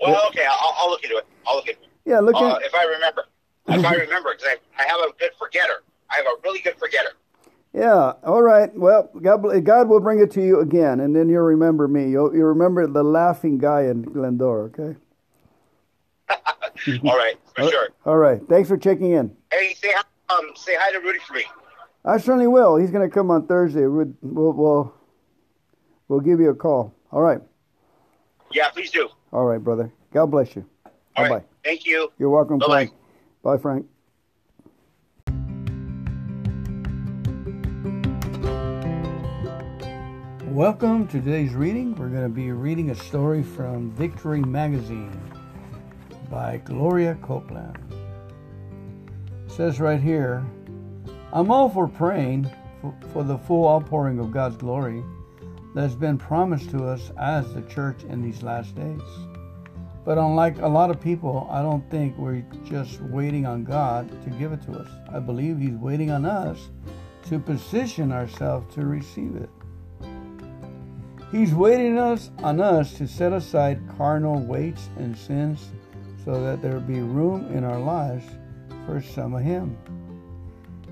Well, 0.00 0.26
okay, 0.28 0.46
I'll, 0.48 0.74
I'll 0.78 0.90
look 0.90 1.04
into 1.04 1.16
it. 1.16 1.26
I'll 1.46 1.56
look 1.56 1.68
into 1.68 1.82
it. 1.82 1.88
yeah. 2.06 2.20
Look 2.20 2.36
Uh, 2.36 2.56
at 2.56 2.62
if 2.62 2.74
I 2.74 2.84
remember. 2.84 3.24
If 3.68 3.84
I 3.84 3.94
remember, 3.94 4.30
because 4.32 4.48
I, 4.48 4.82
I 4.82 4.86
have 4.86 4.98
a 4.98 5.12
good 5.18 5.30
forgetter. 5.38 5.82
I 6.10 6.16
have 6.16 6.24
a 6.26 6.40
really 6.42 6.58
good 6.60 6.74
forgetter. 6.76 7.10
Yeah. 7.72 8.14
All 8.24 8.42
right. 8.42 8.74
Well, 8.74 9.10
God, 9.22 9.42
God 9.64 9.88
will 9.88 10.00
bring 10.00 10.18
it 10.18 10.32
to 10.32 10.42
you 10.42 10.58
again, 10.60 10.98
and 10.98 11.14
then 11.14 11.28
you'll 11.28 11.42
remember 11.44 11.86
me. 11.86 12.08
You'll, 12.10 12.34
you'll 12.34 12.48
remember 12.48 12.86
the 12.88 13.04
laughing 13.04 13.58
guy 13.58 13.82
in 13.82 14.02
Glendora. 14.02 14.64
Okay. 14.74 14.96
All 17.08 17.16
right, 17.16 17.36
for 17.54 17.68
sure. 17.70 17.88
All 18.06 18.16
right. 18.16 18.40
Thanks 18.48 18.68
for 18.68 18.76
checking 18.76 19.12
in. 19.12 19.36
Hey, 19.52 19.74
say 19.74 19.92
hi, 19.94 20.02
um, 20.34 20.50
say 20.56 20.72
hi 20.76 20.90
to 20.92 20.98
Rudy 20.98 21.18
for 21.20 21.34
me. 21.34 21.44
I 22.04 22.16
certainly 22.18 22.46
will. 22.48 22.76
He's 22.76 22.90
going 22.90 23.08
to 23.08 23.14
come 23.14 23.30
on 23.30 23.46
Thursday. 23.46 23.86
We'll 23.86 24.12
we'll 24.22 24.94
we'll 26.08 26.20
give 26.20 26.40
you 26.40 26.50
a 26.50 26.54
call. 26.56 26.94
All 27.12 27.20
right. 27.20 27.40
Yeah, 28.52 28.68
please 28.70 28.90
do. 28.90 29.08
All 29.32 29.44
right, 29.44 29.62
brother. 29.62 29.92
God 30.12 30.26
bless 30.26 30.56
you. 30.56 30.64
All 30.84 30.92
Bye 31.16 31.28
bye. 31.28 31.34
right. 31.36 31.46
Thank 31.64 31.86
you. 31.86 32.10
You're 32.18 32.30
welcome, 32.30 32.58
Bye-bye. 32.58 32.86
Frank. 32.86 32.92
Bye, 33.44 33.58
Frank. 33.58 33.86
Welcome 40.46 41.06
to 41.08 41.20
today's 41.20 41.54
reading. 41.54 41.94
We're 41.94 42.08
going 42.08 42.24
to 42.24 42.28
be 42.28 42.50
reading 42.50 42.90
a 42.90 42.94
story 42.94 43.42
from 43.44 43.92
Victory 43.92 44.40
Magazine 44.40 45.16
by 46.28 46.60
Gloria 46.64 47.16
Copeland. 47.22 47.78
It 49.46 49.52
says 49.52 49.78
right 49.78 50.00
here 50.00 50.44
I'm 51.32 51.52
all 51.52 51.68
for 51.68 51.86
praying 51.86 52.50
for, 52.80 52.94
for 53.12 53.22
the 53.22 53.38
full 53.38 53.68
outpouring 53.68 54.18
of 54.18 54.32
God's 54.32 54.56
glory 54.56 55.04
that's 55.74 55.94
been 55.94 56.18
promised 56.18 56.70
to 56.70 56.84
us 56.84 57.10
as 57.18 57.52
the 57.54 57.62
church 57.62 58.02
in 58.04 58.22
these 58.22 58.42
last 58.42 58.74
days. 58.74 59.00
But 60.04 60.18
unlike 60.18 60.58
a 60.58 60.68
lot 60.68 60.90
of 60.90 61.00
people, 61.00 61.46
I 61.50 61.62
don't 61.62 61.88
think 61.90 62.16
we're 62.16 62.44
just 62.64 63.00
waiting 63.02 63.46
on 63.46 63.64
God 63.64 64.10
to 64.24 64.30
give 64.30 64.52
it 64.52 64.62
to 64.62 64.72
us. 64.72 64.88
I 65.12 65.18
believe 65.18 65.58
He's 65.58 65.76
waiting 65.76 66.10
on 66.10 66.24
us 66.24 66.70
to 67.28 67.38
position 67.38 68.10
ourselves 68.10 68.74
to 68.74 68.86
receive 68.86 69.36
it. 69.36 69.50
He's 71.30 71.54
waiting 71.54 71.96
us 71.98 72.30
on 72.42 72.60
us 72.60 72.94
to 72.94 73.06
set 73.06 73.32
aside 73.32 73.80
carnal 73.96 74.40
weights 74.40 74.88
and 74.96 75.16
sins 75.16 75.68
so 76.24 76.42
that 76.42 76.60
there 76.60 76.80
be 76.80 77.00
room 77.00 77.46
in 77.56 77.62
our 77.62 77.78
lives 77.78 78.24
for 78.84 79.00
some 79.00 79.34
of 79.34 79.42
Him. 79.42 79.76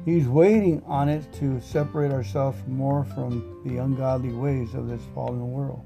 He's 0.05 0.27
waiting 0.27 0.83
on 0.87 1.09
it 1.09 1.31
to 1.35 1.61
separate 1.61 2.12
ourselves 2.12 2.59
more 2.66 3.05
from 3.05 3.62
the 3.65 3.79
ungodly 3.79 4.33
ways 4.33 4.75
of 4.75 4.89
this 4.89 5.03
fallen 5.15 5.53
world 5.53 5.85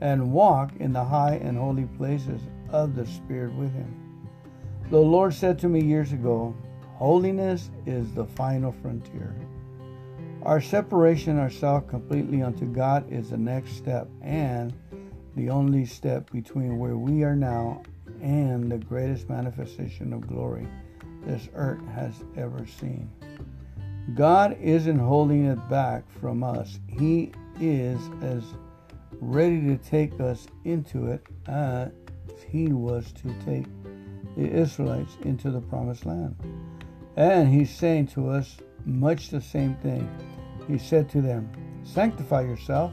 and 0.00 0.32
walk 0.32 0.72
in 0.80 0.92
the 0.92 1.04
high 1.04 1.36
and 1.36 1.56
holy 1.56 1.86
places 1.96 2.42
of 2.70 2.94
the 2.94 3.06
Spirit 3.06 3.54
with 3.54 3.72
Him. 3.72 4.28
The 4.90 4.98
Lord 4.98 5.32
said 5.32 5.58
to 5.60 5.68
me 5.68 5.82
years 5.82 6.12
ago, 6.12 6.54
Holiness 6.96 7.70
is 7.86 8.12
the 8.12 8.26
final 8.26 8.72
frontier. 8.72 9.34
Our 10.42 10.60
separation 10.60 11.38
ourselves 11.38 11.88
completely 11.88 12.42
unto 12.42 12.66
God 12.66 13.10
is 13.10 13.30
the 13.30 13.38
next 13.38 13.76
step 13.76 14.08
and 14.22 14.72
the 15.36 15.50
only 15.50 15.86
step 15.86 16.30
between 16.30 16.78
where 16.78 16.96
we 16.96 17.22
are 17.22 17.36
now 17.36 17.82
and 18.20 18.70
the 18.70 18.78
greatest 18.78 19.28
manifestation 19.28 20.12
of 20.12 20.26
glory 20.26 20.66
this 21.24 21.48
earth 21.54 21.86
has 21.94 22.24
ever 22.36 22.66
seen. 22.66 23.08
God 24.14 24.56
isn't 24.60 24.98
holding 24.98 25.46
it 25.46 25.68
back 25.68 26.04
from 26.20 26.42
us. 26.42 26.80
He 26.86 27.32
is 27.60 28.00
as 28.20 28.42
ready 29.20 29.60
to 29.68 29.76
take 29.76 30.20
us 30.20 30.46
into 30.64 31.06
it 31.06 31.24
as 31.46 31.90
he 32.48 32.72
was 32.72 33.12
to 33.12 33.34
take 33.44 33.66
the 34.36 34.48
Israelites 34.48 35.16
into 35.22 35.50
the 35.50 35.60
promised 35.60 36.04
land. 36.04 36.34
And 37.16 37.48
he's 37.48 37.70
saying 37.70 38.08
to 38.08 38.28
us 38.28 38.56
much 38.84 39.30
the 39.30 39.40
same 39.40 39.76
thing. 39.76 40.10
He 40.66 40.78
said 40.78 41.08
to 41.10 41.20
them, 41.20 41.50
Sanctify 41.84 42.42
yourself, 42.42 42.92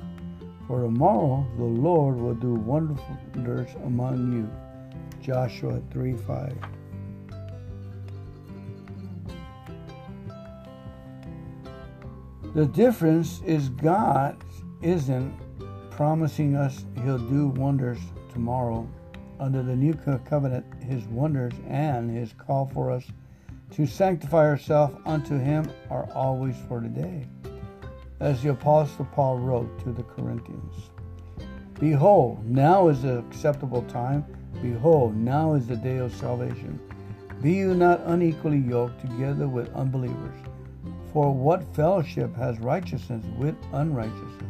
for 0.67 0.81
tomorrow 0.81 1.47
the 1.57 1.63
Lord 1.63 2.17
will 2.17 2.35
do 2.35 2.53
wonders 2.53 3.75
among 3.83 4.33
you. 4.33 4.49
Joshua 5.21 5.81
3 5.91 6.15
5. 6.15 6.78
The 12.55 12.65
difference 12.65 13.41
is 13.45 13.69
God 13.69 14.35
isn't 14.81 15.33
promising 15.91 16.55
us 16.55 16.83
He'll 17.03 17.19
do 17.19 17.49
wonders 17.49 17.99
tomorrow. 18.33 18.89
Under 19.39 19.61
the 19.61 19.75
new 19.75 19.93
covenant, 20.25 20.65
His 20.81 21.03
wonders 21.05 21.53
and 21.67 22.09
His 22.09 22.33
call 22.33 22.65
for 22.73 22.89
us 22.89 23.03
to 23.71 23.85
sanctify 23.85 24.47
ourselves 24.47 24.95
unto 25.05 25.37
Him 25.37 25.71
are 25.91 26.09
always 26.15 26.55
for 26.67 26.81
today. 26.81 27.27
As 28.19 28.41
the 28.41 28.49
Apostle 28.49 29.05
Paul 29.13 29.37
wrote 29.37 29.79
to 29.83 29.91
the 29.91 30.03
Corinthians 30.03 30.89
Behold, 31.79 32.43
now 32.49 32.87
is 32.87 33.03
the 33.03 33.19
acceptable 33.19 33.83
time. 33.83 34.25
Behold, 34.59 35.15
now 35.15 35.53
is 35.53 35.67
the 35.67 35.75
day 35.75 35.97
of 35.97 36.15
salvation. 36.15 36.79
Be 37.43 37.53
you 37.53 37.75
not 37.75 38.01
unequally 38.05 38.57
yoked 38.57 39.01
together 39.01 39.47
with 39.47 39.71
unbelievers. 39.75 40.48
For 41.13 41.33
what 41.33 41.75
fellowship 41.75 42.35
has 42.35 42.59
righteousness 42.59 43.25
with 43.37 43.55
unrighteousness? 43.73 44.43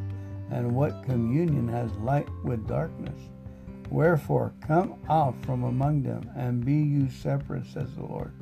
And 0.51 0.75
what 0.75 1.03
communion 1.03 1.67
has 1.69 1.91
light 1.97 2.27
with 2.43 2.67
darkness? 2.67 3.19
Wherefore, 3.89 4.53
come 4.67 4.95
out 5.09 5.35
from 5.45 5.63
among 5.63 6.03
them, 6.03 6.29
and 6.35 6.63
be 6.65 6.73
you 6.73 7.09
separate, 7.09 7.65
says 7.65 7.95
the 7.95 8.03
Lord, 8.03 8.33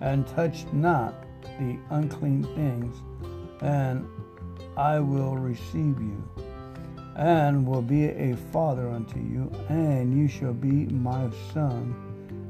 and 0.00 0.26
touch 0.28 0.64
not 0.72 1.14
the 1.58 1.78
unclean 1.90 2.44
things, 2.54 2.96
and 3.60 4.06
I 4.76 5.00
will 5.00 5.36
receive 5.36 6.00
you, 6.00 6.30
and 7.16 7.66
will 7.66 7.82
be 7.82 8.04
a 8.04 8.36
father 8.52 8.88
unto 8.88 9.18
you, 9.18 9.50
and 9.68 10.16
you 10.16 10.28
shall 10.28 10.54
be 10.54 10.86
my 10.86 11.30
son 11.52 11.94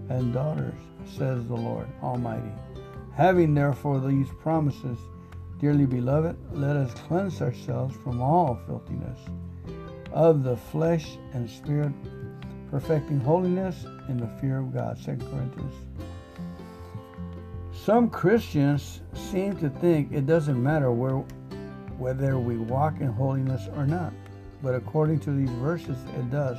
and 0.09 0.33
daughters, 0.33 0.75
says 1.05 1.47
the 1.47 1.57
Lord 1.57 1.89
Almighty. 2.03 2.53
Having 3.17 3.55
therefore 3.55 3.99
these 3.99 4.29
promises, 4.43 4.99
dearly 5.59 5.87
beloved, 5.87 6.37
let 6.53 6.77
us 6.77 6.93
cleanse 7.09 7.41
ourselves 7.41 7.97
from 8.05 8.21
all 8.21 8.61
filthiness 8.67 9.19
of 10.13 10.43
the 10.43 10.55
flesh 10.55 11.17
and 11.33 11.49
spirit, 11.49 11.93
perfecting 12.71 13.19
holiness 13.21 13.87
in 14.11 14.19
the 14.19 14.29
fear 14.39 14.59
of 14.59 14.75
God. 14.75 14.99
2 15.03 15.17
Corinthians. 15.17 15.75
Some 17.73 18.11
Christians 18.11 19.01
seem 19.15 19.57
to 19.59 19.71
think 19.71 20.13
it 20.13 20.27
doesn't 20.27 20.63
matter 20.63 20.93
where, 20.93 21.25
whether 21.97 22.39
we 22.39 22.59
walk 22.59 23.01
in 23.01 23.09
holiness 23.09 23.67
or 23.77 23.87
not. 23.87 24.13
But 24.63 24.75
according 24.75 25.21
to 25.21 25.31
these 25.31 25.51
verses, 25.57 25.97
it 26.19 26.31
does. 26.31 26.59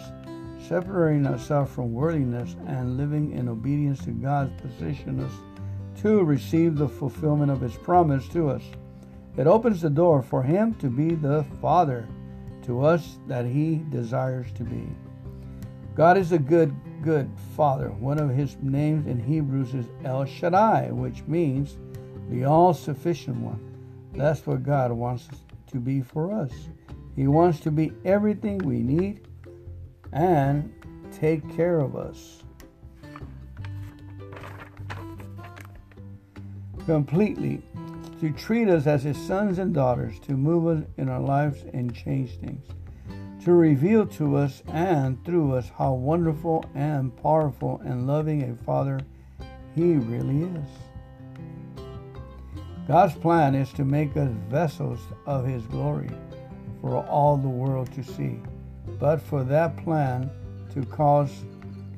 Separating 0.67 1.27
ourselves 1.27 1.71
from 1.71 1.93
worldliness 1.93 2.55
and 2.65 2.97
living 2.97 3.33
in 3.33 3.47
obedience 3.47 4.03
to 4.05 4.11
God's 4.11 4.59
position 4.59 5.19
us 5.19 5.33
to 6.01 6.23
receive 6.23 6.75
the 6.75 6.87
fulfillment 6.87 7.51
of 7.51 7.61
His 7.61 7.75
promise 7.75 8.27
to 8.29 8.49
us. 8.49 8.63
It 9.37 9.47
opens 9.47 9.81
the 9.81 9.89
door 9.89 10.21
for 10.21 10.43
Him 10.43 10.73
to 10.75 10.89
be 10.89 11.15
the 11.15 11.45
Father 11.61 12.07
to 12.63 12.83
us 12.83 13.17
that 13.27 13.45
He 13.45 13.83
desires 13.89 14.51
to 14.53 14.63
be. 14.63 14.87
God 15.95 16.17
is 16.17 16.31
a 16.31 16.39
good, 16.39 16.75
good 17.01 17.29
Father. 17.55 17.89
One 17.89 18.19
of 18.19 18.29
His 18.29 18.57
names 18.61 19.07
in 19.07 19.19
Hebrews 19.19 19.73
is 19.73 19.85
El 20.03 20.25
Shaddai, 20.25 20.91
which 20.91 21.23
means 21.23 21.77
the 22.29 22.45
all 22.45 22.73
sufficient 22.73 23.37
one. 23.37 23.59
That's 24.13 24.45
what 24.45 24.63
God 24.63 24.91
wants 24.91 25.27
to 25.71 25.77
be 25.77 26.01
for 26.01 26.31
us. 26.31 26.51
He 27.15 27.27
wants 27.27 27.59
to 27.61 27.71
be 27.71 27.91
everything 28.05 28.59
we 28.59 28.79
need 28.79 29.27
and 30.13 30.71
take 31.11 31.55
care 31.55 31.79
of 31.79 31.95
us. 31.95 32.43
Completely, 36.87 37.61
to 38.21 38.31
treat 38.31 38.69
us 38.69 38.87
as 38.87 39.03
his 39.03 39.17
sons 39.17 39.59
and 39.59 39.73
daughters, 39.73 40.19
to 40.21 40.31
move 40.31 40.65
us 40.67 40.87
in 40.95 41.09
our 41.09 41.19
lives 41.19 41.65
and 41.73 41.93
change 41.93 42.39
things, 42.39 42.65
to 43.43 43.51
reveal 43.51 44.07
to 44.07 44.37
us 44.37 44.63
and 44.69 45.23
through 45.25 45.53
us 45.53 45.69
how 45.77 45.93
wonderful 45.93 46.63
and 46.75 47.13
powerful 47.21 47.81
and 47.83 48.07
loving 48.07 48.41
a 48.41 48.55
Father 48.63 49.01
he 49.75 49.95
really 49.95 50.43
is. 50.43 50.69
God's 52.87 53.15
plan 53.15 53.53
is 53.53 53.73
to 53.73 53.83
make 53.83 54.15
us 54.15 54.31
vessels 54.49 55.01
of 55.25 55.45
his 55.45 55.63
glory 55.63 56.09
for 56.79 57.05
all 57.05 57.35
the 57.35 57.49
world 57.49 57.91
to 57.95 58.01
see. 58.01 58.39
But 58.97 59.21
for 59.21 59.43
that 59.43 59.75
plan 59.83 60.31
to 60.73 60.83
cause 60.85 61.43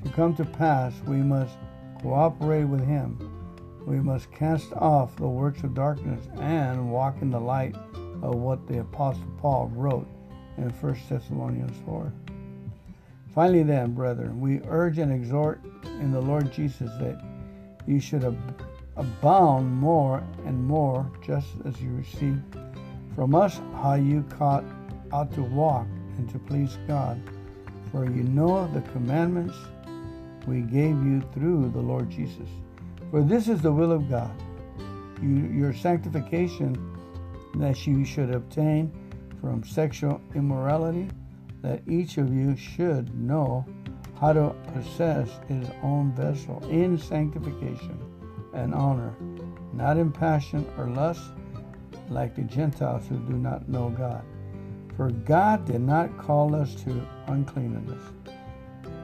to 0.03 0.09
come 0.13 0.35
to 0.35 0.45
pass, 0.45 0.93
we 1.05 1.17
must 1.17 1.57
cooperate 2.01 2.63
with 2.63 2.83
him 2.83 3.28
we 3.89 3.99
must 3.99 4.31
cast 4.31 4.71
off 4.73 5.15
the 5.15 5.27
works 5.27 5.63
of 5.63 5.73
darkness 5.73 6.23
and 6.39 6.91
walk 6.91 7.23
in 7.23 7.31
the 7.31 7.39
light 7.39 7.75
of 8.21 8.35
what 8.35 8.67
the 8.67 8.81
Apostle 8.81 9.25
Paul 9.39 9.71
wrote 9.73 10.07
in 10.57 10.69
1 10.69 10.97
Thessalonians 11.09 11.75
4. 11.87 12.13
Finally, 13.33 13.63
then, 13.63 13.93
brethren, 13.93 14.39
we 14.39 14.61
urge 14.67 14.99
and 14.99 15.11
exhort 15.11 15.59
in 15.99 16.11
the 16.11 16.21
Lord 16.21 16.53
Jesus 16.53 16.91
that 16.99 17.19
you 17.87 17.99
should 17.99 18.23
ab- 18.23 18.63
abound 18.95 19.71
more 19.71 20.23
and 20.45 20.63
more, 20.63 21.11
just 21.25 21.47
as 21.65 21.81
you 21.81 21.89
receive 21.95 22.39
from 23.15 23.33
us 23.33 23.59
how 23.81 23.95
you 23.95 24.23
caught 24.29 24.63
ought 25.11 25.33
to 25.33 25.41
walk 25.41 25.87
and 26.19 26.29
to 26.29 26.37
please 26.37 26.77
God. 26.87 27.19
For 27.91 28.05
you 28.05 28.21
know 28.21 28.67
the 28.71 28.81
commandments 28.91 29.55
we 30.45 30.61
gave 30.61 31.03
you 31.03 31.23
through 31.33 31.71
the 31.71 31.81
Lord 31.81 32.11
Jesus. 32.11 32.49
For 33.11 33.23
this 33.23 33.47
is 33.47 33.61
the 33.61 33.71
will 33.71 33.91
of 33.91 34.09
God, 34.09 34.31
you, 35.21 35.47
your 35.51 35.73
sanctification, 35.73 36.77
that 37.55 37.87
you 37.87 38.05
should 38.05 38.29
obtain 38.33 38.91
from 39.41 39.63
sexual 39.63 40.21
immorality, 40.35 41.09
that 41.61 41.81
each 41.87 42.17
of 42.17 42.33
you 42.33 42.55
should 42.55 43.13
know 43.19 43.65
how 44.19 44.33
to 44.33 44.55
possess 44.73 45.29
his 45.47 45.67
own 45.81 46.11
vessel 46.11 46.63
in 46.69 46.97
sanctification 46.97 47.97
and 48.53 48.75
honor, 48.75 49.15
not 49.73 49.97
in 49.97 50.11
passion 50.11 50.65
or 50.77 50.89
lust, 50.89 51.31
like 52.09 52.35
the 52.35 52.43
Gentiles 52.43 53.07
who 53.07 53.17
do 53.19 53.33
not 53.33 53.67
know 53.69 53.89
God. 53.89 54.23
For 54.95 55.09
God 55.09 55.65
did 55.65 55.81
not 55.81 56.17
call 56.17 56.53
us 56.53 56.75
to 56.83 57.07
uncleanness, 57.27 58.01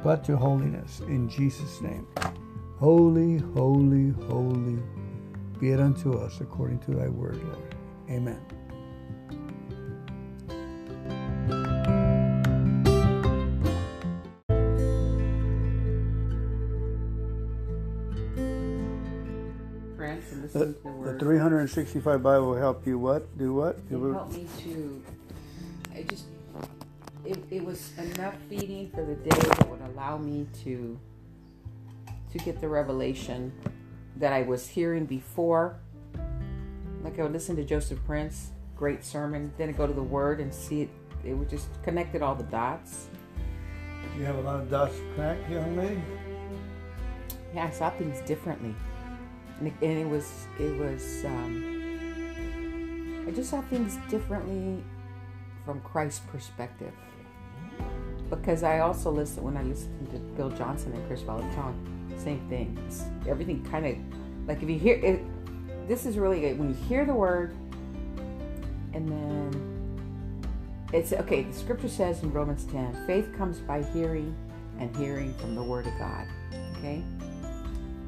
but 0.04 0.24
to 0.26 0.36
holiness. 0.36 1.00
In 1.02 1.30
Jesus' 1.30 1.82
name. 1.82 2.06
Holy, 2.78 3.38
holy, 3.38 4.12
holy 4.28 4.80
be 5.60 5.72
it 5.72 5.80
unto 5.80 6.18
us 6.18 6.42
according 6.42 6.80
to 6.80 6.92
thy 6.92 7.08
word, 7.08 7.42
Lord. 7.42 7.76
Amen. 8.10 8.42
the, 20.54 20.76
the 21.04 21.18
365 21.20 22.24
Bible 22.24 22.48
will 22.48 22.56
help 22.56 22.86
you 22.86 22.98
what? 22.98 23.38
Do 23.38 23.54
what? 23.54 23.80
It 23.90 23.98
helped 23.98 24.34
me 24.34 24.48
to, 24.64 25.04
it 25.94 26.10
just, 26.10 26.26
it, 27.26 27.44
it 27.50 27.64
was 27.64 27.92
enough 27.98 28.36
feeding 28.50 28.90
for 28.92 29.04
the 29.04 29.16
day 29.16 29.30
that 29.38 29.70
would 29.70 29.82
allow 29.82 30.18
me 30.18 30.48
to 30.64 31.00
to 32.38 32.44
get 32.44 32.60
the 32.60 32.68
revelation 32.68 33.54
that 34.18 34.34
I 34.34 34.42
was 34.42 34.68
hearing 34.68 35.06
before. 35.06 35.80
Like 37.02 37.18
I 37.18 37.24
would 37.24 37.32
listen 37.32 37.56
to 37.56 37.64
Joseph 37.64 38.04
Prince, 38.06 38.52
great 38.76 39.06
sermon. 39.06 39.54
Then 39.58 39.70
I 39.70 39.72
go 39.72 39.88
to 39.88 39.94
the 39.94 40.04
Word 40.04 40.42
and 40.42 40.54
see 40.54 40.82
it. 40.82 40.90
It 41.24 41.34
would 41.34 41.50
just 41.50 41.68
connected 41.84 42.22
all 42.22 42.36
the 42.36 42.44
dots. 42.44 43.08
You 44.18 44.26
have 44.26 44.36
a 44.36 44.42
lot 44.42 44.60
of 44.60 44.70
dots 44.70 44.96
connect, 45.16 45.50
young 45.50 45.78
lady. 45.78 46.02
Yeah, 47.54 47.66
I 47.68 47.70
saw 47.70 47.90
things 47.92 48.20
differently, 48.22 48.76
and 49.60 49.68
it, 49.68 49.74
and 49.82 49.98
it 50.00 50.08
was 50.08 50.48
it 50.60 50.78
was. 50.78 51.24
Um, 51.26 51.72
I 53.28 53.32
just 53.32 53.50
saw 53.50 53.62
things 53.62 53.98
differently 54.10 54.84
from 55.64 55.80
Christ's 55.82 56.20
perspective. 56.28 56.94
Because 58.30 58.64
I 58.64 58.80
also 58.80 59.12
listen 59.12 59.44
when 59.44 59.58
I 59.58 59.64
listened 59.64 60.12
to 60.12 60.18
Bill 60.18 60.50
Johnson 60.50 60.94
and 60.94 61.08
Kris 61.08 61.22
Vallotton 61.22 61.95
same 62.20 62.48
thing. 62.50 62.78
It's, 62.88 63.04
everything 63.28 63.64
kind 63.66 63.86
of 63.86 64.48
like 64.48 64.62
if 64.62 64.70
you 64.70 64.78
hear 64.78 64.96
it, 64.96 65.22
this 65.88 66.06
is 66.06 66.18
really 66.18 66.42
good 66.42 66.58
when 66.58 66.70
you 66.70 66.76
hear 66.88 67.06
the 67.06 67.14
word, 67.14 67.56
and 68.94 69.08
then 69.08 70.48
it's 70.94 71.14
okay. 71.14 71.44
The 71.44 71.54
scripture 71.54 71.90
says 71.90 72.24
in 72.24 72.32
Romans 72.32 72.66
10, 72.66 73.06
faith 73.08 73.36
comes 73.38 73.60
by 73.60 73.84
hearing, 73.84 74.36
and 74.80 74.96
hearing 74.98 75.34
from 75.36 75.56
the 75.56 75.64
word 75.64 75.88
of 75.88 75.98
God. 75.98 76.28
Okay, 76.78 77.04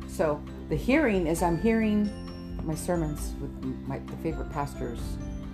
so 0.08 0.42
the 0.70 0.76
hearing 0.76 1.28
is 1.28 1.42
I'm 1.42 1.60
hearing 1.60 2.12
my 2.68 2.76
sermons 2.76 3.34
with 3.40 3.52
my 3.88 4.00
favorite 4.22 4.52
pastors, 4.52 5.00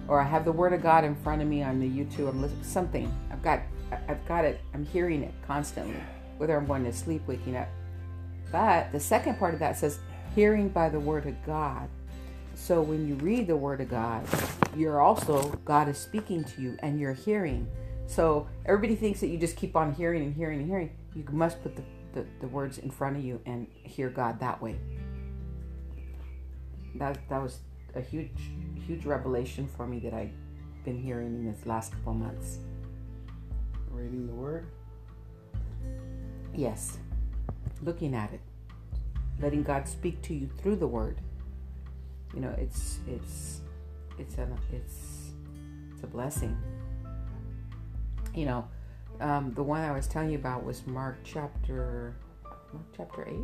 or 0.08 0.20
I 0.20 0.24
have 0.24 0.46
the 0.46 0.52
Word 0.52 0.74
of 0.74 0.82
God 0.82 1.04
in 1.04 1.16
front 1.16 1.42
of 1.42 1.48
me 1.48 1.62
on 1.62 1.80
the 1.80 1.88
YouTube. 1.88 2.28
I'm 2.28 2.42
listening 2.42 2.64
something. 2.64 3.14
I've 3.32 3.44
got 3.44 3.62
I've 4.08 4.26
got 4.28 4.44
it. 4.44 4.60
I'm 4.74 4.86
hearing 4.86 5.22
it 5.24 5.34
constantly, 5.46 6.02
whether 6.38 6.58
I'm 6.58 6.66
going 6.66 6.84
to 6.86 6.92
sleep, 6.92 7.22
waking 7.28 7.56
up. 7.56 7.70
But 8.54 8.94
the 8.94 9.00
second 9.02 9.38
part 9.38 9.54
of 9.54 9.60
that 9.60 9.78
says 9.78 10.00
hearing 10.34 10.70
by 10.70 10.88
the 10.88 11.00
Word 11.00 11.26
of 11.26 11.36
God. 11.46 11.90
So 12.56 12.82
when 12.82 13.06
you 13.06 13.16
read 13.16 13.48
the 13.48 13.58
Word 13.58 13.82
of 13.82 13.90
God, 13.90 14.26
you're 14.78 15.02
also 15.02 15.50
God 15.66 15.90
is 15.90 15.98
speaking 15.98 16.46
to 16.46 16.62
you, 16.62 16.78
and 16.80 16.98
you're 16.98 17.14
hearing. 17.14 17.68
So 18.08 18.48
everybody 18.66 18.96
thinks 18.96 19.20
that 19.20 19.28
you 19.28 19.38
just 19.38 19.58
keep 19.58 19.76
on 19.76 19.94
hearing 19.94 20.24
and 20.24 20.34
hearing 20.34 20.60
and 20.60 20.70
hearing. 20.70 20.92
You 21.14 21.26
must 21.32 21.62
put 21.62 21.76
the, 21.76 21.84
the, 22.14 22.26
the 22.40 22.48
words 22.48 22.78
in 22.78 22.90
front 22.90 23.18
of 23.18 23.26
you 23.26 23.42
and 23.46 23.68
hear 23.84 24.10
God 24.10 24.40
that 24.40 24.62
way 24.62 24.78
that 26.96 27.18
that 27.30 27.42
was 27.42 27.60
a 27.96 28.02
huge 28.02 28.52
huge 28.86 29.06
revelation 29.06 29.68
for 29.68 29.88
me 29.88 30.00
that 30.00 30.14
I've 30.14 30.34
been 30.84 31.00
hearing 31.00 31.28
in 31.28 31.46
this 31.46 31.66
last 31.66 31.92
couple 31.94 32.14
months. 32.14 32.60
Reading 33.92 34.28
the 34.28 34.34
word? 34.34 34.68
Yes. 36.54 36.98
Looking 37.84 38.16
at 38.16 38.32
it. 38.34 38.42
Letting 39.42 39.64
God 39.64 39.88
speak 39.88 40.22
to 40.24 40.34
you 40.34 40.50
through 40.62 40.78
the 40.78 40.88
word. 40.88 41.20
You 42.34 42.42
know, 42.42 42.56
it's 42.58 43.00
it's 43.08 43.62
it's 44.18 44.38
a 44.38 44.48
it's 44.72 45.32
it's 45.94 46.04
a 46.04 46.08
blessing. 46.08 46.58
You 48.34 48.46
know, 48.46 48.68
um, 49.20 49.54
the 49.54 49.64
one 49.64 49.82
I 49.82 49.92
was 49.92 50.08
telling 50.08 50.32
you 50.32 50.38
about 50.38 50.64
was 50.64 50.86
Mark 50.88 51.18
chapter 51.24 52.16
Mark 52.44 52.86
chapter 52.96 53.28
8 53.28 53.36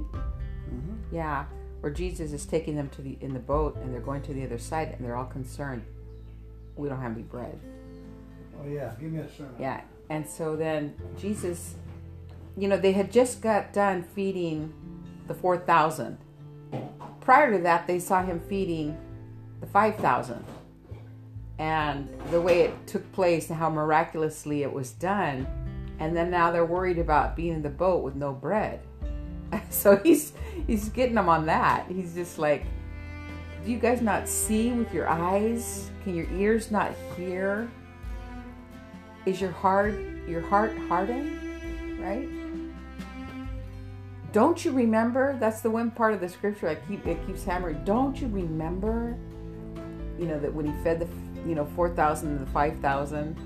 Mm-hmm. 0.70 1.16
Yeah, 1.16 1.46
where 1.82 1.92
Jesus 1.92 2.32
is 2.32 2.46
taking 2.46 2.76
them 2.76 2.90
to 2.90 3.02
the 3.02 3.18
in 3.22 3.34
the 3.34 3.40
boat 3.40 3.76
and 3.78 3.94
they're 3.94 4.02
going 4.02 4.22
to 4.24 4.34
the 4.34 4.44
other 4.44 4.60
side 4.60 4.90
and 4.90 5.04
they're 5.04 5.16
all 5.16 5.26
concerned. 5.26 5.84
We 6.76 6.90
don't 6.90 7.02
have 7.02 7.14
any 7.14 7.24
bread. 7.24 7.60
Oh 8.62 8.68
yeah, 8.68 8.94
give 9.00 9.12
me 9.12 9.20
a 9.20 9.30
sermon. 9.30 9.56
Yeah, 9.60 9.82
and 10.10 10.28
so 10.28 10.56
then 10.56 10.94
Jesus, 11.18 11.76
you 12.60 12.68
know, 12.68 12.78
they 12.78 12.92
had 12.92 13.12
just 13.12 13.42
got 13.42 13.72
done 13.72 14.04
feeding 14.04 14.74
the 15.28 15.34
four 15.34 15.58
thousand. 15.58 16.18
Prior 17.22 17.56
to 17.56 17.64
that, 17.64 17.88
they 17.88 18.00
saw 18.00 18.22
him 18.22 18.40
feeding 18.40 18.98
the 19.62 19.68
five 19.68 19.96
thousand, 19.96 20.44
and 21.58 22.10
the 22.32 22.42
way 22.42 22.62
it 22.62 22.88
took 22.88 23.10
place 23.14 23.50
and 23.50 23.58
how 23.58 23.70
miraculously 23.70 24.64
it 24.64 24.72
was 24.72 24.92
done. 24.92 25.48
And 26.00 26.16
then 26.16 26.30
now 26.30 26.52
they're 26.52 26.66
worried 26.66 26.98
about 26.98 27.36
being 27.36 27.54
in 27.54 27.62
the 27.62 27.70
boat 27.70 28.04
with 28.04 28.16
no 28.16 28.34
bread. 28.34 28.82
So 29.72 29.98
he's 29.98 30.34
he's 30.68 30.90
getting 30.90 31.16
them 31.16 31.30
on 31.30 31.46
that. 31.48 31.86
He's 31.88 32.14
just 32.14 32.38
like, 32.38 32.66
do 33.66 33.72
you 33.72 33.80
guys 33.80 34.02
not 34.02 34.28
see 34.28 34.72
with 34.72 34.94
your 34.94 35.08
eyes? 35.08 35.90
Can 36.04 36.16
your 36.16 36.30
ears 36.34 36.72
not 36.72 36.92
hear? 37.16 37.70
Is 39.26 39.40
your 39.42 39.52
heart 39.52 39.96
your 40.28 40.42
heart 40.42 40.78
hardened? 40.88 42.00
Right? 42.00 42.30
Don't 44.32 44.64
you 44.64 44.72
remember? 44.72 45.38
That's 45.40 45.62
the 45.62 45.70
one 45.70 45.90
part 45.92 46.14
of 46.14 46.22
the 46.22 46.30
scripture 46.30 46.68
I 46.68 46.76
keep 46.76 47.06
it 47.08 47.26
keeps 47.26 47.44
hammering. 47.44 47.84
Don't 47.84 48.20
you 48.20 48.28
remember? 48.28 49.18
You 50.20 50.28
know 50.28 50.40
that 50.40 50.54
when 50.54 50.66
he 50.66 50.84
fed 50.84 51.00
the 51.00 51.08
you 51.48 51.56
know 51.56 51.66
four 51.76 51.90
thousand 51.90 52.30
and 52.30 52.46
the 52.46 52.52
five 52.52 52.78
thousand, 52.80 53.38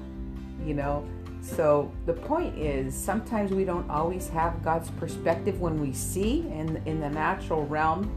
you 0.65 0.73
know. 0.73 1.07
So 1.41 1.91
the 2.05 2.13
point 2.13 2.57
is 2.57 2.95
sometimes 2.95 3.51
we 3.51 3.65
don't 3.65 3.89
always 3.89 4.27
have 4.29 4.63
God's 4.63 4.89
perspective 4.91 5.59
when 5.61 5.79
we 5.79 5.93
see 5.93 6.39
in 6.49 6.81
in 6.85 6.99
the 6.99 7.09
natural 7.09 7.65
realm. 7.65 8.11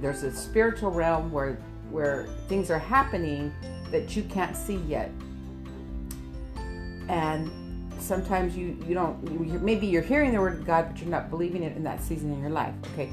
There's 0.00 0.22
a 0.22 0.32
spiritual 0.32 0.90
realm 0.90 1.32
where 1.32 1.58
where 1.90 2.26
things 2.48 2.70
are 2.70 2.78
happening 2.78 3.52
that 3.90 4.14
you 4.14 4.22
can't 4.24 4.56
see 4.56 4.76
yet. 4.76 5.10
And 7.08 7.50
sometimes 8.04 8.56
you 8.56 8.76
you 8.86 8.94
don't 8.94 9.22
you, 9.30 9.58
maybe 9.58 9.86
you're 9.86 10.02
hearing 10.02 10.32
the 10.32 10.40
word 10.40 10.54
of 10.54 10.66
God 10.66 10.88
but 10.90 11.00
you're 11.00 11.10
not 11.10 11.30
believing 11.30 11.62
it 11.62 11.76
in 11.76 11.82
that 11.84 12.02
season 12.02 12.32
in 12.32 12.40
your 12.40 12.50
life, 12.50 12.74
okay? 12.92 13.10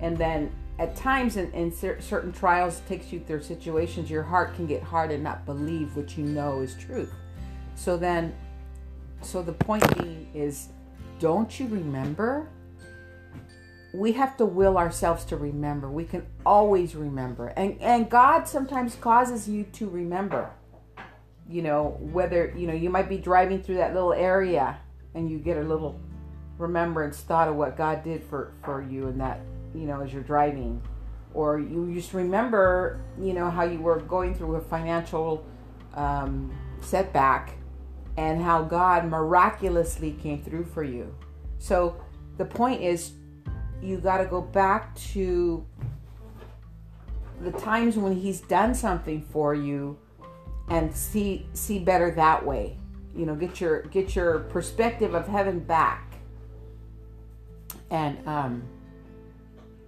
And 0.00 0.18
then 0.18 0.50
at 0.78 0.96
times 0.96 1.36
in, 1.36 1.50
in 1.52 1.70
cer- 1.70 2.00
certain 2.00 2.32
trials 2.32 2.82
takes 2.88 3.12
you 3.12 3.20
through 3.20 3.42
situations 3.42 4.10
your 4.10 4.22
heart 4.22 4.54
can 4.56 4.66
get 4.66 4.82
hard 4.82 5.10
and 5.10 5.22
not 5.22 5.46
believe 5.46 5.94
what 5.96 6.18
you 6.18 6.24
know 6.24 6.60
is 6.60 6.74
truth. 6.74 7.12
So 7.74 7.96
then 7.96 8.34
so 9.20 9.42
the 9.42 9.52
point 9.52 9.96
being 9.96 10.28
is 10.34 10.68
don't 11.20 11.58
you 11.60 11.68
remember? 11.68 12.48
We 13.94 14.12
have 14.12 14.36
to 14.38 14.46
will 14.46 14.78
ourselves 14.78 15.24
to 15.26 15.36
remember. 15.36 15.90
We 15.90 16.04
can 16.04 16.26
always 16.44 16.94
remember. 16.94 17.48
And 17.48 17.80
and 17.80 18.10
God 18.10 18.48
sometimes 18.48 18.96
causes 18.96 19.48
you 19.48 19.64
to 19.74 19.88
remember. 19.88 20.50
You 21.48 21.62
know, 21.62 21.96
whether, 22.00 22.52
you 22.56 22.66
know, 22.66 22.72
you 22.72 22.90
might 22.90 23.08
be 23.08 23.18
driving 23.18 23.62
through 23.62 23.76
that 23.76 23.94
little 23.94 24.12
area 24.12 24.78
and 25.14 25.30
you 25.30 25.38
get 25.38 25.56
a 25.56 25.62
little 25.62 26.00
remembrance 26.58 27.18
thought 27.18 27.48
of 27.48 27.56
what 27.56 27.76
God 27.76 28.04
did 28.04 28.22
for 28.24 28.52
for 28.64 28.82
you 28.82 29.08
and 29.08 29.20
that, 29.20 29.40
you 29.74 29.82
know, 29.82 30.00
as 30.00 30.12
you're 30.12 30.22
driving 30.22 30.80
or 31.34 31.58
you 31.58 31.92
just 31.94 32.12
remember, 32.12 33.00
you 33.18 33.32
know, 33.32 33.50
how 33.50 33.64
you 33.64 33.80
were 33.80 34.00
going 34.00 34.34
through 34.34 34.56
a 34.56 34.60
financial 34.60 35.44
um, 35.94 36.52
setback 36.80 37.54
and 38.16 38.42
how 38.42 38.62
God 38.62 39.06
miraculously 39.06 40.12
came 40.12 40.42
through 40.42 40.64
for 40.64 40.84
you. 40.84 41.14
So 41.58 41.96
the 42.36 42.44
point 42.44 42.82
is, 42.82 43.12
you 43.82 43.98
got 43.98 44.18
to 44.18 44.26
go 44.26 44.40
back 44.40 44.94
to 44.94 45.66
the 47.40 47.52
times 47.52 47.96
when 47.96 48.14
He's 48.14 48.40
done 48.40 48.74
something 48.74 49.22
for 49.32 49.54
you, 49.54 49.98
and 50.72 50.94
see 50.96 51.46
see 51.52 51.78
better 51.78 52.10
that 52.12 52.44
way. 52.44 52.78
You 53.14 53.26
know, 53.26 53.34
get 53.34 53.60
your 53.60 53.82
get 53.82 54.16
your 54.16 54.40
perspective 54.40 55.14
of 55.14 55.28
heaven 55.28 55.60
back. 55.60 56.14
And 57.90 58.26
um, 58.26 58.62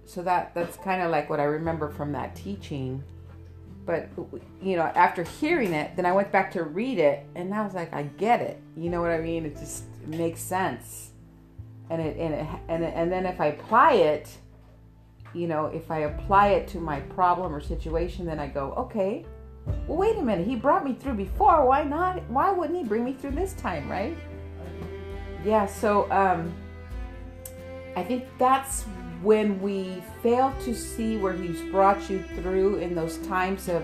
so 0.05 0.21
that 0.21 0.53
that's 0.53 0.77
kind 0.77 1.01
of 1.01 1.09
like 1.09 1.27
what 1.29 1.39
I 1.39 1.45
remember 1.45 1.89
from 1.89 2.11
that 2.11 2.35
teaching 2.35 3.03
but 3.85 4.09
you 4.61 4.75
know 4.75 4.81
after 4.81 5.21
hearing 5.23 5.71
it 5.71 5.95
then 5.95 6.07
i 6.07 6.11
went 6.11 6.31
back 6.31 6.51
to 6.51 6.63
read 6.63 6.97
it 6.97 7.23
and 7.35 7.53
i 7.53 7.63
was 7.63 7.75
like 7.75 7.93
i 7.93 8.01
get 8.17 8.41
it 8.41 8.59
you 8.75 8.89
know 8.89 8.99
what 8.99 9.11
i 9.11 9.19
mean 9.19 9.45
it 9.45 9.55
just 9.57 9.83
makes 10.07 10.41
sense 10.41 11.11
and 11.91 12.01
it 12.01 12.17
and 12.17 12.33
it, 12.33 12.47
and, 12.67 12.83
it, 12.83 12.93
and 12.95 13.11
then 13.11 13.27
if 13.27 13.39
i 13.39 13.47
apply 13.47 13.93
it 13.93 14.27
you 15.35 15.47
know 15.47 15.67
if 15.67 15.91
i 15.91 15.99
apply 15.99 16.47
it 16.47 16.67
to 16.67 16.79
my 16.79 16.99
problem 17.01 17.53
or 17.53 17.61
situation 17.61 18.25
then 18.25 18.39
i 18.39 18.47
go 18.47 18.73
okay 18.73 19.23
well 19.87 19.97
wait 19.97 20.17
a 20.17 20.21
minute. 20.21 20.47
He 20.47 20.55
brought 20.55 20.85
me 20.85 20.93
through 20.93 21.15
before. 21.15 21.65
Why 21.65 21.83
not? 21.83 22.21
Why 22.29 22.51
wouldn't 22.51 22.77
he 22.77 22.83
bring 22.83 23.03
me 23.03 23.13
through 23.13 23.31
this 23.31 23.53
time 23.53 23.89
right? 23.89 24.17
Yeah 25.43 25.65
so 25.67 26.11
um 26.11 26.53
i 27.95 28.03
think 28.03 28.25
that's 28.37 28.83
when 29.21 29.61
we 29.61 30.03
fail 30.21 30.53
to 30.63 30.75
see 30.75 31.17
where 31.17 31.33
he's 31.33 31.61
brought 31.71 32.09
you 32.09 32.23
through 32.35 32.77
in 32.77 32.93
those 32.93 33.17
times 33.19 33.69
of 33.69 33.83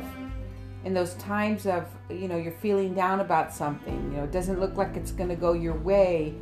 in 0.84 0.94
those 0.94 1.14
times 1.16 1.66
of 1.66 1.88
you 2.10 2.28
know 2.28 2.38
you're 2.38 2.52
feeling 2.52 2.94
down 2.94 3.20
about 3.20 3.54
something. 3.54 4.12
You 4.12 4.18
know 4.18 4.24
it 4.24 4.32
doesn't 4.32 4.60
look 4.60 4.76
like 4.76 4.96
it's 4.96 5.12
going 5.12 5.30
to 5.30 5.36
go 5.36 5.54
your 5.54 5.76
way. 5.76 6.34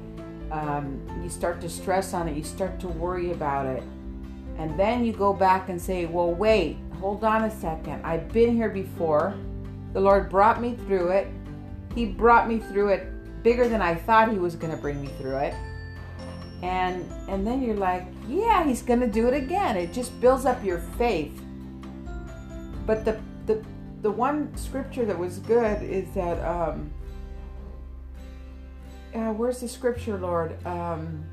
Um, 0.51 1.05
you 1.23 1.29
start 1.29 1.61
to 1.61 1.69
stress 1.69 2.13
on 2.13 2.27
it. 2.27 2.35
You 2.35 2.43
start 2.43 2.79
to 2.79 2.87
worry 2.87 3.31
about 3.31 3.67
it. 3.67 3.83
And 4.57 4.77
then 4.79 5.05
you 5.05 5.13
go 5.13 5.33
back 5.33 5.69
and 5.69 5.81
say 5.81 6.05
well 6.05 6.33
wait 6.33 6.77
hold 6.99 7.23
on 7.23 7.45
a 7.45 7.51
second. 7.51 8.05
I've 8.05 8.31
been 8.31 8.55
here 8.55 8.69
before. 8.69 9.35
The 9.93 9.99
lord 9.99 10.29
brought 10.29 10.61
me 10.61 10.75
through 10.85 11.09
it. 11.09 11.27
He 11.95 12.05
brought 12.05 12.47
me 12.47 12.59
through 12.59 12.89
it 12.89 13.07
bigger 13.41 13.69
than 13.69 13.81
i 13.81 13.95
thought 13.95 14.29
he 14.29 14.37
was 14.37 14.55
going 14.55 14.71
to 14.71 14.81
bring 14.81 15.01
me 15.01 15.07
through 15.17 15.37
it. 15.37 15.53
And 16.61 17.09
and 17.29 17.47
then 17.47 17.61
you're 17.61 17.75
like 17.75 18.05
yeah 18.27 18.65
he's 18.65 18.81
gonna 18.81 19.07
do 19.07 19.27
it 19.29 19.33
again. 19.33 19.77
It 19.77 19.93
just 19.93 20.19
builds 20.19 20.45
up 20.45 20.63
your 20.63 20.79
faith. 20.97 21.41
But 22.85 23.05
the 23.05 23.19
the 23.45 23.63
the 24.01 24.11
one 24.11 24.55
scripture 24.57 25.05
that 25.05 25.17
was 25.17 25.39
good 25.39 25.81
is 25.81 26.09
that 26.11 26.37
um 26.45 26.91
uh, 29.15 29.31
where's 29.31 29.61
the 29.61 29.69
scripture 29.69 30.17
lord? 30.17 30.63
Um 30.65 31.23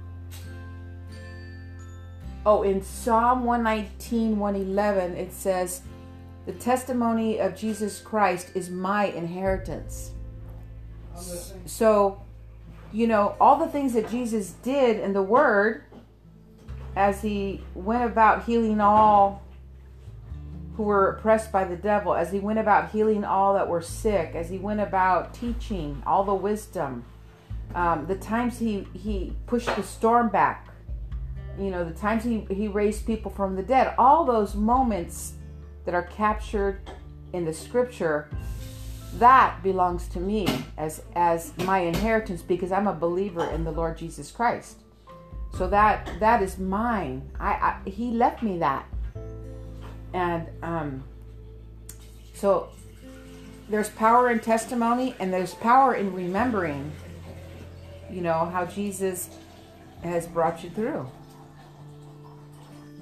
oh 2.46 2.62
in 2.62 2.82
psalm 2.82 3.44
119 3.44 4.38
111 4.38 5.16
it 5.16 5.32
says 5.32 5.82
the 6.46 6.52
testimony 6.52 7.38
of 7.38 7.54
jesus 7.54 8.00
christ 8.00 8.52
is 8.54 8.70
my 8.70 9.06
inheritance. 9.06 10.12
So 11.66 12.22
you 12.92 13.06
know, 13.06 13.36
all 13.40 13.58
the 13.58 13.66
things 13.66 13.92
that 13.92 14.08
Jesus 14.10 14.52
did 14.62 15.00
in 15.00 15.12
the 15.12 15.22
Word 15.22 15.84
as 16.96 17.20
he 17.20 17.62
went 17.74 18.04
about 18.04 18.44
healing 18.44 18.80
all 18.80 19.42
who 20.76 20.84
were 20.84 21.10
oppressed 21.10 21.52
by 21.52 21.64
the 21.64 21.76
devil, 21.76 22.14
as 22.14 22.32
he 22.32 22.38
went 22.38 22.58
about 22.58 22.90
healing 22.90 23.24
all 23.24 23.54
that 23.54 23.68
were 23.68 23.82
sick, 23.82 24.32
as 24.34 24.48
he 24.48 24.58
went 24.58 24.80
about 24.80 25.34
teaching 25.34 26.02
all 26.06 26.24
the 26.24 26.34
wisdom, 26.34 27.04
um, 27.74 28.06
the 28.06 28.14
times 28.14 28.58
he, 28.58 28.86
he 28.94 29.34
pushed 29.46 29.74
the 29.74 29.82
storm 29.82 30.28
back, 30.28 30.65
you 31.58 31.70
know, 31.70 31.84
the 31.84 31.94
times 31.94 32.24
he, 32.24 32.46
he 32.50 32.68
raised 32.68 33.06
people 33.06 33.30
from 33.30 33.56
the 33.56 33.62
dead, 33.62 33.94
all 33.98 34.24
those 34.24 34.54
moments 34.54 35.34
that 35.84 35.94
are 35.94 36.02
captured 36.02 36.80
in 37.32 37.44
the 37.44 37.52
scripture, 37.52 38.28
that 39.18 39.62
belongs 39.62 40.08
to 40.08 40.20
me 40.20 40.46
as, 40.76 41.02
as 41.14 41.56
my 41.58 41.80
inheritance 41.80 42.42
because 42.42 42.72
I'm 42.72 42.86
a 42.86 42.92
believer 42.92 43.48
in 43.50 43.64
the 43.64 43.70
Lord 43.72 43.96
Jesus 43.96 44.30
Christ. 44.30 44.78
So 45.56 45.66
that 45.68 46.10
that 46.20 46.42
is 46.42 46.58
mine. 46.58 47.30
I, 47.40 47.78
I 47.84 47.88
he 47.88 48.10
left 48.10 48.42
me 48.42 48.58
that 48.58 48.86
and 50.12 50.48
um, 50.62 51.04
so 52.32 52.70
there's 53.68 53.90
power 53.90 54.30
in 54.30 54.40
testimony 54.40 55.14
and 55.18 55.32
there's 55.32 55.54
power 55.54 55.94
in 55.94 56.12
remembering, 56.14 56.92
you 58.10 58.22
know, 58.22 58.46
how 58.46 58.64
Jesus 58.64 59.28
has 60.02 60.26
brought 60.26 60.64
you 60.64 60.70
through. 60.70 61.06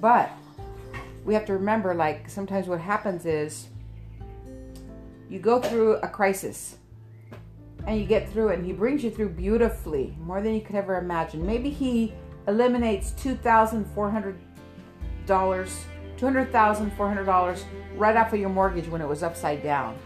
But 0.05 0.29
we 1.25 1.33
have 1.33 1.45
to 1.45 1.53
remember, 1.53 1.95
like, 1.95 2.29
sometimes 2.29 2.67
what 2.67 2.79
happens 2.79 3.25
is 3.25 3.69
you 5.29 5.39
go 5.39 5.59
through 5.59 5.95
a 5.95 6.07
crisis 6.07 6.77
and 7.87 7.99
you 7.99 8.05
get 8.05 8.29
through 8.29 8.49
it 8.49 8.59
and 8.59 8.65
he 8.67 8.71
brings 8.71 9.03
you 9.03 9.09
through 9.09 9.29
beautifully 9.29 10.15
more 10.19 10.43
than 10.43 10.53
you 10.53 10.61
could 10.61 10.75
ever 10.75 10.99
imagine 10.99 11.43
maybe 11.43 11.71
he 11.71 12.13
eliminates 12.47 13.13
$2400 13.13 14.35
$200,400 15.25 17.63
right 17.95 18.15
off 18.15 18.31
of 18.31 18.39
your 18.39 18.49
mortgage 18.49 18.87
when 18.87 19.01
it 19.01 19.07
was 19.07 19.23
upside 19.23 19.63
down. 19.63 19.97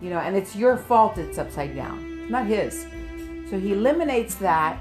You 0.00 0.08
know, 0.08 0.20
and 0.20 0.34
it's 0.34 0.56
your 0.56 0.78
fault 0.78 1.18
it's 1.18 1.36
upside 1.36 1.76
down, 1.76 2.20
it's 2.22 2.30
not 2.30 2.46
his. 2.46 2.86
So 3.50 3.60
he 3.60 3.74
eliminates 3.74 4.36
that 4.36 4.80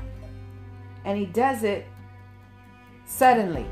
and 1.04 1.18
he 1.18 1.26
does 1.26 1.64
it 1.64 1.86
suddenly. 3.06 3.66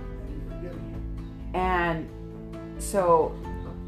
And 1.54 2.10
so 2.80 3.36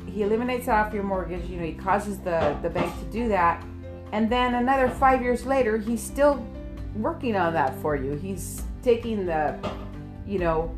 he 0.08 0.24
eliminates 0.24 0.68
off 0.68 0.94
your 0.94 1.04
mortgage, 1.04 1.50
you 1.50 1.58
know, 1.58 1.66
he 1.66 1.74
causes 1.74 2.20
the, 2.20 2.58
the 2.62 2.70
bank 2.70 2.98
to 3.00 3.06
do 3.06 3.28
that. 3.30 3.64
And 4.12 4.30
then 4.30 4.56
another 4.56 4.90
five 4.90 5.22
years 5.22 5.46
later, 5.46 5.78
he's 5.78 6.02
still 6.02 6.46
working 6.96 7.36
on 7.36 7.54
that 7.54 7.76
for 7.80 7.96
you. 7.96 8.14
He's 8.14 8.64
taking 8.82 9.26
the, 9.26 9.58
you 10.26 10.40
know, 10.40 10.74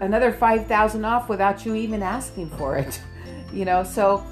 another 0.00 0.32
5000 0.32 1.04
off 1.04 1.28
without 1.28 1.64
you 1.64 1.74
even 1.74 2.02
asking 2.02 2.50
for 2.50 2.76
it 2.76 3.00
you 3.52 3.64
know 3.64 3.82
so 3.84 4.24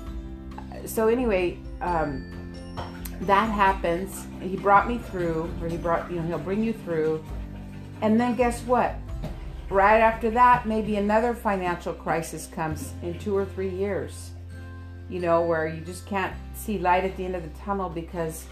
so 0.85 1.09
anyway 1.09 1.57
um, 1.81 2.29
that 3.23 3.49
happens 3.51 4.27
he 4.41 4.57
brought 4.57 4.89
me 4.89 4.99
through 4.99 5.49
or 5.61 5.69
he 5.69 5.77
brought 5.77 6.11
you 6.11 6.17
know 6.17 6.27
he'll 6.27 6.39
bring 6.39 6.63
you 6.63 6.73
through 6.73 7.25
and 8.01 8.21
then 8.21 8.35
guess 8.35 8.61
what 8.63 8.97
right 9.73 10.01
after 10.01 10.31
that 10.31 10.67
maybe 10.67 10.97
another 10.97 11.35
financial 11.35 11.93
crisis 11.95 12.47
comes 12.47 12.93
in 13.03 13.19
two 13.19 13.37
or 13.37 13.45
three 13.45 13.71
years 13.71 14.31
you 15.09 15.19
know 15.19 15.41
where 15.41 15.67
you 15.67 15.81
just 15.81 16.07
can't 16.07 16.35
see 16.55 16.79
light 16.79 17.05
at 17.05 17.17
the 17.17 17.25
end 17.25 17.35
of 17.35 17.43
the 17.43 17.61
tunnel 17.61 17.89
because 17.89 18.47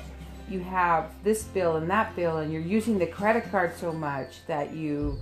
you 0.48 0.60
have 0.60 1.10
this 1.22 1.44
bill 1.44 1.76
and 1.76 1.88
that 1.88 2.14
bill 2.16 2.38
and 2.38 2.52
you're 2.52 2.62
using 2.62 2.98
the 2.98 3.06
credit 3.06 3.48
card 3.50 3.72
so 3.76 3.92
much 3.92 4.44
that 4.46 4.74
you 4.74 5.18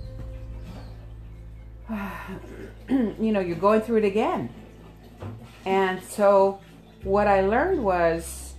you 2.89 3.31
know, 3.31 3.39
you're 3.39 3.55
going 3.55 3.81
through 3.81 3.97
it 3.97 4.05
again. 4.05 4.49
And 5.65 6.01
so 6.03 6.59
what 7.03 7.27
I 7.27 7.41
learned 7.41 7.83
was 7.83 8.53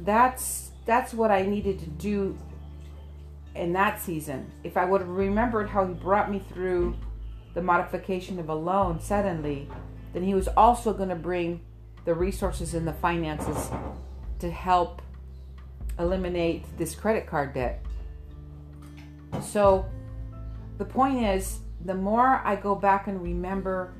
that's 0.00 0.70
that's 0.84 1.12
what 1.12 1.30
I 1.30 1.42
needed 1.42 1.78
to 1.80 1.86
do 1.86 2.38
in 3.56 3.72
that 3.72 4.00
season. 4.00 4.50
If 4.64 4.76
I 4.76 4.84
would 4.84 5.00
have 5.00 5.10
remembered 5.10 5.68
how 5.68 5.86
he 5.86 5.94
brought 5.94 6.30
me 6.30 6.42
through 6.52 6.96
the 7.54 7.62
modification 7.62 8.38
of 8.38 8.48
a 8.48 8.54
loan 8.54 9.00
suddenly, 9.00 9.68
then 10.12 10.22
he 10.22 10.34
was 10.34 10.48
also 10.48 10.92
going 10.92 11.08
to 11.08 11.16
bring 11.16 11.60
the 12.04 12.14
resources 12.14 12.74
and 12.74 12.86
the 12.86 12.92
finances 12.92 13.70
to 14.38 14.50
help 14.50 15.02
eliminate 15.98 16.64
this 16.78 16.94
credit 16.94 17.26
card 17.26 17.54
debt. 17.54 17.84
So 19.42 19.86
the 20.78 20.84
point 20.84 21.24
is 21.24 21.60
the 21.84 21.94
more 21.94 22.40
I 22.44 22.56
go 22.56 22.74
back 22.74 23.06
and 23.06 23.22
remember 23.22 23.92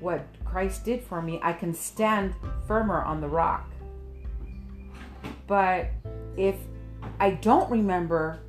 what 0.00 0.26
Christ 0.44 0.84
did 0.84 1.02
for 1.02 1.22
me, 1.22 1.40
I 1.42 1.52
can 1.52 1.72
stand 1.72 2.34
firmer 2.66 3.02
on 3.02 3.20
the 3.20 3.28
rock. 3.28 3.70
But 5.46 5.90
if 6.36 6.56
I 7.20 7.30
don't 7.30 7.70
remember, 7.70 8.40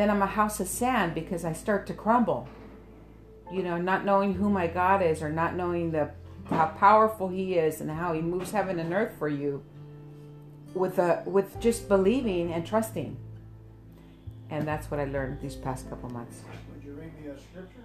then 0.00 0.08
I'm 0.08 0.22
a 0.22 0.26
house 0.26 0.60
of 0.60 0.66
sand 0.66 1.14
because 1.14 1.44
I 1.44 1.52
start 1.52 1.86
to 1.88 1.92
crumble. 1.92 2.48
You 3.52 3.62
know, 3.62 3.76
not 3.76 4.04
knowing 4.04 4.34
who 4.34 4.48
my 4.48 4.66
God 4.66 5.02
is 5.02 5.22
or 5.22 5.28
not 5.28 5.54
knowing 5.54 5.90
the 5.90 6.10
how 6.48 6.66
powerful 6.78 7.28
he 7.28 7.54
is 7.54 7.80
and 7.80 7.90
how 7.90 8.14
he 8.14 8.22
moves 8.22 8.50
heaven 8.50 8.78
and 8.78 8.92
earth 8.94 9.12
for 9.18 9.28
you 9.28 9.62
with 10.74 10.98
a 10.98 11.22
with 11.26 11.60
just 11.60 11.86
believing 11.86 12.50
and 12.52 12.66
trusting. 12.66 13.16
And 14.48 14.66
that's 14.66 14.90
what 14.90 14.98
I 14.98 15.04
learned 15.04 15.40
these 15.42 15.54
past 15.54 15.88
couple 15.90 16.08
months. 16.08 16.40
Would 16.72 16.82
you 16.82 16.92
read 16.94 17.12
me 17.20 17.28
a 17.28 17.38
scripture? 17.38 17.84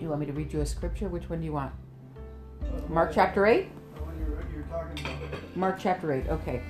You 0.00 0.08
want 0.08 0.20
me 0.20 0.26
to 0.26 0.32
read 0.32 0.52
you 0.52 0.62
a 0.62 0.66
scripture? 0.66 1.08
Which 1.08 1.28
one 1.28 1.40
do 1.40 1.44
you 1.44 1.52
want? 1.52 1.72
Mark 2.88 3.12
chapter 3.14 3.46
8? 3.46 3.68
You're, 4.18 4.44
you're 4.54 4.64
talking 4.64 5.06
about. 5.06 5.56
Mark 5.56 5.78
chapter 5.78 6.12
8, 6.12 6.28
okay. 6.28 6.62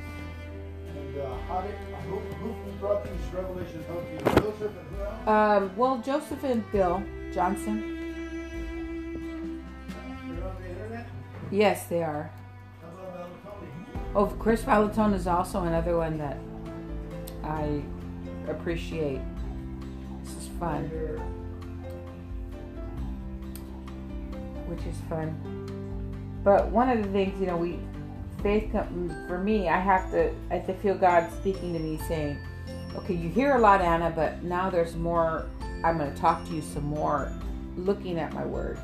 Um, 5.27 5.77
well, 5.77 5.99
Joseph 5.99 6.45
and 6.45 6.70
Bill 6.73 7.03
Johnson. 7.32 8.15
The? 10.91 11.05
Yes, 11.51 11.86
they 11.86 12.03
are. 12.03 12.31
How 12.82 12.89
about 12.89 13.31
Tony? 13.43 13.70
Oh, 14.15 14.27
Kris 14.27 14.62
Vallotton 14.62 15.15
is 15.15 15.27
also 15.27 15.62
another 15.62 15.97
one 15.97 16.19
that 16.19 16.39
I 17.43 17.82
appreciate. 18.49 19.20
This 20.23 20.36
is 20.36 20.49
fun. 20.59 20.91
which 24.66 24.86
is 24.86 24.97
fun. 25.09 25.35
But 26.43 26.69
one 26.70 26.89
of 26.91 27.03
the 27.03 27.09
things, 27.11 27.41
you 27.41 27.47
know, 27.47 27.57
we 27.57 27.78
faith 28.44 28.70
for 29.26 29.38
me, 29.38 29.68
I 29.68 29.80
have 29.80 30.10
to 30.12 30.32
I 30.50 30.56
have 30.56 30.66
to 30.66 30.74
feel 30.74 30.94
God 30.94 31.28
speaking 31.40 31.72
to 31.72 31.80
me 31.80 31.98
saying, 32.06 32.38
"Okay, 32.94 33.14
you 33.14 33.28
hear 33.28 33.56
a 33.56 33.58
lot, 33.58 33.80
Anna, 33.80 34.12
but 34.14 34.44
now 34.44 34.70
there's 34.70 34.94
more. 34.94 35.46
I'm 35.82 35.98
going 35.98 36.12
to 36.14 36.20
talk 36.20 36.46
to 36.46 36.54
you 36.54 36.62
some 36.62 36.84
more, 36.84 37.32
looking 37.76 38.18
at 38.18 38.32
my 38.32 38.44
word. 38.44 38.78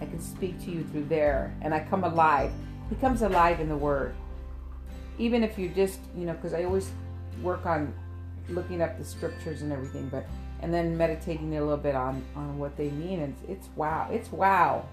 I 0.00 0.06
can 0.06 0.20
speak 0.20 0.62
to 0.64 0.70
you 0.70 0.84
through 0.84 1.06
there, 1.06 1.54
and 1.62 1.74
I 1.74 1.80
come 1.80 2.04
alive. 2.04 2.52
He 2.88 2.94
comes 2.96 3.22
alive 3.22 3.58
in 3.58 3.68
the 3.68 3.76
word. 3.76 4.14
Even 5.18 5.42
if 5.42 5.58
you 5.58 5.68
just, 5.70 5.98
you 6.16 6.24
know, 6.24 6.34
because 6.34 6.54
I 6.54 6.64
always 6.64 6.90
work 7.42 7.66
on 7.66 7.92
looking 8.48 8.80
up 8.80 8.96
the 8.96 9.04
scriptures 9.04 9.62
and 9.62 9.72
everything, 9.72 10.08
but 10.08 10.24
and 10.60 10.72
then 10.72 10.96
meditating 10.96 11.56
a 11.56 11.60
little 11.60 11.76
bit 11.76 11.94
on 11.94 12.22
on 12.34 12.58
what 12.58 12.76
they 12.76 12.90
mean 12.90 13.20
and 13.20 13.32
it's, 13.44 13.66
it's 13.66 13.76
wow 13.76 14.08
it's 14.10 14.32
wow 14.32 14.84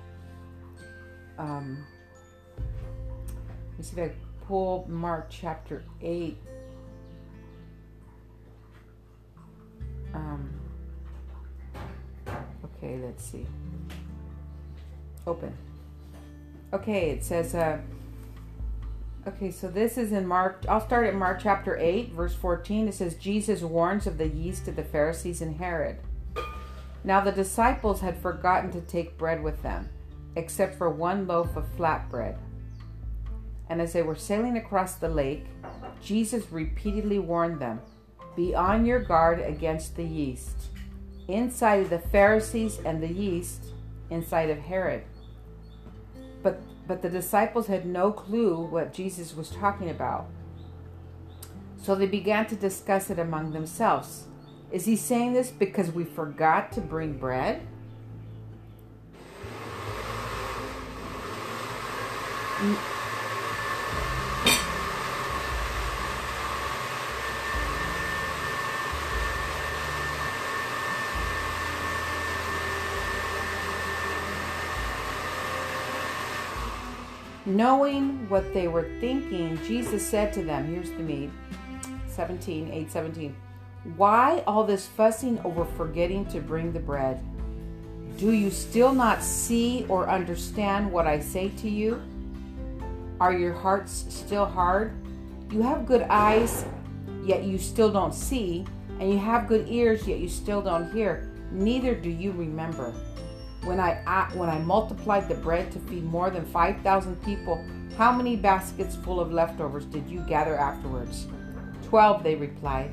um 1.39 1.83
let 3.75 3.79
me 3.79 3.83
see 3.83 4.01
if 4.01 4.11
i 4.11 4.13
pull 4.47 4.85
mark 4.87 5.27
chapter 5.29 5.83
8 6.01 6.37
um 10.13 10.49
okay 12.63 12.99
let's 13.03 13.23
see 13.23 13.45
open 15.27 15.53
okay 16.71 17.09
it 17.09 17.23
says 17.23 17.53
uh 17.53 17.79
Okay, 19.27 19.49
so 19.49 19.67
this 19.67 19.97
is 19.97 20.11
in 20.11 20.27
Mark. 20.27 20.63
I'll 20.69 20.85
start 20.85 21.07
at 21.07 21.15
Mark 21.15 21.39
chapter 21.41 21.75
8, 21.75 22.11
verse 22.11 22.35
14. 22.35 22.87
It 22.87 22.93
says, 22.93 23.15
Jesus 23.15 23.61
warns 23.61 24.05
of 24.05 24.19
the 24.19 24.27
yeast 24.27 24.67
of 24.67 24.75
the 24.75 24.83
Pharisees 24.83 25.41
and 25.41 25.57
Herod. 25.57 25.97
Now 27.03 27.21
the 27.21 27.31
disciples 27.31 28.01
had 28.01 28.17
forgotten 28.19 28.71
to 28.71 28.81
take 28.81 29.17
bread 29.17 29.41
with 29.41 29.63
them, 29.63 29.89
except 30.35 30.77
for 30.77 30.91
one 30.91 31.25
loaf 31.25 31.55
of 31.55 31.67
flat 31.69 32.07
bread. 32.07 32.37
And 33.69 33.81
as 33.81 33.93
they 33.93 34.01
were 34.01 34.15
sailing 34.15 34.57
across 34.57 34.95
the 34.95 35.09
lake, 35.09 35.45
Jesus 36.01 36.51
repeatedly 36.51 37.19
warned 37.19 37.59
them 37.59 37.81
Be 38.35 38.53
on 38.53 38.85
your 38.85 38.99
guard 38.99 39.39
against 39.39 39.95
the 39.95 40.03
yeast. 40.03 40.55
Inside 41.27 41.81
of 41.81 41.89
the 41.89 41.99
Pharisees 41.99 42.79
and 42.85 43.01
the 43.01 43.11
yeast, 43.11 43.73
inside 44.09 44.49
of 44.49 44.59
Herod. 44.59 45.03
But 46.43 46.61
but 46.87 47.01
the 47.01 47.09
disciples 47.09 47.67
had 47.67 47.85
no 47.85 48.11
clue 48.11 48.61
what 48.65 48.93
Jesus 48.93 49.35
was 49.35 49.49
talking 49.49 49.89
about. 49.89 50.27
So 51.81 51.95
they 51.95 52.05
began 52.05 52.45
to 52.47 52.55
discuss 52.55 53.09
it 53.09 53.19
among 53.19 53.51
themselves. 53.51 54.25
Is 54.71 54.85
he 54.85 54.95
saying 54.95 55.33
this 55.33 55.51
because 55.51 55.91
we 55.91 56.03
forgot 56.03 56.71
to 56.73 56.81
bring 56.81 57.17
bread? 57.17 57.65
Knowing 77.45 78.27
what 78.27 78.53
they 78.53 78.67
were 78.67 78.89
thinking, 78.99 79.59
Jesus 79.65 80.05
said 80.05 80.33
to 80.33 80.43
them, 80.43 80.65
Here's 80.65 80.89
the 80.91 80.99
meat 80.99 81.29
17, 82.07 82.71
8, 82.71 82.91
17. 82.91 83.35
Why 83.97 84.43
all 84.47 84.63
this 84.63 84.87
fussing 84.87 85.39
over 85.43 85.63
forgetting 85.63 86.25
to 86.27 86.39
bring 86.39 86.73
the 86.73 86.79
bread? 86.79 87.23
Do 88.17 88.31
you 88.31 88.49
still 88.49 88.93
not 88.93 89.21
see 89.21 89.85
or 89.89 90.09
understand 90.09 90.91
what 90.91 91.05
I 91.05 91.19
say 91.19 91.49
to 91.49 91.69
you? 91.69 92.01
Are 93.19 93.33
your 93.33 93.53
hearts 93.53 94.05
still 94.09 94.45
hard? 94.45 94.93
You 95.51 95.61
have 95.61 95.85
good 95.85 96.01
eyes, 96.09 96.65
yet 97.23 97.43
you 97.43 97.59
still 97.59 97.91
don't 97.91 98.15
see, 98.15 98.65
and 98.99 99.11
you 99.11 99.19
have 99.19 99.47
good 99.47 99.67
ears, 99.69 100.07
yet 100.07 100.17
you 100.17 100.29
still 100.29 100.61
don't 100.61 100.91
hear. 100.91 101.31
Neither 101.51 101.93
do 101.93 102.09
you 102.09 102.31
remember. 102.31 102.93
When 103.65 103.79
I 103.79 103.95
when 104.35 104.49
I 104.49 104.59
multiplied 104.59 105.27
the 105.27 105.35
bread 105.35 105.71
to 105.71 105.79
feed 105.79 106.03
more 106.03 106.29
than 106.29 106.45
5,000 106.45 107.23
people, 107.23 107.63
how 107.97 108.11
many 108.11 108.35
baskets 108.35 108.95
full 108.95 109.19
of 109.19 109.31
leftovers 109.31 109.85
did 109.85 110.07
you 110.07 110.19
gather 110.21 110.55
afterwards? 110.55 111.27
12, 111.87 112.23
they 112.23 112.35
replied. 112.35 112.91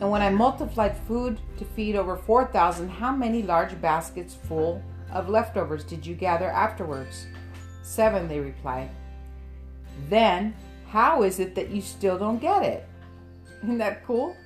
And 0.00 0.10
when 0.10 0.22
I 0.22 0.30
multiplied 0.30 0.96
food 1.06 1.38
to 1.58 1.64
feed 1.64 1.94
over 1.94 2.16
4,000, 2.16 2.88
how 2.88 3.14
many 3.14 3.42
large 3.42 3.80
baskets 3.80 4.34
full 4.34 4.82
of 5.12 5.28
leftovers 5.28 5.84
did 5.84 6.04
you 6.04 6.14
gather 6.14 6.50
afterwards? 6.50 7.26
Seven, 7.82 8.26
they 8.26 8.40
replied. 8.40 8.90
Then, 10.08 10.54
how 10.88 11.22
is 11.22 11.38
it 11.38 11.54
that 11.54 11.70
you 11.70 11.80
still 11.80 12.18
don't 12.18 12.40
get 12.40 12.64
it? 12.64 12.88
Isn't 13.62 13.78
that 13.78 14.04
cool? 14.04 14.36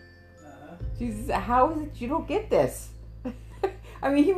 Uh-huh. 0.44 0.74
Jesus, 0.98 1.30
how 1.30 1.70
is 1.70 1.82
it 1.82 1.92
you 1.94 2.08
don't 2.08 2.28
get 2.28 2.50
this? 2.50 2.90
I 4.02 4.10
mean, 4.10 4.24
he, 4.24 4.32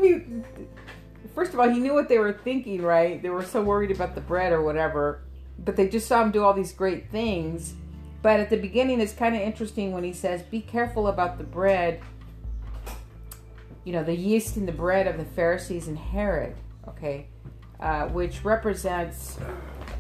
first 1.39 1.55
of 1.55 1.61
all, 1.61 1.69
he 1.69 1.79
knew 1.79 1.95
what 1.95 2.09
they 2.09 2.19
were 2.19 2.33
thinking, 2.33 2.83
right? 2.83 3.23
They 3.23 3.31
were 3.31 3.45
so 3.45 3.63
worried 3.63 3.91
about 3.91 4.15
the 4.15 4.21
bread 4.21 4.53
or 4.53 4.63
whatever, 4.63 5.23
but 5.59 5.77
they 5.77 5.89
just 5.89 6.07
saw 6.07 6.23
him 6.23 6.31
do 6.31 6.43
all 6.43 6.55
these 6.55 6.73
great 6.73 7.11
things 7.11 7.75
but 8.21 8.41
at 8.41 8.51
the 8.51 8.57
beginning, 8.57 9.01
it's 9.01 9.13
kind 9.13 9.35
of 9.37 9.43
interesting 9.43 9.93
when 9.93 10.03
he 10.03 10.13
says, 10.13 10.43
Be 10.43 10.61
careful 10.61 11.07
about 11.07 11.39
the 11.39 11.45
bread, 11.45 12.01
you 13.85 13.93
know, 13.93 14.03
the 14.03 14.15
yeast 14.15 14.57
in 14.57 14.67
the 14.67 14.73
bread 14.73 15.07
of 15.07 15.17
the 15.17 15.25
Pharisees 15.25 15.87
and 15.87 15.97
Herod, 15.97 16.57
okay, 16.89 17.29
uh, 17.81 18.09
which 18.09 18.45
represents 18.45 19.39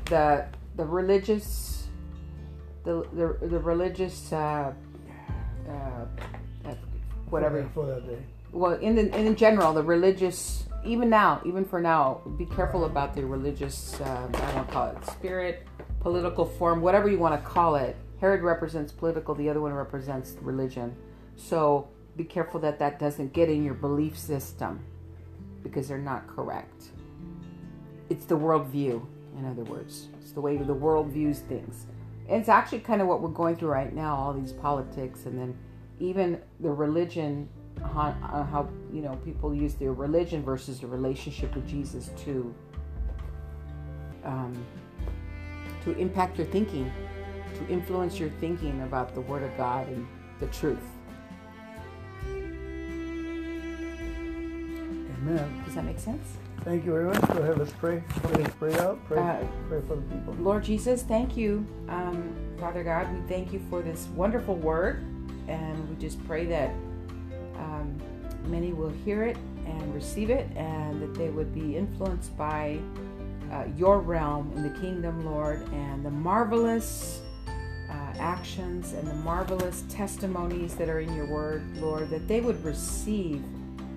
the 0.06 0.46
the 0.74 0.84
religious, 0.84 1.88
the, 2.84 3.06
the, 3.12 3.46
the 3.46 3.58
religious, 3.58 4.32
uh, 4.32 4.72
uh, 5.68 6.74
whatever. 7.30 7.68
For 7.74 7.86
that 7.86 8.06
day. 8.06 8.18
Well, 8.52 8.74
in, 8.74 8.94
the, 8.94 9.16
in 9.16 9.34
general, 9.36 9.74
the 9.74 9.82
religious, 9.82 10.67
even 10.84 11.10
now, 11.10 11.40
even 11.44 11.64
for 11.64 11.80
now, 11.80 12.22
be 12.36 12.46
careful 12.46 12.84
about 12.84 13.14
the 13.14 13.24
religious, 13.24 14.00
uh, 14.00 14.28
I 14.32 14.52
don't 14.52 14.70
call 14.70 14.88
it 14.88 15.04
spirit, 15.06 15.66
political 16.00 16.44
form, 16.44 16.80
whatever 16.80 17.08
you 17.08 17.18
want 17.18 17.34
to 17.40 17.48
call 17.48 17.76
it 17.76 17.96
Herod 18.20 18.42
represents 18.42 18.90
political, 18.92 19.34
the 19.34 19.48
other 19.48 19.60
one 19.60 19.72
represents 19.72 20.36
religion. 20.40 20.96
So 21.36 21.88
be 22.16 22.24
careful 22.24 22.58
that 22.60 22.78
that 22.80 22.98
doesn't 22.98 23.32
get 23.32 23.48
in 23.48 23.64
your 23.64 23.74
belief 23.74 24.18
system 24.18 24.84
because 25.62 25.88
they're 25.88 25.98
not 25.98 26.26
correct. 26.26 26.90
It's 28.10 28.24
the 28.24 28.36
worldview, 28.36 29.04
in 29.36 29.44
other 29.44 29.62
words. 29.64 30.08
It's 30.20 30.32
the 30.32 30.40
way 30.40 30.56
the 30.56 30.74
world 30.74 31.08
views 31.08 31.40
things. 31.40 31.86
And 32.28 32.40
it's 32.40 32.48
actually 32.48 32.80
kind 32.80 33.00
of 33.00 33.06
what 33.06 33.22
we're 33.22 33.28
going 33.28 33.56
through 33.56 33.70
right 33.70 33.94
now 33.94 34.16
all 34.16 34.32
these 34.32 34.52
politics 34.52 35.24
and 35.24 35.38
then 35.38 35.56
even 36.00 36.40
the 36.60 36.70
religion 36.70 37.48
how, 37.80 38.14
uh, 38.32 38.44
how 38.44 38.68
you 38.92 39.02
know 39.02 39.16
people 39.24 39.54
use 39.54 39.74
their 39.74 39.92
religion 39.92 40.42
versus 40.42 40.80
the 40.80 40.86
relationship 40.86 41.54
with 41.54 41.66
jesus 41.66 42.10
to 42.16 42.54
um, 44.24 44.54
to 45.84 45.96
impact 45.96 46.38
your 46.38 46.46
thinking 46.46 46.90
to 47.58 47.72
influence 47.72 48.18
your 48.18 48.30
thinking 48.40 48.82
about 48.82 49.14
the 49.14 49.20
Word 49.20 49.42
of 49.42 49.56
God 49.56 49.88
and 49.88 50.06
the 50.40 50.46
truth. 50.46 50.78
Amen. 55.20 55.62
Does 55.64 55.74
that 55.74 55.84
make 55.84 55.98
sense? 55.98 56.36
Thank 56.62 56.84
you 56.84 56.92
very 56.92 57.06
much. 57.06 57.20
Go 57.28 57.42
ahead, 57.42 57.58
let's 57.58 57.72
pray. 57.72 58.02
Let's 58.32 58.54
pray 58.54 58.74
out. 58.78 59.04
Pray, 59.06 59.18
uh, 59.18 59.44
pray 59.68 59.80
for 59.86 59.96
the 59.96 60.02
people. 60.02 60.34
Lord 60.40 60.64
Jesus, 60.64 61.02
thank 61.02 61.36
you, 61.36 61.66
um, 61.88 62.34
Father 62.58 62.84
God. 62.84 63.12
We 63.12 63.20
thank 63.28 63.52
you 63.52 63.60
for 63.70 63.80
this 63.82 64.06
wonderful 64.14 64.56
word, 64.56 65.04
and 65.46 65.88
we 65.88 65.96
just 65.96 66.24
pray 66.26 66.46
that 66.46 66.72
many 68.48 68.72
will 68.72 68.92
hear 69.04 69.22
it 69.24 69.36
and 69.66 69.94
receive 69.94 70.30
it, 70.30 70.48
and 70.56 71.02
that 71.02 71.14
they 71.14 71.28
would 71.28 71.54
be 71.54 71.76
influenced 71.76 72.36
by 72.36 72.78
uh, 73.52 73.64
your 73.76 74.00
realm 74.00 74.52
in 74.56 74.62
the 74.62 74.78
kingdom, 74.80 75.24
Lord, 75.24 75.66
and 75.72 76.04
the 76.04 76.10
marvelous 76.10 77.22
actions 78.18 78.92
and 78.92 79.06
the 79.06 79.14
marvelous 79.14 79.84
testimonies 79.88 80.74
that 80.74 80.88
are 80.88 81.00
in 81.00 81.14
your 81.14 81.26
word, 81.26 81.62
Lord, 81.76 82.10
that 82.10 82.28
they 82.28 82.40
would 82.40 82.62
receive 82.64 83.42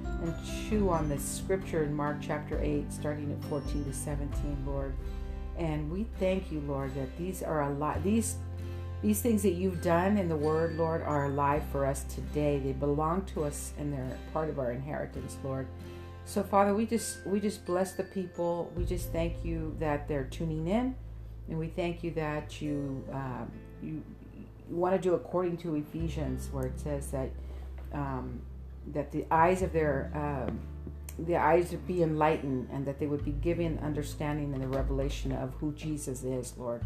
and 0.06 0.36
chew 0.70 0.90
on 0.90 1.10
this 1.10 1.24
scripture 1.24 1.84
in 1.84 1.96
Mark 1.96 2.18
chapter 2.22 2.60
8, 2.62 2.94
starting 2.94 3.32
at 3.32 3.44
14 3.50 3.86
to 3.86 3.94
17, 3.94 4.64
Lord. 4.66 4.94
And 5.58 5.92
we 5.92 6.06
thank 6.20 6.52
you, 6.52 6.60
Lord, 6.62 6.94
that 6.96 7.18
these 7.18 7.42
are 7.42 7.64
a 7.64 7.74
lot, 7.74 8.04
These 8.04 8.36
these 9.02 9.22
things 9.22 9.42
that 9.44 9.54
you've 9.54 9.82
done 9.82 10.18
in 10.18 10.30
the 10.30 10.36
Word, 10.36 10.78
Lord, 10.78 11.02
are 11.02 11.26
alive 11.26 11.64
for 11.72 11.86
us 11.86 12.04
today. 12.04 12.60
They 12.60 12.74
belong 12.74 13.26
to 13.34 13.44
us 13.46 13.74
and 13.80 13.92
they're 13.92 14.18
part 14.32 14.50
of 14.50 14.60
our 14.60 14.72
inheritance, 14.72 15.38
Lord. 15.44 15.68
So, 16.26 16.44
Father, 16.44 16.76
we 16.76 16.86
just 16.86 17.26
we 17.26 17.40
just 17.40 17.66
bless 17.66 17.94
the 17.94 18.04
people. 18.04 18.72
We 18.76 18.86
just 18.86 19.12
thank 19.12 19.44
you 19.44 19.76
that 19.80 20.08
they're 20.08 20.26
tuning 20.26 20.68
in, 20.68 20.96
and 21.50 21.58
we 21.58 21.68
thank 21.68 22.04
you 22.04 22.12
that 22.12 22.62
you 22.62 23.04
uh, 23.12 23.46
you, 23.82 24.04
you 24.70 24.76
want 24.76 24.96
to 24.96 25.02
do 25.02 25.16
according 25.16 25.58
to 25.58 25.76
Ephesians, 25.76 26.50
where 26.52 26.68
it 26.68 26.80
says 26.80 27.10
that 27.12 27.32
um, 27.92 28.40
that 28.94 29.12
the 29.12 29.26
eyes 29.32 29.64
of 29.64 29.74
their 29.74 30.12
uh, 30.16 30.52
the 31.18 31.36
eyes 31.36 31.72
would 31.72 31.88
be 31.88 32.04
enlightened, 32.04 32.70
and 32.72 32.86
that 32.86 33.00
they 33.00 33.08
would 33.08 33.26
be 33.26 33.32
given 33.32 33.80
understanding 33.80 34.54
and 34.54 34.62
the 34.62 34.68
revelation 34.68 35.32
of 35.32 35.56
who 35.56 35.74
Jesus 35.74 36.24
is, 36.24 36.54
Lord. 36.56 36.86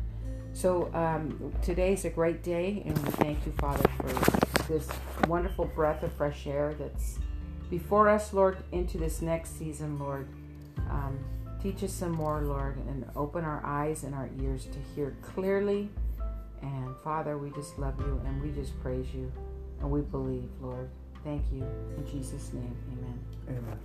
So 0.55 0.89
um, 0.95 1.53
today 1.61 1.93
is 1.93 2.05
a 2.05 2.09
great 2.09 2.41
day, 2.41 2.81
and 2.83 2.97
we 2.97 3.11
thank 3.11 3.45
you, 3.45 3.51
Father, 3.59 3.87
for 3.97 4.63
this 4.71 4.87
wonderful 5.27 5.65
breath 5.65 6.01
of 6.01 6.11
fresh 6.13 6.47
air 6.47 6.73
that's 6.79 7.19
before 7.69 8.09
us, 8.09 8.33
Lord, 8.33 8.57
into 8.71 8.97
this 8.97 9.21
next 9.21 9.59
season, 9.59 9.99
Lord. 9.99 10.27
Um, 10.89 11.19
teach 11.61 11.83
us 11.83 11.93
some 11.93 12.13
more, 12.13 12.41
Lord, 12.41 12.77
and 12.87 13.05
open 13.15 13.43
our 13.43 13.63
eyes 13.63 14.03
and 14.03 14.15
our 14.15 14.29
ears 14.41 14.65
to 14.65 14.79
hear 14.95 15.15
clearly 15.21 15.89
and 16.65 16.95
Father, 17.03 17.37
we 17.37 17.51
just 17.51 17.77
love 17.77 17.99
you 17.99 18.21
and 18.25 18.41
we 18.41 18.51
just 18.51 18.79
praise 18.81 19.13
you 19.13 19.31
and 19.79 19.89
we 19.89 20.01
believe, 20.01 20.49
Lord. 20.61 20.89
Thank 21.23 21.43
you. 21.51 21.63
In 21.97 22.05
Jesus' 22.05 22.53
name, 22.53 22.75
amen. 22.91 23.19
Amen. 23.49 23.79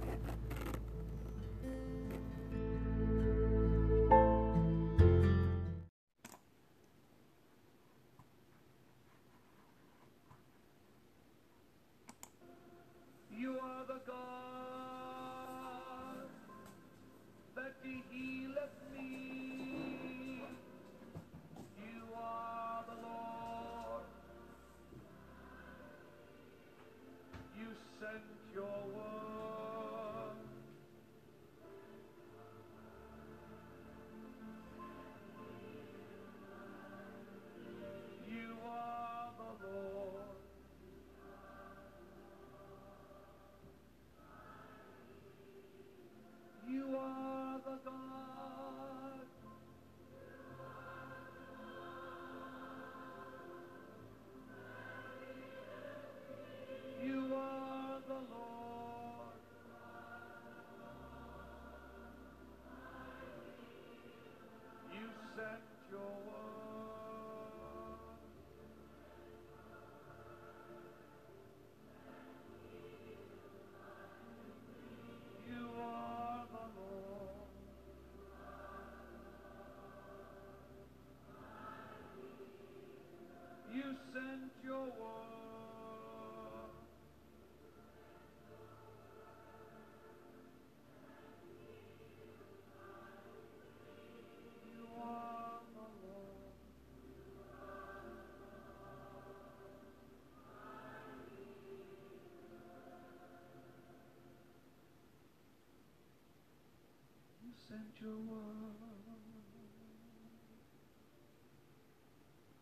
sent 107.71 108.01
your 108.01 108.17
word 108.17 108.75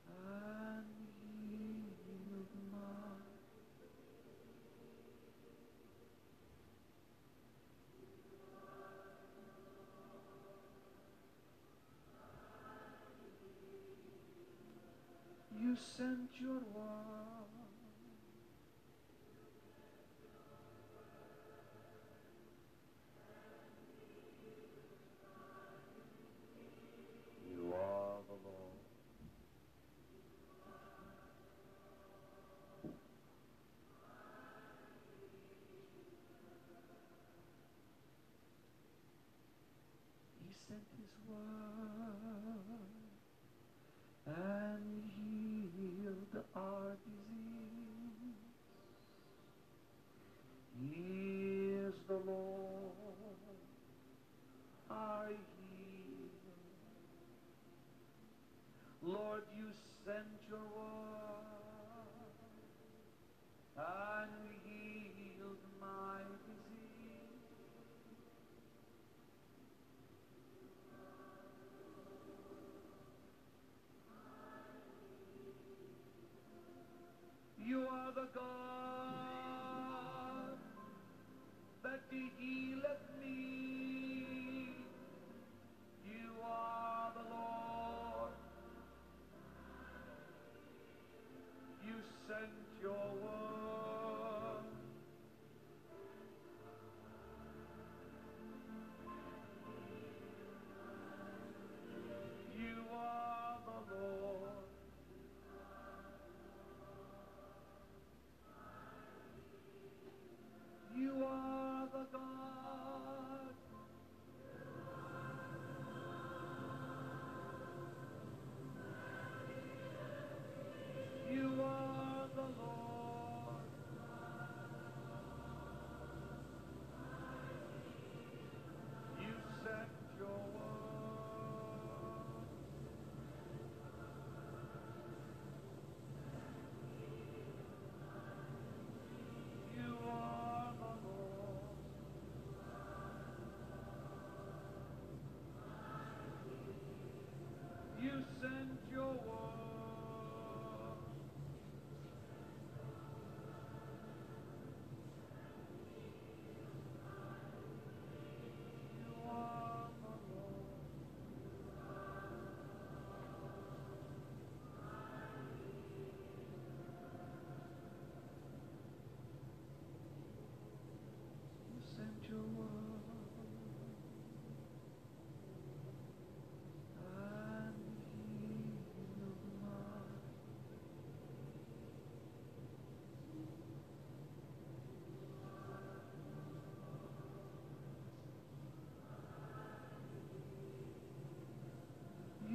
and 0.07 0.85
healing 1.49 2.29
of 2.35 2.49
mine. 2.71 3.25
You 15.59 15.75
sent 15.75 16.39
your 16.39 16.61
word. 16.75 17.18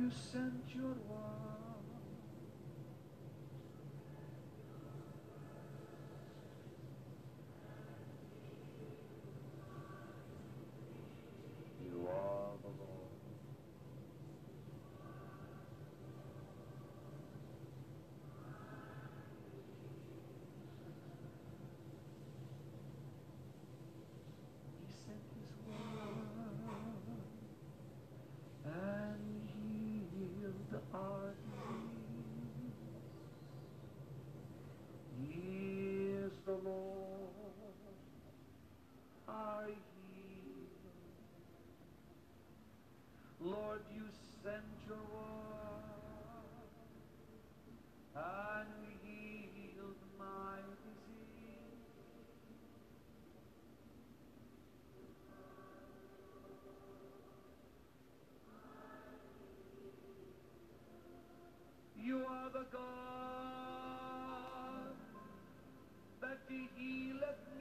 you 0.04 0.12
sent 0.12 0.76
your 0.76 0.96
word. 1.08 1.53
رحمته 66.50 67.14
لك 67.22 67.53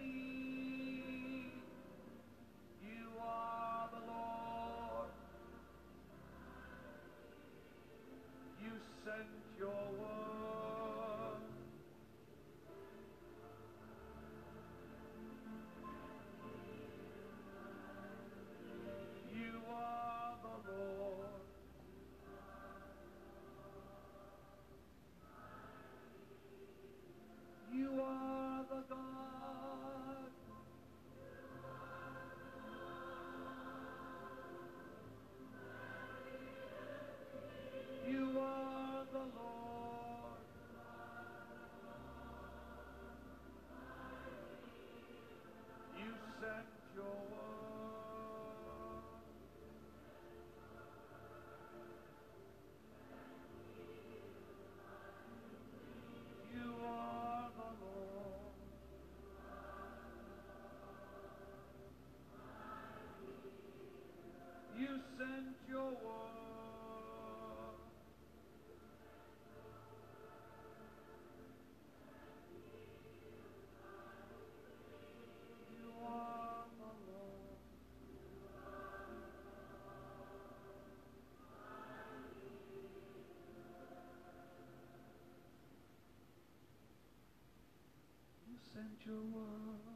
essential 88.73 89.21
one. 89.31 89.92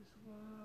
This 0.00 0.08
one. 0.24 0.59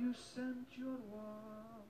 you 0.00 0.14
sent 0.14 0.66
your 0.78 0.96
one, 1.10 1.84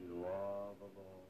You 0.00 0.24
are 0.26 0.74
the 0.78 0.84
Lord. 0.84 1.28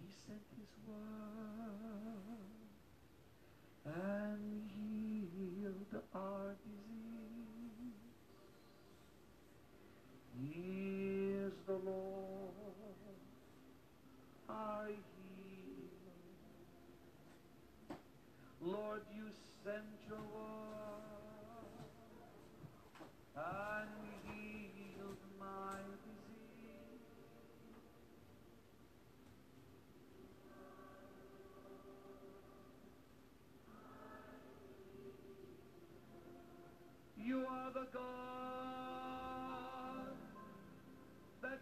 He 0.00 0.12
sent 0.26 0.42
his 0.56 0.68
one. 0.86 1.37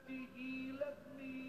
he 0.08 0.72
left 0.78 1.06
me. 1.18 1.45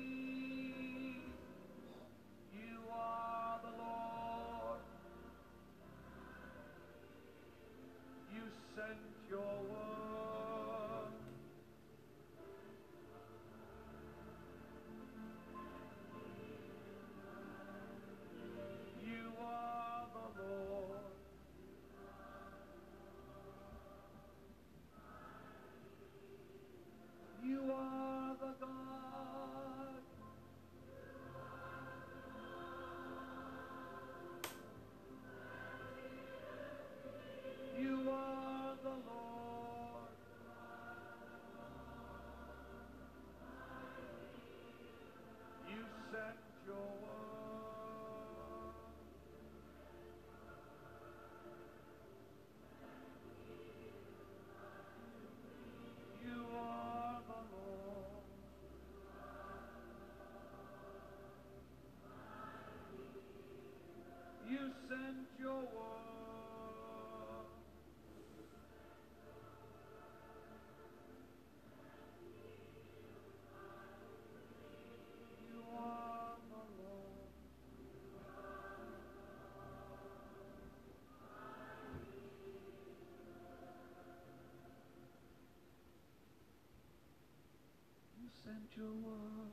essential 88.48 88.94
one 89.04 89.52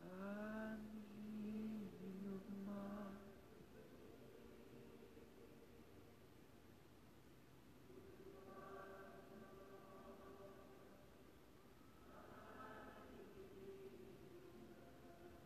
and 0.00 0.80
healing 2.00 2.68
of. 2.68 3.12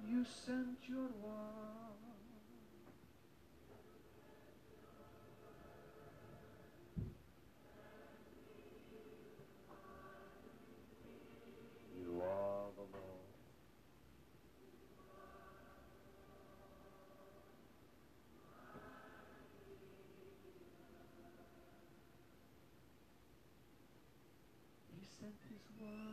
You 0.08 0.24
sent 0.24 0.88
your 0.88 1.08
word. 1.20 1.67
Wow. 25.76 26.07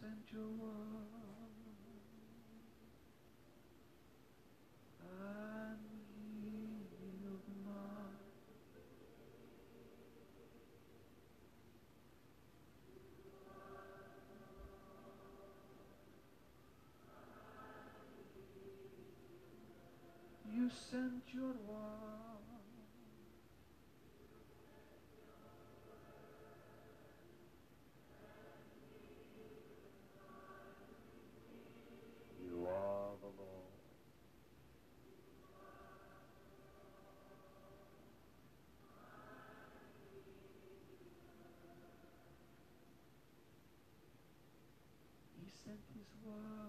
sent 0.00 0.32
your 0.32 0.40
love 0.40 0.80
and 5.02 5.78
healed 7.20 7.48
mine. 7.66 8.16
You 20.50 20.70
sent 20.70 21.34
your 21.34 21.54
love. 21.68 21.89
is 46.00 46.06
wide. 46.24 46.59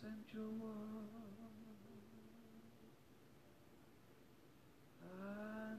central 0.00 0.50
wall 0.60 1.04
and 5.02 5.78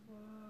why. 0.07 0.40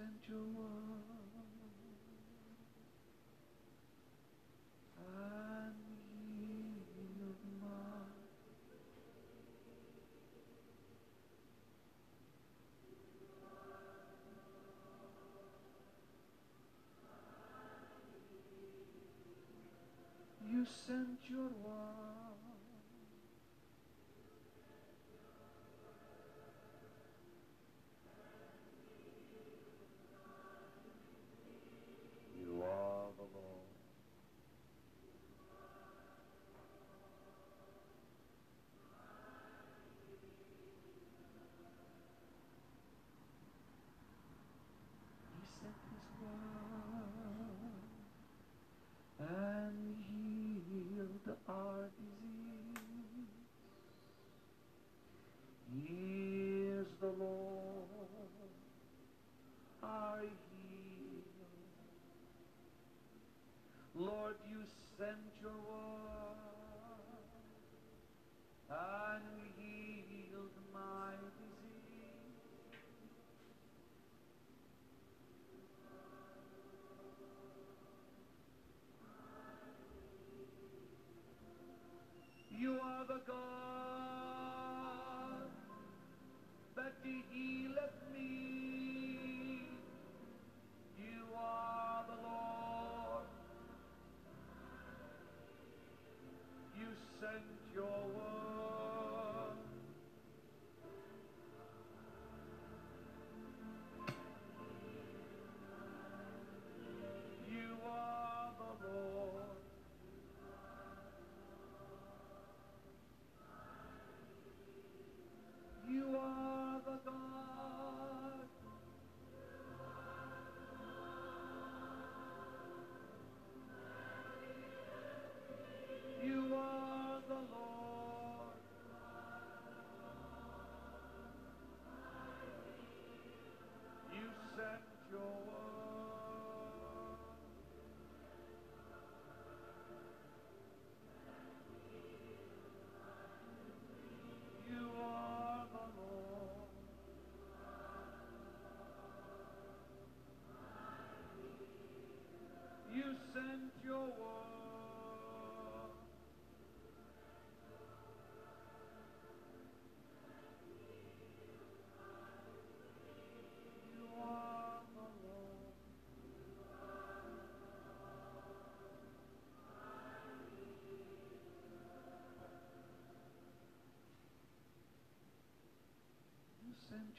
sent 0.00 0.28
your 0.28 0.46
mom. 0.56 1.02
I 4.98 5.68
need 6.38 7.20
a 7.20 7.62
mom. 7.62 8.06
You 20.50 20.64
sent 20.64 21.28
your 21.28 21.50
one. 21.62 22.09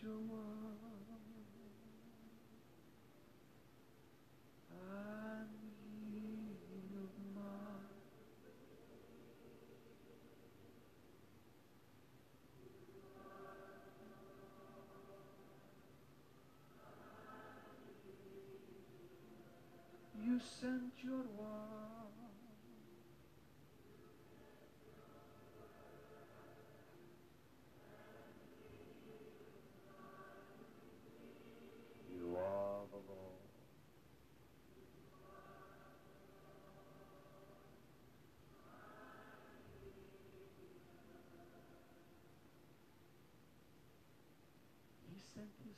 Sent 0.01 0.09
your 0.09 0.19
word 0.19 0.61
and 4.71 5.49
healed 6.89 7.17
my 7.35 7.41
You 20.23 20.39
sent 20.39 20.93
your 21.03 21.23
word 21.37 21.81
You 32.21 32.37
are 32.37 32.85
the 32.91 32.97
Lord. 32.97 33.51
He 45.09 45.17
His 45.71 45.77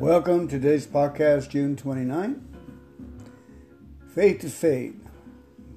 Welcome 0.00 0.48
to 0.48 0.58
today's 0.58 0.86
podcast, 0.86 1.50
June 1.50 1.76
29. 1.76 2.42
Faith 4.14 4.40
to 4.40 4.48
Faith 4.48 4.96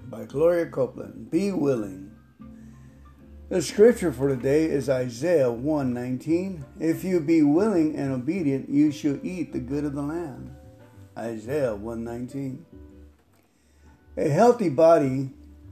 by 0.05 0.23
Gloria 0.23 0.65
Copeland. 0.67 1.29
Be 1.29 1.51
willing. 1.51 2.09
The 3.49 3.61
scripture 3.61 4.13
for 4.13 4.29
today 4.29 4.63
is 4.63 4.87
Isaiah 4.87 5.51
1:19. 5.51 6.63
If 6.79 7.03
you 7.03 7.19
be 7.19 7.43
willing 7.43 7.97
and 7.97 8.13
obedient, 8.13 8.69
you 8.69 8.91
shall 8.91 9.19
eat 9.25 9.51
the 9.51 9.59
good 9.59 9.83
of 9.83 9.93
the 9.93 10.01
land. 10.01 10.51
Isaiah 11.17 11.75
1:19. 11.75 12.65
A 14.15 14.29
healthy 14.29 14.69
body, 14.69 15.31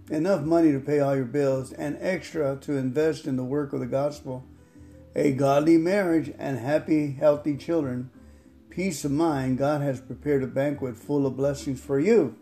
enough 0.09 0.43
money 0.43 0.73
to 0.73 0.81
pay 0.81 0.99
all 0.99 1.15
your 1.15 1.23
bills, 1.23 1.71
and 1.71 1.97
extra 2.01 2.57
to 2.57 2.75
invest 2.75 3.27
in 3.27 3.37
the 3.37 3.45
work 3.45 3.71
of 3.71 3.79
the 3.79 3.85
gospel, 3.85 4.43
a 5.15 5.31
godly 5.31 5.77
marriage, 5.77 6.33
and 6.37 6.59
happy, 6.59 7.11
healthy 7.11 7.55
children 7.55 8.09
peace 8.71 9.05
of 9.05 9.11
mind, 9.11 9.57
God 9.57 9.81
has 9.81 9.99
prepared 9.99 10.41
a 10.41 10.47
banquet 10.47 10.97
full 10.97 11.27
of 11.27 11.35
blessings 11.35 11.79
for 11.79 11.99
you. 11.99 12.37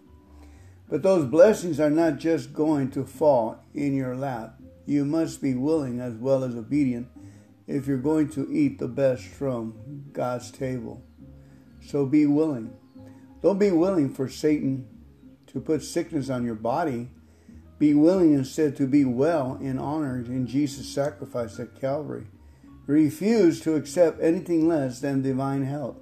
But 0.88 1.04
those 1.04 1.26
blessings 1.26 1.80
are 1.80 1.90
not 1.90 2.18
just 2.18 2.54
going 2.54 2.92
to 2.92 3.04
fall 3.04 3.66
in 3.74 3.96
your 3.96 4.16
lap. 4.16 4.60
You 4.86 5.06
must 5.06 5.42
be 5.42 5.56
willing 5.56 6.00
as 6.00 6.14
well 6.14 6.44
as 6.44 6.56
obedient 6.56 7.08
if 7.68 7.88
you're 7.88 7.98
going 7.98 8.30
to 8.30 8.52
eat 8.52 8.80
the 8.80 8.88
best 8.88 9.24
from 9.24 10.06
God's 10.14 10.52
table. 10.52 11.04
So 11.86 12.06
be 12.06 12.26
willing. 12.26 12.74
Don't 13.42 13.60
be 13.60 13.72
willing 13.72 14.14
for 14.14 14.28
Satan 14.28 14.88
to 15.48 15.60
put 15.60 15.84
sickness 15.84 16.30
on 16.30 16.46
your 16.46 16.56
body. 16.56 17.10
Be 17.78 17.94
willing 17.94 18.34
instead 18.34 18.76
to 18.78 18.88
be 18.88 19.06
well 19.06 19.58
and 19.62 19.80
honored 19.80 20.28
in 20.28 20.48
Jesus' 20.48 20.90
sacrifice 20.90 21.60
at 21.60 21.80
Calvary. 21.80 22.28
Refuse 22.88 23.62
to 23.62 23.76
accept 23.76 24.22
anything 24.22 24.68
less 24.68 25.00
than 25.00 25.22
divine 25.22 25.66
health. 25.66 25.98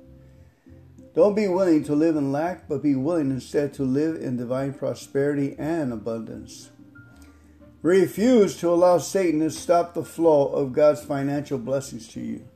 Don't 1.17 1.33
be 1.33 1.47
willing 1.47 1.83
to 1.85 1.95
live 1.95 2.15
in 2.15 2.31
lack, 2.31 2.69
but 2.69 2.83
be 2.83 2.93
willing 2.93 3.31
instead 3.31 3.73
to 3.73 3.83
live 3.83 4.21
in 4.21 4.37
divine 4.37 4.75
prosperity 4.75 5.55
and 5.57 5.91
abundance. 5.91 6.69
Refuse 7.81 8.55
to 8.57 8.69
allow 8.69 8.99
Satan 8.99 9.39
to 9.39 9.49
stop 9.49 9.95
the 9.95 10.05
flow 10.05 10.47
of 10.49 10.73
God's 10.73 11.03
financial 11.03 11.57
blessings 11.57 12.07
to 12.09 12.21
you. 12.21 12.47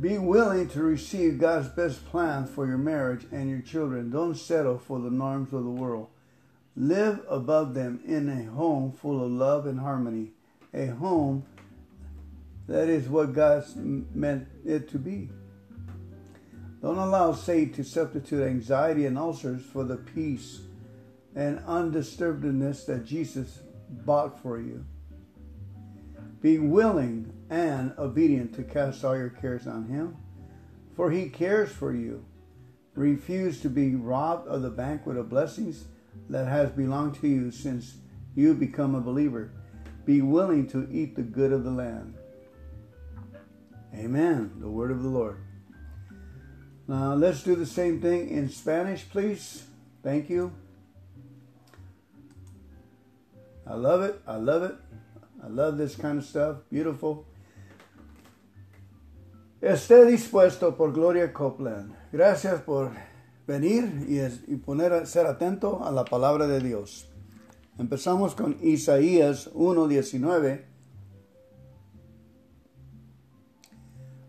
Be 0.00 0.18
willing 0.18 0.68
to 0.68 0.82
receive 0.84 1.40
God's 1.40 1.66
best 1.66 2.06
plan 2.06 2.46
for 2.46 2.64
your 2.64 2.78
marriage 2.78 3.26
and 3.32 3.50
your 3.50 3.62
children. 3.62 4.10
Don't 4.10 4.36
settle 4.36 4.78
for 4.78 5.00
the 5.00 5.10
norms 5.10 5.52
of 5.52 5.64
the 5.64 5.68
world. 5.68 6.06
Live 6.76 7.22
above 7.28 7.74
them 7.74 8.00
in 8.06 8.28
a 8.28 8.44
home 8.44 8.92
full 8.92 9.24
of 9.24 9.32
love 9.32 9.66
and 9.66 9.80
harmony. 9.80 10.30
A 10.72 10.86
home 10.86 11.44
that 12.68 12.88
is 12.88 13.08
what 13.08 13.32
God 13.32 13.64
meant 13.74 14.46
it 14.64 14.88
to 14.90 14.98
be. 15.00 15.30
Don't 16.80 16.98
allow 16.98 17.32
Satan 17.32 17.74
to 17.74 17.84
substitute 17.84 18.44
anxiety 18.44 19.06
and 19.06 19.18
ulcers 19.18 19.62
for 19.62 19.84
the 19.84 19.96
peace 19.96 20.60
and 21.34 21.58
undisturbedness 21.60 22.86
that 22.86 23.04
Jesus 23.04 23.60
bought 23.90 24.40
for 24.40 24.60
you. 24.60 24.84
Be 26.40 26.58
willing 26.58 27.32
and 27.50 27.92
obedient 27.98 28.54
to 28.54 28.62
cast 28.62 29.04
all 29.04 29.16
your 29.16 29.30
cares 29.30 29.66
on 29.66 29.88
Him, 29.88 30.16
for 30.94 31.10
He 31.10 31.28
cares 31.28 31.70
for 31.70 31.92
you. 31.92 32.24
Refuse 32.94 33.60
to 33.60 33.68
be 33.68 33.94
robbed 33.94 34.48
of 34.48 34.62
the 34.62 34.70
banquet 34.70 35.16
of 35.16 35.28
blessings 35.28 35.84
that 36.28 36.46
has 36.46 36.70
belonged 36.70 37.14
to 37.16 37.28
you 37.28 37.50
since 37.50 37.96
you 38.34 38.54
become 38.54 38.94
a 38.94 39.00
believer. 39.00 39.50
Be 40.04 40.20
willing 40.22 40.68
to 40.68 40.88
eat 40.90 41.16
the 41.16 41.22
good 41.22 41.52
of 41.52 41.64
the 41.64 41.70
land. 41.70 42.14
Amen. 43.94 44.52
The 44.58 44.68
word 44.68 44.90
of 44.90 45.02
the 45.02 45.08
Lord. 45.08 45.40
Now 46.88 47.14
let's 47.14 47.42
do 47.42 47.54
the 47.54 47.66
same 47.66 48.00
thing 48.00 48.30
in 48.30 48.48
Spanish, 48.48 49.06
please. 49.10 49.64
Thank 50.02 50.30
you. 50.30 50.50
I 53.66 53.74
love 53.74 54.02
it. 54.02 54.18
I 54.26 54.36
love 54.36 54.62
it. 54.62 54.74
I 55.44 55.48
love 55.48 55.76
this 55.76 55.94
kind 55.96 56.16
of 56.16 56.24
stuff. 56.24 56.56
Beautiful. 56.70 57.26
Esté 59.60 60.06
dispuesto 60.06 60.76
por 60.78 60.92
Gloria 60.92 61.30
Copeland. 61.30 61.92
Gracias 62.10 62.62
por 62.62 62.92
venir 63.46 64.06
y, 64.08 64.18
es, 64.18 64.40
y 64.48 64.56
poner 64.56 65.06
ser 65.06 65.26
atento 65.26 65.84
a 65.84 65.90
la 65.90 66.04
palabra 66.04 66.46
de 66.46 66.60
Dios. 66.60 67.06
Empezamos 67.76 68.34
con 68.34 68.56
Isaías 68.62 69.52
1.19. 69.52 70.64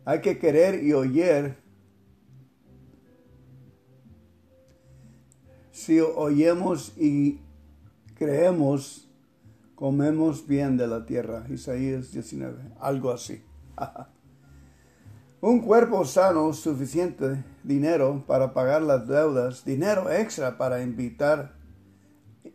Hay 0.03 0.19
que 0.19 0.37
querer 0.37 0.83
y 0.83 0.91
oír. 0.91 1.68
Si 5.79 6.01
oyemos 6.01 6.91
y 6.97 7.39
creemos, 8.15 9.09
comemos 9.75 10.45
bien 10.45 10.75
de 10.75 10.87
la 10.87 11.05
tierra. 11.05 11.45
Isaías 11.49 12.11
19, 12.11 12.73
algo 12.81 13.11
así. 13.11 13.41
Un 15.39 15.61
cuerpo 15.61 16.03
sano, 16.03 16.51
suficiente 16.51 17.45
dinero 17.63 18.25
para 18.27 18.53
pagar 18.53 18.81
las 18.81 19.07
deudas, 19.07 19.63
dinero 19.63 20.11
extra 20.11 20.57
para 20.57 20.83
invitar, 20.83 21.55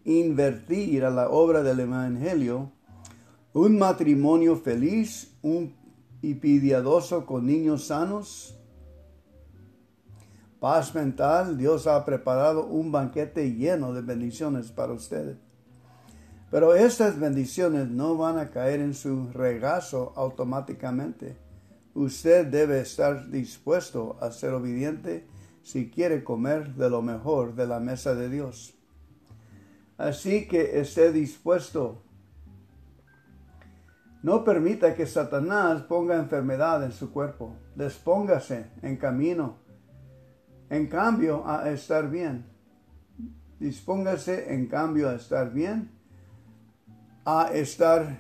invertir 0.05 1.03
a 1.07 1.11
la 1.11 1.31
obra 1.31 1.63
del 1.63 1.81
Evangelio, 1.81 2.73
un 3.55 3.79
matrimonio 3.79 4.55
feliz, 4.57 5.35
y 6.21 6.35
piadoso 6.35 7.25
con 7.25 7.47
niños 7.47 7.87
sanos, 7.87 8.55
paz 10.65 10.95
mental, 10.95 11.59
Dios 11.59 11.87
ha 11.87 12.03
preparado 12.07 12.65
un 12.65 12.91
banquete 12.91 13.53
lleno 13.53 13.93
de 13.93 14.01
bendiciones 14.01 14.73
para 14.73 14.95
ustedes. 14.95 15.37
Pero 16.51 16.75
estas 16.75 17.21
bendiciones 17.21 17.91
no 17.91 18.17
van 18.17 18.39
a 18.39 18.49
caer 18.49 18.81
en 18.81 18.95
su 18.95 19.31
regazo 19.35 20.15
automáticamente. 20.17 21.37
Usted 21.93 22.47
debe 22.47 22.81
estar 22.81 23.31
dispuesto 23.31 24.17
a 24.23 24.31
ser 24.31 24.55
obediente 24.55 25.27
si 25.63 25.91
quiere 25.91 26.25
comer 26.25 26.75
de 26.77 26.89
lo 26.89 27.03
mejor 27.03 27.55
de 27.55 27.67
la 27.67 27.79
mesa 27.79 28.15
de 28.15 28.31
Dios. 28.31 28.73
Así 29.99 30.49
que 30.49 30.81
esté 30.81 31.13
dispuesto. 31.13 32.03
No 34.23 34.45
permita 34.45 34.95
que 34.95 35.05
Satanás 35.05 35.83
ponga 35.83 36.17
enfermedad 36.17 36.83
en 36.83 36.93
su 36.93 37.13
cuerpo. 37.13 37.55
Despóngase 37.75 38.71
en 38.81 38.97
camino. 38.97 39.63
En 40.71 40.87
cambio, 40.87 41.47
a 41.47 41.69
estar 41.71 42.11
bien. 42.11 42.47
Dispóngase 43.61 44.53
en 44.53 44.67
cambio 44.67 45.09
a 45.09 45.15
estar 45.15 45.53
bien, 45.53 45.91
a 47.25 47.51
estar 47.53 48.19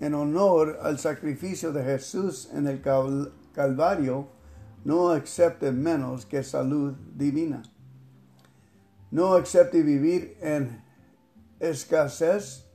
en 0.00 0.14
honor 0.14 0.80
al 0.82 0.98
sacrificio 0.98 1.72
de 1.72 1.84
Jesús 1.84 2.50
en 2.52 2.66
el 2.66 2.82
Calvario, 2.82 4.28
no 4.84 5.10
acepte 5.10 5.70
menos 5.70 6.26
que 6.26 6.42
salud 6.42 6.94
divina. 7.14 7.62
No 9.12 9.34
acepte 9.34 9.82
vivir 9.82 10.36
en 10.40 10.82
escasez, 11.60 12.66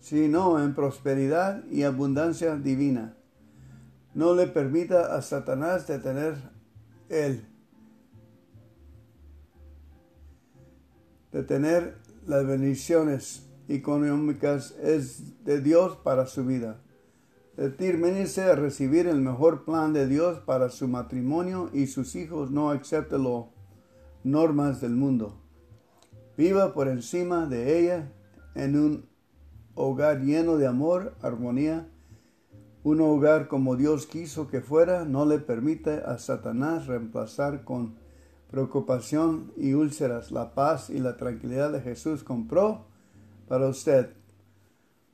sino 0.00 0.62
en 0.62 0.74
prosperidad 0.74 1.64
y 1.68 1.82
abundancia 1.82 2.54
divina. 2.54 3.16
No 4.14 4.34
le 4.34 4.46
permita 4.46 5.16
a 5.16 5.22
Satanás 5.22 5.88
detener 5.88 6.36
el 7.08 7.47
detener 11.38 11.94
las 12.26 12.44
bendiciones 12.44 13.48
económicas 13.68 14.74
es 14.82 15.44
de 15.44 15.60
Dios 15.60 15.96
para 16.02 16.26
su 16.26 16.44
vida. 16.44 16.80
Determínese 17.56 18.42
a 18.42 18.56
recibir 18.56 19.06
el 19.06 19.20
mejor 19.20 19.64
plan 19.64 19.92
de 19.92 20.08
Dios 20.08 20.40
para 20.40 20.68
su 20.68 20.88
matrimonio 20.88 21.70
y 21.72 21.86
sus 21.86 22.16
hijos 22.16 22.50
no 22.50 22.72
acepte 22.72 23.18
las 23.18 23.44
normas 24.24 24.80
del 24.80 24.96
mundo. 24.96 25.40
Viva 26.36 26.74
por 26.74 26.88
encima 26.88 27.46
de 27.46 27.78
ella 27.78 28.12
en 28.56 28.76
un 28.76 29.06
hogar 29.76 30.22
lleno 30.22 30.56
de 30.56 30.66
amor, 30.66 31.14
armonía, 31.22 31.88
un 32.82 33.00
hogar 33.00 33.46
como 33.46 33.76
Dios 33.76 34.08
quiso 34.08 34.48
que 34.48 34.60
fuera, 34.60 35.04
no 35.04 35.24
le 35.24 35.38
permite 35.38 36.02
a 36.04 36.18
Satanás 36.18 36.88
reemplazar 36.88 37.62
con 37.62 38.07
preocupación 38.50 39.52
y 39.56 39.74
úlceras 39.74 40.30
la 40.30 40.54
paz 40.54 40.90
y 40.90 40.98
la 40.98 41.16
tranquilidad 41.16 41.72
de 41.72 41.80
Jesús 41.80 42.24
compró 42.24 42.86
para 43.46 43.68
usted. 43.68 44.10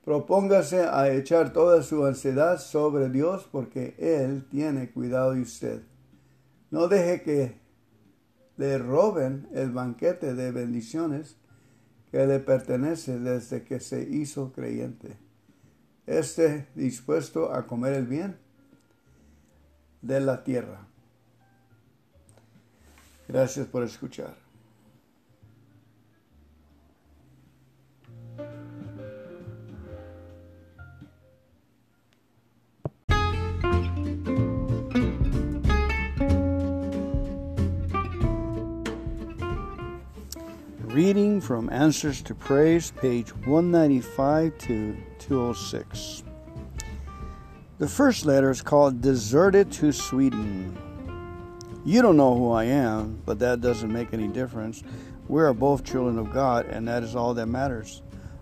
Propóngase 0.04 0.82
a 0.82 1.12
echar 1.12 1.52
toda 1.52 1.82
su 1.82 2.04
ansiedad 2.04 2.58
sobre 2.58 3.08
Dios 3.08 3.48
porque 3.50 3.94
Él 3.98 4.46
tiene 4.50 4.90
cuidado 4.90 5.32
de 5.32 5.40
usted. 5.40 5.82
No 6.70 6.88
deje 6.88 7.22
que 7.22 7.58
le 8.56 8.78
roben 8.78 9.48
el 9.52 9.70
banquete 9.70 10.34
de 10.34 10.52
bendiciones 10.52 11.36
que 12.10 12.26
le 12.26 12.38
pertenece 12.38 13.18
desde 13.18 13.64
que 13.64 13.80
se 13.80 14.02
hizo 14.02 14.52
creyente. 14.52 15.16
Esté 16.06 16.68
dispuesto 16.74 17.52
a 17.52 17.66
comer 17.66 17.94
el 17.94 18.06
bien 18.06 18.36
de 20.02 20.20
la 20.20 20.44
tierra. 20.44 20.83
Gracias 23.28 23.66
por 23.66 23.82
escuchar. 23.82 24.34
Reading 40.94 41.40
from 41.40 41.68
Answers 41.70 42.22
to 42.22 42.36
Praise, 42.36 42.92
page 42.92 43.34
195 43.46 44.56
to 44.58 44.96
206. 45.18 46.22
The 47.78 47.88
first 47.88 48.24
letter 48.24 48.50
is 48.50 48.62
called 48.62 49.00
Deserted 49.00 49.72
to 49.72 49.90
Sweden. 49.90 50.78
You 51.86 52.00
don't 52.00 52.16
know 52.16 52.34
who 52.34 52.50
I 52.50 52.64
am, 52.64 53.20
but 53.26 53.38
that 53.40 53.60
doesn't 53.60 53.92
make 53.92 54.14
any 54.14 54.26
difference. 54.26 54.82
We 55.28 55.42
are 55.42 55.52
both 55.52 55.84
children 55.84 56.18
of 56.18 56.32
God, 56.32 56.64
and 56.64 56.88
that 56.88 57.02
is 57.02 57.14
all 57.14 57.34
that 57.34 57.44
matters. 57.44 58.00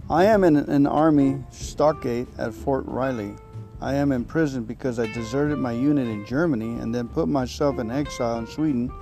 I 0.08 0.26
am 0.26 0.44
in 0.44 0.56
an 0.56 0.86
army 0.86 1.42
stockade 1.50 2.28
at 2.38 2.54
Fort 2.54 2.84
Riley. 2.86 3.34
I 3.80 3.94
am 3.94 4.12
in 4.12 4.24
prison 4.24 4.62
because 4.62 5.00
I 5.00 5.12
deserted 5.12 5.58
my 5.58 5.72
unit 5.72 6.06
in 6.06 6.24
Germany 6.24 6.80
and 6.80 6.94
then 6.94 7.08
put 7.08 7.26
myself 7.26 7.80
in 7.80 7.90
exile 7.90 8.38
in 8.38 8.46
Sweden 8.46 8.92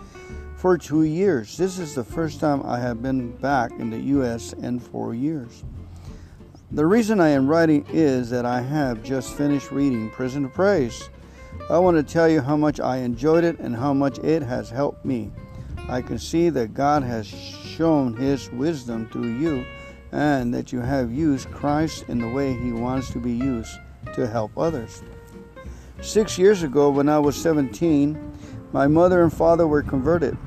for 0.57 0.79
two 0.79 1.03
years. 1.03 1.59
This 1.59 1.79
is 1.79 1.95
the 1.95 2.05
first 2.05 2.41
time 2.41 2.63
I 2.65 2.79
have 2.79 3.03
been 3.03 3.33
back 3.37 3.73
in 3.73 3.91
the 3.91 4.01
U.S. 4.01 4.55
in 4.55 4.81
four 4.81 5.15
years. 5.15 5.65
The 6.71 6.87
reason 6.87 7.21
I 7.21 7.29
am 7.29 7.47
writing 7.47 7.85
is 7.91 8.31
that 8.31 8.47
I 8.47 8.63
have 8.63 9.03
just 9.03 9.35
finished 9.35 9.71
reading 9.71 10.09
Prison 10.11 10.47
of 10.47 10.55
Praise. 10.55 11.11
I 11.69 11.79
want 11.79 11.97
to 11.97 12.03
tell 12.03 12.29
you 12.29 12.41
how 12.41 12.57
much 12.57 12.81
I 12.81 12.99
enjoyed 12.99 13.45
it 13.45 13.59
and 13.59 13.77
how 13.77 13.93
much 13.93 14.19
it 14.19 14.43
has 14.43 14.71
helped 14.71 15.05
me. 15.05 15.31
I 15.89 16.03
can 16.03 16.19
see 16.19 16.51
that 16.51 16.75
God 16.75 17.03
has 17.03 17.27
shown 17.27 18.17
His 18.17 18.51
wisdom 18.51 19.09
through 19.11 19.39
you 19.39 19.65
and 20.13 20.53
that 20.55 20.73
you 20.73 20.81
have 20.81 21.13
used 21.13 21.51
Christ 21.51 22.05
in 22.09 22.19
the 22.19 22.29
way 22.29 22.53
He 22.53 22.73
wants 22.73 23.11
to 23.11 23.19
be 23.19 23.33
used 23.33 23.77
to 24.15 24.27
help 24.27 24.57
others. 24.57 25.03
Six 26.01 26.39
years 26.39 26.63
ago, 26.63 26.91
when 26.91 27.09
I 27.09 27.19
was 27.19 27.37
17, 27.37 28.31
My 28.73 28.87
mother 28.87 29.23
and 29.23 29.33
father 29.33 29.67
were 29.67 29.83
converted. 29.83 30.39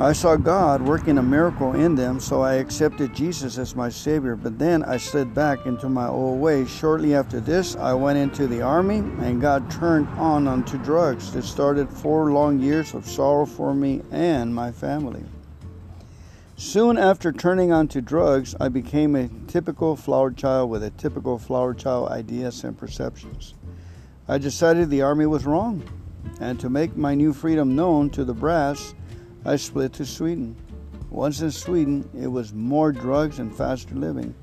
I 0.00 0.12
saw 0.12 0.34
God 0.34 0.82
working 0.82 1.18
a 1.18 1.22
miracle 1.22 1.72
in 1.72 1.94
them, 1.94 2.18
so 2.18 2.42
I 2.42 2.54
accepted 2.54 3.14
Jesus 3.14 3.58
as 3.58 3.76
my 3.76 3.88
Savior. 3.88 4.34
But 4.34 4.58
then 4.58 4.82
I 4.82 4.96
slid 4.96 5.32
back 5.32 5.66
into 5.66 5.88
my 5.88 6.08
old 6.08 6.40
ways. 6.40 6.68
Shortly 6.68 7.14
after 7.14 7.38
this, 7.38 7.76
I 7.76 7.94
went 7.94 8.18
into 8.18 8.48
the 8.48 8.60
army 8.60 8.98
and 8.98 9.40
got 9.40 9.70
turned 9.70 10.08
on 10.18 10.48
onto 10.48 10.78
drugs. 10.78 11.36
It 11.36 11.44
started 11.44 11.88
four 11.88 12.32
long 12.32 12.58
years 12.58 12.92
of 12.92 13.06
sorrow 13.06 13.46
for 13.46 13.72
me 13.72 14.02
and 14.10 14.52
my 14.52 14.72
family. 14.72 15.22
Soon 16.56 16.98
after 16.98 17.30
turning 17.30 17.70
onto 17.70 18.00
drugs, 18.00 18.56
I 18.58 18.70
became 18.70 19.14
a 19.14 19.28
typical 19.46 19.94
flower 19.94 20.32
child 20.32 20.70
with 20.70 20.82
a 20.82 20.90
typical 20.90 21.38
flower 21.38 21.72
child 21.72 22.08
ideas 22.08 22.64
and 22.64 22.76
perceptions. 22.76 23.54
I 24.26 24.38
decided 24.38 24.90
the 24.90 25.02
army 25.02 25.26
was 25.26 25.46
wrong, 25.46 25.88
and 26.40 26.58
to 26.58 26.68
make 26.68 26.96
my 26.96 27.14
new 27.14 27.32
freedom 27.32 27.76
known 27.76 28.10
to 28.10 28.24
the 28.24 28.34
brass, 28.34 28.92
I 29.44 29.56
split 29.56 29.92
to 29.94 30.06
Sweden. 30.06 30.56
Once 31.10 31.40
in 31.40 31.50
Sweden, 31.50 32.08
it 32.18 32.28
was 32.28 32.52
more 32.52 32.92
drugs 32.92 33.38
and 33.38 33.54
faster 33.54 33.94
living. 33.94 34.34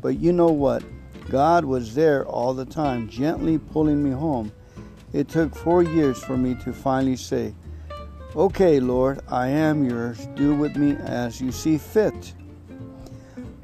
But 0.00 0.18
you 0.18 0.32
know 0.32 0.52
what? 0.52 0.82
God 1.28 1.64
was 1.64 1.94
there 1.94 2.26
all 2.26 2.52
the 2.52 2.64
time, 2.64 3.08
gently 3.08 3.58
pulling 3.58 4.02
me 4.02 4.10
home. 4.10 4.52
It 5.12 5.28
took 5.28 5.54
four 5.54 5.82
years 5.82 6.22
for 6.22 6.36
me 6.36 6.54
to 6.64 6.72
finally 6.72 7.16
say, 7.16 7.54
Okay, 8.34 8.80
Lord, 8.80 9.20
I 9.28 9.48
am 9.48 9.88
yours. 9.88 10.26
Do 10.34 10.54
with 10.54 10.76
me 10.76 10.96
as 11.00 11.40
you 11.40 11.52
see 11.52 11.76
fit. 11.76 12.34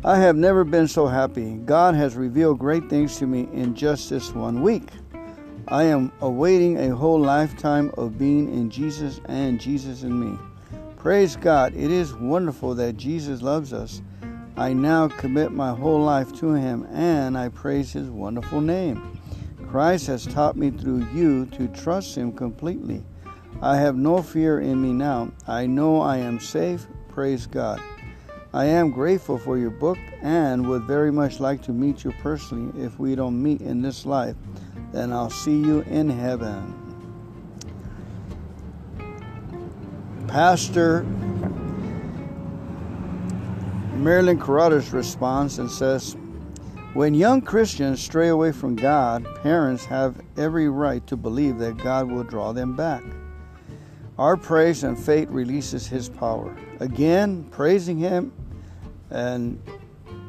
I 0.04 0.18
have 0.18 0.36
never 0.36 0.62
been 0.62 0.88
so 0.88 1.06
happy. 1.06 1.54
God 1.54 1.94
has 1.94 2.16
revealed 2.16 2.58
great 2.58 2.88
things 2.88 3.16
to 3.18 3.26
me 3.26 3.48
in 3.52 3.74
just 3.74 4.10
this 4.10 4.32
one 4.32 4.62
week. 4.62 4.88
I 5.68 5.84
am 5.84 6.12
awaiting 6.20 6.78
a 6.78 6.94
whole 6.94 7.20
lifetime 7.20 7.92
of 7.98 8.18
being 8.18 8.52
in 8.52 8.70
Jesus 8.70 9.20
and 9.26 9.60
Jesus 9.60 10.02
in 10.02 10.18
me. 10.18 10.38
Praise 10.98 11.36
God. 11.36 11.74
It 11.76 11.92
is 11.92 12.12
wonderful 12.12 12.74
that 12.74 12.96
Jesus 12.96 13.40
loves 13.40 13.72
us. 13.72 14.02
I 14.56 14.72
now 14.72 15.06
commit 15.06 15.52
my 15.52 15.72
whole 15.72 16.00
life 16.00 16.34
to 16.40 16.54
Him 16.54 16.88
and 16.90 17.38
I 17.38 17.50
praise 17.50 17.92
His 17.92 18.10
wonderful 18.10 18.60
name. 18.60 19.16
Christ 19.68 20.08
has 20.08 20.26
taught 20.26 20.56
me 20.56 20.72
through 20.72 21.06
you 21.14 21.46
to 21.46 21.68
trust 21.68 22.16
Him 22.16 22.32
completely. 22.32 23.04
I 23.62 23.76
have 23.76 23.94
no 23.94 24.22
fear 24.22 24.58
in 24.58 24.82
me 24.82 24.92
now. 24.92 25.30
I 25.46 25.66
know 25.66 26.00
I 26.00 26.16
am 26.16 26.40
safe. 26.40 26.88
Praise 27.10 27.46
God. 27.46 27.80
I 28.52 28.64
am 28.64 28.90
grateful 28.90 29.38
for 29.38 29.56
your 29.56 29.70
book 29.70 29.98
and 30.20 30.66
would 30.66 30.82
very 30.82 31.12
much 31.12 31.38
like 31.38 31.62
to 31.62 31.72
meet 31.72 32.02
you 32.02 32.12
personally. 32.22 32.84
If 32.84 32.98
we 32.98 33.14
don't 33.14 33.40
meet 33.40 33.60
in 33.60 33.82
this 33.82 34.04
life, 34.04 34.34
then 34.92 35.12
I'll 35.12 35.30
see 35.30 35.60
you 35.60 35.82
in 35.82 36.08
heaven. 36.08 36.87
Pastor 40.28 41.04
Merlin 43.94 44.38
Carothers 44.38 44.92
responds 44.92 45.58
and 45.58 45.70
says, 45.70 46.16
When 46.92 47.14
young 47.14 47.40
Christians 47.40 48.02
stray 48.02 48.28
away 48.28 48.52
from 48.52 48.76
God, 48.76 49.26
parents 49.42 49.86
have 49.86 50.20
every 50.36 50.68
right 50.68 51.04
to 51.06 51.16
believe 51.16 51.58
that 51.58 51.78
God 51.78 52.10
will 52.10 52.24
draw 52.24 52.52
them 52.52 52.76
back. 52.76 53.02
Our 54.18 54.36
praise 54.36 54.84
and 54.84 54.98
faith 54.98 55.28
releases 55.30 55.86
His 55.86 56.10
power. 56.10 56.54
Again, 56.80 57.44
praising 57.50 57.96
Him 57.96 58.32
and 59.08 59.60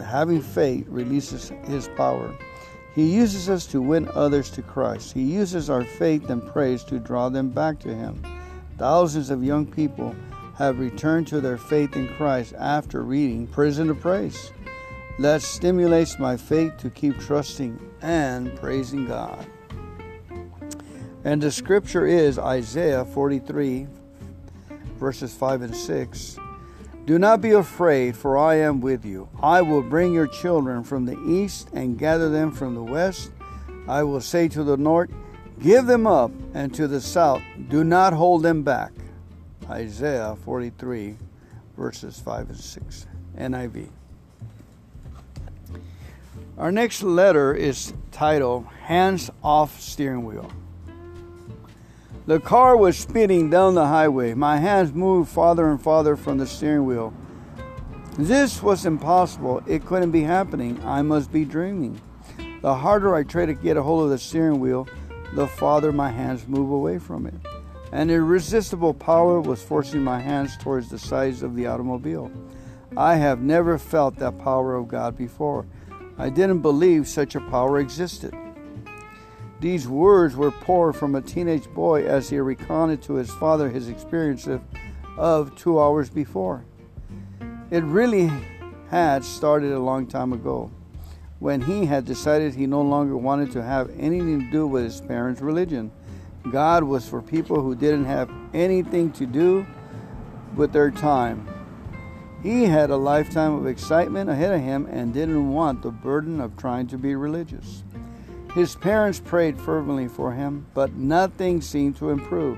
having 0.04 0.42
faith 0.42 0.86
releases 0.88 1.50
His 1.66 1.90
power. 1.90 2.34
He 2.96 3.14
uses 3.14 3.50
us 3.50 3.66
to 3.68 3.82
win 3.82 4.10
others 4.14 4.50
to 4.52 4.62
Christ. 4.62 5.12
He 5.12 5.24
uses 5.24 5.70
our 5.70 5.84
faith 5.84 6.30
and 6.30 6.46
praise 6.46 6.86
to 6.86 7.00
draw 7.00 7.28
them 7.28 7.50
back 7.50 7.80
to 7.80 7.94
Him. 7.94 8.39
Thousands 8.80 9.30
of 9.30 9.44
young 9.44 9.66
people 9.66 10.16
have 10.58 10.80
returned 10.80 11.28
to 11.28 11.42
their 11.42 11.58
faith 11.58 11.98
in 11.98 12.08
Christ 12.16 12.54
after 12.58 13.04
reading 13.04 13.46
Prison 13.46 13.88
to 13.88 13.94
Praise. 13.94 14.54
That 15.20 15.42
stimulates 15.42 16.18
my 16.18 16.38
faith 16.38 16.78
to 16.78 16.90
keep 16.90 17.20
trusting 17.20 17.78
and 18.02 18.56
praising 18.56 19.06
God. 19.06 19.46
And 21.26 21.42
the 21.42 21.52
scripture 21.52 22.08
is 22.08 22.40
Isaiah 22.40 23.04
43, 23.04 23.86
verses 24.98 25.34
5 25.34 25.62
and 25.64 25.76
6. 25.76 26.38
Do 27.06 27.20
not 27.20 27.42
be 27.42 27.52
afraid, 27.52 28.16
for 28.16 28.38
I 28.38 28.56
am 28.56 28.80
with 28.80 29.04
you. 29.04 29.28
I 29.42 29.62
will 29.62 29.82
bring 29.82 30.14
your 30.14 30.28
children 30.28 30.86
from 30.86 31.04
the 31.04 31.20
east 31.28 31.68
and 31.74 32.00
gather 32.00 32.30
them 32.30 32.54
from 32.54 32.76
the 32.76 32.84
west. 32.84 33.32
I 33.90 34.04
will 34.04 34.22
say 34.22 34.48
to 34.48 34.64
the 34.64 34.78
north, 34.78 35.10
Give 35.62 35.86
them 35.86 36.08
up, 36.08 36.32
and 36.54 36.74
to 36.76 36.88
the 36.88 37.02
south, 37.02 37.42
do 37.68 37.84
not 37.84 38.14
hold 38.14 38.44
them 38.44 38.64
back. 38.64 38.94
Isaiah 39.70 40.38
43, 40.46 41.18
verses 41.76 42.20
5 42.20 42.50
and 42.50 42.58
6. 42.58 43.08
NIV. 43.38 43.90
Our 46.58 46.72
next 46.72 47.04
letter 47.04 47.54
is 47.54 47.94
titled 48.12 48.66
Hands 48.84 49.30
Off 49.44 49.80
Steering 49.80 50.26
Wheel. 50.26 50.50
The 52.26 52.40
car 52.40 52.78
was 52.78 52.98
speeding 52.98 53.50
down 53.50 53.76
the 53.76 53.88
highway. 53.88 54.34
My 54.36 54.58
hands 54.58 54.94
moved 54.94 55.30
farther 55.30 55.70
and 55.72 55.82
farther 55.82 56.16
from 56.16 56.38
the 56.38 56.46
steering 56.46 56.86
wheel. 56.86 57.14
This 58.18 58.62
was 58.62 58.86
impossible. 58.86 59.64
It 59.66 59.86
couldn't 59.86 60.12
be 60.12 60.22
happening. 60.22 60.80
I 60.86 61.02
must 61.02 61.32
be 61.32 61.44
dreaming. 61.44 62.00
The 62.62 62.76
harder 62.76 63.16
I 63.16 63.24
tried 63.24 63.48
to 63.48 63.54
get 63.54 63.78
a 63.78 63.82
hold 63.82 64.04
of 64.04 64.10
the 64.10 64.18
steering 64.18 64.60
wheel, 64.60 64.88
the 65.34 65.48
farther 65.48 65.92
my 65.92 66.10
hands 66.10 66.48
move 66.48 66.72
away 66.72 66.98
from 66.98 67.26
it. 67.26 67.36
An 67.92 68.10
irresistible 68.10 68.94
power 68.94 69.42
was 69.42 69.62
forcing 69.62 70.04
my 70.04 70.20
hands 70.20 70.56
towards 70.58 70.90
the 70.90 71.00
sides 71.00 71.42
of 71.42 71.56
the 71.56 71.68
automobile. 71.68 72.32
I 72.96 73.16
have 73.16 73.42
never 73.42 73.78
felt 73.78 74.16
that 74.18 74.40
power 74.40 74.76
of 74.76 74.88
God 74.88 75.18
before. 75.18 75.66
I 76.18 76.30
didn't 76.30 76.60
believe 76.60 77.08
such 77.08 77.36
a 77.36 77.42
power 77.42 77.80
existed. 77.80 78.34
These 79.60 79.88
words 79.88 80.36
were 80.36 80.52
poured 80.52 80.96
from 80.96 81.16
a 81.16 81.22
teenage 81.22 81.68
boy 81.74 82.06
as 82.06 82.30
he 82.30 82.40
recounted 82.40 83.02
to 83.04 83.16
his 83.16 83.30
father 83.32 83.70
his 83.70 83.90
experience 83.90 84.48
of, 84.48 84.62
of 85.18 85.56
two 85.56 85.80
hours 85.80 86.10
before. 86.10 86.64
It 87.72 87.84
really 87.84 88.32
had 88.90 89.24
started 89.24 89.72
a 89.72 89.80
long 89.80 90.08
time 90.08 90.34
ago 90.34 90.72
when 91.40 91.62
he 91.62 91.86
had 91.86 92.06
decided 92.06 92.54
he 92.54 92.68
no 92.68 92.82
longer 92.82 93.16
wanted 93.16 93.52
to 93.52 93.64
have 93.64 93.90
anything 93.98 94.42
to 94.42 94.52
do 94.52 94.68
with 94.68 94.84
his 94.84 95.02
parents' 95.02 95.42
religion. 95.42 95.92
God 96.52 96.84
was 96.84 97.08
for 97.08 97.22
people 97.22 97.62
who 97.62 97.76
didn't 97.76 98.06
have 98.06 98.30
anything 98.54 99.12
to 99.14 99.26
do 99.26 99.66
with 100.56 100.74
their 100.74 100.92
time. 100.92 101.48
He 102.44 102.64
had 102.64 102.90
a 102.90 102.98
lifetime 102.98 103.54
of 103.54 103.68
excitement 103.68 104.30
ahead 104.30 104.54
of 104.54 104.62
him 104.62 104.88
and 104.90 105.14
didn't 105.14 105.52
want 105.52 105.82
the 105.82 105.92
burden 105.92 106.40
of 106.40 106.56
trying 106.56 106.88
to 106.88 106.98
be 106.98 107.16
religious. 107.16 107.84
His 108.54 108.76
parents 108.76 109.20
prayed 109.20 109.60
fervently 109.60 110.08
for 110.08 110.34
him, 110.34 110.66
but 110.74 110.94
nothing 110.94 111.62
seemed 111.62 111.98
to 111.98 112.10
improve. 112.10 112.58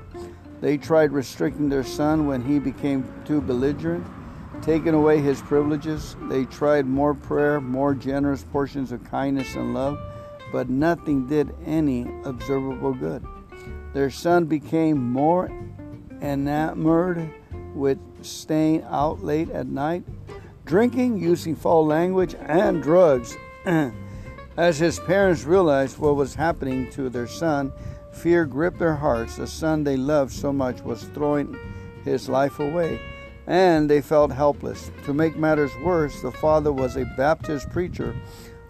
They 0.60 0.78
tried 0.78 1.12
restricting 1.12 1.68
their 1.68 1.84
son 1.84 2.26
when 2.26 2.42
he 2.42 2.58
became 2.58 3.12
too 3.24 3.40
belligerent, 3.40 4.06
taking 4.62 4.94
away 4.94 5.20
his 5.20 5.42
privileges. 5.42 6.16
They 6.28 6.44
tried 6.44 6.86
more 6.86 7.14
prayer, 7.14 7.60
more 7.60 7.94
generous 7.94 8.44
portions 8.44 8.92
of 8.92 9.04
kindness 9.04 9.54
and 9.56 9.74
love, 9.74 9.98
but 10.52 10.70
nothing 10.70 11.26
did 11.26 11.54
any 11.66 12.06
observable 12.24 12.94
good. 12.94 13.26
Their 13.92 14.10
son 14.10 14.46
became 14.46 15.12
more 15.12 15.50
enamored 16.20 17.34
with 17.74 17.98
staying 18.24 18.84
out 18.84 19.22
late 19.22 19.50
at 19.50 19.66
night, 19.66 20.04
drinking, 20.64 21.18
using 21.18 21.56
foul 21.56 21.84
language, 21.84 22.34
and 22.40 22.82
drugs. 22.82 23.36
As 24.56 24.78
his 24.78 25.00
parents 25.00 25.44
realized 25.44 25.98
what 25.98 26.16
was 26.16 26.34
happening 26.34 26.90
to 26.92 27.08
their 27.08 27.26
son, 27.26 27.72
fear 28.12 28.44
gripped 28.44 28.78
their 28.78 28.94
hearts. 28.94 29.36
The 29.36 29.46
son 29.46 29.82
they 29.82 29.96
loved 29.96 30.32
so 30.32 30.52
much 30.52 30.82
was 30.82 31.04
throwing 31.04 31.58
his 32.04 32.28
life 32.28 32.60
away, 32.60 33.00
and 33.46 33.88
they 33.88 34.00
felt 34.00 34.32
helpless. 34.32 34.90
To 35.04 35.14
make 35.14 35.36
matters 35.36 35.72
worse, 35.82 36.20
the 36.22 36.32
father 36.32 36.72
was 36.72 36.96
a 36.96 37.04
Baptist 37.16 37.70
preacher. 37.70 38.14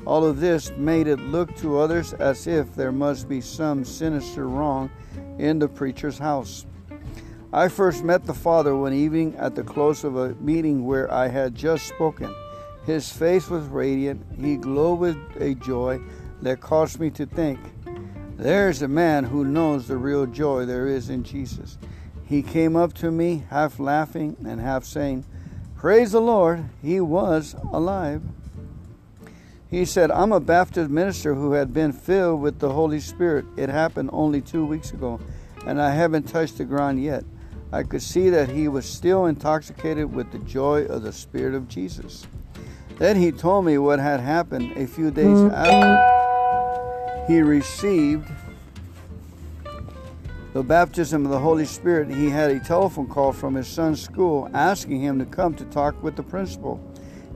All 0.04 0.24
of 0.24 0.40
this 0.40 0.70
made 0.76 1.06
it 1.06 1.20
look 1.20 1.54
to 1.58 1.78
others 1.78 2.12
as 2.14 2.46
if 2.46 2.74
there 2.74 2.92
must 2.92 3.28
be 3.28 3.40
some 3.40 3.84
sinister 3.84 4.48
wrong 4.48 4.90
in 5.38 5.58
the 5.58 5.68
preacher's 5.68 6.18
house. 6.18 6.66
I 7.52 7.68
first 7.68 8.02
met 8.02 8.24
the 8.24 8.34
father 8.34 8.74
one 8.74 8.94
evening 8.94 9.36
at 9.36 9.54
the 9.54 9.62
close 9.62 10.04
of 10.04 10.16
a 10.16 10.34
meeting 10.36 10.86
where 10.86 11.12
I 11.12 11.28
had 11.28 11.54
just 11.54 11.86
spoken. 11.86 12.34
His 12.86 13.12
face 13.12 13.48
was 13.48 13.66
radiant. 13.66 14.24
He 14.40 14.56
glowed 14.56 14.98
with 14.98 15.18
a 15.38 15.54
joy 15.54 16.00
that 16.40 16.60
caused 16.60 16.98
me 16.98 17.10
to 17.10 17.26
think, 17.26 17.60
there's 18.36 18.82
a 18.82 18.88
man 18.88 19.22
who 19.22 19.44
knows 19.44 19.86
the 19.86 19.96
real 19.96 20.26
joy 20.26 20.64
there 20.64 20.88
is 20.88 21.10
in 21.10 21.22
Jesus. 21.22 21.78
He 22.32 22.42
came 22.42 22.76
up 22.76 22.94
to 22.94 23.10
me, 23.10 23.44
half 23.50 23.78
laughing 23.78 24.38
and 24.42 24.58
half 24.58 24.84
saying, 24.84 25.26
Praise 25.76 26.12
the 26.12 26.20
Lord, 26.22 26.64
he 26.80 26.98
was 26.98 27.54
alive. 27.70 28.22
He 29.70 29.84
said, 29.84 30.10
I'm 30.10 30.32
a 30.32 30.40
Baptist 30.40 30.88
minister 30.88 31.34
who 31.34 31.52
had 31.52 31.74
been 31.74 31.92
filled 31.92 32.40
with 32.40 32.58
the 32.58 32.72
Holy 32.72 33.00
Spirit. 33.00 33.44
It 33.58 33.68
happened 33.68 34.08
only 34.14 34.40
two 34.40 34.64
weeks 34.64 34.92
ago. 34.92 35.20
and 35.66 35.78
I 35.78 35.90
haven't 35.90 36.22
touched 36.22 36.56
the 36.56 36.64
ground 36.64 37.02
yet. 37.02 37.22
I 37.70 37.82
could 37.82 38.00
see 38.00 38.30
that 38.30 38.48
he 38.48 38.66
was 38.66 38.86
still 38.86 39.26
intoxicated 39.26 40.14
with 40.14 40.32
the 40.32 40.38
joy 40.38 40.86
of 40.86 41.02
the 41.02 41.12
Spirit 41.12 41.54
of 41.54 41.68
Jesus. 41.68 42.26
Then 42.96 43.16
he 43.16 43.30
told 43.30 43.66
me 43.66 43.76
what 43.76 43.98
had 43.98 44.20
happened 44.20 44.72
a 44.78 44.86
few 44.86 45.10
days 45.10 45.38
hmm. 45.38 45.50
after 45.50 47.26
he 47.30 47.42
received 47.42 48.26
the 50.52 50.62
baptism 50.62 51.24
of 51.24 51.30
the 51.30 51.38
Holy 51.38 51.64
Spirit. 51.64 52.10
He 52.10 52.28
had 52.28 52.50
a 52.50 52.60
telephone 52.60 53.08
call 53.08 53.32
from 53.32 53.54
his 53.54 53.66
son's 53.66 54.02
school 54.02 54.50
asking 54.52 55.00
him 55.00 55.18
to 55.18 55.24
come 55.24 55.54
to 55.54 55.64
talk 55.66 56.02
with 56.02 56.16
the 56.16 56.22
principal. 56.22 56.80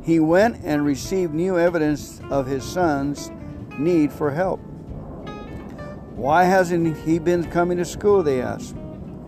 He 0.03 0.21
went 0.21 0.63
and 0.65 0.85
received 0.85 1.33
new 1.33 1.59
evidence 1.59 2.21
of 2.31 2.47
his 2.47 2.63
son's 2.63 3.31
need 3.79 4.13
for 4.13 4.31
help. 4.31 4.61
Why 6.15 6.45
hasn't 6.45 6.97
he 6.99 7.19
been 7.19 7.51
coming 7.51 7.79
to 7.79 7.85
school? 7.85 8.23
They 8.23 8.41
asked. 8.41 8.77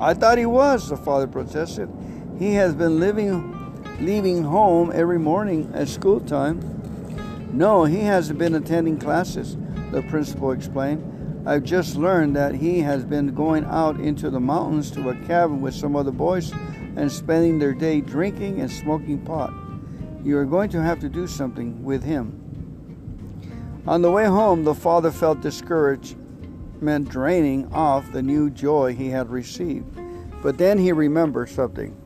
I 0.01 0.15
thought 0.15 0.39
he 0.39 0.47
was, 0.47 0.89
the 0.89 0.97
father 0.97 1.27
protested. 1.27 1.89
He 2.39 2.55
has 2.55 2.75
been 2.75 3.01
living, 3.01 3.55
leaving 4.01 4.45
home 4.45 4.93
every 4.95 5.19
morning 5.19 5.71
at 5.75 5.89
school 5.89 6.21
time. 6.21 6.61
No, 7.53 7.85
he 7.85 8.01
hasn't 8.01 8.39
been 8.39 8.55
attending 8.55 8.99
classes, 8.99 9.57
the 9.91 10.03
principal 10.03 10.53
explained. 10.53 11.18
I've 11.49 11.65
just 11.65 11.97
learned 11.97 12.37
that 12.37 12.57
he 12.57 12.81
has 12.81 13.07
been 13.07 13.35
going 13.35 13.65
out 13.65 13.99
into 13.99 14.29
the 14.29 14.39
mountains 14.39 14.91
to 14.91 15.09
a 15.09 15.15
cabin 15.27 15.63
with 15.63 15.73
some 15.73 15.97
other 15.97 16.11
boys 16.11 16.53
and 16.95 17.11
spending 17.11 17.59
their 17.59 17.73
day 17.73 18.03
drinking 18.03 18.61
and 18.61 18.71
smoking 18.71 19.25
pot. 19.25 19.55
You 20.23 20.37
are 20.37 20.45
going 20.45 20.69
to 20.69 20.83
have 20.83 21.01
to 21.01 21.09
do 21.09 21.27
something 21.27 21.83
with 21.83 22.03
him. 22.03 23.83
On 23.87 24.03
the 24.03 24.11
way 24.11 24.27
home, 24.27 24.65
the 24.65 24.75
father 24.75 25.11
felt 25.11 25.41
discouraged 25.41 26.19
meant 26.83 27.09
draining 27.09 27.73
off 27.73 28.13
the 28.13 28.23
new 28.23 28.51
joy 28.51 28.95
he 28.95 29.09
had 29.09 29.31
received. 29.31 29.87
But 30.43 30.59
then 30.59 30.77
he 30.77 30.93
remembered 30.93 31.49
something. 31.49 31.97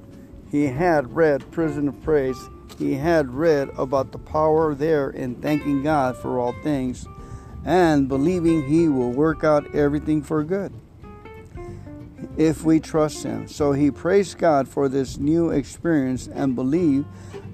He 0.52 0.66
had 0.66 1.16
read 1.16 1.51
Prison 1.51 1.89
of 1.89 2.01
Praise. 2.05 2.39
He 2.78 2.94
had 2.94 3.35
read 3.35 3.70
about 3.77 4.12
the 4.12 4.19
power 4.19 4.73
there 4.73 5.10
in 5.10 5.35
thanking 5.43 5.82
God 5.82 6.16
for 6.16 6.39
all 6.39 6.55
things 6.62 7.09
and 7.64 8.09
believing 8.09 8.66
He 8.66 8.89
will 8.89 9.10
work 9.10 9.44
out 9.44 9.74
everything 9.74 10.22
for 10.22 10.43
good 10.44 10.72
if 12.36 12.64
we 12.64 12.80
trust 12.80 13.22
Him. 13.24 13.47
So 13.48 13.72
he 13.72 13.90
praised 13.90 14.39
God 14.39 14.68
for 14.68 14.89
this 14.89 15.18
new 15.18 15.51
experience 15.51 16.28
and 16.28 16.55
believed 16.55 17.06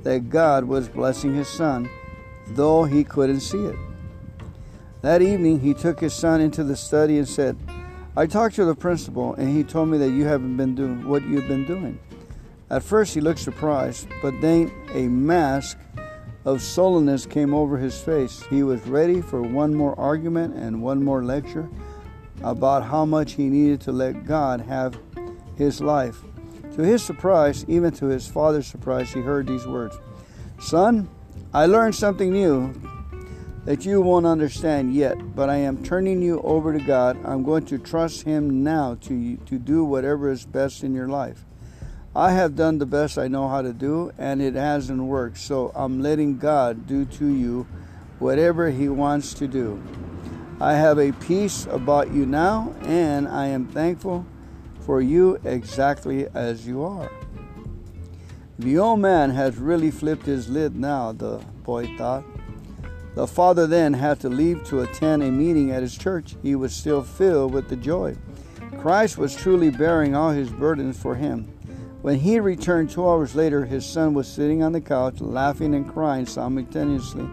that 0.04 0.30
God 0.30 0.64
was 0.64 0.88
blessing 0.88 1.34
his 1.34 1.48
son, 1.48 1.88
though 2.48 2.84
he 2.84 3.04
couldn't 3.04 3.40
see 3.40 3.64
it. 3.64 3.76
That 5.02 5.22
evening, 5.22 5.60
he 5.60 5.74
took 5.74 6.00
his 6.00 6.14
son 6.14 6.40
into 6.40 6.64
the 6.64 6.76
study 6.76 7.18
and 7.18 7.28
said, 7.28 7.56
I 8.16 8.26
talked 8.26 8.56
to 8.56 8.64
the 8.64 8.74
principal, 8.74 9.34
and 9.34 9.48
he 9.48 9.62
told 9.62 9.88
me 9.88 9.98
that 9.98 10.10
you 10.10 10.24
haven't 10.24 10.56
been 10.56 10.74
doing 10.74 11.06
what 11.06 11.22
you've 11.22 11.46
been 11.46 11.66
doing. 11.66 12.00
At 12.70 12.82
first, 12.82 13.14
he 13.14 13.20
looked 13.20 13.38
surprised, 13.40 14.08
but 14.22 14.40
then 14.40 14.72
a 14.92 15.02
mask 15.02 15.78
of 16.48 16.62
sullenness 16.62 17.26
came 17.26 17.52
over 17.52 17.76
his 17.76 18.00
face. 18.00 18.42
He 18.48 18.62
was 18.62 18.80
ready 18.86 19.20
for 19.20 19.42
one 19.42 19.74
more 19.74 19.94
argument 20.00 20.56
and 20.56 20.80
one 20.80 21.04
more 21.04 21.22
lecture 21.22 21.68
about 22.42 22.84
how 22.84 23.04
much 23.04 23.32
he 23.32 23.50
needed 23.50 23.82
to 23.82 23.92
let 23.92 24.24
God 24.24 24.62
have 24.62 24.98
his 25.56 25.82
life. 25.82 26.16
To 26.74 26.82
his 26.82 27.04
surprise, 27.04 27.66
even 27.68 27.92
to 27.96 28.06
his 28.06 28.26
father's 28.26 28.66
surprise, 28.66 29.12
he 29.12 29.20
heard 29.20 29.46
these 29.46 29.66
words 29.66 29.98
Son, 30.58 31.06
I 31.52 31.66
learned 31.66 31.94
something 31.94 32.32
new 32.32 32.72
that 33.66 33.84
you 33.84 34.00
won't 34.00 34.24
understand 34.24 34.94
yet, 34.94 35.18
but 35.36 35.50
I 35.50 35.56
am 35.56 35.84
turning 35.84 36.22
you 36.22 36.40
over 36.40 36.72
to 36.72 36.82
God. 36.82 37.18
I'm 37.26 37.42
going 37.42 37.66
to 37.66 37.76
trust 37.76 38.22
Him 38.22 38.64
now 38.64 38.96
to, 39.02 39.36
to 39.36 39.58
do 39.58 39.84
whatever 39.84 40.30
is 40.30 40.46
best 40.46 40.82
in 40.82 40.94
your 40.94 41.08
life. 41.08 41.44
I 42.18 42.32
have 42.32 42.56
done 42.56 42.78
the 42.78 42.84
best 42.84 43.16
I 43.16 43.28
know 43.28 43.46
how 43.46 43.62
to 43.62 43.72
do, 43.72 44.10
and 44.18 44.42
it 44.42 44.56
hasn't 44.56 45.00
worked, 45.00 45.38
so 45.38 45.70
I'm 45.72 46.02
letting 46.02 46.36
God 46.36 46.84
do 46.84 47.04
to 47.04 47.26
you 47.28 47.64
whatever 48.18 48.70
He 48.70 48.88
wants 48.88 49.34
to 49.34 49.46
do. 49.46 49.80
I 50.60 50.72
have 50.72 50.98
a 50.98 51.12
peace 51.12 51.68
about 51.70 52.12
you 52.12 52.26
now, 52.26 52.74
and 52.82 53.28
I 53.28 53.46
am 53.46 53.68
thankful 53.68 54.26
for 54.80 55.00
you 55.00 55.38
exactly 55.44 56.26
as 56.34 56.66
you 56.66 56.82
are. 56.82 57.08
The 58.58 58.78
old 58.78 58.98
man 58.98 59.30
has 59.30 59.56
really 59.56 59.92
flipped 59.92 60.26
his 60.26 60.48
lid 60.48 60.74
now, 60.74 61.12
the 61.12 61.38
boy 61.62 61.86
thought. 61.96 62.24
The 63.14 63.28
father 63.28 63.68
then 63.68 63.94
had 63.94 64.18
to 64.22 64.28
leave 64.28 64.64
to 64.64 64.80
attend 64.80 65.22
a 65.22 65.30
meeting 65.30 65.70
at 65.70 65.82
his 65.82 65.96
church. 65.96 66.34
He 66.42 66.56
was 66.56 66.74
still 66.74 67.04
filled 67.04 67.54
with 67.54 67.68
the 67.68 67.76
joy. 67.76 68.16
Christ 68.78 69.18
was 69.18 69.36
truly 69.36 69.70
bearing 69.70 70.16
all 70.16 70.30
his 70.30 70.50
burdens 70.50 71.00
for 71.00 71.14
him. 71.14 71.54
When 72.00 72.20
he 72.20 72.38
returned 72.38 72.90
two 72.90 73.08
hours 73.08 73.34
later, 73.34 73.64
his 73.64 73.84
son 73.84 74.14
was 74.14 74.28
sitting 74.28 74.62
on 74.62 74.72
the 74.72 74.80
couch, 74.80 75.20
laughing 75.20 75.74
and 75.74 75.88
crying 75.88 76.26
simultaneously. 76.26 77.28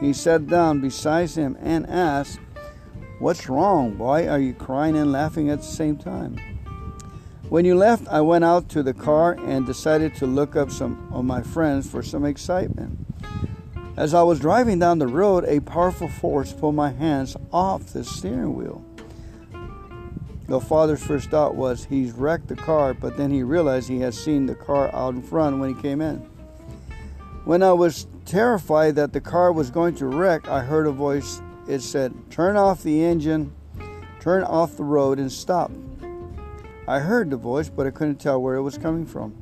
He 0.00 0.12
sat 0.12 0.46
down 0.46 0.80
beside 0.80 1.30
him 1.30 1.56
and 1.60 1.86
asked, 1.88 2.38
What's 3.18 3.48
wrong? 3.48 3.98
Why 3.98 4.26
are 4.26 4.38
you 4.38 4.54
crying 4.54 4.96
and 4.96 5.12
laughing 5.12 5.50
at 5.50 5.58
the 5.58 5.64
same 5.64 5.96
time? 5.96 6.38
When 7.48 7.64
you 7.64 7.74
left, 7.74 8.08
I 8.08 8.22
went 8.22 8.44
out 8.44 8.68
to 8.70 8.82
the 8.82 8.94
car 8.94 9.32
and 9.44 9.66
decided 9.66 10.14
to 10.16 10.26
look 10.26 10.56
up 10.56 10.70
some 10.70 11.08
of 11.12 11.24
my 11.24 11.42
friends 11.42 11.88
for 11.88 12.02
some 12.02 12.24
excitement. 12.24 12.98
As 13.96 14.14
I 14.14 14.22
was 14.22 14.40
driving 14.40 14.78
down 14.78 14.98
the 14.98 15.06
road, 15.06 15.44
a 15.44 15.60
powerful 15.60 16.08
force 16.08 16.52
pulled 16.52 16.74
my 16.74 16.90
hands 16.90 17.36
off 17.52 17.86
the 17.86 18.04
steering 18.04 18.54
wheel. 18.54 18.84
The 20.46 20.60
father's 20.60 21.04
first 21.04 21.30
thought 21.30 21.56
was 21.56 21.84
he's 21.84 22.12
wrecked 22.12 22.48
the 22.48 22.56
car, 22.56 22.94
but 22.94 23.16
then 23.16 23.30
he 23.30 23.42
realized 23.42 23.88
he 23.88 24.00
had 24.00 24.14
seen 24.14 24.46
the 24.46 24.54
car 24.54 24.94
out 24.94 25.14
in 25.14 25.22
front 25.22 25.58
when 25.58 25.74
he 25.74 25.82
came 25.82 26.00
in. 26.00 26.18
When 27.44 27.62
I 27.62 27.72
was 27.72 28.06
terrified 28.24 28.94
that 28.96 29.12
the 29.12 29.20
car 29.20 29.52
was 29.52 29.70
going 29.70 29.94
to 29.96 30.06
wreck, 30.06 30.48
I 30.48 30.60
heard 30.60 30.86
a 30.86 30.92
voice. 30.92 31.40
It 31.68 31.80
said, 31.80 32.14
Turn 32.30 32.56
off 32.56 32.82
the 32.82 33.04
engine, 33.04 33.52
turn 34.20 34.44
off 34.44 34.76
the 34.76 34.84
road, 34.84 35.18
and 35.18 35.30
stop. 35.30 35.72
I 36.86 37.00
heard 37.00 37.30
the 37.30 37.36
voice, 37.36 37.68
but 37.68 37.86
I 37.86 37.90
couldn't 37.90 38.20
tell 38.20 38.40
where 38.40 38.54
it 38.54 38.62
was 38.62 38.78
coming 38.78 39.06
from. 39.06 39.34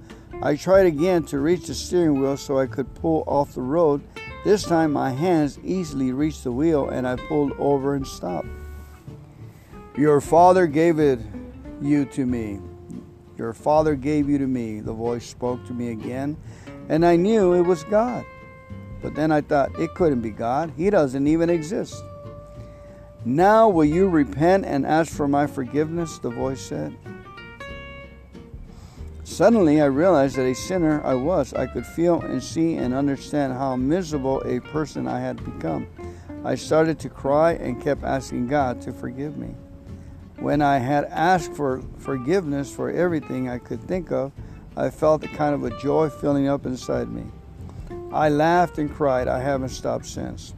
I 0.42 0.56
tried 0.56 0.86
again 0.86 1.24
to 1.24 1.38
reach 1.38 1.66
the 1.66 1.74
steering 1.74 2.20
wheel 2.20 2.36
so 2.36 2.58
I 2.58 2.66
could 2.66 2.94
pull 2.94 3.24
off 3.26 3.54
the 3.54 3.62
road, 3.62 4.02
this 4.44 4.62
time 4.62 4.92
my 4.92 5.10
hands 5.10 5.58
easily 5.64 6.12
reached 6.12 6.44
the 6.44 6.52
wheel 6.52 6.90
and 6.90 7.08
I 7.08 7.16
pulled 7.16 7.52
over 7.58 7.94
and 7.94 8.06
stopped. 8.06 8.46
Your 9.96 10.20
father 10.20 10.66
gave 10.66 10.98
it 10.98 11.20
you 11.80 12.04
to 12.06 12.26
me. 12.26 12.58
Your 13.38 13.52
father 13.52 13.94
gave 13.94 14.28
you 14.28 14.38
to 14.38 14.46
me. 14.46 14.80
The 14.80 14.92
voice 14.92 15.24
spoke 15.24 15.64
to 15.66 15.72
me 15.72 15.90
again, 15.90 16.36
and 16.88 17.06
I 17.06 17.14
knew 17.14 17.52
it 17.52 17.62
was 17.62 17.84
God. 17.84 18.24
But 19.02 19.14
then 19.14 19.30
I 19.30 19.40
thought, 19.40 19.78
it 19.78 19.94
couldn't 19.94 20.20
be 20.20 20.30
God. 20.30 20.72
He 20.76 20.90
doesn't 20.90 21.26
even 21.26 21.48
exist. 21.48 22.02
Now 23.24 23.68
will 23.68 23.84
you 23.84 24.08
repent 24.08 24.64
and 24.64 24.84
ask 24.84 25.12
for 25.12 25.28
my 25.28 25.46
forgiveness? 25.46 26.18
The 26.18 26.30
voice 26.30 26.60
said. 26.60 26.96
Suddenly, 29.22 29.80
I 29.80 29.86
realized 29.86 30.36
that 30.36 30.44
a 30.44 30.54
sinner 30.54 31.02
I 31.04 31.14
was. 31.14 31.54
I 31.54 31.66
could 31.66 31.86
feel 31.86 32.20
and 32.20 32.42
see 32.42 32.76
and 32.76 32.92
understand 32.92 33.52
how 33.52 33.76
miserable 33.76 34.42
a 34.44 34.60
person 34.60 35.06
I 35.06 35.20
had 35.20 35.42
become. 35.44 35.86
I 36.44 36.56
started 36.56 36.98
to 37.00 37.08
cry 37.08 37.52
and 37.52 37.82
kept 37.82 38.04
asking 38.04 38.48
God 38.48 38.82
to 38.82 38.92
forgive 38.92 39.36
me. 39.38 39.54
When 40.38 40.60
I 40.60 40.78
had 40.78 41.04
asked 41.04 41.52
for 41.52 41.82
forgiveness 41.98 42.74
for 42.74 42.90
everything 42.90 43.48
I 43.48 43.58
could 43.58 43.80
think 43.82 44.10
of, 44.10 44.32
I 44.76 44.90
felt 44.90 45.24
a 45.24 45.28
kind 45.28 45.54
of 45.54 45.64
a 45.64 45.78
joy 45.78 46.10
filling 46.10 46.48
up 46.48 46.66
inside 46.66 47.08
me. 47.08 47.24
I 48.12 48.28
laughed 48.28 48.78
and 48.78 48.92
cried. 48.92 49.28
I 49.28 49.40
haven't 49.40 49.70
stopped 49.70 50.06
since. 50.06 50.54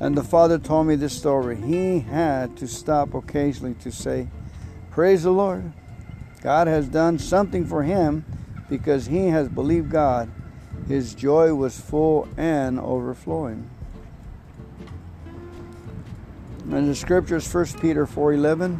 And 0.00 0.16
the 0.16 0.24
father 0.24 0.58
told 0.58 0.86
me 0.86 0.96
this 0.96 1.16
story. 1.16 1.56
He 1.56 2.00
had 2.00 2.56
to 2.56 2.66
stop 2.66 3.14
occasionally 3.14 3.74
to 3.74 3.92
say, 3.92 4.28
Praise 4.90 5.22
the 5.22 5.30
Lord. 5.30 5.72
God 6.42 6.66
has 6.66 6.88
done 6.88 7.18
something 7.18 7.64
for 7.66 7.82
him 7.82 8.24
because 8.68 9.06
he 9.06 9.28
has 9.28 9.48
believed 9.48 9.90
God. 9.90 10.30
His 10.88 11.14
joy 11.14 11.54
was 11.54 11.80
full 11.80 12.28
and 12.36 12.78
overflowing. 12.78 13.70
And 16.70 16.88
the 16.88 16.94
scriptures 16.94 17.52
1 17.52 17.80
Peter 17.80 18.06
4:11 18.06 18.78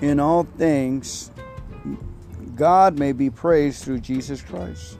In 0.00 0.20
all 0.20 0.44
things 0.44 1.30
God 2.56 2.98
may 2.98 3.12
be 3.12 3.28
praised 3.28 3.84
through 3.84 4.00
Jesus 4.00 4.40
Christ. 4.40 4.98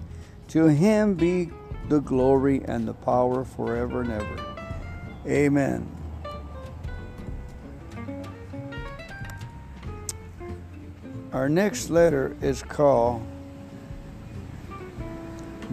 To 0.49 0.67
him 0.67 1.15
be 1.15 1.51
the 1.89 2.01
glory 2.01 2.63
and 2.65 2.87
the 2.87 2.93
power 2.93 3.45
forever 3.45 4.03
and 4.03 4.13
ever. 4.13 4.57
Amen. 5.27 5.89
Our 11.33 11.49
next 11.49 11.91
letter 11.91 12.37
is 12.41 12.63
called 12.63 13.27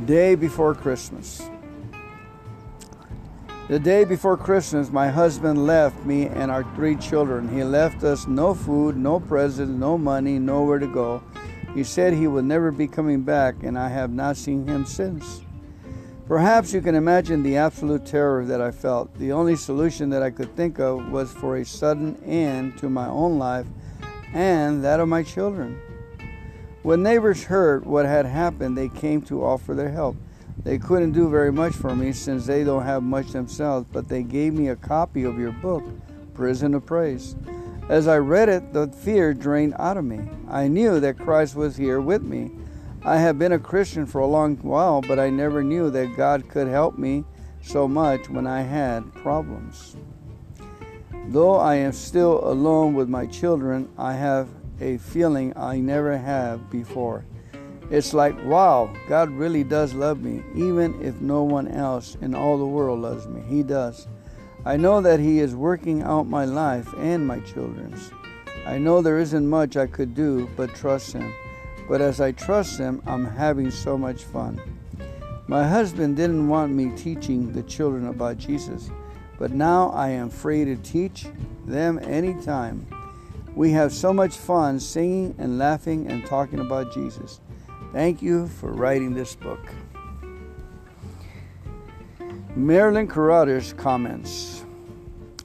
Day 0.05 0.35
Before 0.35 0.73
Christmas. 0.73 1.41
The 3.69 3.79
day 3.79 4.03
before 4.03 4.35
Christmas, 4.35 4.91
my 4.91 5.07
husband 5.07 5.65
left 5.65 6.05
me 6.05 6.27
and 6.27 6.51
our 6.51 6.65
three 6.75 6.97
children. 6.97 7.47
He 7.47 7.63
left 7.63 8.03
us 8.03 8.27
no 8.27 8.53
food, 8.53 8.97
no 8.97 9.21
presents, 9.21 9.71
no 9.71 9.97
money, 9.97 10.37
nowhere 10.37 10.79
to 10.79 10.87
go. 10.87 11.23
He 11.73 11.85
said 11.85 12.13
he 12.13 12.27
would 12.27 12.43
never 12.43 12.71
be 12.71 12.89
coming 12.89 13.21
back, 13.21 13.63
and 13.63 13.79
I 13.79 13.87
have 13.87 14.11
not 14.11 14.35
seen 14.35 14.67
him 14.67 14.85
since. 14.85 15.43
Perhaps 16.27 16.73
you 16.73 16.81
can 16.81 16.93
imagine 16.93 17.41
the 17.41 17.55
absolute 17.55 18.05
terror 18.05 18.43
that 18.43 18.59
I 18.59 18.71
felt. 18.71 19.17
The 19.17 19.31
only 19.31 19.55
solution 19.55 20.09
that 20.09 20.21
I 20.21 20.29
could 20.29 20.53
think 20.57 20.77
of 20.79 21.09
was 21.09 21.31
for 21.31 21.55
a 21.55 21.65
sudden 21.65 22.21
end 22.25 22.77
to 22.79 22.89
my 22.89 23.07
own 23.07 23.39
life 23.39 23.67
and 24.33 24.83
that 24.83 24.99
of 24.99 25.07
my 25.07 25.23
children. 25.23 25.79
When 26.81 27.01
neighbors 27.01 27.45
heard 27.45 27.85
what 27.85 28.05
had 28.05 28.25
happened, 28.25 28.77
they 28.77 28.89
came 28.89 29.21
to 29.23 29.45
offer 29.45 29.73
their 29.73 29.91
help. 29.91 30.17
They 30.63 30.77
couldn't 30.77 31.11
do 31.11 31.29
very 31.29 31.51
much 31.51 31.73
for 31.73 31.95
me 31.95 32.11
since 32.13 32.45
they 32.45 32.63
don't 32.63 32.83
have 32.83 33.03
much 33.03 33.31
themselves, 33.31 33.87
but 33.91 34.07
they 34.07 34.23
gave 34.23 34.53
me 34.53 34.69
a 34.69 34.75
copy 34.75 35.23
of 35.23 35.37
your 35.37 35.51
book, 35.51 35.83
Prison 36.33 36.73
of 36.73 36.85
Praise. 36.85 37.35
As 37.89 38.07
I 38.07 38.17
read 38.17 38.47
it, 38.47 38.71
the 38.71 38.87
fear 38.87 39.33
drained 39.33 39.75
out 39.77 39.97
of 39.97 40.05
me. 40.05 40.21
I 40.49 40.67
knew 40.67 40.99
that 41.01 41.19
Christ 41.19 41.55
was 41.55 41.75
here 41.75 41.99
with 41.99 42.23
me. 42.23 42.51
I 43.03 43.17
have 43.17 43.37
been 43.37 43.51
a 43.51 43.59
Christian 43.59 44.05
for 44.05 44.21
a 44.21 44.27
long 44.27 44.55
while, 44.57 45.01
but 45.01 45.19
I 45.19 45.29
never 45.29 45.63
knew 45.63 45.89
that 45.89 46.15
God 46.15 46.47
could 46.47 46.67
help 46.67 46.97
me 46.97 47.25
so 47.61 47.87
much 47.87 48.29
when 48.29 48.47
I 48.47 48.61
had 48.61 49.13
problems. 49.15 49.97
Though 51.27 51.55
I 51.55 51.75
am 51.75 51.91
still 51.91 52.47
alone 52.47 52.93
with 52.93 53.09
my 53.09 53.25
children, 53.25 53.89
I 53.97 54.13
have 54.13 54.47
a 54.79 54.97
feeling 54.97 55.53
I 55.57 55.79
never 55.79 56.17
have 56.17 56.69
before. 56.69 57.25
It's 57.93 58.11
like, 58.11 58.35
wow, 58.43 58.91
God 59.07 59.29
really 59.29 59.63
does 59.63 59.93
love 59.93 60.19
me, 60.19 60.41
even 60.55 60.99
if 60.99 61.21
no 61.21 61.43
one 61.43 61.67
else 61.67 62.17
in 62.21 62.33
all 62.33 62.57
the 62.57 62.65
world 62.65 63.01
loves 63.01 63.27
me. 63.27 63.43
He 63.47 63.61
does. 63.61 64.07
I 64.65 64.77
know 64.77 64.99
that 65.01 65.19
He 65.19 65.37
is 65.37 65.53
working 65.55 66.01
out 66.01 66.25
my 66.25 66.43
life 66.43 66.91
and 66.97 67.27
my 67.27 67.39
children's. 67.41 68.09
I 68.65 68.79
know 68.79 69.03
there 69.03 69.19
isn't 69.19 69.47
much 69.47 69.77
I 69.77 69.85
could 69.85 70.15
do 70.15 70.49
but 70.57 70.73
trust 70.73 71.13
Him. 71.13 71.31
But 71.87 72.01
as 72.01 72.19
I 72.19 72.31
trust 72.31 72.79
Him, 72.79 72.99
I'm 73.05 73.27
having 73.27 73.69
so 73.69 73.95
much 73.95 74.23
fun. 74.23 74.59
My 75.45 75.67
husband 75.67 76.15
didn't 76.15 76.47
want 76.47 76.73
me 76.73 76.97
teaching 76.97 77.53
the 77.53 77.61
children 77.61 78.07
about 78.07 78.39
Jesus, 78.39 78.89
but 79.37 79.51
now 79.51 79.91
I 79.91 80.09
am 80.09 80.31
free 80.31 80.65
to 80.65 80.77
teach 80.77 81.27
them 81.67 81.99
anytime. 81.99 82.87
We 83.55 83.69
have 83.73 83.93
so 83.93 84.11
much 84.11 84.35
fun 84.35 84.79
singing 84.79 85.35
and 85.37 85.59
laughing 85.59 86.09
and 86.09 86.25
talking 86.25 86.57
about 86.57 86.91
Jesus. 86.91 87.39
Thank 87.93 88.23
you 88.23 88.47
for 88.47 88.71
writing 88.71 89.13
this 89.13 89.35
book. 89.35 89.59
Merlin 92.55 93.07
Carothers 93.07 93.77
comments 93.77 94.65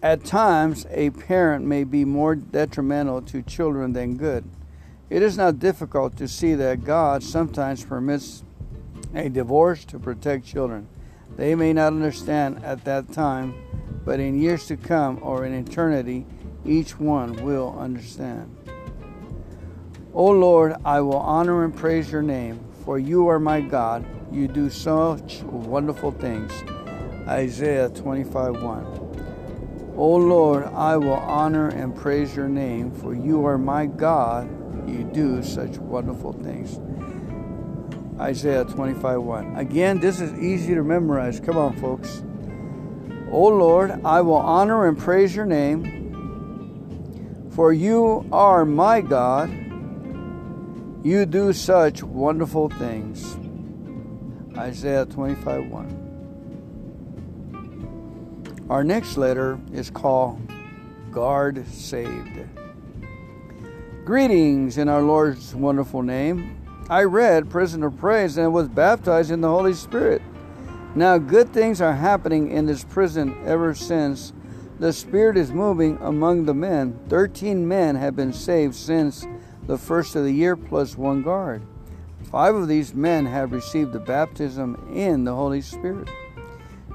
At 0.03 0.25
times, 0.25 0.87
a 0.91 1.11
parent 1.11 1.67
may 1.67 1.85
be 1.85 2.07
more 2.07 2.35
detrimental 2.35 3.21
to 3.21 3.43
children 3.43 3.93
than 3.93 4.17
good. 4.17 4.49
It 5.11 5.23
is 5.23 5.37
not 5.37 5.59
difficult 5.59 6.17
to 6.17 6.27
see 6.27 6.55
that 6.55 6.85
God 6.85 7.23
sometimes 7.23 7.85
permits 7.85 8.45
a 9.15 9.29
divorce 9.29 9.85
to 9.85 9.99
protect 9.99 10.47
children. 10.47 10.89
They 11.37 11.55
may 11.55 11.75
not 11.75 11.89
understand 11.89 12.65
at 12.65 12.83
that 12.87 13.13
time, 13.13 13.55
but 14.07 14.21
in 14.21 14.41
years 14.41 14.67
to 14.69 14.79
come 14.79 15.19
or 15.21 15.45
in 15.45 15.53
eternity, 15.53 16.25
each 16.65 16.99
one 16.99 17.45
will 17.45 17.79
understand. 17.79 18.57
O 20.19 20.27
Lord, 20.31 20.75
I 20.85 21.01
will 21.01 21.19
honor 21.19 21.63
and 21.63 21.73
praise 21.73 22.11
your 22.11 22.23
name, 22.23 22.59
for 22.85 22.99
you 22.99 23.29
are 23.29 23.39
my 23.39 23.61
God. 23.61 24.05
You 24.33 24.49
do 24.49 24.69
such 24.69 25.45
wonderful 25.45 26.11
things. 26.11 26.51
Isaiah 27.29 27.89
25 27.89 28.61
1. 28.61 29.95
O 29.97 30.17
Lord, 30.17 30.65
I 30.75 30.97
will 30.97 31.13
honor 31.13 31.69
and 31.69 31.95
praise 31.95 32.35
your 32.35 32.49
name, 32.49 32.91
for 32.91 33.15
you 33.15 33.47
are 33.47 33.59
my 33.59 33.87
God. 33.87 34.51
You 34.91 35.05
do 35.05 35.41
such 35.41 35.79
wonderful 35.79 36.33
things. 36.33 36.81
Isaiah 38.19 38.65
25 38.65 39.23
1. 39.23 39.55
Again, 39.55 40.01
this 40.01 40.21
is 40.21 40.37
easy 40.41 40.75
to 40.75 40.83
memorize. 40.83 41.39
Come 41.39 41.57
on, 41.57 41.77
folks. 41.77 42.25
O 43.31 43.47
Lord, 43.47 44.01
I 44.05 44.21
will 44.23 44.35
honor 44.35 44.89
and 44.89 44.99
praise 44.99 45.37
your 45.37 45.47
name, 45.47 47.53
for 47.53 47.73
you 47.73 48.27
are 48.33 48.65
my 48.65 49.01
God. 49.01 49.67
You 51.05 51.27
do 51.27 51.53
such 51.53 52.03
wonderful 52.03 52.71
things. 52.71 53.39
Isaiah 54.59 55.07
25 55.07 55.71
1. 55.71 58.67
Our 58.69 58.83
next 58.83 59.17
letter 59.17 59.61
is 59.73 59.91
called 59.91 60.41
Guard 61.13 61.65
Saved. 61.69 62.41
Greetings 64.05 64.77
in 64.77 64.89
our 64.89 65.01
Lord's 65.01 65.55
wonderful 65.55 66.03
name. 66.03 66.61
I 66.91 67.05
read 67.05 67.49
Prison 67.49 67.85
of 67.85 67.97
Praise 67.97 68.37
and 68.37 68.53
was 68.53 68.67
baptized 68.67 69.31
in 69.31 69.41
the 69.41 69.49
Holy 69.49 69.75
Spirit. 69.75 70.21
Now, 70.97 71.17
good 71.17 71.53
things 71.53 71.81
are 71.81 71.95
happening 71.95 72.51
in 72.51 72.67
this 72.67 72.83
prison 72.83 73.41
ever 73.47 73.73
since 73.73 74.33
the 74.81 74.93
Spirit 74.93 75.37
is 75.37 75.53
moving 75.53 75.97
among 76.01 76.47
the 76.47 76.55
men. 76.55 76.99
Thirteen 77.09 77.69
men 77.69 77.95
have 77.95 78.17
been 78.17 78.33
saved 78.33 78.75
since 78.75 79.25
the 79.69 79.79
first 79.79 80.17
of 80.17 80.25
the 80.25 80.33
year, 80.33 80.57
plus 80.57 80.99
one 80.99 81.23
guard. 81.23 81.63
Five 82.33 82.57
of 82.57 82.67
these 82.67 82.95
men 82.95 83.27
have 83.27 83.53
received 83.53 83.93
the 83.93 84.01
baptism 84.01 84.91
in 84.93 85.25
the 85.25 85.35
Holy 85.35 85.61
Spirit. 85.61 86.09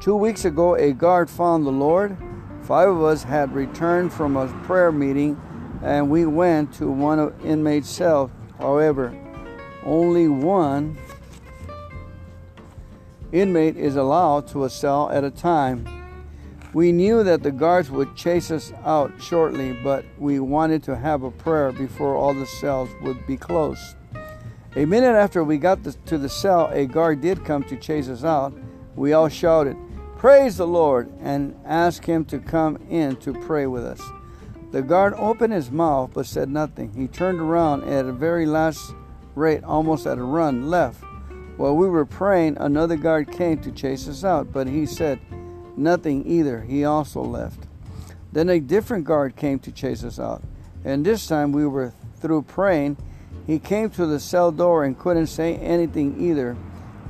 Two 0.02 0.16
weeks 0.16 0.44
ago, 0.44 0.76
a 0.76 0.92
guard 0.92 1.30
found 1.30 1.66
the 1.66 1.72
Lord. 1.72 2.18
Five 2.64 2.90
of 2.90 3.04
us 3.04 3.24
had 3.24 3.54
returned 3.54 4.12
from 4.12 4.36
a 4.36 4.48
prayer 4.64 4.92
meeting 4.92 5.40
and 5.84 6.10
we 6.10 6.26
went 6.26 6.74
to 6.74 6.90
one 6.90 7.34
inmate's 7.44 7.90
cell. 7.90 8.32
However, 8.58 9.14
only 9.86 10.28
one 10.28 10.98
inmate 13.32 13.78
is 13.78 13.96
allowed 13.96 14.48
to 14.48 14.64
a 14.64 14.70
cell 14.70 15.10
at 15.10 15.24
a 15.24 15.32
time. 15.32 16.03
We 16.74 16.92
knew 16.92 17.24
that 17.24 17.44
the 17.44 17.52
guards 17.52 17.92
would 17.92 18.16
chase 18.16 18.50
us 18.50 18.74
out 18.84 19.22
shortly, 19.22 19.74
but 19.84 20.06
we 20.18 20.40
wanted 20.40 20.82
to 20.84 20.98
have 20.98 21.22
a 21.22 21.30
prayer 21.30 21.72
before 21.72 22.16
all 22.16 22.34
the 22.34 22.48
cells 22.48 22.90
would 23.04 23.28
be 23.28 23.38
closed. 23.38 23.96
A 24.76 24.86
minute 24.86 25.16
after 25.16 25.44
we 25.44 25.60
got 25.60 25.84
to 25.84 26.18
the 26.18 26.30
cell, 26.30 26.72
a 26.74 26.88
guard 26.88 27.22
did 27.22 27.46
come 27.46 27.64
to 27.66 27.78
chase 27.78 28.10
us 28.10 28.24
out. 28.24 28.54
We 28.96 29.14
all 29.14 29.30
shouted, 29.30 29.78
Praise 30.18 30.58
the 30.58 30.66
Lord, 30.66 31.12
and 31.20 31.56
asked 31.64 32.06
him 32.06 32.26
to 32.26 32.40
come 32.40 32.78
in 32.90 33.18
to 33.18 33.34
pray 33.34 33.68
with 33.68 33.86
us. 33.86 34.02
The 34.72 34.82
guard 34.82 35.14
opened 35.18 35.54
his 35.54 35.70
mouth 35.70 36.12
but 36.16 36.26
said 36.26 36.50
nothing. 36.50 36.92
He 36.94 37.08
turned 37.08 37.40
around 37.40 37.84
at 37.84 38.06
a 38.06 38.12
very 38.12 38.48
last 38.48 38.96
rate, 39.36 39.64
almost 39.64 40.08
at 40.08 40.18
a 40.18 40.24
run, 40.24 40.72
left. 40.72 41.04
While 41.58 41.76
we 41.76 41.88
were 41.88 42.06
praying, 42.06 42.58
another 42.60 42.96
guard 42.96 43.32
came 43.32 43.60
to 43.62 43.72
chase 43.72 44.08
us 44.08 44.24
out, 44.24 44.52
but 44.52 44.66
he 44.66 44.88
said 44.88 45.20
nothing 45.78 46.26
either. 46.28 46.62
He 46.62 46.86
also 46.86 47.22
left. 47.22 47.68
Then 48.32 48.50
a 48.50 48.60
different 48.60 49.06
guard 49.06 49.36
came 49.36 49.60
to 49.60 49.72
chase 49.72 50.04
us 50.04 50.20
out, 50.20 50.42
and 50.84 51.06
this 51.06 51.28
time 51.28 51.52
we 51.52 51.66
were 51.68 51.94
through 52.20 52.44
praying. 52.44 52.98
He 53.46 53.60
came 53.60 53.90
to 53.92 54.06
the 54.06 54.20
cell 54.20 54.52
door 54.52 54.84
and 54.84 54.98
couldn't 54.98 55.28
say 55.28 55.56
anything 55.58 56.20
either. 56.20 56.56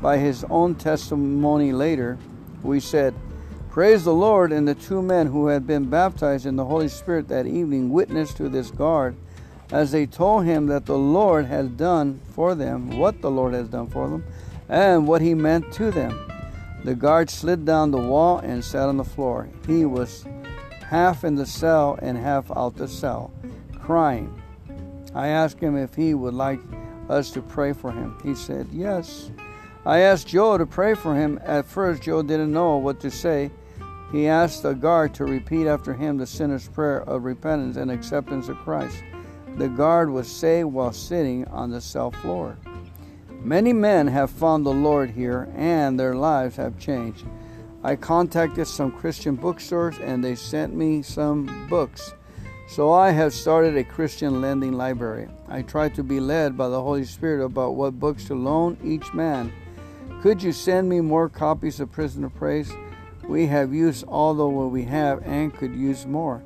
By 0.02 0.18
his 0.18 0.44
own 0.50 0.76
testimony 0.76 1.72
later, 1.72 2.18
we 2.62 2.80
said, 2.80 3.14
Praise 3.70 4.04
the 4.04 4.14
Lord, 4.14 4.52
and 4.52 4.68
the 4.68 4.76
two 4.76 5.02
men 5.02 5.28
who 5.28 5.48
had 5.48 5.66
been 5.66 5.86
baptized 5.86 6.46
in 6.46 6.58
the 6.58 6.66
Holy 6.66 6.90
Spirit 6.90 7.28
that 7.30 7.48
evening 7.48 7.90
witnessed 7.90 8.38
to 8.38 8.50
this 8.50 8.70
guard 8.70 9.16
as 9.72 9.92
they 9.92 10.06
told 10.06 10.46
him 10.46 10.68
that 10.68 10.86
the 10.86 10.98
Lord 10.98 11.46
has 11.46 11.68
done 11.70 12.22
for 12.34 12.54
them, 12.54 13.00
what 13.00 13.22
the 13.22 13.32
Lord 13.32 13.54
has 13.54 13.68
done 13.68 13.88
for 13.88 14.08
them, 14.08 14.24
and 14.70 15.08
what 15.08 15.22
he 15.22 15.34
meant 15.34 15.72
to 15.74 15.90
them. 15.90 16.33
The 16.84 16.96
guard 16.96 17.30
slid 17.30 17.66
down 17.66 17.92
the 17.92 17.98
wall 17.98 18.40
and 18.40 18.64
sat 18.64 18.90
on 18.90 18.98
the 18.98 19.04
floor. 19.06 19.48
He 19.66 19.86
was 19.86 20.26
half 20.86 21.24
in 21.24 21.36
the 21.36 21.46
cell 21.46 21.98
and 22.02 22.18
half 22.18 22.52
out 22.56 22.76
the 22.76 22.88
cell, 22.88 23.32
crying. 23.80 24.42
I 25.16 25.28
asked 25.28 25.60
him 25.60 25.78
if 25.78 25.96
he 25.96 26.14
would 26.14 26.34
like 26.34 26.60
us 27.10 27.32
to 27.32 27.42
pray 27.42 27.72
for 27.72 27.92
him. 27.92 28.18
He 28.24 28.36
said, 28.36 28.68
Yes. 28.72 29.32
I 29.86 30.00
asked 30.00 30.28
Joe 30.28 30.58
to 30.58 30.66
pray 30.66 30.94
for 30.94 31.16
him. 31.16 31.40
At 31.44 31.66
first, 31.66 32.04
Joe 32.04 32.22
didn't 32.22 32.54
know 32.54 32.78
what 32.78 33.00
to 33.02 33.12
say. 33.12 33.52
He 34.12 34.28
asked 34.28 34.64
the 34.64 34.74
guard 34.74 35.14
to 35.16 35.26
repeat 35.26 35.68
after 35.68 35.94
him 35.94 36.18
the 36.18 36.28
sinner's 36.28 36.68
prayer 36.68 37.02
of 37.04 37.24
repentance 37.24 37.78
and 37.78 37.92
acceptance 37.92 38.48
of 38.48 38.58
Christ. 38.58 39.04
The 39.58 39.68
guard 39.70 40.10
was 40.10 40.28
saved 40.28 40.70
while 40.70 40.94
sitting 40.94 41.46
on 41.48 41.70
the 41.70 41.82
cell 41.82 42.12
floor. 42.12 42.58
Many 43.44 43.74
men 43.74 44.08
have 44.08 44.32
found 44.32 44.66
the 44.66 44.72
Lord 44.72 45.10
here 45.10 45.50
and 45.54 46.00
their 46.00 46.16
lives 46.16 46.56
have 46.56 46.80
changed. 46.80 47.26
I 47.84 47.98
contacted 47.98 48.68
some 48.68 48.90
Christian 48.90 49.36
bookstores 49.36 49.98
and 50.00 50.24
they 50.24 50.36
sent 50.36 50.74
me 50.74 51.02
some 51.02 51.68
books. 51.68 52.14
So 52.70 52.94
I 52.94 53.12
have 53.12 53.34
started 53.34 53.76
a 53.76 53.84
Christian 53.84 54.40
lending 54.40 54.72
library. 54.72 55.28
I 55.50 55.62
try 55.62 55.90
to 55.90 56.04
be 56.04 56.22
led 56.22 56.58
by 56.58 56.70
the 56.70 56.82
Holy 56.82 57.04
Spirit 57.04 57.44
about 57.44 57.76
what 57.76 58.00
books 58.00 58.24
to 58.26 58.34
loan 58.34 58.78
each 58.82 59.14
man. 59.14 59.52
Could 60.22 60.42
you 60.42 60.54
send 60.54 60.88
me 60.88 61.02
more 61.02 61.28
copies 61.28 61.82
of 61.82 61.92
Prison 61.92 62.24
of 62.24 62.34
Praise? 62.34 62.72
We 63.28 63.48
have 63.48 63.74
used 63.74 64.06
all 64.06 64.34
the 64.34 64.48
what 64.48 64.72
we 64.72 64.84
have 64.86 65.22
and 65.28 65.54
could 65.54 65.76
use 65.76 66.06
more. 66.06 66.42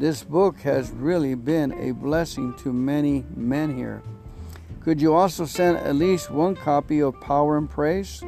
This 0.00 0.24
book 0.24 0.58
has 0.62 0.90
really 0.90 1.36
been 1.36 1.72
a 1.74 1.92
blessing 1.92 2.54
to 2.54 2.72
many 2.72 3.24
men 3.36 3.76
here. 3.76 4.02
Could 4.80 5.02
you 5.02 5.14
also 5.14 5.44
send 5.44 5.76
at 5.76 5.94
least 5.94 6.30
one 6.30 6.56
copy 6.56 7.02
of 7.02 7.20
Power 7.20 7.58
and 7.58 7.68
Praise? 7.68 8.22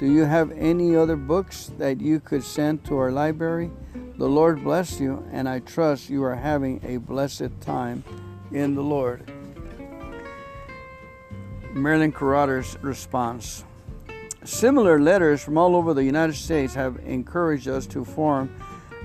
Do 0.00 0.12
you 0.12 0.24
have 0.24 0.50
any 0.50 0.96
other 0.96 1.14
books 1.14 1.70
that 1.78 2.00
you 2.00 2.18
could 2.18 2.42
send 2.42 2.84
to 2.86 2.98
our 2.98 3.12
library? 3.12 3.70
The 4.18 4.28
Lord 4.28 4.64
bless 4.64 4.98
you, 4.98 5.24
and 5.30 5.48
I 5.48 5.60
trust 5.60 6.10
you 6.10 6.24
are 6.24 6.34
having 6.34 6.80
a 6.84 6.96
blessed 6.96 7.60
time 7.60 8.02
in 8.50 8.74
the 8.74 8.82
Lord. 8.82 9.30
Merlin 11.72 12.12
Carothers' 12.12 12.76
response. 12.82 13.64
Similar 14.44 15.00
letters 15.00 15.40
from 15.40 15.56
all 15.56 15.76
over 15.76 15.94
the 15.94 16.04
United 16.04 16.34
States 16.34 16.74
have 16.74 16.98
encouraged 17.06 17.68
us 17.68 17.86
to 17.86 18.04
form 18.04 18.52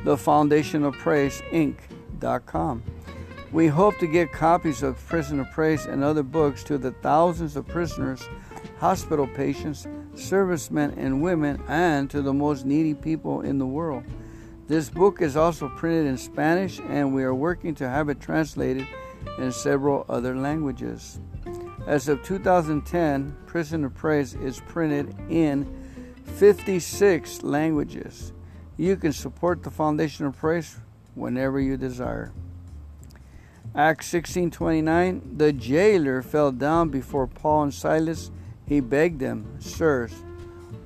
the 0.03 0.17
Foundation 0.17 0.84
of 0.84 0.95
Praise 0.95 1.43
Inc.com. 1.51 2.84
We 3.53 3.67
hope 3.67 3.98
to 4.00 4.08
get 4.08 4.34
copies 4.34 4.84
of 4.84 5.03
Prison 5.08 5.40
of 5.40 5.50
Praise 5.51 5.85
and 5.85 6.03
other 6.03 6.22
books 6.22 6.66
to 6.66 6.77
the 6.77 6.92
thousands 6.92 7.56
of 7.56 7.66
prisoners, 7.66 8.27
hospital 8.77 9.26
patients, 9.26 9.88
servicemen 10.16 10.93
and 10.98 11.22
women, 11.22 11.64
and 11.69 12.09
to 12.09 12.22
the 12.22 12.34
most 12.34 12.66
needy 12.66 12.93
people 12.93 13.42
in 13.42 13.58
the 13.58 13.66
world. 13.66 14.03
This 14.67 14.90
book 14.90 15.22
is 15.22 15.38
also 15.38 15.69
printed 15.69 16.08
in 16.08 16.17
Spanish, 16.17 16.82
and 16.90 17.16
we 17.16 17.24
are 17.24 17.34
working 17.34 17.74
to 17.76 17.88
have 17.88 18.09
it 18.09 18.19
translated 18.19 18.85
in 19.38 19.53
several 19.53 20.06
other 20.09 20.35
languages. 20.35 21.22
As 21.88 22.09
of 22.09 22.22
2010, 22.24 23.34
Prison 23.45 23.85
of 23.85 23.95
Praise 23.95 24.34
is 24.34 24.59
printed 24.67 25.16
in 25.30 25.66
56 26.35 27.43
languages. 27.43 28.34
You 28.76 28.98
can 28.98 29.14
support 29.14 29.64
the 29.64 29.72
Foundation 29.72 30.26
of 30.26 30.35
Praise 30.35 30.82
whenever 31.16 31.61
you 31.61 31.77
desire. 31.77 32.34
Acts 33.77 34.11
16:29 34.11 35.38
The 35.38 35.53
jailer 35.53 36.23
fell 36.23 36.51
down 36.51 36.89
before 36.89 37.27
Paul 37.27 37.64
and 37.64 37.73
Silas. 37.73 38.31
He 38.65 38.80
begged 38.80 39.19
them, 39.19 39.45
"Sirs, 39.59 40.15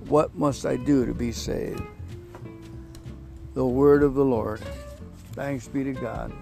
what 0.10 0.36
must 0.36 0.66
I 0.66 0.76
do 0.76 1.06
to 1.06 1.14
be 1.14 1.32
saved?" 1.32 1.82
The 3.54 3.66
word 3.66 4.04
of 4.04 4.14
the 4.14 4.26
Lord. 4.26 4.60
Thanks 5.32 5.70
be 5.70 5.86
to 5.86 5.94
God. 5.94 6.34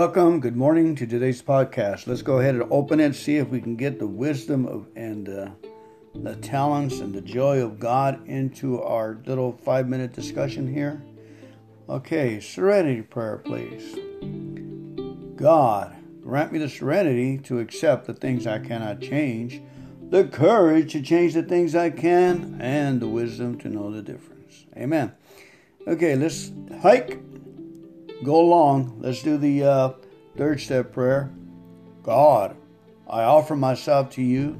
Welcome, 0.00 0.40
good 0.40 0.56
morning 0.56 0.94
to 0.94 1.06
today's 1.06 1.42
podcast. 1.42 2.06
Let's 2.06 2.22
go 2.22 2.38
ahead 2.38 2.54
and 2.54 2.64
open 2.72 3.00
it, 3.00 3.14
see 3.14 3.36
if 3.36 3.50
we 3.50 3.60
can 3.60 3.76
get 3.76 3.98
the 3.98 4.06
wisdom 4.06 4.64
of 4.64 4.86
and 4.96 5.28
uh, 5.28 5.50
the 6.14 6.36
talents 6.36 7.00
and 7.00 7.12
the 7.12 7.20
joy 7.20 7.62
of 7.62 7.78
God 7.78 8.26
into 8.26 8.80
our 8.80 9.18
little 9.26 9.52
five 9.52 9.90
minute 9.90 10.14
discussion 10.14 10.72
here. 10.72 11.02
Okay, 11.86 12.40
serenity 12.40 13.02
prayer, 13.02 13.36
please. 13.44 13.94
God, 15.36 15.94
grant 16.22 16.50
me 16.50 16.58
the 16.58 16.70
serenity 16.70 17.36
to 17.40 17.58
accept 17.58 18.06
the 18.06 18.14
things 18.14 18.46
I 18.46 18.58
cannot 18.58 19.02
change, 19.02 19.60
the 20.08 20.24
courage 20.24 20.92
to 20.92 21.02
change 21.02 21.34
the 21.34 21.42
things 21.42 21.74
I 21.74 21.90
can, 21.90 22.56
and 22.58 23.00
the 23.00 23.06
wisdom 23.06 23.58
to 23.58 23.68
know 23.68 23.90
the 23.90 24.00
difference. 24.00 24.64
Amen. 24.78 25.12
Okay, 25.86 26.16
let's 26.16 26.52
hike 26.80 27.20
go 28.24 28.40
along. 28.40 28.98
Let's 29.00 29.22
do 29.22 29.36
the 29.36 29.64
uh, 29.64 29.92
third 30.36 30.60
step 30.60 30.92
prayer. 30.92 31.30
God, 32.02 32.56
I 33.08 33.22
offer 33.22 33.56
myself 33.56 34.10
to 34.10 34.22
you 34.22 34.58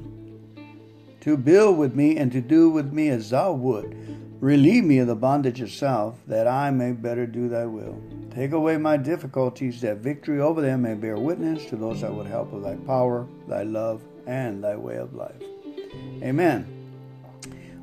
to 1.21 1.37
build 1.37 1.77
with 1.77 1.95
me 1.95 2.17
and 2.17 2.31
to 2.31 2.41
do 2.41 2.69
with 2.69 2.91
me 2.91 3.09
as 3.09 3.29
thou 3.29 3.53
would. 3.53 3.95
Relieve 4.41 4.83
me 4.83 4.97
of 4.97 5.07
the 5.07 5.15
bondage 5.15 5.61
of 5.61 5.69
self, 5.69 6.17
that 6.25 6.47
I 6.47 6.71
may 6.71 6.93
better 6.93 7.27
do 7.27 7.47
thy 7.47 7.65
will. 7.65 8.01
Take 8.33 8.53
away 8.53 8.77
my 8.77 8.97
difficulties, 8.97 9.81
that 9.81 9.97
victory 9.97 10.41
over 10.41 10.61
them 10.61 10.81
may 10.81 10.95
bear 10.95 11.17
witness 11.17 11.65
to 11.67 11.75
those 11.75 12.01
that 12.01 12.13
would 12.13 12.25
help 12.25 12.51
of 12.51 12.63
thy 12.63 12.75
power, 12.75 13.27
thy 13.47 13.61
love, 13.63 14.01
and 14.25 14.63
thy 14.63 14.75
way 14.75 14.95
of 14.95 15.13
life. 15.13 15.41
Amen. 16.23 16.65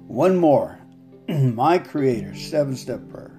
One 0.08 0.36
more. 0.36 0.80
my 1.28 1.78
Creator, 1.78 2.34
seven 2.34 2.74
step 2.74 3.08
prayer. 3.08 3.37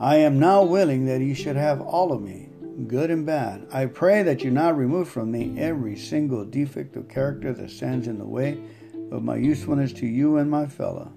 I 0.00 0.16
am 0.18 0.38
now 0.38 0.62
willing 0.62 1.06
that 1.06 1.20
you 1.20 1.34
should 1.34 1.56
have 1.56 1.80
all 1.80 2.12
of 2.12 2.22
me, 2.22 2.50
good 2.86 3.10
and 3.10 3.26
bad. 3.26 3.66
I 3.72 3.86
pray 3.86 4.22
that 4.22 4.44
you 4.44 4.50
now 4.52 4.70
remove 4.70 5.08
from 5.08 5.32
me 5.32 5.58
every 5.58 5.96
single 5.96 6.44
defect 6.44 6.94
of 6.94 7.08
character 7.08 7.52
that 7.52 7.70
stands 7.70 8.06
in 8.06 8.16
the 8.16 8.24
way 8.24 8.62
of 9.10 9.24
my 9.24 9.34
usefulness 9.34 9.92
to 9.94 10.06
you 10.06 10.36
and 10.36 10.48
my 10.48 10.66
fellow. 10.66 11.12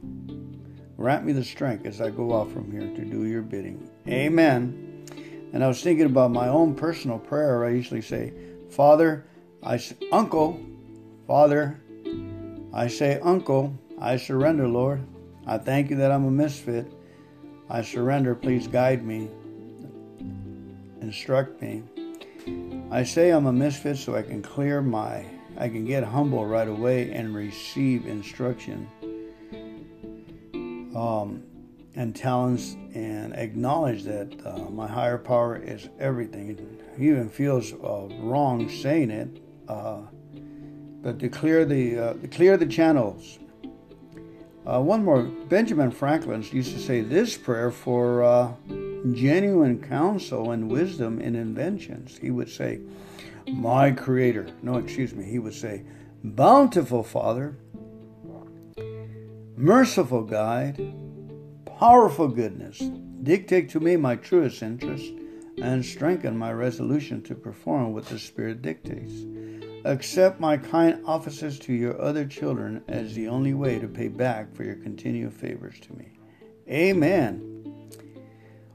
Grant 0.98 1.26
me 1.26 1.32
the 1.32 1.44
strength 1.44 1.86
as 1.86 2.02
I 2.02 2.10
go 2.10 2.34
out 2.36 2.52
from 2.52 2.72
here 2.72 2.82
to 2.82 3.06
do 3.06 3.26
your 3.26 3.44
bidding. 3.44 3.88
Amen. 4.08 5.06
And 5.54 5.64
I 5.64 5.68
was 5.68 5.84
thinking 5.84 6.08
about 6.08 6.32
my 6.32 6.48
own 6.48 6.74
personal 6.74 7.20
prayer. 7.20 7.64
I 7.64 7.70
usually 7.70 8.02
say, 8.02 8.34
Father, 8.72 9.28
I 9.62 9.80
Uncle, 10.12 10.60
Father, 11.28 11.80
I 12.74 12.88
say, 12.88 13.20
Uncle, 13.20 13.78
I 14.00 14.18
surrender, 14.18 14.68
Lord. 14.68 15.06
I 15.46 15.60
thank 15.60 15.92
you 15.92 15.98
that 15.98 16.12
I'm 16.12 16.26
a 16.26 16.32
misfit. 16.32 16.92
I 17.72 17.82
surrender, 17.84 18.36
please 18.36 18.68
guide 18.68 19.06
me, 19.06 19.30
instruct 21.00 21.62
me. 21.62 21.84
I 22.92 23.04
say 23.04 23.30
I'm 23.30 23.46
a 23.46 23.54
misfit 23.54 23.96
so 23.98 24.14
I 24.14 24.24
can 24.24 24.42
clear 24.42 24.82
my, 24.82 25.26
I 25.58 25.70
can 25.70 25.86
get 25.86 26.04
humble 26.04 26.46
right 26.46 26.68
away 26.68 27.14
and 27.14 27.34
receive 27.34 28.08
instruction 28.08 28.90
um, 30.94 31.44
and 31.96 32.14
talents 32.14 32.76
and 32.94 33.34
acknowledge 33.36 34.04
that 34.04 34.46
uh, 34.46 34.70
my 34.70 34.86
higher 34.86 35.18
power 35.18 35.56
is 35.56 35.88
everything. 35.98 36.78
Even 37.00 37.30
feels 37.30 37.72
uh, 37.72 38.10
wrong 38.20 38.68
saying 38.68 39.12
it, 39.12 39.42
uh, 39.70 40.02
but 41.02 41.20
to 41.20 41.30
clear 41.30 41.64
the 41.64 41.98
uh, 41.98 42.14
clear 42.32 42.58
the 42.58 42.66
channels 42.66 43.40
uh, 44.72 44.80
one 44.80 45.04
more. 45.04 45.24
Benjamin 45.24 45.92
Franklin 45.92 46.44
used 46.52 46.74
to 46.74 46.80
say 46.80 47.02
this 47.02 47.38
prayer 47.38 47.72
for 47.72 48.24
uh, 48.24 48.54
genuine 49.12 49.82
counsel 49.82 50.52
and 50.52 50.72
wisdom 50.72 51.20
in 51.20 51.36
inventions. 51.36 52.18
He 52.18 52.32
would 52.32 52.50
say, 52.50 52.80
My 53.48 53.92
Creator. 53.92 54.48
No, 54.62 54.78
excuse 54.78 55.14
me. 55.14 55.26
He 55.26 55.40
would 55.40 55.56
say, 55.56 55.84
Bountiful 56.24 57.04
Father, 57.04 57.58
merciful 59.58 60.24
guide, 60.24 60.94
powerful 61.80 62.28
goodness, 62.28 62.80
dictate 63.24 63.70
to 63.72 63.80
me 63.80 63.98
my 63.98 64.16
truest 64.16 64.62
interest 64.62 65.12
and 65.62 65.84
strengthen 65.84 66.38
my 66.38 66.54
resolution 66.54 67.22
to 67.24 67.36
perform 67.36 67.94
what 67.94 68.06
the 68.06 68.18
Spirit 68.18 68.62
dictates. 68.62 69.26
Accept 69.84 70.40
my 70.40 70.58
kind 70.58 71.02
offices 71.06 71.58
to 71.60 71.74
your 71.74 72.00
other 72.00 72.26
children 72.26 72.84
as 72.88 73.16
the 73.16 73.28
only 73.28 73.54
way 73.54 73.80
to 73.80 73.88
pay 73.88 74.10
back 74.10 74.54
for 74.54 74.64
your 74.64 74.76
continual 74.76 75.32
favors 75.32 75.80
to 75.80 75.94
me. 75.98 76.20
Amen. 76.70 77.90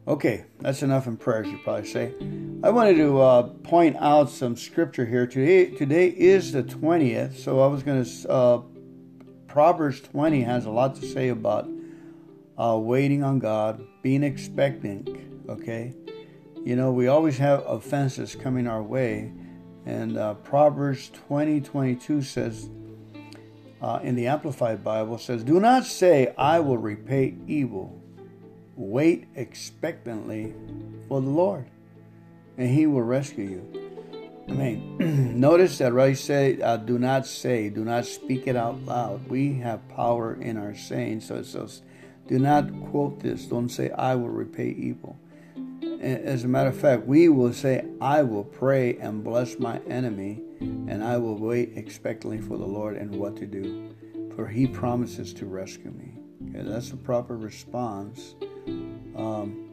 Okay, 0.09 0.45
that's 0.61 0.83
enough 0.83 1.07
in 1.07 1.17
prayers, 1.17 1.47
you 1.49 1.59
probably 1.65 1.87
say. 1.89 2.13
I 2.63 2.71
wanted 2.71 2.97
to 2.97 3.21
uh, 3.21 3.43
point 3.43 3.97
out 3.99 4.31
some 4.31 4.57
scripture 4.57 5.07
here. 5.07 5.27
Today, 5.27 5.67
today 5.67 6.09
is 6.09 6.53
the 6.53 6.63
20th, 6.63 7.37
so 7.37 7.61
I 7.61 7.67
was 7.67 7.83
going 7.83 8.05
to. 8.05 8.29
Uh, 8.29 8.63
Proverbs 9.47 10.01
20 10.01 10.43
has 10.43 10.67
a 10.67 10.71
lot 10.71 10.97
to 10.97 11.07
say 11.07 11.29
about 11.29 11.69
uh, 12.59 12.77
waiting 12.79 13.25
on 13.25 13.39
God, 13.39 13.83
being 14.03 14.23
expectant, 14.23 15.09
okay? 15.49 15.95
You 16.65 16.77
know, 16.77 16.93
we 16.93 17.09
always 17.09 17.39
have 17.39 17.65
offenses 17.67 18.35
coming 18.35 18.67
our 18.67 18.83
way 18.83 19.33
and 19.87 20.19
uh, 20.19 20.35
Proverbs 20.35 21.11
20 21.29 21.61
22 21.61 22.23
says, 22.23 22.69
uh, 23.81 24.01
in 24.03 24.17
the 24.17 24.27
Amplified 24.27 24.83
Bible, 24.83 25.17
says, 25.17 25.45
Do 25.45 25.61
not 25.61 25.85
say, 25.85 26.35
I 26.37 26.61
will 26.61 26.79
repay 26.79 27.35
evil. 27.47 28.01
Wait 28.75 29.29
expectantly 29.37 30.53
for 31.09 31.21
the 31.23 31.31
Lord, 31.31 31.67
and 32.59 32.69
he 32.69 32.87
will 32.87 33.03
rescue 33.03 33.45
you. 33.45 33.87
I 34.49 34.53
mean, 34.53 35.41
notice 35.41 35.79
that 35.79 35.93
right 35.93 36.17
say, 36.17 36.61
uh, 36.61 36.77
do 36.77 36.99
not 36.99 37.27
say, 37.27 37.71
do 37.71 37.85
not 37.85 38.07
speak 38.07 38.47
it 38.47 38.57
out 38.57 38.81
loud. 38.83 39.29
We 39.29 39.55
have 39.55 39.89
power 39.89 40.35
in 40.35 40.57
our 40.57 40.75
saying, 40.75 41.23
so 41.23 41.37
it 41.37 41.47
says, 41.47 41.83
do 42.29 42.39
not 42.39 42.69
quote 42.91 43.21
this. 43.21 43.47
Don't 43.47 43.69
say, 43.69 43.91
I 43.91 44.15
will 44.15 44.29
repay 44.29 44.69
evil. 44.69 45.17
As 46.01 46.45
a 46.45 46.49
matter 46.49 46.69
of 46.69 46.77
fact, 46.77 47.07
we 47.07 47.29
will 47.29 47.53
say, 47.53 47.85
I 48.01 48.23
will 48.23 48.45
pray 48.45 48.97
and 48.99 49.25
bless 49.25 49.59
my 49.59 49.79
enemy, 49.89 50.43
and 50.61 51.03
I 51.03 51.17
will 51.17 51.37
wait 51.37 51.73
expectantly 51.77 52.41
for 52.41 52.57
the 52.57 52.67
Lord 52.67 52.97
and 52.97 53.15
what 53.15 53.37
to 53.37 53.47
do, 53.47 53.95
for 54.35 54.47
he 54.47 54.67
promises 54.67 55.33
to 55.35 55.47
rescue 55.47 55.91
me. 55.91 56.19
Okay, 56.51 56.69
that's 56.69 56.91
the 56.91 56.97
proper 56.97 57.37
response. 57.37 58.35
Um, 59.17 59.71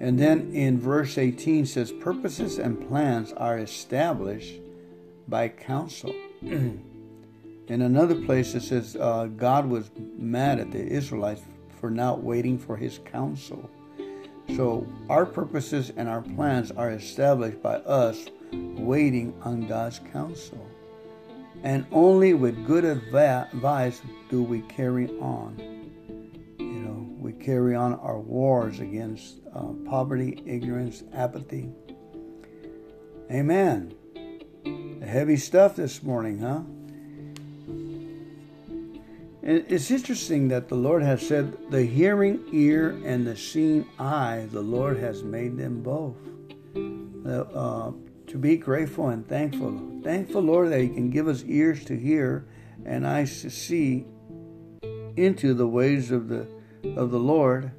and 0.00 0.18
then 0.18 0.50
in 0.52 0.78
verse 0.78 1.16
18 1.18 1.66
says, 1.66 1.92
Purposes 1.92 2.58
and 2.58 2.86
plans 2.88 3.32
are 3.32 3.58
established 3.58 4.60
by 5.28 5.48
counsel. 5.48 6.14
in 6.42 6.82
another 7.68 8.14
place 8.14 8.54
it 8.54 8.62
says, 8.62 8.96
uh, 8.96 9.26
God 9.36 9.66
was 9.66 9.90
mad 10.18 10.58
at 10.58 10.70
the 10.70 10.84
Israelites 10.84 11.42
for 11.80 11.90
not 11.90 12.22
waiting 12.22 12.58
for 12.58 12.76
his 12.76 12.98
counsel. 13.04 13.70
So 14.56 14.86
our 15.08 15.26
purposes 15.26 15.92
and 15.96 16.08
our 16.08 16.22
plans 16.22 16.70
are 16.70 16.90
established 16.90 17.62
by 17.62 17.76
us 17.76 18.26
waiting 18.52 19.34
on 19.42 19.66
God's 19.66 20.00
counsel. 20.12 20.64
And 21.62 21.86
only 21.92 22.34
with 22.34 22.66
good 22.66 22.84
advice 22.84 24.02
do 24.28 24.42
we 24.42 24.60
carry 24.62 25.08
on. 25.18 25.56
You 26.58 26.66
know, 26.66 27.08
we 27.18 27.32
carry 27.32 27.74
on 27.74 27.94
our 27.94 28.18
wars 28.18 28.80
against 28.80 29.40
uh, 29.54 29.68
poverty, 29.86 30.42
ignorance, 30.46 31.02
apathy. 31.14 31.70
Amen. 33.30 33.94
Heavy 35.02 35.36
stuff 35.36 35.76
this 35.76 36.02
morning, 36.02 36.38
huh? 36.38 36.60
It's 39.46 39.90
interesting 39.90 40.48
that 40.48 40.68
the 40.68 40.74
Lord 40.74 41.02
has 41.02 41.26
said, 41.26 41.70
the 41.70 41.82
hearing 41.82 42.48
ear 42.50 42.98
and 43.04 43.26
the 43.26 43.36
seeing 43.36 43.86
eye, 43.98 44.48
the 44.50 44.62
Lord 44.62 44.96
has 44.96 45.22
made 45.22 45.58
them 45.58 45.82
both. 45.82 46.16
Uh, 47.26 47.92
to 48.26 48.38
be 48.38 48.56
grateful 48.56 49.08
and 49.08 49.28
thankful. 49.28 50.00
Thankful, 50.02 50.40
Lord, 50.40 50.72
that 50.72 50.80
He 50.80 50.88
can 50.88 51.10
give 51.10 51.28
us 51.28 51.44
ears 51.44 51.84
to 51.84 51.96
hear 51.96 52.46
and 52.86 53.06
eyes 53.06 53.42
to 53.42 53.50
see 53.50 54.06
into 55.16 55.52
the 55.52 55.66
ways 55.66 56.10
of 56.10 56.28
the 56.28 56.46
of 56.96 57.10
the 57.10 57.18
Lord. 57.18 57.70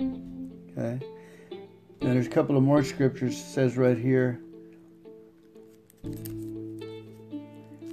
Okay. 0.00 0.98
And 2.00 2.12
there's 2.14 2.26
a 2.26 2.30
couple 2.30 2.56
of 2.56 2.64
more 2.64 2.82
scriptures 2.82 3.36
says 3.36 3.76
right 3.76 3.98
here. 3.98 4.40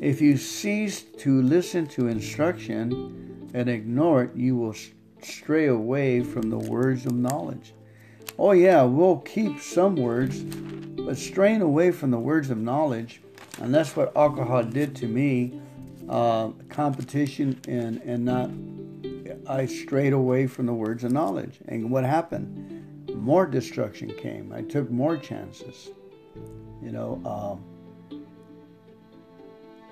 If 0.02 0.22
you 0.22 0.38
cease 0.38 1.04
to 1.20 1.42
listen 1.42 1.88
to 1.88 2.08
instruction 2.08 3.50
and 3.54 3.70
ignore 3.70 4.24
it, 4.24 4.36
you 4.36 4.58
will 4.58 4.76
stray 5.22 5.68
away 5.68 6.22
from 6.22 6.50
the 6.50 6.58
words 6.58 7.06
of 7.06 7.14
knowledge. 7.14 7.74
Oh, 8.38 8.52
yeah, 8.52 8.84
we'll 8.84 9.20
keep 9.20 9.62
some 9.62 9.96
words, 9.96 10.44
but 10.44 11.18
straying 11.18 11.62
away 11.62 11.92
from 11.92 12.12
the 12.12 12.20
words 12.20 12.50
of 12.50 12.58
knowledge, 12.58 13.22
and 13.62 13.74
that's 13.74 13.96
what 13.96 14.16
alcohol 14.18 14.64
did 14.64 14.96
to 14.98 15.08
me 15.08 15.62
uh, 16.10 16.50
competition 16.70 17.60
and, 17.68 18.02
and 18.02 18.26
not, 18.26 18.50
I 19.50 19.66
strayed 19.66 20.12
away 20.12 20.48
from 20.48 20.66
the 20.66 20.74
words 20.74 21.06
of 21.06 21.14
knowledge. 21.14 21.60
And 21.70 21.90
what 21.90 22.04
happened? 22.04 23.16
More 23.16 23.46
destruction 23.46 24.14
came. 24.18 24.52
I 24.52 24.62
took 24.62 24.92
more 24.92 25.16
chances. 25.16 25.90
You 26.82 26.92
know, 26.92 27.22
um, 27.26 27.75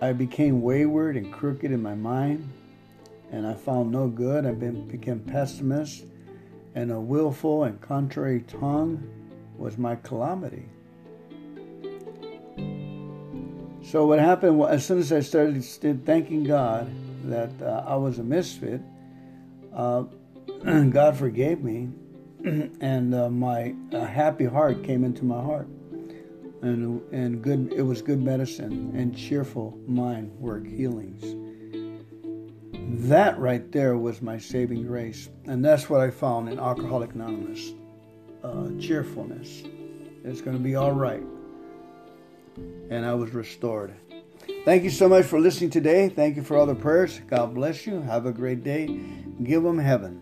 I 0.04 0.12
became 0.12 0.62
wayward 0.62 1.16
and 1.16 1.32
crooked 1.32 1.72
in 1.72 1.82
my 1.82 1.96
mind, 1.96 2.52
and 3.32 3.48
I 3.48 3.54
found 3.54 3.90
no 3.90 4.10
good. 4.10 4.46
I 4.46 4.52
became 4.52 5.22
pessimist, 5.22 6.04
and 6.76 6.92
a 6.92 7.00
willful 7.00 7.64
and 7.64 7.80
contrary 7.80 8.42
tongue 8.42 9.02
was 9.58 9.78
my 9.78 9.96
calamity. 9.96 10.66
So 13.82 14.06
what 14.06 14.20
happened 14.20 14.62
as 14.64 14.86
soon 14.86 15.00
as 15.00 15.14
I 15.14 15.22
started 15.22 15.64
thanking 16.06 16.44
God 16.44 16.94
that 17.24 17.62
uh, 17.62 17.86
I 17.88 17.96
was 17.96 18.20
a 18.20 18.24
misfit, 18.24 18.82
uh, 19.74 20.04
God 20.90 21.16
forgave 21.16 21.64
me, 21.64 21.88
and 22.82 23.16
uh, 23.16 23.30
my 23.30 23.74
happy 23.94 24.48
heart 24.48 24.84
came 24.84 25.06
into 25.06 25.24
my 25.24 25.42
heart 25.42 25.70
and 26.64 27.02
and 27.12 27.42
good 27.42 27.72
it 27.74 27.82
was 27.82 28.02
good 28.02 28.22
medicine 28.22 28.92
and 28.96 29.16
cheerful 29.16 29.78
mind 29.86 30.32
work 30.40 30.66
healings. 30.66 31.36
That 33.08 33.38
right 33.38 33.72
there 33.72 33.98
was 33.98 34.22
my 34.22 34.38
saving 34.38 34.88
grace 34.88 35.30
and 35.46 35.64
that's 35.64 35.90
what 35.90 36.00
i 36.02 36.10
found 36.10 36.50
in 36.50 36.60
alcoholic 36.60 37.14
anonymous. 37.14 37.74
Uh, 38.44 38.70
cheerfulness. 38.80 39.64
It's 40.26 40.42
going 40.42 40.58
to 40.58 40.64
be 40.64 40.76
all 40.76 40.92
right. 40.92 41.24
And 42.90 43.06
i 43.06 43.14
was 43.14 43.34
restored. 43.34 43.94
Thank 44.66 44.84
you 44.84 44.90
so 44.90 45.08
much 45.08 45.26
for 45.26 45.40
listening 45.40 45.70
today. 45.70 46.10
Thank 46.10 46.36
you 46.36 46.44
for 46.44 46.58
all 46.58 46.66
the 46.66 46.76
prayers. 46.76 47.20
God 47.28 47.54
bless 47.54 47.88
you. 47.88 48.02
Have 48.02 48.26
a 48.26 48.34
great 48.34 48.64
day. 48.64 49.00
Give 49.44 49.64
them 49.64 49.80
heaven 49.80 50.22